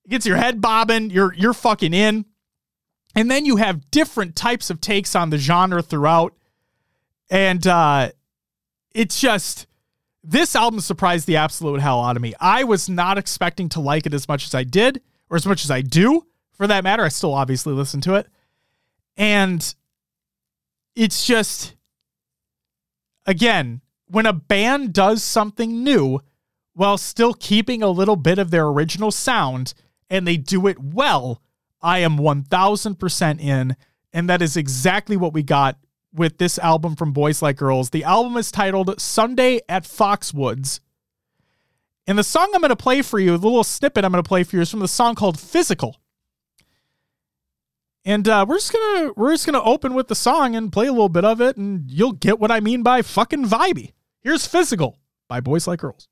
It 0.07 0.11
gets 0.11 0.25
your 0.27 0.37
head 0.37 0.61
bobbing, 0.61 1.11
you're 1.11 1.35
you're 1.35 1.53
fucking 1.53 1.93
in. 1.93 2.27
And 3.17 3.29
then 3.29 3.45
you 3.45 3.57
have 3.57 3.91
different 3.91 4.37
types 4.37 4.71
of 4.71 4.81
takes 4.81 5.17
on 5.17 5.31
the 5.31 5.39
genre 5.39 5.83
throughout. 5.83 6.33
And 7.29 7.67
uh 7.67 8.11
it's 8.95 9.21
just 9.21 9.67
this 10.23 10.55
album 10.55 10.79
surprised 10.79 11.27
the 11.27 11.37
absolute 11.37 11.81
hell 11.81 12.01
out 12.01 12.15
of 12.15 12.23
me. 12.23 12.35
I 12.41 12.63
was 12.63 12.89
not 12.89 13.19
expecting 13.19 13.69
to 13.71 13.81
like 13.81 14.07
it 14.07 14.15
as 14.15 14.29
much 14.29 14.47
as 14.47 14.55
I 14.55 14.63
did, 14.63 15.03
or 15.29 15.37
as 15.37 15.47
much 15.47 15.65
as 15.65 15.73
I 15.73 15.81
do, 15.83 16.25
for 16.53 16.69
that 16.69 16.85
matter. 16.85 17.03
I 17.03 17.09
still 17.09 17.35
obviously 17.35 17.75
listen 17.75 18.01
to 18.03 18.15
it. 18.15 18.29
And 19.17 19.75
it's 20.95 21.27
just 21.27 21.75
again, 23.27 23.81
when 24.07 24.27
a 24.27 24.33
band 24.33 24.93
does 24.93 25.25
something 25.25 25.83
new 25.83 26.21
while 26.75 26.97
still 26.97 27.35
keeping 27.35 27.83
a 27.83 27.89
little 27.89 28.15
bit 28.15 28.39
of 28.39 28.53
their 28.53 28.69
original 28.69 29.11
sound 29.11 29.75
and 30.11 30.27
they 30.27 30.37
do 30.37 30.67
it 30.67 30.79
well, 30.79 31.43
I 31.83 31.99
am 31.99 32.19
1000% 32.19 33.41
in. 33.41 33.77
And 34.13 34.29
that 34.29 34.43
is 34.43 34.57
exactly 34.57 35.17
what 35.17 35.33
we 35.33 35.43
got 35.43 35.79
with 36.13 36.39
this 36.39 36.59
album 36.59 36.97
from 36.97 37.13
Boys 37.13 37.43
Like 37.43 37.57
Girls. 37.57 37.91
The 37.91 38.05
album 38.05 38.37
is 38.37 38.51
titled 38.51 39.01
Sunday 39.01 39.61
at 39.69 39.85
Foxwoods. 39.85 40.81
And 42.07 42.19
the 42.19 42.25
song 42.25 42.51
I'm 42.55 42.61
going 42.61 42.71
to 42.71 42.77
play 42.77 43.03
for 43.03 43.19
you, 43.19 43.37
the 43.37 43.47
little 43.47 43.65
snippet 43.65 44.05
I'm 44.05 44.13
going 44.13 44.23
to 44.23 44.29
play 44.29 44.45
for 44.45 44.57
you 44.57 44.63
is 44.63 44.71
from 44.71 44.81
the 44.81 44.89
song 44.89 45.15
called 45.15 45.39
Physical. 45.39 45.97
And 48.07 48.29
uh, 48.29 48.47
we're 48.49 48.59
just 48.59 48.73
gonna 48.73 49.13
we're 49.17 49.33
just 49.33 49.47
gonna 49.47 49.61
open 49.65 49.93
with 49.93 50.07
the 50.07 50.15
song 50.15 50.55
and 50.55 50.73
play 50.73 50.87
a 50.87 50.93
little 50.93 51.09
bit 51.09 51.25
of 51.25 51.41
it, 51.41 51.57
and 51.57 51.91
you'll 51.91 52.13
get 52.13 52.39
what 52.39 52.53
I 52.53 52.61
mean 52.61 52.85
by 52.85 53.03
fucking 53.03 53.47
vibey. 53.47 53.95
Here's 54.21 54.47
"Physical" 54.47 55.01
by 55.29 55.41
Boys 55.41 55.67
Like 55.67 55.81
Girls. 55.81 56.07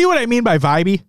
See 0.00 0.06
what 0.06 0.18
I 0.18 0.26
mean 0.26 0.44
by 0.44 0.58
vibey? 0.58 1.04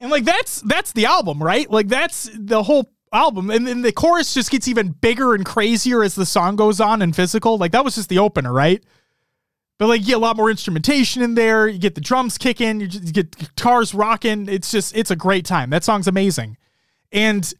And 0.00 0.10
like 0.10 0.24
that's 0.24 0.60
that's 0.62 0.92
the 0.92 1.06
album, 1.06 1.42
right? 1.42 1.70
Like 1.70 1.88
that's 1.88 2.30
the 2.34 2.62
whole 2.62 2.90
album, 3.12 3.50
and 3.50 3.66
then 3.66 3.82
the 3.82 3.92
chorus 3.92 4.34
just 4.34 4.50
gets 4.50 4.68
even 4.68 4.90
bigger 4.90 5.34
and 5.34 5.44
crazier 5.44 6.02
as 6.02 6.14
the 6.14 6.26
song 6.26 6.56
goes 6.56 6.80
on 6.80 7.02
and 7.02 7.14
physical. 7.14 7.58
Like 7.58 7.72
that 7.72 7.84
was 7.84 7.96
just 7.96 8.08
the 8.08 8.18
opener, 8.18 8.52
right? 8.52 8.82
But 9.78 9.88
like 9.88 10.00
you 10.00 10.08
get 10.08 10.16
a 10.16 10.20
lot 10.20 10.36
more 10.36 10.50
instrumentation 10.50 11.22
in 11.22 11.34
there. 11.34 11.66
You 11.66 11.78
get 11.78 11.94
the 11.94 12.00
drums 12.00 12.38
kicking. 12.38 12.80
You, 12.80 12.88
get 12.88 13.36
guitars 13.36 13.94
rocking. 13.94 14.48
It's 14.48 14.70
just 14.70 14.96
it's 14.96 15.10
a 15.10 15.16
great 15.16 15.44
time. 15.44 15.70
That 15.70 15.84
song's 15.84 16.06
amazing, 16.06 16.56
and 17.10 17.52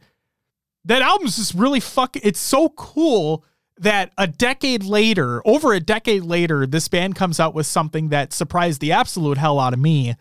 that 0.85 1.01
album's 1.01 1.37
just 1.37 1.53
really 1.53 1.81
fuck. 1.81 2.15
It's 2.15 2.39
so 2.39 2.69
cool 2.69 3.43
that 3.79 4.11
a 4.17 4.27
decade 4.27 4.83
later, 4.83 5.41
over 5.45 5.73
a 5.73 5.79
decade 5.79 6.23
later, 6.23 6.67
this 6.67 6.87
band 6.87 7.15
comes 7.15 7.39
out 7.39 7.53
with 7.53 7.65
something 7.65 8.09
that 8.09 8.33
surprised 8.33 8.81
the 8.81 8.91
absolute 8.91 9.37
hell 9.37 9.59
out 9.59 9.73
of 9.73 9.79
me, 9.79 10.15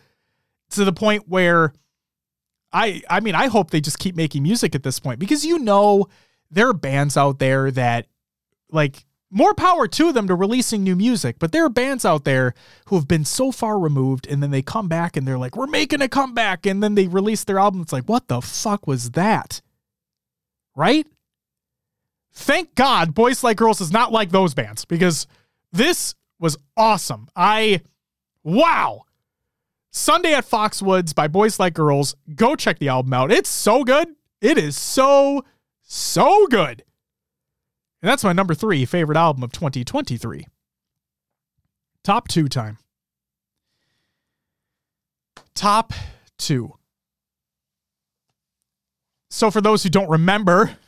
to 0.71 0.85
the 0.85 0.93
point 0.93 1.29
where 1.29 1.73
I 2.73 3.03
I 3.09 3.21
mean 3.21 3.35
I 3.35 3.49
hope 3.49 3.71
they 3.71 3.81
just 3.81 3.99
keep 3.99 4.15
making 4.15 4.43
music 4.43 4.75
at 4.75 4.83
this 4.83 5.01
point 5.01 5.19
because 5.19 5.45
you 5.45 5.59
know 5.59 6.07
there 6.51 6.69
are 6.69 6.75
bands 6.75 7.17
out 7.17 7.39
there 7.39 7.71
that 7.71 8.07
like 8.71 9.05
more 9.31 9.55
power 9.55 9.87
to 9.87 10.13
them 10.13 10.27
to 10.29 10.35
releasing 10.35 10.83
new 10.83 10.97
music, 10.97 11.37
but 11.39 11.53
there 11.53 11.65
are 11.65 11.71
bands 11.71 12.05
out 12.05 12.25
there 12.25 12.55
who 12.87 12.97
have 12.97 13.07
been 13.07 13.25
so 13.25 13.53
far 13.53 13.79
removed 13.79 14.27
and 14.27 14.43
then 14.43 14.51
they 14.51 14.63
come 14.63 14.89
back 14.89 15.17
and 15.17 15.27
they're 15.27 15.39
like, 15.39 15.57
we're 15.57 15.67
making 15.67 16.01
a 16.01 16.09
comeback. 16.09 16.65
And 16.65 16.83
then 16.83 16.95
they 16.95 17.09
release 17.09 17.45
their 17.45 17.59
album. 17.59 17.83
It's 17.83 17.93
like, 17.93 18.09
what 18.09 18.29
the 18.29 18.41
fuck 18.41 18.87
was 18.87 19.11
that? 19.11 19.61
Right? 20.75 21.07
Thank 22.39 22.77
God 22.77 23.17
Boys 23.17 23.43
Like 23.43 23.57
Girls 23.57 23.81
is 23.81 23.91
not 23.91 24.13
like 24.13 24.31
those 24.31 24.55
bands 24.55 24.85
because 24.85 25.27
this 25.73 26.15
was 26.39 26.57
awesome. 26.77 27.29
I, 27.35 27.81
wow. 28.45 29.03
Sunday 29.91 30.35
at 30.35 30.47
Foxwoods 30.49 31.13
by 31.17 31.27
Boys 31.27 31.59
Like 31.59 31.75
Girls. 31.75 32.15
Go 32.37 32.55
check 32.55 32.79
the 32.79 32.89
album 32.89 33.13
out. 33.13 33.33
It's 33.33 33.49
so 33.49 33.83
good. 33.83 34.09
It 34.41 34.57
is 34.57 34.77
so, 34.77 35.45
so 35.83 36.47
good. 36.47 36.85
And 38.01 38.09
that's 38.09 38.23
my 38.23 38.33
number 38.33 38.55
three 38.55 38.85
favorite 38.85 39.19
album 39.19 39.43
of 39.43 39.51
2023. 39.51 40.47
Top 42.05 42.29
two 42.29 42.49
time. 42.49 42.79
Top 45.57 45.93
two. 46.39 46.75
So, 49.29 49.51
for 49.51 49.61
those 49.61 49.83
who 49.83 49.91
don't 49.91 50.09
remember, 50.09 50.79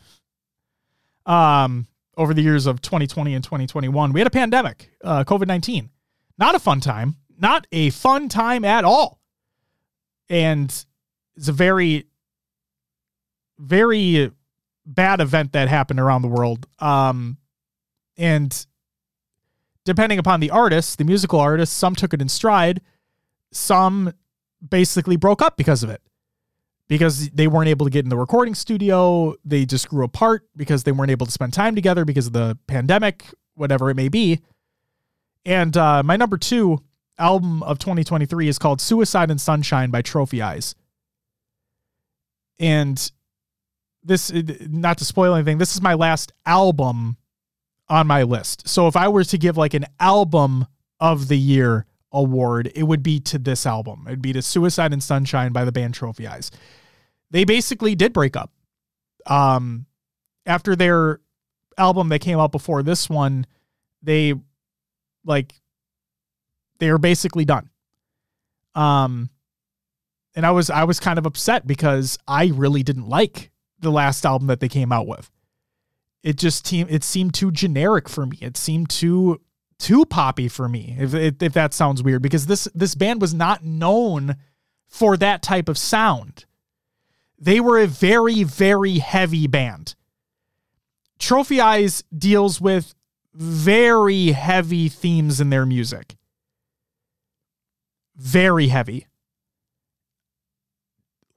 um, 1.27 1.87
over 2.17 2.35
the 2.35 2.43
years 2.43 2.67
of 2.67 2.81
2020 2.83 3.35
and 3.35 3.45
2021, 3.45 4.13
we 4.13 4.21
had 4.21 4.27
a 4.27 4.31
pandemic, 4.31 4.91
uh, 5.03 5.25
COVID 5.25 5.47
19. 5.47 5.91
Not 6.39 6.55
a 6.55 6.59
fun 6.59 6.81
time, 6.81 7.17
not 7.39 7.67
a 7.73 7.91
fun 7.91 8.29
time 8.29 8.65
at 8.65 8.85
all. 8.85 9.21
And 10.29 10.71
it's 11.37 11.49
a 11.49 11.53
very, 11.53 12.07
very 13.59 14.31
bad 14.87 15.21
event 15.21 15.53
that 15.53 15.69
happened 15.69 16.01
around 16.01 16.23
the 16.23 16.29
world. 16.29 16.67
Um, 16.79 17.39
and 18.17 18.67
depending 19.85 20.19
upon 20.19 20.41
the 20.41 20.51
artist, 20.51 20.99
the 20.99 21.05
musical 21.05 21.41
artist, 21.41 21.77
some 21.77 21.95
took 21.95 22.15
it 22.15 22.23
in 22.23 22.29
stride, 22.29 22.81
some 23.53 24.13
basically 24.67 25.17
broke 25.17 25.43
up 25.43 25.57
because 25.57 25.83
of 25.83 25.91
it. 25.91 26.03
Because 26.91 27.31
they 27.31 27.47
weren't 27.47 27.69
able 27.69 27.87
to 27.87 27.91
get 27.91 28.05
in 28.05 28.09
the 28.09 28.17
recording 28.17 28.53
studio, 28.57 29.37
they 29.45 29.65
just 29.65 29.89
grew 29.89 30.05
apart 30.05 30.49
because 30.57 30.83
they 30.83 30.91
weren't 30.91 31.13
able 31.13 31.25
to 31.25 31.31
spend 31.31 31.53
time 31.53 31.77
together 31.77 32.05
because 32.05 32.27
of 32.27 32.33
the 32.33 32.59
pandemic, 32.67 33.25
whatever 33.55 33.91
it 33.91 33.95
may 33.95 34.09
be. 34.09 34.41
And 35.45 35.77
uh, 35.77 36.03
my 36.03 36.17
number 36.17 36.37
two 36.37 36.81
album 37.17 37.63
of 37.63 37.79
2023 37.79 38.49
is 38.49 38.59
called 38.59 38.81
Suicide 38.81 39.31
and 39.31 39.41
Sunshine 39.41 39.93
by 39.93 40.03
Trophy 40.03 40.43
Eyes. 40.43 40.75
And 42.59 43.13
this, 44.03 44.33
not 44.69 44.99
to 44.99 45.05
spoil 45.05 45.37
anything, 45.37 45.59
this 45.59 45.77
is 45.77 45.81
my 45.81 45.95
last 45.95 46.33
album 46.45 47.17
on 47.89 48.09
my 48.09 48.25
list. 48.25 48.67
So 48.69 48.89
if 48.89 48.97
I 48.97 49.07
were 49.07 49.23
to 49.23 49.39
give 49.39 49.57
like 49.57 49.75
an 49.75 49.87
album 50.01 50.67
of 50.99 51.29
the 51.29 51.39
year 51.39 51.87
award, 52.13 52.73
it 52.75 52.83
would 52.83 53.03
be 53.03 53.21
to 53.21 53.39
this 53.39 53.65
album. 53.65 54.05
It'd 54.07 54.23
be 54.23 54.33
to 54.33 54.43
Suicide 54.43 54.93
and 54.93 55.03
Sunshine 55.03 55.53
by 55.53 55.65
the 55.65 55.73
band 55.73 55.95
Trophy 55.95 56.27
Eyes. 56.27 56.51
They 57.31 57.45
basically 57.45 57.95
did 57.95 58.13
break 58.13 58.37
up. 58.37 58.51
Um, 59.27 59.87
after 60.47 60.75
their 60.75 61.21
album 61.79 62.09
that 62.09 62.21
came 62.21 62.39
out 62.39 62.53
before 62.53 62.83
this 62.83 63.09
one, 63.09 63.47
they 64.03 64.35
like 65.25 65.55
they 66.79 66.91
were 66.91 66.99
basically 66.99 67.45
done. 67.45 67.71
Um, 68.75 69.31
and 70.35 70.47
I 70.47 70.51
was 70.51 70.71
I 70.71 70.85
was 70.85 71.01
kind 71.01 71.19
of 71.19 71.27
upset 71.27 71.67
because 71.67 72.19
I 72.27 72.53
really 72.55 72.83
didn't 72.83 73.09
like 73.09 73.51
the 73.79 73.91
last 73.91 74.25
album 74.25 74.49
that 74.49 74.61
they 74.61 74.69
came 74.69 74.93
out 74.93 75.07
with. 75.07 75.31
It 76.23 76.37
just 76.37 76.67
seemed 76.67 76.91
it 76.91 77.05
seemed 77.05 77.35
too 77.35 77.51
generic 77.51 78.09
for 78.09 78.27
me. 78.27 78.39
It 78.41 78.57
seemed 78.57 78.91
too 78.91 79.41
too 79.79 80.05
poppy 80.05 80.49
for 80.49 80.69
me. 80.69 80.97
If 80.99 81.15
if, 81.15 81.43
if 81.43 81.53
that 81.55 81.75
sounds 81.75 82.03
weird, 82.03 82.23
because 82.23 82.47
this 82.47 82.69
this 82.75 82.95
band 82.95 83.21
was 83.21 83.35
not 83.35 83.65
known 83.65 84.37
for 84.87 85.17
that 85.17 85.43
type 85.43 85.69
of 85.69 85.79
sound. 85.79 86.45
They 87.41 87.59
were 87.59 87.79
a 87.79 87.87
very 87.87 88.45
very 88.45 88.99
heavy 88.99 89.47
band. 89.47 89.95
Trophy 91.19 91.61
Eyes 91.61 92.05
deals 92.17 92.61
with 92.61 92.95
very 93.35 94.33
heavy 94.33 94.89
themes 94.89 95.41
in 95.41 95.51
their 95.51 95.65
music. 95.65 96.17
Very 98.17 98.69
heavy. 98.69 99.07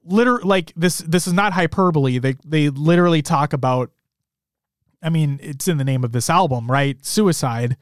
Liter 0.04 0.40
like 0.40 0.72
this 0.76 0.98
this 0.98 1.26
is 1.26 1.32
not 1.32 1.54
hyperbole. 1.54 2.18
They 2.18 2.34
they 2.44 2.68
literally 2.68 3.22
talk 3.22 3.52
about 3.52 3.90
I 5.02 5.10
mean, 5.10 5.38
it's 5.42 5.68
in 5.68 5.76
the 5.76 5.84
name 5.84 6.02
of 6.04 6.12
this 6.12 6.28
album, 6.28 6.70
right? 6.70 7.02
Suicide. 7.04 7.76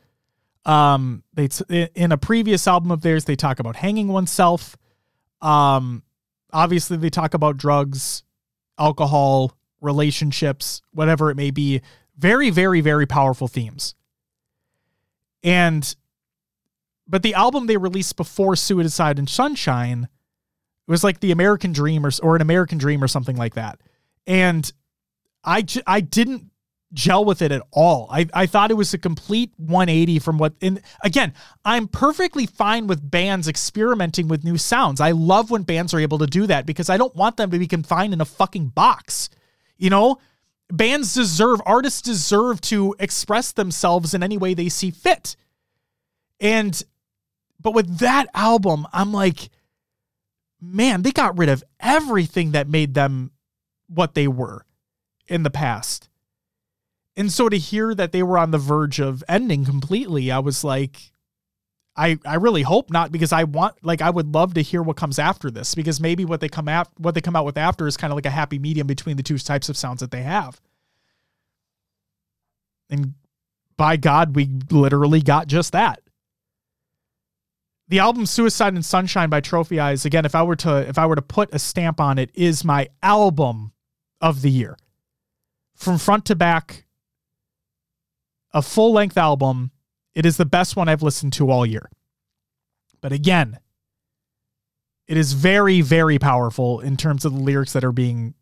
Um 0.64 1.24
they 1.34 1.48
in 1.94 2.12
a 2.12 2.18
previous 2.18 2.68
album 2.68 2.92
of 2.92 3.02
theirs 3.02 3.24
they 3.24 3.34
talk 3.34 3.58
about 3.58 3.76
hanging 3.76 4.08
oneself. 4.08 4.76
Um 5.40 6.04
obviously 6.52 6.96
they 6.96 7.10
talk 7.10 7.34
about 7.34 7.56
drugs, 7.56 8.22
alcohol, 8.78 9.56
relationships, 9.80 10.82
whatever 10.92 11.30
it 11.30 11.36
may 11.36 11.50
be. 11.50 11.80
Very 12.16 12.50
very 12.50 12.80
very 12.80 13.06
powerful 13.06 13.48
themes. 13.48 13.94
And 15.42 15.94
but 17.08 17.22
the 17.22 17.34
album 17.34 17.66
they 17.66 17.76
released 17.76 18.16
before 18.16 18.56
Suicide 18.56 19.18
and 19.18 19.28
Sunshine 19.28 20.08
it 20.86 20.90
was 20.90 21.04
like 21.04 21.20
the 21.20 21.32
American 21.32 21.72
Dream 21.72 22.04
or 22.04 22.10
or 22.22 22.36
an 22.36 22.42
American 22.42 22.78
Dream 22.78 23.02
or 23.02 23.08
something 23.08 23.36
like 23.36 23.54
that. 23.54 23.80
And 24.26 24.70
I, 25.44 25.64
I 25.86 26.00
didn't 26.00 26.51
gel 26.92 27.24
with 27.24 27.42
it 27.42 27.52
at 27.52 27.62
all. 27.70 28.08
I 28.10 28.26
I 28.34 28.46
thought 28.46 28.70
it 28.70 28.74
was 28.74 28.92
a 28.94 28.98
complete 28.98 29.52
180 29.56 30.18
from 30.18 30.38
what 30.38 30.54
and 30.60 30.80
again, 31.02 31.34
I'm 31.64 31.88
perfectly 31.88 32.46
fine 32.46 32.86
with 32.86 33.10
bands 33.10 33.48
experimenting 33.48 34.28
with 34.28 34.44
new 34.44 34.58
sounds. 34.58 35.00
I 35.00 35.12
love 35.12 35.50
when 35.50 35.62
bands 35.62 35.94
are 35.94 36.00
able 36.00 36.18
to 36.18 36.26
do 36.26 36.46
that 36.46 36.66
because 36.66 36.90
I 36.90 36.96
don't 36.96 37.14
want 37.16 37.36
them 37.36 37.50
to 37.50 37.58
be 37.58 37.66
confined 37.66 38.12
in 38.12 38.20
a 38.20 38.26
fucking 38.26 38.68
box. 38.68 39.30
You 39.76 39.90
know, 39.90 40.18
bands 40.70 41.14
deserve 41.14 41.60
artists 41.66 42.02
deserve 42.02 42.60
to 42.62 42.94
express 42.98 43.52
themselves 43.52 44.14
in 44.14 44.22
any 44.22 44.38
way 44.38 44.54
they 44.54 44.68
see 44.68 44.90
fit. 44.90 45.36
And 46.40 46.82
but 47.60 47.74
with 47.74 47.98
that 47.98 48.26
album, 48.34 48.86
I'm 48.92 49.12
like 49.12 49.50
man, 50.62 51.02
they 51.02 51.10
got 51.10 51.36
rid 51.36 51.48
of 51.48 51.64
everything 51.80 52.52
that 52.52 52.68
made 52.68 52.94
them 52.94 53.32
what 53.88 54.14
they 54.14 54.28
were 54.28 54.64
in 55.26 55.42
the 55.42 55.50
past. 55.50 56.08
And 57.16 57.30
so 57.30 57.48
to 57.48 57.58
hear 57.58 57.94
that 57.94 58.12
they 58.12 58.22
were 58.22 58.38
on 58.38 58.50
the 58.50 58.58
verge 58.58 58.98
of 58.98 59.22
ending 59.28 59.64
completely, 59.64 60.30
I 60.30 60.38
was 60.38 60.64
like, 60.64 61.12
I, 61.94 62.18
I 62.24 62.36
really 62.36 62.62
hope 62.62 62.90
not 62.90 63.12
because 63.12 63.32
I 63.32 63.44
want 63.44 63.74
like 63.84 64.00
I 64.00 64.08
would 64.08 64.32
love 64.32 64.54
to 64.54 64.62
hear 64.62 64.82
what 64.82 64.96
comes 64.96 65.18
after 65.18 65.50
this 65.50 65.74
because 65.74 66.00
maybe 66.00 66.24
what 66.24 66.40
they 66.40 66.48
come 66.48 66.66
out 66.66 66.88
what 66.96 67.14
they 67.14 67.20
come 67.20 67.36
out 67.36 67.44
with 67.44 67.58
after 67.58 67.86
is 67.86 67.98
kind 67.98 68.10
of 68.10 68.16
like 68.16 68.24
a 68.24 68.30
happy 68.30 68.58
medium 68.58 68.86
between 68.86 69.18
the 69.18 69.22
two 69.22 69.36
types 69.36 69.68
of 69.68 69.76
sounds 69.76 70.00
that 70.00 70.10
they 70.10 70.22
have. 70.22 70.58
And 72.88 73.12
by 73.76 73.98
God, 73.98 74.34
we 74.34 74.48
literally 74.70 75.20
got 75.20 75.48
just 75.48 75.72
that 75.72 76.02
the 77.92 77.98
album 77.98 78.24
Suicide 78.24 78.72
and 78.72 78.82
Sunshine 78.82 79.28
by 79.28 79.40
Trophy 79.40 79.78
Eyes, 79.78 80.06
again, 80.06 80.24
if 80.24 80.34
I 80.34 80.42
were 80.42 80.56
to 80.56 80.78
if 80.88 80.96
I 80.96 81.04
were 81.04 81.14
to 81.14 81.20
put 81.20 81.54
a 81.54 81.58
stamp 81.58 82.00
on 82.00 82.18
it, 82.18 82.30
is 82.32 82.64
my 82.64 82.88
album 83.02 83.72
of 84.18 84.40
the 84.40 84.50
year. 84.50 84.78
From 85.74 85.98
front 85.98 86.24
to 86.26 86.34
back, 86.34 86.86
a 88.52 88.62
full-length 88.62 89.16
album. 89.16 89.70
It 90.14 90.26
is 90.26 90.36
the 90.36 90.44
best 90.44 90.76
one 90.76 90.88
I've 90.88 91.02
listened 91.02 91.32
to 91.34 91.50
all 91.50 91.64
year. 91.64 91.90
But 93.00 93.12
again, 93.12 93.58
it 95.08 95.16
is 95.16 95.32
very, 95.32 95.80
very 95.80 96.18
powerful 96.18 96.80
in 96.80 96.96
terms 96.96 97.24
of 97.24 97.32
the 97.32 97.40
lyrics 97.40 97.72
that 97.72 97.84
are 97.84 97.92
being 97.92 98.34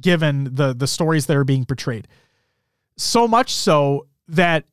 given, 0.00 0.54
the 0.54 0.74
the 0.74 0.86
stories 0.86 1.26
that 1.26 1.36
are 1.36 1.44
being 1.44 1.64
portrayed. 1.64 2.08
So 2.96 3.28
much 3.28 3.54
so 3.54 4.06
that 4.28 4.64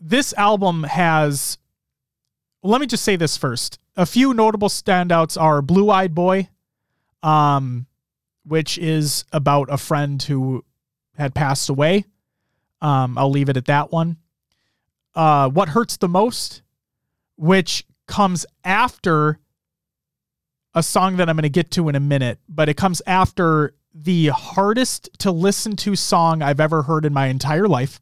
this 0.00 0.32
album 0.34 0.84
has 0.84 1.58
let 2.62 2.80
me 2.80 2.86
just 2.86 3.04
say 3.04 3.16
this 3.16 3.36
first. 3.36 3.78
A 3.96 4.06
few 4.06 4.32
notable 4.32 4.68
standouts 4.68 5.40
are 5.40 5.60
Blue 5.60 5.90
Eyed 5.90 6.14
Boy, 6.14 6.48
um, 7.22 7.86
which 8.44 8.78
is 8.78 9.24
about 9.32 9.68
a 9.70 9.76
friend 9.76 10.22
who 10.22 10.64
had 11.16 11.34
passed 11.34 11.68
away. 11.68 12.04
Um, 12.82 13.16
I'll 13.16 13.30
leave 13.30 13.48
it 13.48 13.56
at 13.56 13.66
that 13.66 13.90
one. 13.90 14.18
Uh, 15.14 15.48
what 15.48 15.70
Hurts 15.70 15.96
the 15.96 16.08
Most, 16.08 16.62
which 17.36 17.86
comes 18.06 18.44
after 18.64 19.38
a 20.74 20.82
song 20.82 21.16
that 21.16 21.28
I'm 21.28 21.36
going 21.36 21.44
to 21.44 21.48
get 21.48 21.70
to 21.72 21.88
in 21.88 21.94
a 21.94 22.00
minute, 22.00 22.38
but 22.48 22.68
it 22.68 22.76
comes 22.76 23.00
after 23.06 23.74
the 23.94 24.28
hardest 24.28 25.10
to 25.18 25.30
listen 25.30 25.76
to 25.76 25.94
song 25.94 26.42
I've 26.42 26.60
ever 26.60 26.82
heard 26.82 27.04
in 27.04 27.12
my 27.12 27.26
entire 27.26 27.68
life. 27.68 28.00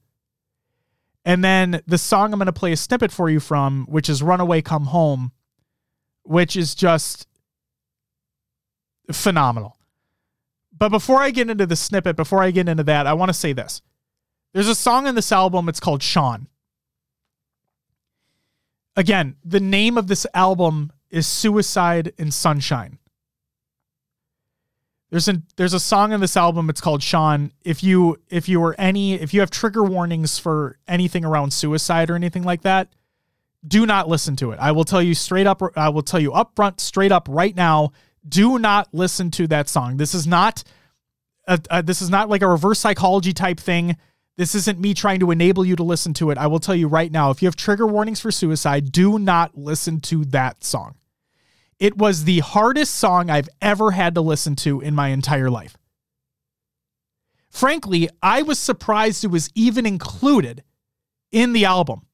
And 1.25 1.45
then 1.45 1.83
the 1.87 1.99
song 1.99 2.33
I'm 2.33 2.39
going 2.39 2.47
to 2.47 2.53
play 2.53 2.73
a 2.73 2.77
snippet 2.77 3.13
for 3.13 3.29
you 3.29 3.41
from, 3.41 3.87
which 3.87 4.09
is 4.09 4.23
Runaway 4.23 4.63
Come 4.63 4.87
Home, 4.87 5.33
which 6.23 6.57
is 6.57 6.75
just 6.75 7.27
phenomenal. 9.13 9.77
But 10.77 10.89
before 10.89 11.21
I 11.21 11.31
get 11.31 11.51
into 11.51 11.67
the 11.67 11.77
snippet, 11.77 12.17
before 12.17 12.43
I 12.43 12.51
get 12.53 12.69
into 12.69 12.85
that, 12.85 13.07
I 13.07 13.13
want 13.13 13.29
to 13.29 13.35
say 13.35 13.53
this. 13.53 13.83
There's 14.53 14.69
a 14.69 14.75
song 14.75 15.07
in 15.07 15.15
this 15.15 15.33
album, 15.33 15.69
it's 15.69 15.81
called 15.81 16.03
Sean. 16.03 16.49
Again, 18.97 19.37
the 19.45 19.61
name 19.61 19.97
of 19.97 20.09
this 20.09 20.27
album 20.35 20.93
is 21.11 21.27
Suicide 21.27 22.13
and 22.19 22.35
Sunshine. 22.35 22.99
There's 25.11 25.29
a 25.29 25.43
there's 25.57 25.75
a 25.75 25.81
song 25.81 26.13
in 26.13 26.21
this 26.21 26.37
album. 26.37 26.71
It's 26.71 26.81
called 26.81 27.03
Sean. 27.03 27.53
If 27.65 27.83
you 27.83 28.19
if 28.29 28.49
you 28.49 28.63
are 28.63 28.77
any 28.79 29.15
if 29.15 29.35
you 29.35 29.41
have 29.41 29.51
trigger 29.51 29.83
warnings 29.83 30.39
for 30.39 30.79
anything 30.87 31.25
around 31.25 31.53
suicide 31.53 32.11
or 32.11 32.15
anything 32.15 32.45
like 32.45 32.63
that, 32.63 32.89
do 33.67 33.87
not 33.87 34.09
listen 34.09 34.37
to 34.37 34.53
it. 34.53 34.59
I 34.61 34.71
will 34.71 34.85
tell 34.85 35.03
you 35.03 35.15
straight 35.15 35.49
up. 35.49 35.63
I 35.77 35.89
will 35.89 36.03
tell 36.03 36.21
you 36.21 36.33
up 36.33 36.53
front, 36.55 36.81
straight 36.81 37.11
up, 37.11 37.27
right 37.29 37.55
now. 37.55 37.93
Do 38.29 38.59
not 38.59 38.89
listen 38.93 39.31
to 39.33 39.49
that 39.49 39.69
song. 39.69 39.97
This 39.97 40.15
is 40.15 40.27
not 40.27 40.63
a, 41.49 41.59
a, 41.71 41.83
this 41.83 42.01
is 42.03 42.11
not 42.11 42.29
like 42.29 42.43
a 42.43 42.49
reverse 42.49 42.79
psychology 42.79 43.33
type 43.33 43.59
thing. 43.59 43.97
This 44.41 44.55
isn't 44.55 44.81
me 44.81 44.95
trying 44.95 45.21
to 45.21 45.33
enable 45.33 45.67
you 45.67 45.77
to 45.77 45.83
listen 45.83 46.15
to 46.15 46.31
it. 46.31 46.39
I 46.39 46.47
will 46.47 46.61
tell 46.61 46.75
you 46.75 46.89
right 46.89 47.13
now. 47.13 47.29
If 47.31 47.43
you 47.43 47.47
have 47.47 47.57
trigger 47.57 47.87
warnings 47.87 48.21
for 48.21 48.31
suicide, 48.31 48.91
do 48.91 49.19
not 49.19 49.55
listen 49.55 50.01
to 50.01 50.25
that 50.25 50.65
song. 50.65 50.95
It 51.79 51.99
was 51.99 52.25
the 52.25 52.39
hardest 52.39 52.95
song 52.95 53.29
I've 53.29 53.51
ever 53.61 53.91
had 53.91 54.15
to 54.15 54.23
listen 54.23 54.57
to 54.57 54.81
in 54.81 54.95
my 54.95 55.09
entire 55.09 55.51
life. 55.51 55.77
Frankly, 57.51 58.09
I 58.23 58.41
was 58.41 58.59
surprised 58.59 59.25
it 59.25 59.27
was 59.27 59.51
even 59.55 59.85
included 59.85 60.65
in 61.31 61.53
the 61.53 61.67
album. 61.67 62.07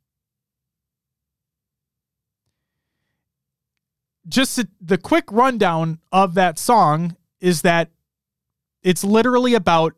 Just 4.26 4.64
the, 4.84 4.98
quick 4.98 5.30
rundown 5.30 6.00
of 6.10 6.34
that 6.34 6.58
song 6.58 7.14
is 7.40 7.62
that 7.62 7.90
It's 8.82 9.04
literally 9.04 9.54
about 9.54 9.94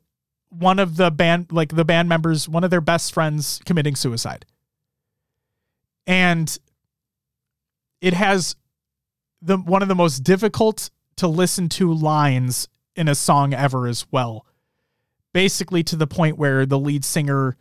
one 0.50 0.78
of 0.78 0.96
the 0.96 1.10
band 1.10 1.52
like 1.52 1.74
the 1.74 1.84
band 1.84 2.08
members, 2.08 2.48
one 2.48 2.64
of 2.64 2.70
their 2.70 2.80
best 2.80 3.12
friends 3.12 3.60
committing 3.64 3.96
suicide. 3.96 4.44
And 6.06 6.56
it 8.00 8.14
has 8.14 8.56
the 9.42 9.58
one 9.58 9.82
of 9.82 9.88
the 9.88 9.94
most 9.94 10.20
difficult 10.20 10.90
to 11.16 11.28
listen 11.28 11.68
to 11.68 11.92
lines 11.92 12.68
in 12.96 13.08
a 13.08 13.14
song 13.14 13.52
ever 13.52 13.86
as 13.86 14.06
well. 14.10 14.46
Basically 15.32 15.82
to 15.84 15.96
the 15.96 16.06
point 16.06 16.38
where 16.38 16.64
the 16.64 16.78
lead 16.78 17.04
singer 17.04 17.56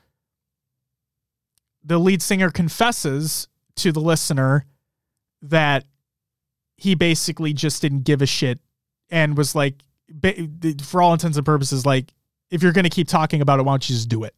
the 1.84 2.00
lead 2.00 2.22
singer 2.22 2.50
confesses 2.50 3.48
to 3.78 3.92
the 3.92 4.02
listener 4.02 4.66
that 5.42 5.86
he 6.76 6.96
basically 6.96 7.54
just 7.54 7.82
didn't 7.82 8.02
give 8.02 8.22
a 8.22 8.26
shit 8.26 8.60
and 9.10 9.38
was 9.38 9.56
like 9.56 9.76
for 10.84 11.02
all 11.02 11.14
intents 11.14 11.38
and 11.38 11.46
purposes 11.46 11.86
like 11.86 12.14
if 12.50 12.64
you're 12.64 12.72
going 12.72 12.84
to 12.84 12.90
keep 12.90 13.08
talking 13.08 13.42
about 13.42 13.60
it 13.60 13.64
why 13.64 13.74
don't 13.74 13.90
you 13.90 13.96
just 13.96 14.10
do 14.10 14.24
it? 14.24 14.36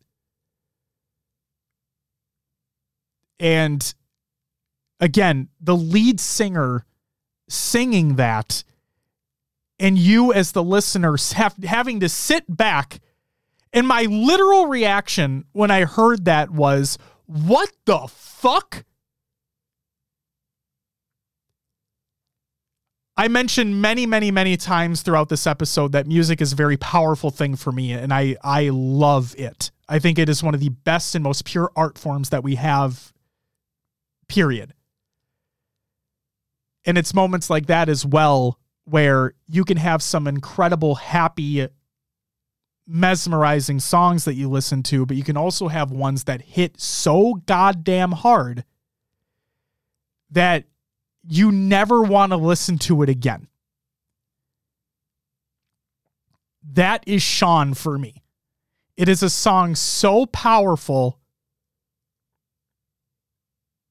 And 3.40 3.94
again 5.00 5.50
the 5.62 5.76
lead 5.76 6.20
singer 6.20 6.86
singing 7.48 8.16
that 8.16 8.64
and 9.80 9.98
you 9.98 10.34
as 10.34 10.52
the 10.52 10.64
listener 10.64 11.16
have, 11.34 11.56
having 11.64 12.02
to 12.02 12.10
sit 12.10 12.44
back. 12.48 13.00
And 13.72 13.88
my 13.88 14.04
literal 14.04 14.66
reaction 14.66 15.46
when 15.52 15.72
i 15.72 15.86
heard 15.86 16.26
that 16.26 16.50
was 16.50 16.98
what 17.28 17.72
the 17.86 18.08
fuck 18.08 18.84
I 23.20 23.28
mentioned 23.28 23.82
many, 23.82 24.06
many, 24.06 24.32
many 24.32 24.56
times 24.56 25.02
throughout 25.02 25.28
this 25.28 25.46
episode 25.46 25.92
that 25.92 26.08
music 26.08 26.40
is 26.40 26.54
a 26.54 26.56
very 26.56 26.78
powerful 26.78 27.32
thing 27.32 27.58
for 27.58 27.70
me, 27.70 27.92
and 27.92 28.14
I 28.14 28.38
I 28.42 28.70
love 28.72 29.36
it. 29.38 29.72
I 29.90 30.00
think 30.00 30.18
it 30.18 30.30
is 30.30 30.42
one 30.42 30.54
of 30.54 30.62
the 30.62 30.70
best 30.70 31.16
and 31.16 31.24
most 31.26 31.44
pure 31.44 31.70
art 31.76 31.98
forms 31.98 32.30
that 32.30 32.46
we 32.46 32.56
have. 32.56 33.12
Period. 34.30 34.74
And 36.86 36.98
it's 36.98 37.14
moments 37.14 37.50
like 37.50 37.66
that 37.66 37.90
as 37.90 38.06
well 38.06 38.58
where 38.86 39.34
you 39.50 39.66
can 39.66 39.76
have 39.76 40.02
some 40.02 40.26
incredible, 40.26 40.96
happy, 40.96 41.68
mesmerizing 42.88 43.82
songs 43.82 44.24
that 44.24 44.36
you 44.36 44.48
listen 44.48 44.82
to, 44.84 45.06
but 45.06 45.18
you 45.18 45.26
can 45.26 45.36
also 45.36 45.68
have 45.68 45.92
ones 45.92 46.24
that 46.24 46.42
hit 46.42 46.80
so 46.80 47.42
goddamn 47.46 48.14
hard 48.14 48.64
that 50.32 50.64
you 51.28 51.52
never 51.52 52.02
want 52.02 52.32
to 52.32 52.38
listen 52.38 52.78
to 52.80 53.02
it 53.04 53.10
again. 53.10 53.48
That 56.74 57.04
is 57.08 57.22
Sean 57.22 57.74
for 57.74 57.98
me. 57.98 58.24
It 58.96 59.10
is 59.10 59.24
a 59.24 59.30
song 59.30 59.76
so 59.76 60.26
powerful 60.26 61.20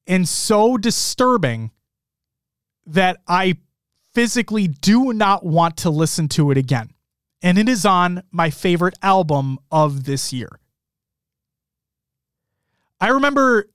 and 0.07 0.27
so 0.27 0.77
disturbing 0.77 1.71
that 2.85 3.17
I 3.27 3.57
physically 4.13 4.67
do 4.67 5.13
not 5.13 5.45
want 5.45 5.77
to 5.77 5.89
listen 5.89 6.27
to 6.29 6.51
it 6.51 6.57
again. 6.57 6.91
And 7.41 7.57
it 7.57 7.69
is 7.69 7.85
on 7.85 8.23
my 8.31 8.49
favorite 8.49 8.95
album 9.01 9.59
of 9.71 10.05
this 10.05 10.33
year. 10.33 10.59
I 12.99 13.09
remember 13.09 13.69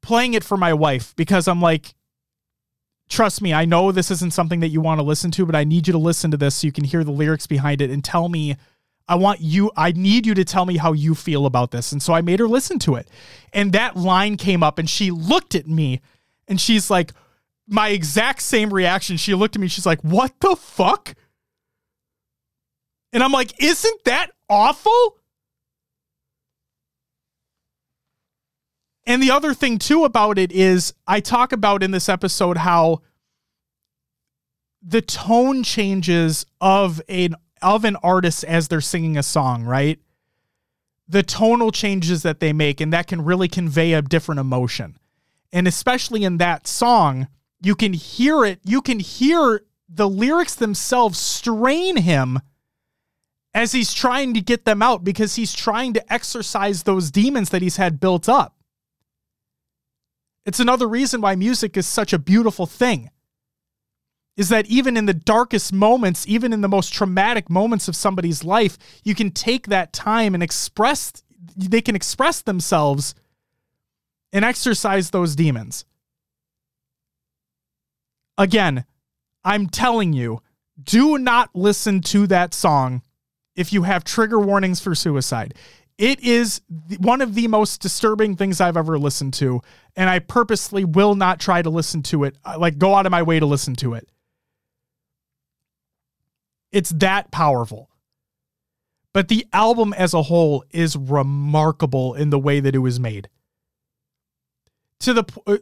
playing 0.00 0.34
it 0.34 0.44
for 0.44 0.56
my 0.56 0.72
wife 0.72 1.14
because 1.16 1.48
I'm 1.48 1.60
like, 1.60 1.94
trust 3.08 3.42
me, 3.42 3.52
I 3.52 3.64
know 3.64 3.92
this 3.92 4.10
isn't 4.10 4.32
something 4.32 4.60
that 4.60 4.68
you 4.68 4.80
want 4.80 4.98
to 5.00 5.04
listen 5.04 5.30
to, 5.32 5.46
but 5.46 5.54
I 5.54 5.64
need 5.64 5.86
you 5.86 5.92
to 5.92 5.98
listen 5.98 6.30
to 6.30 6.36
this 6.36 6.56
so 6.56 6.66
you 6.66 6.72
can 6.72 6.84
hear 6.84 7.04
the 7.04 7.10
lyrics 7.10 7.46
behind 7.46 7.80
it 7.80 7.90
and 7.90 8.04
tell 8.04 8.28
me. 8.28 8.56
I 9.10 9.14
want 9.14 9.40
you, 9.40 9.70
I 9.74 9.92
need 9.92 10.26
you 10.26 10.34
to 10.34 10.44
tell 10.44 10.66
me 10.66 10.76
how 10.76 10.92
you 10.92 11.14
feel 11.14 11.46
about 11.46 11.70
this. 11.70 11.92
And 11.92 12.02
so 12.02 12.12
I 12.12 12.20
made 12.20 12.40
her 12.40 12.46
listen 12.46 12.78
to 12.80 12.96
it. 12.96 13.08
And 13.54 13.72
that 13.72 13.96
line 13.96 14.36
came 14.36 14.62
up 14.62 14.78
and 14.78 14.88
she 14.88 15.10
looked 15.10 15.54
at 15.54 15.66
me 15.66 16.02
and 16.46 16.60
she's 16.60 16.90
like, 16.90 17.12
my 17.66 17.88
exact 17.88 18.42
same 18.42 18.72
reaction. 18.72 19.16
She 19.16 19.34
looked 19.34 19.56
at 19.56 19.60
me, 19.60 19.68
she's 19.68 19.86
like, 19.86 20.02
what 20.02 20.34
the 20.40 20.56
fuck? 20.56 21.14
And 23.12 23.22
I'm 23.22 23.32
like, 23.32 23.62
isn't 23.62 24.04
that 24.04 24.30
awful? 24.50 25.16
And 29.08 29.22
the 29.22 29.30
other 29.30 29.54
thing 29.54 29.78
too 29.78 30.04
about 30.04 30.38
it 30.38 30.52
is 30.52 30.92
I 31.06 31.20
talk 31.20 31.52
about 31.52 31.82
in 31.82 31.92
this 31.92 32.10
episode 32.10 32.58
how 32.58 33.00
the 34.82 35.00
tone 35.00 35.62
changes 35.62 36.44
of 36.60 37.00
an 37.08 37.34
of 37.62 37.86
an 37.86 37.96
artist 37.96 38.44
as 38.44 38.68
they're 38.68 38.82
singing 38.82 39.16
a 39.16 39.22
song, 39.22 39.64
right? 39.64 39.98
The 41.08 41.22
tonal 41.22 41.72
changes 41.72 42.22
that 42.22 42.38
they 42.38 42.52
make 42.52 42.82
and 42.82 42.92
that 42.92 43.06
can 43.06 43.24
really 43.24 43.48
convey 43.48 43.94
a 43.94 44.02
different 44.02 44.40
emotion. 44.40 44.98
And 45.54 45.66
especially 45.66 46.22
in 46.22 46.36
that 46.36 46.66
song, 46.68 47.28
you 47.62 47.74
can 47.74 47.94
hear 47.94 48.44
it, 48.44 48.60
you 48.62 48.82
can 48.82 49.00
hear 49.00 49.62
the 49.88 50.08
lyrics 50.08 50.54
themselves 50.54 51.18
strain 51.18 51.96
him 51.96 52.40
as 53.54 53.72
he's 53.72 53.94
trying 53.94 54.34
to 54.34 54.42
get 54.42 54.66
them 54.66 54.82
out 54.82 55.02
because 55.02 55.36
he's 55.36 55.54
trying 55.54 55.94
to 55.94 56.12
exorcise 56.12 56.82
those 56.82 57.10
demons 57.10 57.48
that 57.48 57.62
he's 57.62 57.78
had 57.78 57.98
built 57.98 58.28
up. 58.28 58.57
It's 60.48 60.60
another 60.60 60.88
reason 60.88 61.20
why 61.20 61.34
music 61.34 61.76
is 61.76 61.86
such 61.86 62.14
a 62.14 62.18
beautiful 62.18 62.64
thing. 62.64 63.10
Is 64.34 64.48
that 64.48 64.64
even 64.64 64.96
in 64.96 65.04
the 65.04 65.12
darkest 65.12 65.74
moments, 65.74 66.26
even 66.26 66.54
in 66.54 66.62
the 66.62 66.68
most 66.68 66.90
traumatic 66.90 67.50
moments 67.50 67.86
of 67.86 67.94
somebody's 67.94 68.44
life, 68.44 68.78
you 69.04 69.14
can 69.14 69.30
take 69.30 69.66
that 69.66 69.92
time 69.92 70.32
and 70.32 70.42
express, 70.42 71.12
they 71.54 71.82
can 71.82 71.94
express 71.94 72.40
themselves 72.40 73.14
and 74.32 74.42
exercise 74.42 75.10
those 75.10 75.36
demons. 75.36 75.84
Again, 78.38 78.86
I'm 79.44 79.68
telling 79.68 80.14
you, 80.14 80.40
do 80.82 81.18
not 81.18 81.50
listen 81.54 82.00
to 82.02 82.26
that 82.28 82.54
song 82.54 83.02
if 83.54 83.70
you 83.70 83.82
have 83.82 84.02
trigger 84.02 84.40
warnings 84.40 84.80
for 84.80 84.94
suicide. 84.94 85.52
It 85.98 86.20
is 86.20 86.60
one 87.00 87.20
of 87.20 87.34
the 87.34 87.48
most 87.48 87.82
disturbing 87.82 88.36
things 88.36 88.60
I've 88.60 88.76
ever 88.76 88.98
listened 88.98 89.34
to, 89.34 89.60
and 89.96 90.08
I 90.08 90.20
purposely 90.20 90.84
will 90.84 91.16
not 91.16 91.40
try 91.40 91.60
to 91.60 91.70
listen 91.70 92.02
to 92.04 92.22
it, 92.22 92.36
uh, 92.44 92.56
like 92.56 92.78
go 92.78 92.94
out 92.94 93.04
of 93.04 93.10
my 93.10 93.22
way 93.22 93.40
to 93.40 93.46
listen 93.46 93.74
to 93.76 93.94
it. 93.94 94.08
It's 96.70 96.90
that 96.90 97.32
powerful. 97.32 97.90
But 99.12 99.26
the 99.26 99.46
album 99.52 99.92
as 99.92 100.14
a 100.14 100.22
whole 100.22 100.64
is 100.70 100.96
remarkable 100.96 102.14
in 102.14 102.30
the 102.30 102.38
way 102.38 102.60
that 102.60 102.76
it 102.76 102.78
was 102.78 103.00
made. 103.00 103.28
To 105.00 105.12
the 105.12 105.24
uh, 105.46 105.56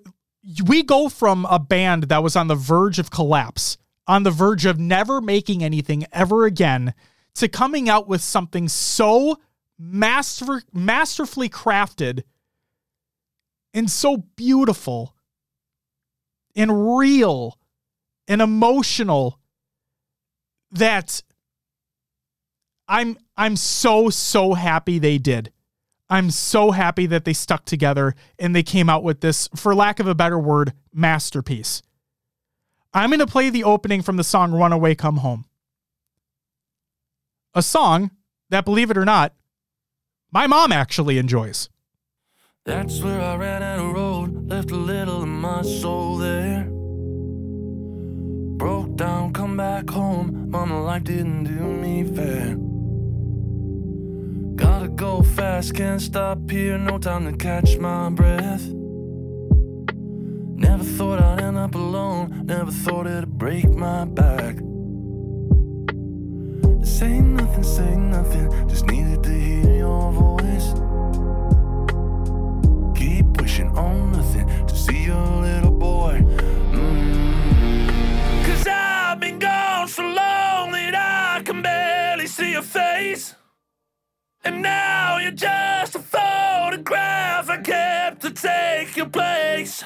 we 0.67 0.83
go 0.83 1.09
from 1.09 1.47
a 1.49 1.59
band 1.59 2.05
that 2.05 2.23
was 2.23 2.37
on 2.37 2.49
the 2.49 2.55
verge 2.55 2.99
of 2.99 3.11
collapse, 3.11 3.79
on 4.07 4.23
the 4.23 4.31
verge 4.31 4.67
of 4.67 4.79
never 4.79 5.23
making 5.23 5.65
anything 5.65 6.05
ever 6.13 6.45
again, 6.45 6.93
to 7.35 7.49
coming 7.49 7.89
out 7.89 8.07
with 8.07 8.21
something 8.21 8.69
so 8.69 9.39
master 9.79 10.63
masterfully 10.73 11.49
crafted 11.49 12.23
and 13.75 13.91
so 13.91 14.19
beautiful 14.37 15.15
and 16.55 16.99
real 16.99 17.59
and 18.27 18.41
emotional 18.41 19.39
that 20.73 21.23
I'm 22.89 23.19
I'm 23.37 23.57
so 23.57 24.11
so 24.11 24.55
happy 24.55 24.99
they 24.99 25.19
did. 25.19 25.53
I'm 26.09 26.31
so 26.31 26.71
happy 26.71 27.07
that 27.07 27.25
they 27.25 27.33
stuck 27.33 27.65
together 27.65 28.15
and 28.39 28.55
they 28.55 28.63
came 28.63 28.89
out 28.89 29.03
with 29.03 29.21
this 29.21 29.49
for 29.57 29.75
lack 29.75 29.99
of 29.99 30.07
a 30.07 30.15
better 30.15 30.39
word 30.39 30.73
masterpiece. 30.93 31.83
I'm 32.95 33.11
going 33.11 33.19
to 33.21 33.27
play 33.27 33.51
the 33.51 33.65
opening 33.65 34.03
from 34.03 34.17
the 34.17 34.25
song 34.25 34.53
Runaway 34.53 34.95
Come 34.95 35.19
Home. 35.19 35.45
A 37.55 37.63
song 37.63 38.13
that 38.51 38.65
believe 38.65 38.91
it 38.91 38.97
or 38.97 39.05
not 39.05 39.35
my 40.33 40.47
mom 40.47 40.73
actually 40.73 41.19
enjoys. 41.19 41.69
That's 42.65 43.01
where 43.01 43.21
I 43.21 43.37
ran 43.37 43.63
out 43.63 43.79
of 43.79 43.95
road, 43.95 44.49
left 44.49 44.71
a 44.73 44.77
little 44.77 45.23
of 45.23 45.29
my 45.29 45.63
soul 45.63 46.17
there. 46.17 46.67
Broke 48.59 48.97
down, 48.97 49.33
come 49.33 49.57
back 49.57 49.89
home, 49.89 50.51
mama 50.51 50.83
life 50.83 51.05
didn't 51.05 51.45
do 51.45 51.61
me 51.61 52.03
fair. 52.03 52.57
Gotta 54.57 54.89
go 54.89 55.23
fast, 55.23 55.75
can't 55.75 56.01
stop 56.01 56.51
here, 56.51 56.77
no 56.77 56.99
time 56.99 57.31
to 57.31 57.37
catch 57.37 57.79
my 57.79 58.11
breath. 58.11 58.67
Never 60.59 60.83
thought 60.83 61.21
I'd 61.21 61.43
end 61.43 61.59
up 61.59 61.75
alone, 61.75 62.47
never 62.47 62.71
thought 62.71 63.07
it'd 63.07 63.39
break 63.39 63.69
my 63.69 64.07
back. 64.07 64.57
Say 66.87 67.21
nothing, 67.21 67.63
say 67.65 67.97
nothing, 67.97 68.69
just 68.69 68.87
needed 68.87 69.23
to 69.25 69.31
hear 69.31 69.75
your 69.75 70.13
voice. 70.13 70.73
Keep 72.97 73.41
wishing 73.41 73.69
on 73.77 74.13
nothing 74.13 74.47
to 74.67 74.75
see 74.75 75.05
your 75.05 75.27
little 75.43 75.73
boy. 75.73 76.23
Mm. 76.71 78.47
Cause 78.47 78.67
I've 78.69 79.21
been 79.21 79.39
gone 79.39 79.89
so 79.89 80.05
long 80.05 80.71
that 80.73 80.95
I 80.95 81.43
can 81.43 81.61
barely 81.61 82.29
see 82.29 82.53
your 82.53 82.63
face. 82.63 83.35
And 84.45 84.63
now 84.63 85.19
you're 85.19 85.33
just 85.33 85.97
a 85.97 85.99
photograph 85.99 87.51
I 87.51 87.59
kept 87.59 88.23
to 88.23 88.31
take 88.31 88.97
your 88.97 89.11
place. 89.11 89.85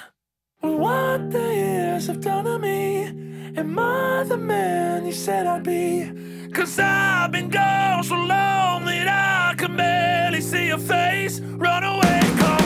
What 0.60 1.30
the 1.30 1.38
years 1.38 2.06
have 2.08 2.20
done 2.20 2.44
to 2.44 2.58
me? 2.58 3.39
Am 3.60 3.78
I 3.78 4.24
the 4.26 4.38
man 4.38 5.04
you 5.04 5.12
said 5.12 5.46
I'd 5.46 5.62
be? 5.62 6.10
Cause 6.50 6.78
I've 6.78 7.30
been 7.30 7.50
gone 7.50 8.02
so 8.02 8.14
long 8.14 8.86
that 8.86 9.06
I 9.06 9.54
can 9.54 9.76
barely 9.76 10.40
see 10.40 10.68
your 10.68 10.78
face. 10.78 11.40
Run 11.40 11.84
away, 11.84 12.20
come 12.38 12.59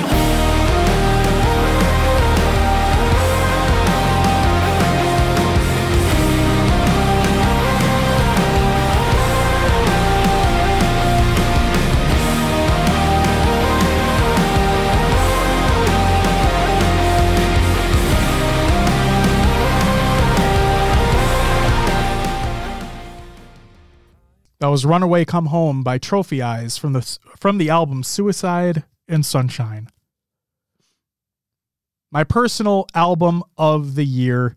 That 24.60 24.68
was 24.68 24.84
"Runaway 24.84 25.24
Come 25.24 25.46
Home" 25.46 25.82
by 25.82 25.98
Trophy 25.98 26.40
Eyes 26.40 26.78
from 26.78 26.92
the 26.92 27.18
from 27.38 27.58
the 27.58 27.70
album 27.70 28.02
"Suicide 28.02 28.84
and 29.08 29.24
Sunshine." 29.24 29.88
My 32.10 32.24
personal 32.24 32.86
album 32.94 33.42
of 33.58 33.96
the 33.96 34.04
year, 34.04 34.56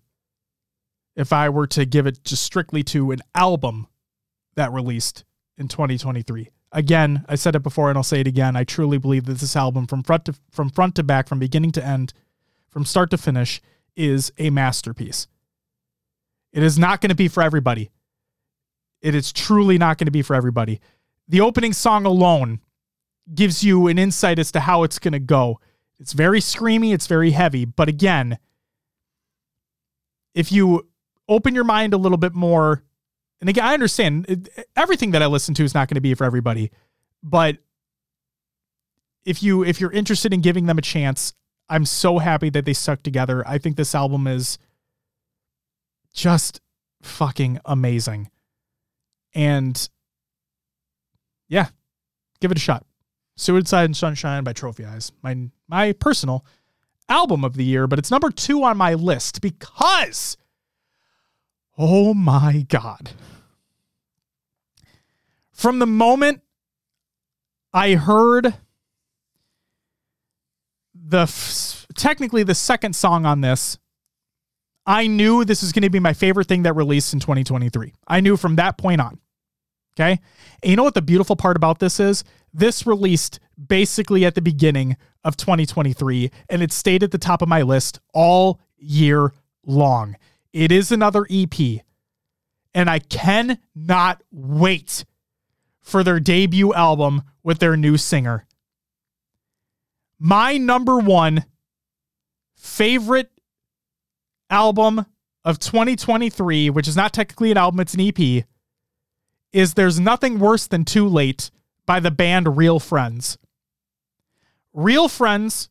if 1.15 1.33
I 1.33 1.49
were 1.49 1.67
to 1.67 1.85
give 1.85 2.05
it 2.05 2.23
just 2.23 2.43
strictly 2.43 2.83
to 2.83 3.11
an 3.11 3.21
album 3.33 3.87
that 4.55 4.71
released 4.71 5.25
in 5.57 5.67
2023. 5.67 6.49
Again, 6.71 7.25
I 7.27 7.35
said 7.35 7.55
it 7.55 7.63
before 7.63 7.89
and 7.89 7.97
I'll 7.97 8.03
say 8.03 8.19
it 8.19 8.27
again. 8.27 8.55
I 8.55 8.63
truly 8.63 8.97
believe 8.97 9.25
that 9.25 9.39
this 9.39 9.55
album, 9.55 9.87
from 9.87 10.03
front 10.03 10.25
to 10.25 10.35
from 10.51 10.69
front 10.69 10.95
to 10.95 11.03
back, 11.03 11.27
from 11.27 11.39
beginning 11.39 11.71
to 11.71 11.85
end, 11.85 12.13
from 12.69 12.85
start 12.85 13.09
to 13.11 13.17
finish, 13.17 13.61
is 13.95 14.31
a 14.37 14.49
masterpiece. 14.51 15.27
It 16.53 16.61
is 16.61 16.77
not 16.77 17.01
going 17.01 17.09
to 17.09 17.15
be 17.15 17.27
for 17.27 17.41
everybody. 17.41 17.89
It 19.01 19.15
is 19.15 19.31
truly 19.31 19.77
not 19.77 19.97
going 19.97 20.05
to 20.05 20.11
be 20.11 20.21
for 20.21 20.35
everybody. 20.35 20.79
The 21.27 21.41
opening 21.41 21.73
song 21.73 22.05
alone 22.05 22.61
gives 23.33 23.63
you 23.63 23.87
an 23.87 23.99
insight 23.99 24.39
as 24.39 24.51
to 24.53 24.61
how 24.61 24.83
it's 24.83 24.99
going 24.99 25.11
to 25.11 25.19
go. 25.19 25.59
It's 25.99 26.13
very 26.13 26.39
screamy, 26.39 26.93
it's 26.93 27.07
very 27.07 27.31
heavy, 27.31 27.65
but 27.65 27.89
again, 27.89 28.37
if 30.33 30.51
you 30.51 30.87
open 31.27 31.55
your 31.55 31.63
mind 31.63 31.93
a 31.93 31.97
little 31.97 32.17
bit 32.17 32.33
more, 32.33 32.83
and 33.41 33.49
again, 33.49 33.65
I 33.65 33.73
understand 33.73 34.25
it- 34.29 34.67
everything 34.75 35.11
that 35.11 35.21
I 35.21 35.25
listen 35.25 35.53
to 35.55 35.63
is 35.63 35.73
not 35.73 35.87
going 35.89 35.95
to 35.95 36.01
be 36.01 36.13
for 36.13 36.23
everybody, 36.23 36.71
but 37.23 37.57
if 39.25 39.43
you 39.43 39.63
if 39.63 39.81
you're 39.81 39.91
interested 39.91 40.33
in 40.33 40.41
giving 40.41 40.67
them 40.67 40.77
a 40.77 40.81
chance, 40.81 41.33
I'm 41.67 41.85
so 41.85 42.19
happy 42.19 42.49
that 42.51 42.63
they 42.65 42.73
stuck 42.73 43.03
together. 43.03 43.45
I 43.47 43.57
think 43.57 43.75
this 43.75 43.93
album 43.93 44.25
is 44.27 44.57
just 46.13 46.61
fucking 47.01 47.59
amazing. 47.65 48.29
And 49.33 49.89
yeah, 51.47 51.67
give 52.39 52.51
it 52.51 52.57
a 52.57 52.61
shot. 52.61 52.85
Suicide 53.35 53.85
and 53.85 53.95
Sunshine 53.95 54.43
by 54.43 54.53
Trophy 54.53 54.85
Eyes. 54.85 55.11
My 55.21 55.49
my 55.67 55.93
personal 55.93 56.45
album 57.07 57.45
of 57.45 57.55
the 57.55 57.63
year, 57.63 57.87
but 57.87 57.99
it's 57.99 58.11
number 58.11 58.31
2 58.31 58.63
on 58.63 58.77
my 58.77 58.93
list 58.93 59.41
because 59.41 60.37
oh 61.77 62.13
my 62.13 62.65
god. 62.67 63.11
From 65.51 65.79
the 65.79 65.87
moment 65.87 66.41
I 67.73 67.93
heard 67.93 68.55
the 70.95 71.21
f- 71.21 71.85
technically 71.95 72.43
the 72.43 72.55
second 72.55 72.95
song 72.95 73.25
on 73.25 73.41
this 73.41 73.77
I 74.87 75.07
knew 75.07 75.43
this 75.43 75.61
is 75.61 75.73
going 75.73 75.83
to 75.83 75.89
be 75.89 75.99
my 75.99 76.13
favorite 76.13 76.47
thing 76.47 76.63
that 76.63 76.73
released 76.73 77.13
in 77.13 77.19
2023. 77.19 77.93
I 78.07 78.21
knew 78.21 78.37
from 78.37 78.55
that 78.55 78.77
point 78.77 79.01
on. 79.01 79.19
Okay. 79.99 80.19
And 80.63 80.69
you 80.69 80.77
know 80.77 80.83
what 80.83 80.93
the 80.93 81.01
beautiful 81.01 81.35
part 81.35 81.57
about 81.57 81.79
this 81.79 81.99
is? 81.99 82.23
This 82.53 82.87
released 82.87 83.39
basically 83.67 84.25
at 84.25 84.35
the 84.35 84.41
beginning 84.41 84.95
of 85.23 85.35
2023, 85.35 86.31
and 86.49 86.61
it 86.61 86.71
stayed 86.71 87.03
at 87.03 87.11
the 87.11 87.17
top 87.17 87.41
of 87.41 87.49
my 87.49 87.63
list 87.63 87.99
all 88.13 88.61
year 88.77 89.33
long. 89.65 90.15
It 90.53 90.71
is 90.71 90.91
another 90.91 91.25
EP, 91.29 91.81
and 92.73 92.89
I 92.89 92.99
cannot 92.99 94.23
wait 94.31 95.03
for 95.81 96.03
their 96.03 96.19
debut 96.19 96.73
album 96.73 97.23
with 97.43 97.59
their 97.59 97.75
new 97.75 97.97
singer. 97.97 98.45
My 100.19 100.57
number 100.57 100.97
one 100.97 101.45
favorite 102.55 103.31
album 104.49 105.05
of 105.45 105.59
2023, 105.59 106.69
which 106.69 106.87
is 106.87 106.95
not 106.95 107.13
technically 107.13 107.51
an 107.51 107.57
album, 107.57 107.79
it's 107.79 107.93
an 107.93 108.01
EP, 108.01 108.45
is 109.53 109.73
There's 109.73 109.99
Nothing 109.99 110.39
Worse 110.39 110.67
Than 110.67 110.85
Too 110.85 111.07
Late 111.07 111.51
by 111.85 111.99
the 111.99 112.11
band 112.11 112.57
Real 112.57 112.79
Friends. 112.79 113.37
Real 114.73 115.07
Friends 115.07 115.69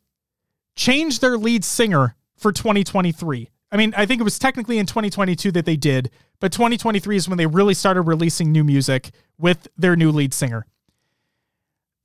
changed 0.74 1.20
their 1.20 1.36
lead 1.36 1.64
singer 1.64 2.16
for 2.36 2.52
2023. 2.52 3.50
I 3.70 3.76
mean, 3.76 3.92
I 3.96 4.06
think 4.06 4.20
it 4.20 4.24
was 4.24 4.38
technically 4.38 4.78
in 4.78 4.86
2022 4.86 5.52
that 5.52 5.66
they 5.66 5.76
did, 5.76 6.10
but 6.40 6.52
2023 6.52 7.16
is 7.16 7.28
when 7.28 7.38
they 7.38 7.46
really 7.46 7.74
started 7.74 8.02
releasing 8.02 8.52
new 8.52 8.64
music 8.64 9.10
with 9.38 9.68
their 9.76 9.96
new 9.96 10.10
lead 10.10 10.32
singer. 10.32 10.66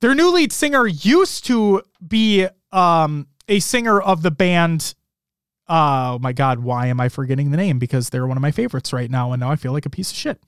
Their 0.00 0.14
new 0.14 0.30
lead 0.30 0.52
singer 0.52 0.86
used 0.86 1.46
to 1.46 1.82
be 2.06 2.48
um, 2.72 3.28
a 3.48 3.60
singer 3.60 4.00
of 4.00 4.22
the 4.22 4.30
band 4.30 4.94
oh 5.68 6.18
my 6.20 6.32
god, 6.32 6.60
why 6.60 6.86
am 6.86 7.00
I 7.00 7.08
forgetting 7.08 7.50
the 7.50 7.56
name? 7.56 7.78
Because 7.78 8.10
they're 8.10 8.26
one 8.26 8.36
of 8.36 8.42
my 8.42 8.50
favorites 8.50 8.92
right 8.92 9.10
now, 9.10 9.32
and 9.32 9.40
now 9.40 9.50
I 9.50 9.56
feel 9.56 9.72
like 9.72 9.86
a 9.86 9.90
piece 9.90 10.10
of 10.10 10.16
shit. 10.16 10.42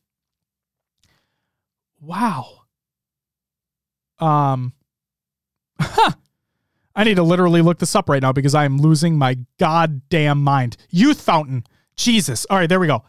Wow. 2.01 2.62
Um 4.19 4.73
I 6.97 7.03
need 7.03 7.16
to 7.16 7.23
literally 7.23 7.62
look 7.62 7.78
this 7.78 7.97
up 7.97 8.09
right 8.09 8.23
now 8.23 8.32
because 8.32 8.55
I 8.55 8.65
am 8.65 8.78
losing 8.78 9.19
my 9.19 9.39
goddamn 9.59 10.43
mind. 10.43 10.77
Youth 10.91 11.20
Fountain. 11.20 11.65
Jesus. 11.97 12.47
All 12.51 12.57
right, 12.57 12.69
there 12.69 12.81
we 12.81 12.86
go. 12.86 13.05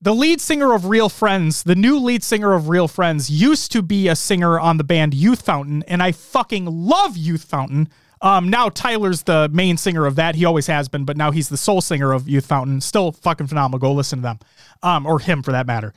The 0.00 0.14
lead 0.14 0.40
singer 0.40 0.72
of 0.72 0.86
Real 0.86 1.08
Friends, 1.08 1.62
the 1.62 1.76
new 1.76 1.96
lead 1.96 2.24
singer 2.24 2.54
of 2.54 2.68
Real 2.68 2.88
Friends, 2.88 3.30
used 3.30 3.70
to 3.70 3.82
be 3.82 4.08
a 4.08 4.16
singer 4.16 4.58
on 4.58 4.76
the 4.76 4.84
band 4.84 5.14
Youth 5.14 5.42
Fountain, 5.42 5.84
and 5.84 6.02
I 6.02 6.10
fucking 6.10 6.66
love 6.66 7.16
Youth 7.16 7.44
Fountain. 7.44 7.88
Um, 8.22 8.48
now 8.48 8.68
Tyler's 8.68 9.24
the 9.24 9.50
main 9.52 9.76
singer 9.76 10.06
of 10.06 10.14
that. 10.14 10.36
He 10.36 10.44
always 10.44 10.68
has 10.68 10.88
been, 10.88 11.04
but 11.04 11.16
now 11.16 11.32
he's 11.32 11.48
the 11.48 11.56
sole 11.56 11.80
singer 11.80 12.12
of 12.12 12.28
Youth 12.28 12.46
Fountain. 12.46 12.80
Still 12.80 13.10
fucking 13.10 13.48
phenomenal. 13.48 13.80
Go 13.80 13.92
listen 13.92 14.20
to 14.20 14.22
them, 14.22 14.38
um, 14.82 15.06
or 15.06 15.18
him 15.18 15.42
for 15.42 15.50
that 15.50 15.66
matter. 15.66 15.92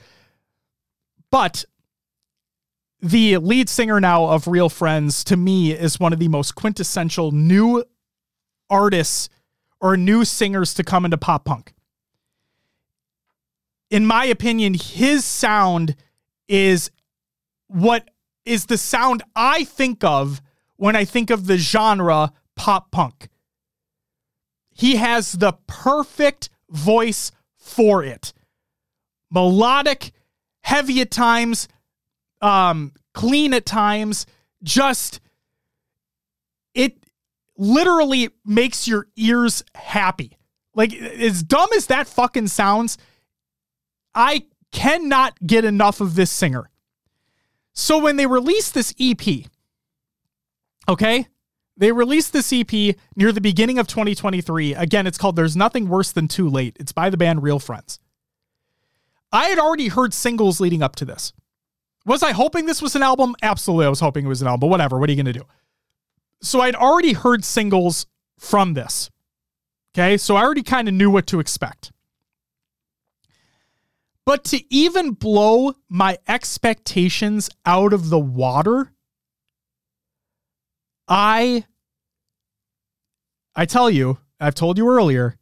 But 1.29 1.65
the 2.99 3.37
lead 3.37 3.69
singer 3.69 4.01
now 4.01 4.25
of 4.25 4.47
Real 4.47 4.69
Friends, 4.69 5.23
to 5.25 5.37
me, 5.37 5.71
is 5.71 5.99
one 5.99 6.13
of 6.13 6.19
the 6.19 6.27
most 6.27 6.55
quintessential 6.55 7.31
new 7.31 7.83
artists 8.69 9.29
or 9.79 9.95
new 9.95 10.25
singers 10.25 10.73
to 10.73 10.83
come 10.83 11.05
into 11.05 11.17
pop 11.17 11.45
punk. 11.45 11.73
In 13.91 14.03
my 14.03 14.25
opinion, 14.25 14.73
his 14.73 15.23
sound 15.23 15.95
is 16.47 16.89
what 17.67 18.09
is 18.45 18.65
the 18.65 18.79
sound 18.79 19.21
I 19.35 19.63
think 19.65 20.03
of 20.03 20.41
when 20.77 20.95
I 20.95 21.05
think 21.05 21.29
of 21.29 21.47
the 21.47 21.57
genre 21.57 22.33
pop 22.55 22.91
punk. 22.91 23.29
He 24.71 24.97
has 24.97 25.33
the 25.33 25.53
perfect 25.67 26.49
voice 26.69 27.31
for 27.57 28.03
it. 28.03 28.33
Melodic, 29.31 30.11
heavy 30.61 31.01
at 31.01 31.11
times, 31.11 31.67
um, 32.41 32.93
clean 33.13 33.53
at 33.53 33.65
times, 33.65 34.25
just 34.63 35.21
it 36.73 36.97
literally 37.57 38.29
makes 38.45 38.87
your 38.87 39.07
ears 39.15 39.63
happy. 39.73 40.37
Like 40.73 40.93
as 40.93 41.41
dumb 41.41 41.69
as 41.75 41.87
that 41.87 42.07
fucking 42.07 42.47
sounds, 42.47 42.97
I 44.13 44.45
cannot 44.71 45.35
get 45.45 45.63
enough 45.63 46.01
of 46.01 46.15
this 46.15 46.31
singer. 46.31 46.69
So 47.73 47.97
when 47.97 48.17
they 48.17 48.25
released 48.25 48.73
this 48.73 48.93
EP, 48.99 49.45
okay, 50.87 51.27
they 51.77 51.91
released 51.91 52.33
this 52.33 52.53
EP 52.53 52.95
near 53.15 53.31
the 53.31 53.41
beginning 53.41 53.79
of 53.79 53.87
2023. 53.87 54.75
Again, 54.75 55.07
it's 55.07 55.17
called 55.17 55.35
There's 55.35 55.55
Nothing 55.55 55.89
Worse 55.89 56.11
Than 56.11 56.27
Too 56.27 56.49
Late. 56.49 56.77
It's 56.79 56.91
by 56.91 57.09
the 57.09 57.17
band 57.17 57.43
Real 57.43 57.59
Friends. 57.59 57.99
I 59.31 59.45
had 59.45 59.59
already 59.59 59.89
heard 59.89 60.13
singles 60.13 60.61
leading 60.61 60.81
up 60.81 60.95
to 60.97 61.05
this. 61.05 61.33
Was 62.05 62.23
I 62.23 62.31
hoping 62.31 62.65
this 62.65 62.81
was 62.81 62.95
an 62.95 63.03
album? 63.03 63.35
Absolutely, 63.41 63.87
I 63.87 63.89
was 63.89 63.99
hoping 63.99 64.25
it 64.25 64.29
was 64.29 64.41
an 64.41 64.47
album, 64.47 64.61
but 64.61 64.67
whatever. 64.67 64.97
What 64.97 65.09
are 65.09 65.11
you 65.11 65.21
going 65.21 65.33
to 65.33 65.39
do? 65.39 65.45
So 66.41 66.61
I'd 66.61 66.75
already 66.75 67.13
heard 67.13 67.43
singles 67.43 68.05
from 68.37 68.73
this. 68.73 69.09
Okay, 69.93 70.17
so 70.17 70.35
I 70.35 70.43
already 70.43 70.63
kind 70.63 70.87
of 70.87 70.93
knew 70.93 71.09
what 71.09 71.27
to 71.27 71.39
expect. 71.39 71.91
But 74.25 74.43
to 74.45 74.73
even 74.73 75.11
blow 75.11 75.73
my 75.89 76.17
expectations 76.27 77.49
out 77.65 77.93
of 77.93 78.09
the 78.09 78.19
water, 78.19 78.91
I 81.07 81.65
I 83.55 83.65
tell 83.65 83.89
you, 83.89 84.17
I've 84.39 84.55
told 84.55 84.77
you 84.77 84.89
earlier, 84.89 85.37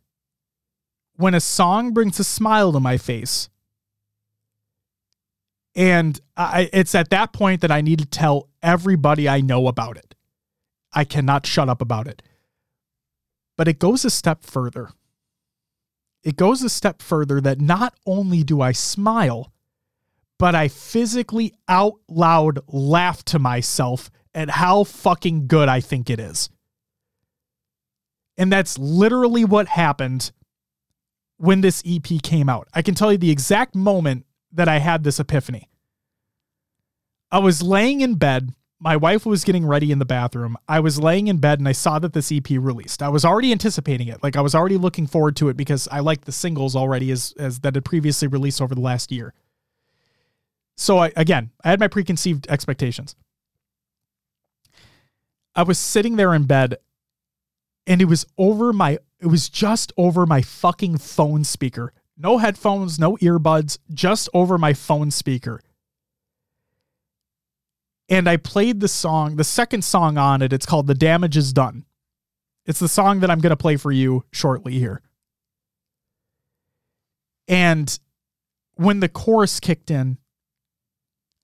when 1.15 1.33
a 1.33 1.39
song 1.39 1.93
brings 1.93 2.19
a 2.19 2.23
smile 2.23 2.71
to 2.73 2.79
my 2.79 2.97
face, 2.97 3.49
and 5.75 6.19
I, 6.37 6.69
it's 6.71 6.93
at 6.93 7.09
that 7.09 7.33
point 7.33 7.61
that 7.61 7.71
I 7.71 7.81
need 7.81 7.99
to 7.99 8.05
tell 8.05 8.49
everybody 8.61 9.27
I 9.27 9.41
know 9.41 9.67
about 9.67 9.97
it. 9.97 10.13
I 10.93 11.03
cannot 11.03 11.47
shut 11.47 11.69
up 11.69 11.81
about 11.81 12.07
it. 12.07 12.21
But 13.57 13.67
it 13.67 13.79
goes 13.79 14.05
a 14.05 14.11
step 14.11 14.43
further. 14.43 14.89
It 16.23 16.35
goes 16.35 16.61
a 16.61 16.69
step 16.69 17.01
further 17.01 17.41
that 17.41 17.59
not 17.59 17.95
only 18.05 18.43
do 18.43 18.61
I 18.61 18.71
smile, 18.71 19.51
but 20.37 20.53
I 20.53 20.67
physically 20.67 21.53
out 21.67 21.95
loud 22.07 22.59
laugh 22.67 23.23
to 23.25 23.39
myself 23.39 24.11
at 24.35 24.49
how 24.49 24.83
fucking 24.83 25.47
good 25.47 25.69
I 25.69 25.79
think 25.79 26.09
it 26.09 26.19
is. 26.19 26.49
And 28.37 28.51
that's 28.51 28.77
literally 28.77 29.45
what 29.45 29.67
happened 29.67 30.31
when 31.37 31.61
this 31.61 31.83
EP 31.85 32.21
came 32.21 32.49
out. 32.49 32.67
I 32.73 32.81
can 32.81 32.95
tell 32.95 33.11
you 33.11 33.17
the 33.17 33.31
exact 33.31 33.75
moment 33.75 34.25
that 34.51 34.67
I 34.67 34.79
had 34.79 35.03
this 35.03 35.19
epiphany. 35.19 35.69
I 37.31 37.39
was 37.39 37.61
laying 37.61 38.01
in 38.01 38.15
bed. 38.15 38.53
My 38.79 38.95
wife 38.95 39.25
was 39.25 39.43
getting 39.43 39.65
ready 39.65 39.91
in 39.91 39.99
the 39.99 40.05
bathroom. 40.05 40.57
I 40.67 40.79
was 40.79 40.99
laying 40.99 41.27
in 41.27 41.37
bed 41.37 41.59
and 41.59 41.67
I 41.67 41.71
saw 41.71 41.99
that 41.99 42.13
this 42.13 42.31
EP 42.31 42.49
released. 42.49 43.01
I 43.01 43.09
was 43.09 43.25
already 43.25 43.51
anticipating 43.51 44.07
it. 44.07 44.21
Like 44.21 44.35
I 44.35 44.41
was 44.41 44.53
already 44.53 44.77
looking 44.77 45.07
forward 45.07 45.35
to 45.37 45.49
it 45.49 45.57
because 45.57 45.87
I 45.91 45.99
liked 45.99 46.25
the 46.25 46.31
singles 46.31 46.75
already 46.75 47.09
as, 47.11 47.33
as 47.39 47.59
that 47.59 47.75
had 47.75 47.85
previously 47.85 48.27
released 48.27 48.61
over 48.61 48.75
the 48.75 48.81
last 48.81 49.11
year. 49.11 49.33
So 50.75 50.97
I, 50.97 51.11
again, 51.15 51.51
I 51.63 51.69
had 51.69 51.79
my 51.79 51.87
preconceived 51.87 52.47
expectations. 52.49 53.15
I 55.55 55.63
was 55.63 55.77
sitting 55.77 56.15
there 56.15 56.33
in 56.33 56.43
bed 56.45 56.77
and 57.85 58.01
it 58.01 58.05
was 58.05 58.25
over 58.37 58.73
my 58.73 58.99
it 59.19 59.27
was 59.27 59.49
just 59.49 59.93
over 59.97 60.25
my 60.25 60.41
fucking 60.41 60.97
phone 60.97 61.43
speaker. 61.43 61.93
No 62.17 62.37
headphones, 62.37 62.99
no 62.99 63.15
earbuds, 63.17 63.79
just 63.93 64.29
over 64.33 64.57
my 64.57 64.73
phone 64.73 65.11
speaker. 65.11 65.61
And 68.09 68.29
I 68.29 68.37
played 68.37 68.81
the 68.81 68.87
song, 68.87 69.37
the 69.37 69.43
second 69.43 69.83
song 69.83 70.17
on 70.17 70.41
it, 70.41 70.51
it's 70.51 70.65
called 70.65 70.87
The 70.87 70.93
Damage 70.93 71.37
is 71.37 71.53
Done. 71.53 71.85
It's 72.65 72.79
the 72.79 72.89
song 72.89 73.21
that 73.21 73.31
I'm 73.31 73.39
going 73.39 73.51
to 73.51 73.57
play 73.57 73.77
for 73.77 73.91
you 73.91 74.25
shortly 74.31 74.73
here. 74.73 75.01
And 77.47 77.97
when 78.75 78.99
the 78.99 79.09
chorus 79.09 79.59
kicked 79.59 79.89
in, 79.89 80.17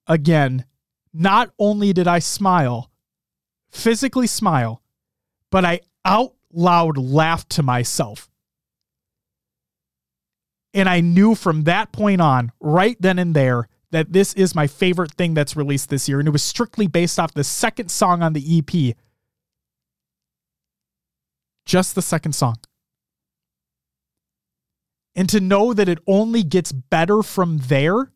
again, 0.08 0.66
not 1.14 1.52
only 1.58 1.94
did 1.94 2.08
I 2.08 2.20
smile, 2.20 2.89
physically 3.72 4.28
smile, 4.28 4.82
but 5.52 5.66
I 5.66 5.82
out 6.06 6.34
loud 6.52 6.98
laughed 6.98 7.50
to 7.52 7.64
myself. 7.64 8.30
And 10.74 10.88
I 10.88 11.02
knew 11.02 11.36
from 11.36 11.64
that 11.64 11.92
point 11.92 12.22
on, 12.22 12.52
right 12.60 12.96
then 13.00 13.18
and 13.20 13.36
there, 13.36 13.68
that 13.92 14.14
this 14.14 14.34
is 14.34 14.54
my 14.54 14.68
favorite 14.68 15.14
thing 15.14 15.34
that's 15.34 15.56
released 15.56 15.90
this 15.90 16.08
year. 16.08 16.20
And 16.20 16.28
it 16.28 16.32
was 16.32 16.44
strictly 16.44 16.88
based 16.88 17.20
off 17.20 17.34
the 17.34 17.44
second 17.44 17.90
song 17.90 18.22
on 18.22 18.34
the 18.34 18.60
EP. 18.60 18.96
Just 21.66 21.96
the 21.96 22.02
second 22.02 22.34
song. 22.34 22.58
And 25.16 25.28
to 25.30 25.40
know 25.40 25.74
that 25.74 25.90
it 25.90 26.00
only 26.08 26.44
gets 26.44 26.72
better 26.72 27.24
from 27.24 27.58
there, 27.58 28.12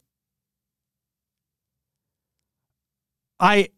I 3.39 3.69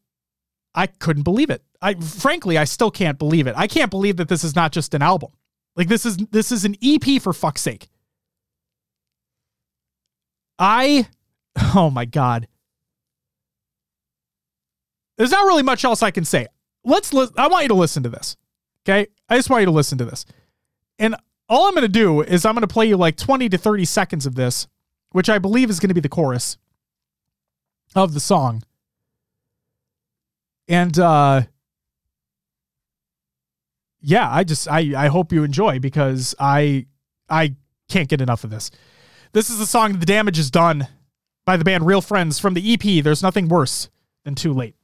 I 0.75 0.87
couldn't 0.87 1.23
believe 1.23 1.49
it. 1.49 1.63
I 1.81 1.95
frankly, 1.95 2.57
I 2.57 2.65
still 2.65 2.91
can't 2.91 3.17
believe 3.17 3.47
it. 3.47 3.55
I 3.57 3.67
can't 3.67 3.89
believe 3.89 4.17
that 4.17 4.27
this 4.27 4.43
is 4.43 4.55
not 4.55 4.73
just 4.73 4.93
an 4.93 5.01
album. 5.01 5.31
Like 5.75 5.87
this 5.87 6.05
is 6.05 6.17
this 6.17 6.51
is 6.51 6.65
an 6.65 6.75
EP 6.83 7.21
for 7.21 7.33
fuck's 7.33 7.61
sake. 7.61 7.87
I 10.59 11.07
oh 11.75 11.89
my 11.89 12.05
god. 12.05 12.47
There's 15.17 15.31
not 15.31 15.45
really 15.45 15.63
much 15.63 15.85
else 15.85 16.03
I 16.03 16.11
can 16.11 16.25
say. 16.25 16.47
Let's 16.83 17.13
li- 17.13 17.29
I 17.37 17.47
want 17.47 17.63
you 17.63 17.69
to 17.69 17.75
listen 17.75 18.03
to 18.03 18.09
this. 18.09 18.35
Okay? 18.83 19.07
I 19.29 19.37
just 19.37 19.49
want 19.49 19.61
you 19.61 19.65
to 19.67 19.71
listen 19.71 19.97
to 19.99 20.05
this. 20.05 20.25
And 20.99 21.15
all 21.47 21.67
I'm 21.67 21.73
going 21.73 21.83
to 21.83 21.87
do 21.87 22.21
is 22.21 22.45
I'm 22.45 22.53
going 22.53 22.61
to 22.61 22.67
play 22.67 22.85
you 22.85 22.97
like 22.97 23.15
20 23.15 23.47
to 23.49 23.57
30 23.57 23.85
seconds 23.85 24.25
of 24.25 24.35
this, 24.35 24.67
which 25.11 25.29
I 25.29 25.39
believe 25.39 25.69
is 25.69 25.79
going 25.79 25.89
to 25.89 25.93
be 25.93 26.01
the 26.01 26.09
chorus 26.09 26.57
of 27.95 28.13
the 28.13 28.19
song. 28.19 28.63
And 30.67 30.97
uh 30.97 31.43
yeah, 34.01 34.29
I 34.31 34.43
just 34.43 34.67
I 34.67 34.93
I 34.95 35.07
hope 35.07 35.31
you 35.31 35.43
enjoy 35.43 35.79
because 35.79 36.35
I 36.39 36.85
I 37.29 37.55
can't 37.89 38.07
get 38.09 38.21
enough 38.21 38.43
of 38.43 38.49
this. 38.49 38.71
This 39.33 39.49
is 39.49 39.57
the 39.57 39.65
song 39.65 39.99
The 39.99 40.05
Damage 40.05 40.39
is 40.39 40.51
Done 40.51 40.87
by 41.45 41.57
the 41.57 41.63
band 41.63 41.85
Real 41.85 42.01
Friends 42.01 42.39
from 42.39 42.53
the 42.53 42.73
EP 42.73 43.03
There's 43.03 43.23
Nothing 43.23 43.47
Worse 43.47 43.89
Than 44.23 44.35
Too 44.35 44.53
Late. 44.53 44.75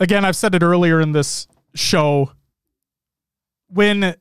Again, 0.00 0.24
I've 0.24 0.36
said 0.36 0.54
it 0.54 0.62
earlier 0.62 1.00
in 1.00 1.12
this 1.12 1.46
show. 1.74 2.32
When 3.68 4.16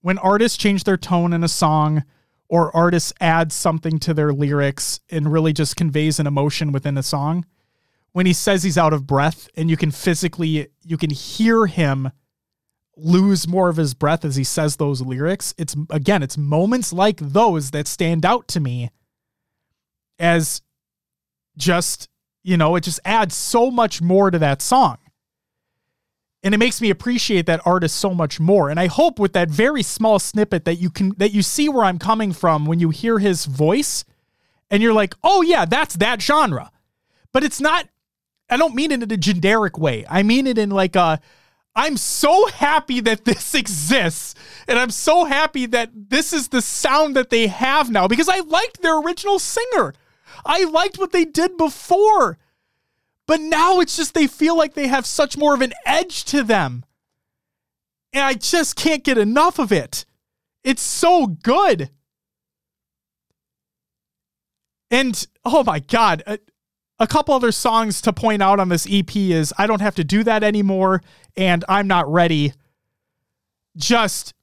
when 0.00 0.18
artists 0.18 0.58
change 0.58 0.84
their 0.84 0.96
tone 0.96 1.32
in 1.32 1.44
a 1.44 1.48
song 1.48 2.04
or 2.48 2.74
artists 2.74 3.12
add 3.20 3.52
something 3.52 3.98
to 4.00 4.14
their 4.14 4.32
lyrics 4.32 4.98
and 5.10 5.30
really 5.30 5.52
just 5.52 5.76
conveys 5.76 6.18
an 6.18 6.26
emotion 6.26 6.72
within 6.72 6.98
a 6.98 7.02
song, 7.02 7.44
when 8.12 8.26
he 8.26 8.32
says 8.32 8.62
he's 8.62 8.78
out 8.78 8.92
of 8.92 9.06
breath 9.06 9.48
and 9.54 9.70
you 9.70 9.76
can 9.76 9.92
physically 9.92 10.68
you 10.82 10.96
can 10.96 11.10
hear 11.10 11.66
him 11.66 12.10
lose 12.96 13.46
more 13.46 13.68
of 13.68 13.76
his 13.76 13.94
breath 13.94 14.24
as 14.24 14.36
he 14.36 14.44
says 14.44 14.76
those 14.76 15.00
lyrics, 15.00 15.54
it's 15.56 15.76
again, 15.90 16.22
it's 16.22 16.36
moments 16.36 16.92
like 16.92 17.18
those 17.18 17.70
that 17.70 17.86
stand 17.86 18.26
out 18.26 18.48
to 18.48 18.60
me 18.60 18.90
as 20.18 20.60
just 21.56 22.09
you 22.42 22.56
know, 22.56 22.76
it 22.76 22.82
just 22.82 23.00
adds 23.04 23.34
so 23.34 23.70
much 23.70 24.00
more 24.00 24.30
to 24.30 24.38
that 24.38 24.62
song. 24.62 24.98
And 26.42 26.54
it 26.54 26.58
makes 26.58 26.80
me 26.80 26.88
appreciate 26.88 27.46
that 27.46 27.60
artist 27.66 27.96
so 27.96 28.14
much 28.14 28.40
more. 28.40 28.70
And 28.70 28.80
I 28.80 28.86
hope 28.86 29.18
with 29.18 29.34
that 29.34 29.50
very 29.50 29.82
small 29.82 30.18
snippet 30.18 30.64
that 30.64 30.76
you 30.76 30.88
can 30.88 31.12
that 31.18 31.32
you 31.32 31.42
see 31.42 31.68
where 31.68 31.84
I'm 31.84 31.98
coming 31.98 32.32
from 32.32 32.64
when 32.64 32.80
you 32.80 32.88
hear 32.88 33.18
his 33.18 33.44
voice 33.44 34.06
and 34.70 34.82
you're 34.82 34.94
like, 34.94 35.14
"Oh 35.22 35.42
yeah, 35.42 35.66
that's 35.66 35.96
that 35.96 36.22
genre." 36.22 36.70
But 37.32 37.44
it's 37.44 37.60
not 37.60 37.88
I 38.48 38.56
don't 38.56 38.74
mean 38.74 38.90
it 38.90 39.02
in 39.02 39.12
a 39.12 39.16
generic 39.18 39.78
way. 39.78 40.06
I 40.08 40.22
mean 40.22 40.46
it 40.46 40.56
in 40.56 40.70
like 40.70 40.96
a 40.96 41.20
I'm 41.76 41.96
so 41.96 42.46
happy 42.46 43.00
that 43.00 43.24
this 43.26 43.54
exists. 43.54 44.34
And 44.66 44.78
I'm 44.78 44.90
so 44.90 45.24
happy 45.24 45.66
that 45.66 45.90
this 45.94 46.32
is 46.32 46.48
the 46.48 46.62
sound 46.62 47.16
that 47.16 47.30
they 47.30 47.48
have 47.48 47.90
now 47.90 48.08
because 48.08 48.28
I 48.28 48.40
liked 48.40 48.80
their 48.80 48.98
original 48.98 49.38
singer. 49.38 49.94
I 50.44 50.64
liked 50.64 50.98
what 50.98 51.12
they 51.12 51.24
did 51.24 51.56
before. 51.56 52.38
But 53.26 53.40
now 53.40 53.78
it's 53.80 53.96
just 53.96 54.14
they 54.14 54.26
feel 54.26 54.56
like 54.56 54.74
they 54.74 54.88
have 54.88 55.06
such 55.06 55.36
more 55.36 55.54
of 55.54 55.60
an 55.60 55.72
edge 55.86 56.24
to 56.26 56.42
them. 56.42 56.84
And 58.12 58.24
I 58.24 58.34
just 58.34 58.74
can't 58.74 59.04
get 59.04 59.18
enough 59.18 59.58
of 59.58 59.70
it. 59.70 60.04
It's 60.64 60.82
so 60.82 61.26
good. 61.28 61.90
And 64.90 65.24
oh 65.44 65.62
my 65.62 65.78
God, 65.78 66.22
a, 66.26 66.38
a 66.98 67.06
couple 67.06 67.34
other 67.34 67.52
songs 67.52 68.00
to 68.02 68.12
point 68.12 68.42
out 68.42 68.58
on 68.58 68.68
this 68.68 68.86
EP 68.90 69.14
is 69.14 69.54
I 69.56 69.66
Don't 69.66 69.80
Have 69.80 69.94
to 69.94 70.04
Do 70.04 70.24
That 70.24 70.42
Anymore 70.42 71.00
and 71.36 71.64
I'm 71.68 71.86
Not 71.86 72.10
Ready. 72.10 72.52
Just 73.76 74.34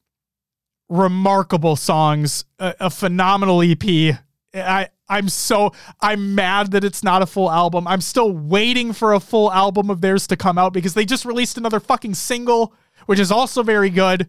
remarkable 0.87 1.75
songs, 1.75 2.45
a, 2.57 2.73
a 2.79 2.89
phenomenal 2.89 3.61
EP. 3.61 4.17
I 4.53 4.87
I'm 5.09 5.29
so 5.29 5.71
I'm 6.01 6.35
mad 6.35 6.71
that 6.71 6.83
it's 6.83 7.03
not 7.03 7.21
a 7.21 7.25
full 7.25 7.49
album. 7.49 7.87
I'm 7.87 8.01
still 8.01 8.31
waiting 8.31 8.93
for 8.93 9.13
a 9.13 9.19
full 9.19 9.51
album 9.51 9.89
of 9.89 10.01
theirs 10.01 10.27
to 10.27 10.35
come 10.37 10.57
out 10.57 10.73
because 10.73 10.93
they 10.93 11.05
just 11.05 11.25
released 11.25 11.57
another 11.57 11.79
fucking 11.79 12.13
single, 12.15 12.73
which 13.05 13.19
is 13.19 13.31
also 13.31 13.63
very 13.63 13.89
good. 13.89 14.27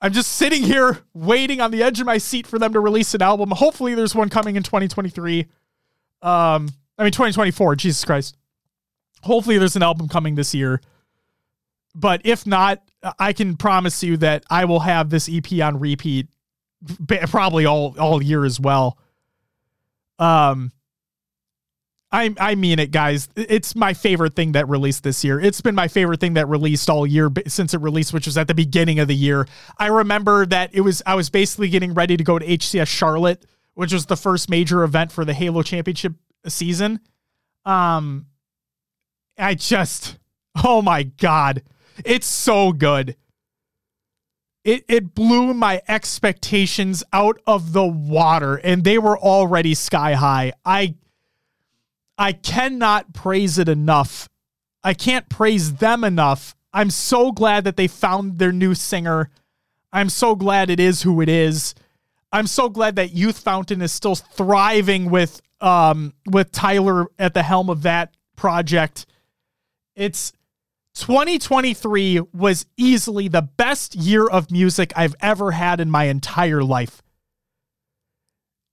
I'm 0.00 0.12
just 0.12 0.32
sitting 0.34 0.62
here 0.62 0.98
waiting 1.14 1.60
on 1.60 1.70
the 1.70 1.82
edge 1.82 2.00
of 2.00 2.06
my 2.06 2.18
seat 2.18 2.46
for 2.46 2.58
them 2.58 2.72
to 2.72 2.80
release 2.80 3.14
an 3.14 3.22
album. 3.22 3.50
Hopefully 3.50 3.94
there's 3.94 4.14
one 4.14 4.28
coming 4.28 4.56
in 4.56 4.62
2023. 4.62 5.40
Um 6.22 6.68
I 6.98 7.04
mean 7.04 7.12
2024, 7.12 7.76
Jesus 7.76 8.04
Christ. 8.04 8.36
Hopefully 9.22 9.58
there's 9.58 9.76
an 9.76 9.82
album 9.82 10.08
coming 10.08 10.34
this 10.34 10.54
year. 10.54 10.80
but 11.94 12.20
if 12.24 12.46
not, 12.46 12.82
I 13.18 13.32
can 13.32 13.56
promise 13.56 14.02
you 14.02 14.16
that 14.18 14.44
I 14.50 14.64
will 14.64 14.80
have 14.80 15.10
this 15.10 15.28
EP 15.32 15.60
on 15.62 15.78
repeat 15.78 16.26
probably 17.28 17.64
all 17.66 17.94
all 17.98 18.22
year 18.22 18.44
as 18.44 18.58
well. 18.60 18.98
Um 20.18 20.72
I 22.10 22.34
I 22.40 22.54
mean 22.54 22.78
it 22.78 22.90
guys. 22.90 23.28
It's 23.36 23.76
my 23.76 23.92
favorite 23.92 24.34
thing 24.34 24.52
that 24.52 24.68
released 24.68 25.02
this 25.02 25.22
year. 25.24 25.38
It's 25.40 25.60
been 25.60 25.74
my 25.74 25.88
favorite 25.88 26.20
thing 26.20 26.34
that 26.34 26.48
released 26.48 26.88
all 26.88 27.06
year 27.06 27.30
since 27.46 27.74
it 27.74 27.80
released, 27.80 28.12
which 28.12 28.26
was 28.26 28.38
at 28.38 28.46
the 28.48 28.54
beginning 28.54 28.98
of 28.98 29.08
the 29.08 29.14
year. 29.14 29.46
I 29.78 29.88
remember 29.88 30.46
that 30.46 30.70
it 30.72 30.80
was 30.80 31.02
I 31.04 31.14
was 31.14 31.28
basically 31.28 31.68
getting 31.68 31.92
ready 31.94 32.16
to 32.16 32.24
go 32.24 32.38
to 32.38 32.46
HCS 32.46 32.88
Charlotte, 32.88 33.44
which 33.74 33.92
was 33.92 34.06
the 34.06 34.16
first 34.16 34.48
major 34.48 34.84
event 34.84 35.12
for 35.12 35.24
the 35.24 35.34
Halo 35.34 35.62
Championship 35.62 36.14
season. 36.46 37.00
Um 37.66 38.26
I 39.38 39.54
just 39.54 40.18
oh 40.64 40.80
my 40.80 41.02
god. 41.02 41.62
It's 42.04 42.26
so 42.26 42.72
good. 42.72 43.16
It 44.68 44.84
it 44.86 45.14
blew 45.14 45.54
my 45.54 45.80
expectations 45.88 47.02
out 47.10 47.40
of 47.46 47.72
the 47.72 47.86
water 47.86 48.56
and 48.56 48.84
they 48.84 48.98
were 48.98 49.18
already 49.18 49.72
sky 49.72 50.12
high. 50.12 50.52
I 50.62 50.96
I 52.18 52.32
cannot 52.32 53.14
praise 53.14 53.56
it 53.56 53.70
enough. 53.70 54.28
I 54.84 54.92
can't 54.92 55.26
praise 55.30 55.76
them 55.76 56.04
enough. 56.04 56.54
I'm 56.70 56.90
so 56.90 57.32
glad 57.32 57.64
that 57.64 57.78
they 57.78 57.86
found 57.86 58.38
their 58.38 58.52
new 58.52 58.74
singer. 58.74 59.30
I'm 59.90 60.10
so 60.10 60.36
glad 60.36 60.68
it 60.68 60.80
is 60.80 61.00
who 61.00 61.22
it 61.22 61.30
is. 61.30 61.74
I'm 62.30 62.46
so 62.46 62.68
glad 62.68 62.96
that 62.96 63.12
Youth 63.12 63.38
Fountain 63.38 63.80
is 63.80 63.90
still 63.90 64.16
thriving 64.16 65.08
with 65.08 65.40
um 65.62 66.12
with 66.26 66.52
Tyler 66.52 67.06
at 67.18 67.32
the 67.32 67.42
helm 67.42 67.70
of 67.70 67.84
that 67.84 68.14
project. 68.36 69.06
It's 69.96 70.34
2023 70.98 72.22
was 72.32 72.66
easily 72.76 73.28
the 73.28 73.42
best 73.42 73.94
year 73.94 74.26
of 74.26 74.50
music 74.50 74.92
I've 74.96 75.14
ever 75.20 75.52
had 75.52 75.78
in 75.78 75.92
my 75.92 76.04
entire 76.04 76.64
life. 76.64 77.04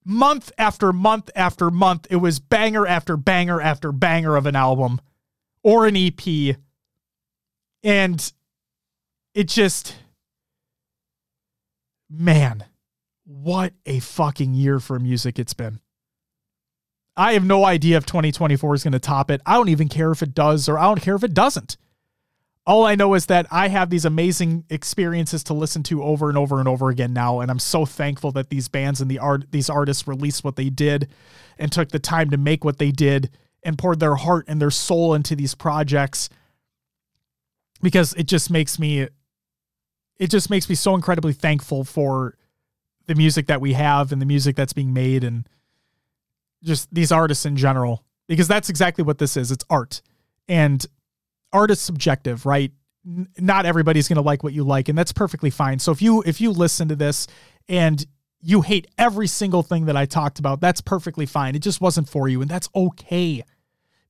Month 0.03 0.51
after 0.57 0.91
month 0.91 1.29
after 1.35 1.69
month, 1.69 2.07
it 2.09 2.15
was 2.15 2.39
banger 2.39 2.87
after 2.87 3.15
banger 3.15 3.61
after 3.61 3.91
banger 3.91 4.35
of 4.37 4.47
an 4.47 4.55
album 4.55 4.99
or 5.61 5.85
an 5.85 5.95
EP. 5.95 6.55
And 7.83 8.33
it 9.35 9.47
just, 9.47 9.95
man, 12.09 12.65
what 13.23 13.73
a 13.85 13.99
fucking 13.99 14.55
year 14.55 14.79
for 14.79 14.97
music 14.97 15.37
it's 15.37 15.53
been. 15.53 15.79
I 17.15 17.33
have 17.33 17.45
no 17.45 17.65
idea 17.65 17.97
if 17.97 18.07
2024 18.07 18.73
is 18.73 18.83
going 18.83 18.93
to 18.93 18.99
top 18.99 19.29
it. 19.29 19.41
I 19.45 19.53
don't 19.53 19.69
even 19.69 19.89
care 19.89 20.11
if 20.11 20.23
it 20.23 20.33
does 20.33 20.67
or 20.67 20.79
I 20.79 20.85
don't 20.85 21.01
care 21.01 21.15
if 21.15 21.23
it 21.23 21.35
doesn't. 21.35 21.77
All 22.67 22.85
I 22.85 22.95
know 22.95 23.13
is 23.13 23.27
that 23.27 23.45
I 23.51 23.67
have 23.67 23.89
these 23.89 24.05
amazing 24.05 24.65
experiences 24.69 25.43
to 25.45 25.53
listen 25.53 25.83
to 25.83 26.03
over 26.03 26.29
and 26.29 26.37
over 26.37 26.59
and 26.59 26.67
over 26.67 26.89
again 26.89 27.13
now, 27.13 27.39
and 27.39 27.51
I'm 27.51 27.59
so 27.59 27.85
thankful 27.85 28.31
that 28.31 28.49
these 28.49 28.67
bands 28.67 29.01
and 29.01 29.11
the 29.11 29.19
art 29.19 29.51
these 29.51 29.69
artists 29.69 30.07
released 30.07 30.43
what 30.43 30.55
they 30.55 30.69
did 30.69 31.09
and 31.59 31.71
took 31.71 31.89
the 31.89 31.99
time 31.99 32.31
to 32.31 32.37
make 32.37 32.65
what 32.65 32.79
they 32.79 32.91
did 32.91 33.29
and 33.63 33.77
poured 33.77 33.99
their 33.99 34.15
heart 34.15 34.45
and 34.47 34.59
their 34.59 34.71
soul 34.71 35.13
into 35.13 35.35
these 35.35 35.53
projects 35.53 36.29
because 37.81 38.13
it 38.13 38.27
just 38.27 38.49
makes 38.49 38.79
me 38.79 39.07
it 40.17 40.29
just 40.29 40.49
makes 40.49 40.67
me 40.69 40.75
so 40.75 40.95
incredibly 40.95 41.33
thankful 41.33 41.83
for 41.83 42.37
the 43.05 43.15
music 43.15 43.47
that 43.47 43.61
we 43.61 43.73
have 43.73 44.11
and 44.11 44.21
the 44.21 44.25
music 44.25 44.55
that's 44.55 44.73
being 44.73 44.93
made 44.93 45.23
and 45.23 45.47
just 46.63 46.93
these 46.93 47.11
artists 47.11 47.45
in 47.45 47.55
general 47.55 48.03
because 48.27 48.47
that's 48.47 48.69
exactly 48.69 49.03
what 49.03 49.19
this 49.19 49.37
is. 49.37 49.51
It's 49.51 49.65
art. 49.69 50.01
And 50.47 50.85
art 51.55 51.71
is 51.71 51.79
subjective 51.79 52.45
right? 52.45 52.71
N- 53.07 53.27
not 53.39 53.65
everybody's 53.65 54.07
going 54.07 54.17
to 54.17 54.21
like 54.21 54.43
what 54.43 54.53
you 54.53 54.63
like 54.63 54.89
and 54.89 54.97
that's 54.97 55.13
perfectly 55.13 55.49
fine. 55.49 55.79
So 55.79 55.91
if 55.91 56.01
you 56.01 56.21
if 56.25 56.41
you 56.41 56.51
listen 56.51 56.87
to 56.89 56.95
this 56.95 57.27
and 57.67 58.05
you 58.41 58.61
hate 58.61 58.87
every 58.97 59.25
single 59.25 59.63
thing 59.63 59.85
that 59.85 59.97
i 59.97 60.05
talked 60.05 60.37
about 60.37 60.61
that's 60.61 60.81
perfectly 60.81 61.25
fine. 61.25 61.55
It 61.55 61.59
just 61.59 61.81
wasn't 61.81 62.09
for 62.09 62.27
you 62.27 62.41
and 62.41 62.49
that's 62.49 62.69
okay. 62.75 63.43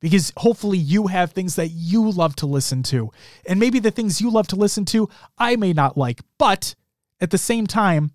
Because 0.02 0.34
hopefully 0.38 0.78
you 0.78 1.08
have 1.08 1.32
things 1.32 1.56
that 1.56 1.70
you 1.70 2.12
love 2.12 2.36
to 2.38 2.46
listen 2.46 2.84
to. 2.84 3.10
And 3.48 3.60
maybe 3.60 3.80
the 3.80 3.92
things 3.92 4.22
you 4.22 4.30
love 4.30 4.48
to 4.48 4.56
listen 4.56 4.86
to 4.86 5.10
i 5.38 5.56
may 5.56 5.74
not 5.74 5.98
like. 5.98 6.22
But 6.38 6.76
at 7.22 7.32
the 7.32 7.38
same 7.38 7.68
time 7.68 8.12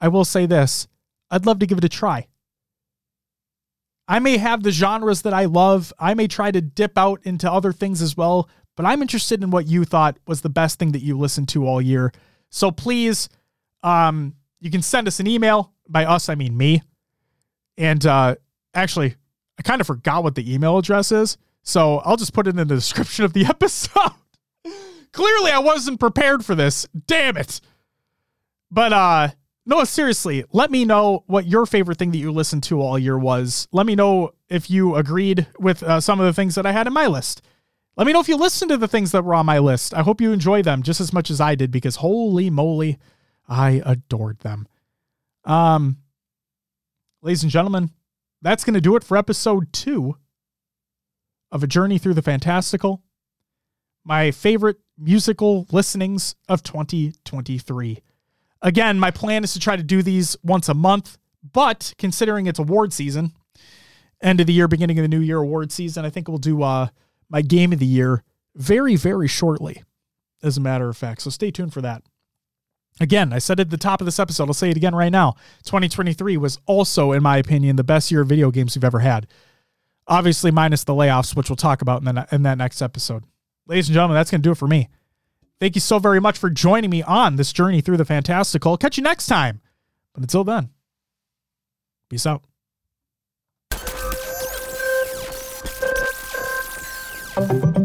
i 0.00 0.08
will 0.08 0.24
say 0.24 0.46
this 0.46 0.86
i'd 1.30 1.46
love 1.46 1.58
to 1.58 1.66
give 1.66 1.78
it 1.78 1.84
a 1.84 1.88
try 1.88 2.26
I 4.08 4.18
may 4.18 4.38
have 4.38 4.62
the 4.62 4.70
genres 4.70 5.22
that 5.22 5.34
I 5.34 5.44
love. 5.44 5.92
I 5.98 6.14
may 6.14 6.26
try 6.26 6.50
to 6.50 6.62
dip 6.62 6.96
out 6.96 7.20
into 7.24 7.50
other 7.50 7.72
things 7.72 8.00
as 8.00 8.16
well, 8.16 8.48
but 8.74 8.86
I'm 8.86 9.02
interested 9.02 9.42
in 9.42 9.50
what 9.50 9.66
you 9.66 9.84
thought 9.84 10.16
was 10.26 10.40
the 10.40 10.48
best 10.48 10.78
thing 10.78 10.92
that 10.92 11.02
you 11.02 11.18
listened 11.18 11.50
to 11.50 11.66
all 11.66 11.80
year. 11.82 12.12
So 12.48 12.70
please, 12.70 13.28
um, 13.82 14.34
you 14.60 14.70
can 14.70 14.80
send 14.82 15.06
us 15.06 15.20
an 15.20 15.26
email. 15.26 15.72
By 15.86 16.06
us, 16.06 16.28
I 16.28 16.34
mean 16.34 16.56
me. 16.56 16.82
And 17.76 18.04
uh, 18.04 18.36
actually, 18.74 19.14
I 19.58 19.62
kind 19.62 19.80
of 19.80 19.86
forgot 19.86 20.24
what 20.24 20.34
the 20.34 20.52
email 20.52 20.78
address 20.78 21.12
is. 21.12 21.36
So 21.62 21.98
I'll 21.98 22.16
just 22.16 22.32
put 22.32 22.46
it 22.46 22.50
in 22.50 22.56
the 22.56 22.64
description 22.64 23.24
of 23.24 23.34
the 23.34 23.44
episode. 23.48 24.12
Clearly, 25.12 25.50
I 25.50 25.58
wasn't 25.58 26.00
prepared 26.00 26.44
for 26.44 26.54
this. 26.54 26.86
Damn 27.06 27.36
it. 27.36 27.60
But 28.70 28.92
uh 28.92 29.28
no, 29.68 29.84
seriously, 29.84 30.46
let 30.50 30.70
me 30.70 30.86
know 30.86 31.24
what 31.26 31.46
your 31.46 31.66
favorite 31.66 31.98
thing 31.98 32.10
that 32.12 32.16
you 32.16 32.32
listened 32.32 32.62
to 32.64 32.80
all 32.80 32.98
year 32.98 33.18
was. 33.18 33.68
Let 33.70 33.84
me 33.84 33.94
know 33.94 34.32
if 34.48 34.70
you 34.70 34.96
agreed 34.96 35.46
with 35.58 35.82
uh, 35.82 36.00
some 36.00 36.18
of 36.18 36.24
the 36.24 36.32
things 36.32 36.54
that 36.54 36.64
I 36.64 36.72
had 36.72 36.86
in 36.86 36.94
my 36.94 37.06
list. 37.06 37.42
Let 37.94 38.06
me 38.06 38.14
know 38.14 38.20
if 38.20 38.28
you 38.28 38.36
listened 38.38 38.70
to 38.70 38.78
the 38.78 38.88
things 38.88 39.12
that 39.12 39.24
were 39.24 39.34
on 39.34 39.44
my 39.44 39.58
list. 39.58 39.92
I 39.92 40.00
hope 40.00 40.22
you 40.22 40.32
enjoy 40.32 40.62
them 40.62 40.82
just 40.82 41.02
as 41.02 41.12
much 41.12 41.30
as 41.30 41.38
I 41.38 41.54
did 41.54 41.70
because 41.70 41.96
holy 41.96 42.48
moly, 42.48 42.96
I 43.46 43.82
adored 43.84 44.38
them. 44.38 44.68
Um, 45.44 45.98
ladies 47.20 47.42
and 47.42 47.52
gentlemen, 47.52 47.90
that's 48.40 48.64
going 48.64 48.72
to 48.72 48.80
do 48.80 48.96
it 48.96 49.04
for 49.04 49.18
episode 49.18 49.70
two 49.74 50.16
of 51.52 51.62
A 51.62 51.66
Journey 51.66 51.98
Through 51.98 52.14
the 52.14 52.22
Fantastical. 52.22 53.02
My 54.02 54.30
favorite 54.30 54.78
musical 54.96 55.66
listenings 55.70 56.36
of 56.48 56.62
2023. 56.62 58.00
Again, 58.62 58.98
my 58.98 59.10
plan 59.10 59.44
is 59.44 59.52
to 59.52 59.60
try 59.60 59.76
to 59.76 59.82
do 59.82 60.02
these 60.02 60.36
once 60.42 60.68
a 60.68 60.74
month, 60.74 61.18
but 61.52 61.94
considering 61.98 62.46
it's 62.46 62.58
award 62.58 62.92
season, 62.92 63.32
end 64.20 64.40
of 64.40 64.46
the 64.46 64.52
year, 64.52 64.68
beginning 64.68 64.98
of 64.98 65.02
the 65.02 65.08
new 65.08 65.20
year 65.20 65.38
award 65.38 65.70
season, 65.70 66.04
I 66.04 66.10
think 66.10 66.28
we'll 66.28 66.38
do 66.38 66.62
uh, 66.62 66.88
my 67.28 67.42
game 67.42 67.72
of 67.72 67.78
the 67.78 67.86
year 67.86 68.24
very, 68.56 68.96
very 68.96 69.28
shortly, 69.28 69.84
as 70.42 70.56
a 70.56 70.60
matter 70.60 70.88
of 70.88 70.96
fact. 70.96 71.22
So 71.22 71.30
stay 71.30 71.50
tuned 71.50 71.72
for 71.72 71.80
that. 71.82 72.02
Again, 73.00 73.32
I 73.32 73.38
said 73.38 73.60
at 73.60 73.70
the 73.70 73.76
top 73.76 74.00
of 74.00 74.06
this 74.06 74.18
episode, 74.18 74.48
I'll 74.48 74.54
say 74.54 74.70
it 74.70 74.76
again 74.76 74.94
right 74.94 75.12
now. 75.12 75.36
2023 75.64 76.36
was 76.36 76.58
also, 76.66 77.12
in 77.12 77.22
my 77.22 77.36
opinion, 77.36 77.76
the 77.76 77.84
best 77.84 78.10
year 78.10 78.22
of 78.22 78.28
video 78.28 78.50
games 78.50 78.74
we've 78.74 78.82
ever 78.82 78.98
had. 78.98 79.28
Obviously, 80.08 80.50
minus 80.50 80.82
the 80.82 80.94
layoffs, 80.94 81.36
which 81.36 81.48
we'll 81.48 81.56
talk 81.56 81.80
about 81.80 82.00
in, 82.04 82.14
the, 82.14 82.26
in 82.32 82.42
that 82.42 82.58
next 82.58 82.82
episode. 82.82 83.22
Ladies 83.68 83.88
and 83.88 83.94
gentlemen, 83.94 84.16
that's 84.16 84.30
going 84.30 84.40
to 84.40 84.46
do 84.46 84.52
it 84.52 84.56
for 84.56 84.66
me. 84.66 84.88
Thank 85.60 85.74
you 85.74 85.80
so 85.80 85.98
very 85.98 86.20
much 86.20 86.38
for 86.38 86.50
joining 86.50 86.90
me 86.90 87.02
on 87.02 87.36
this 87.36 87.52
journey 87.52 87.80
through 87.80 87.96
the 87.96 88.04
fantastical. 88.04 88.76
Catch 88.76 88.96
you 88.96 89.02
next 89.02 89.26
time. 89.26 89.60
But 90.14 90.22
until 90.22 90.44
then, 90.44 90.70
peace 92.08 92.26
out. 92.26 92.42
Thank 97.38 97.77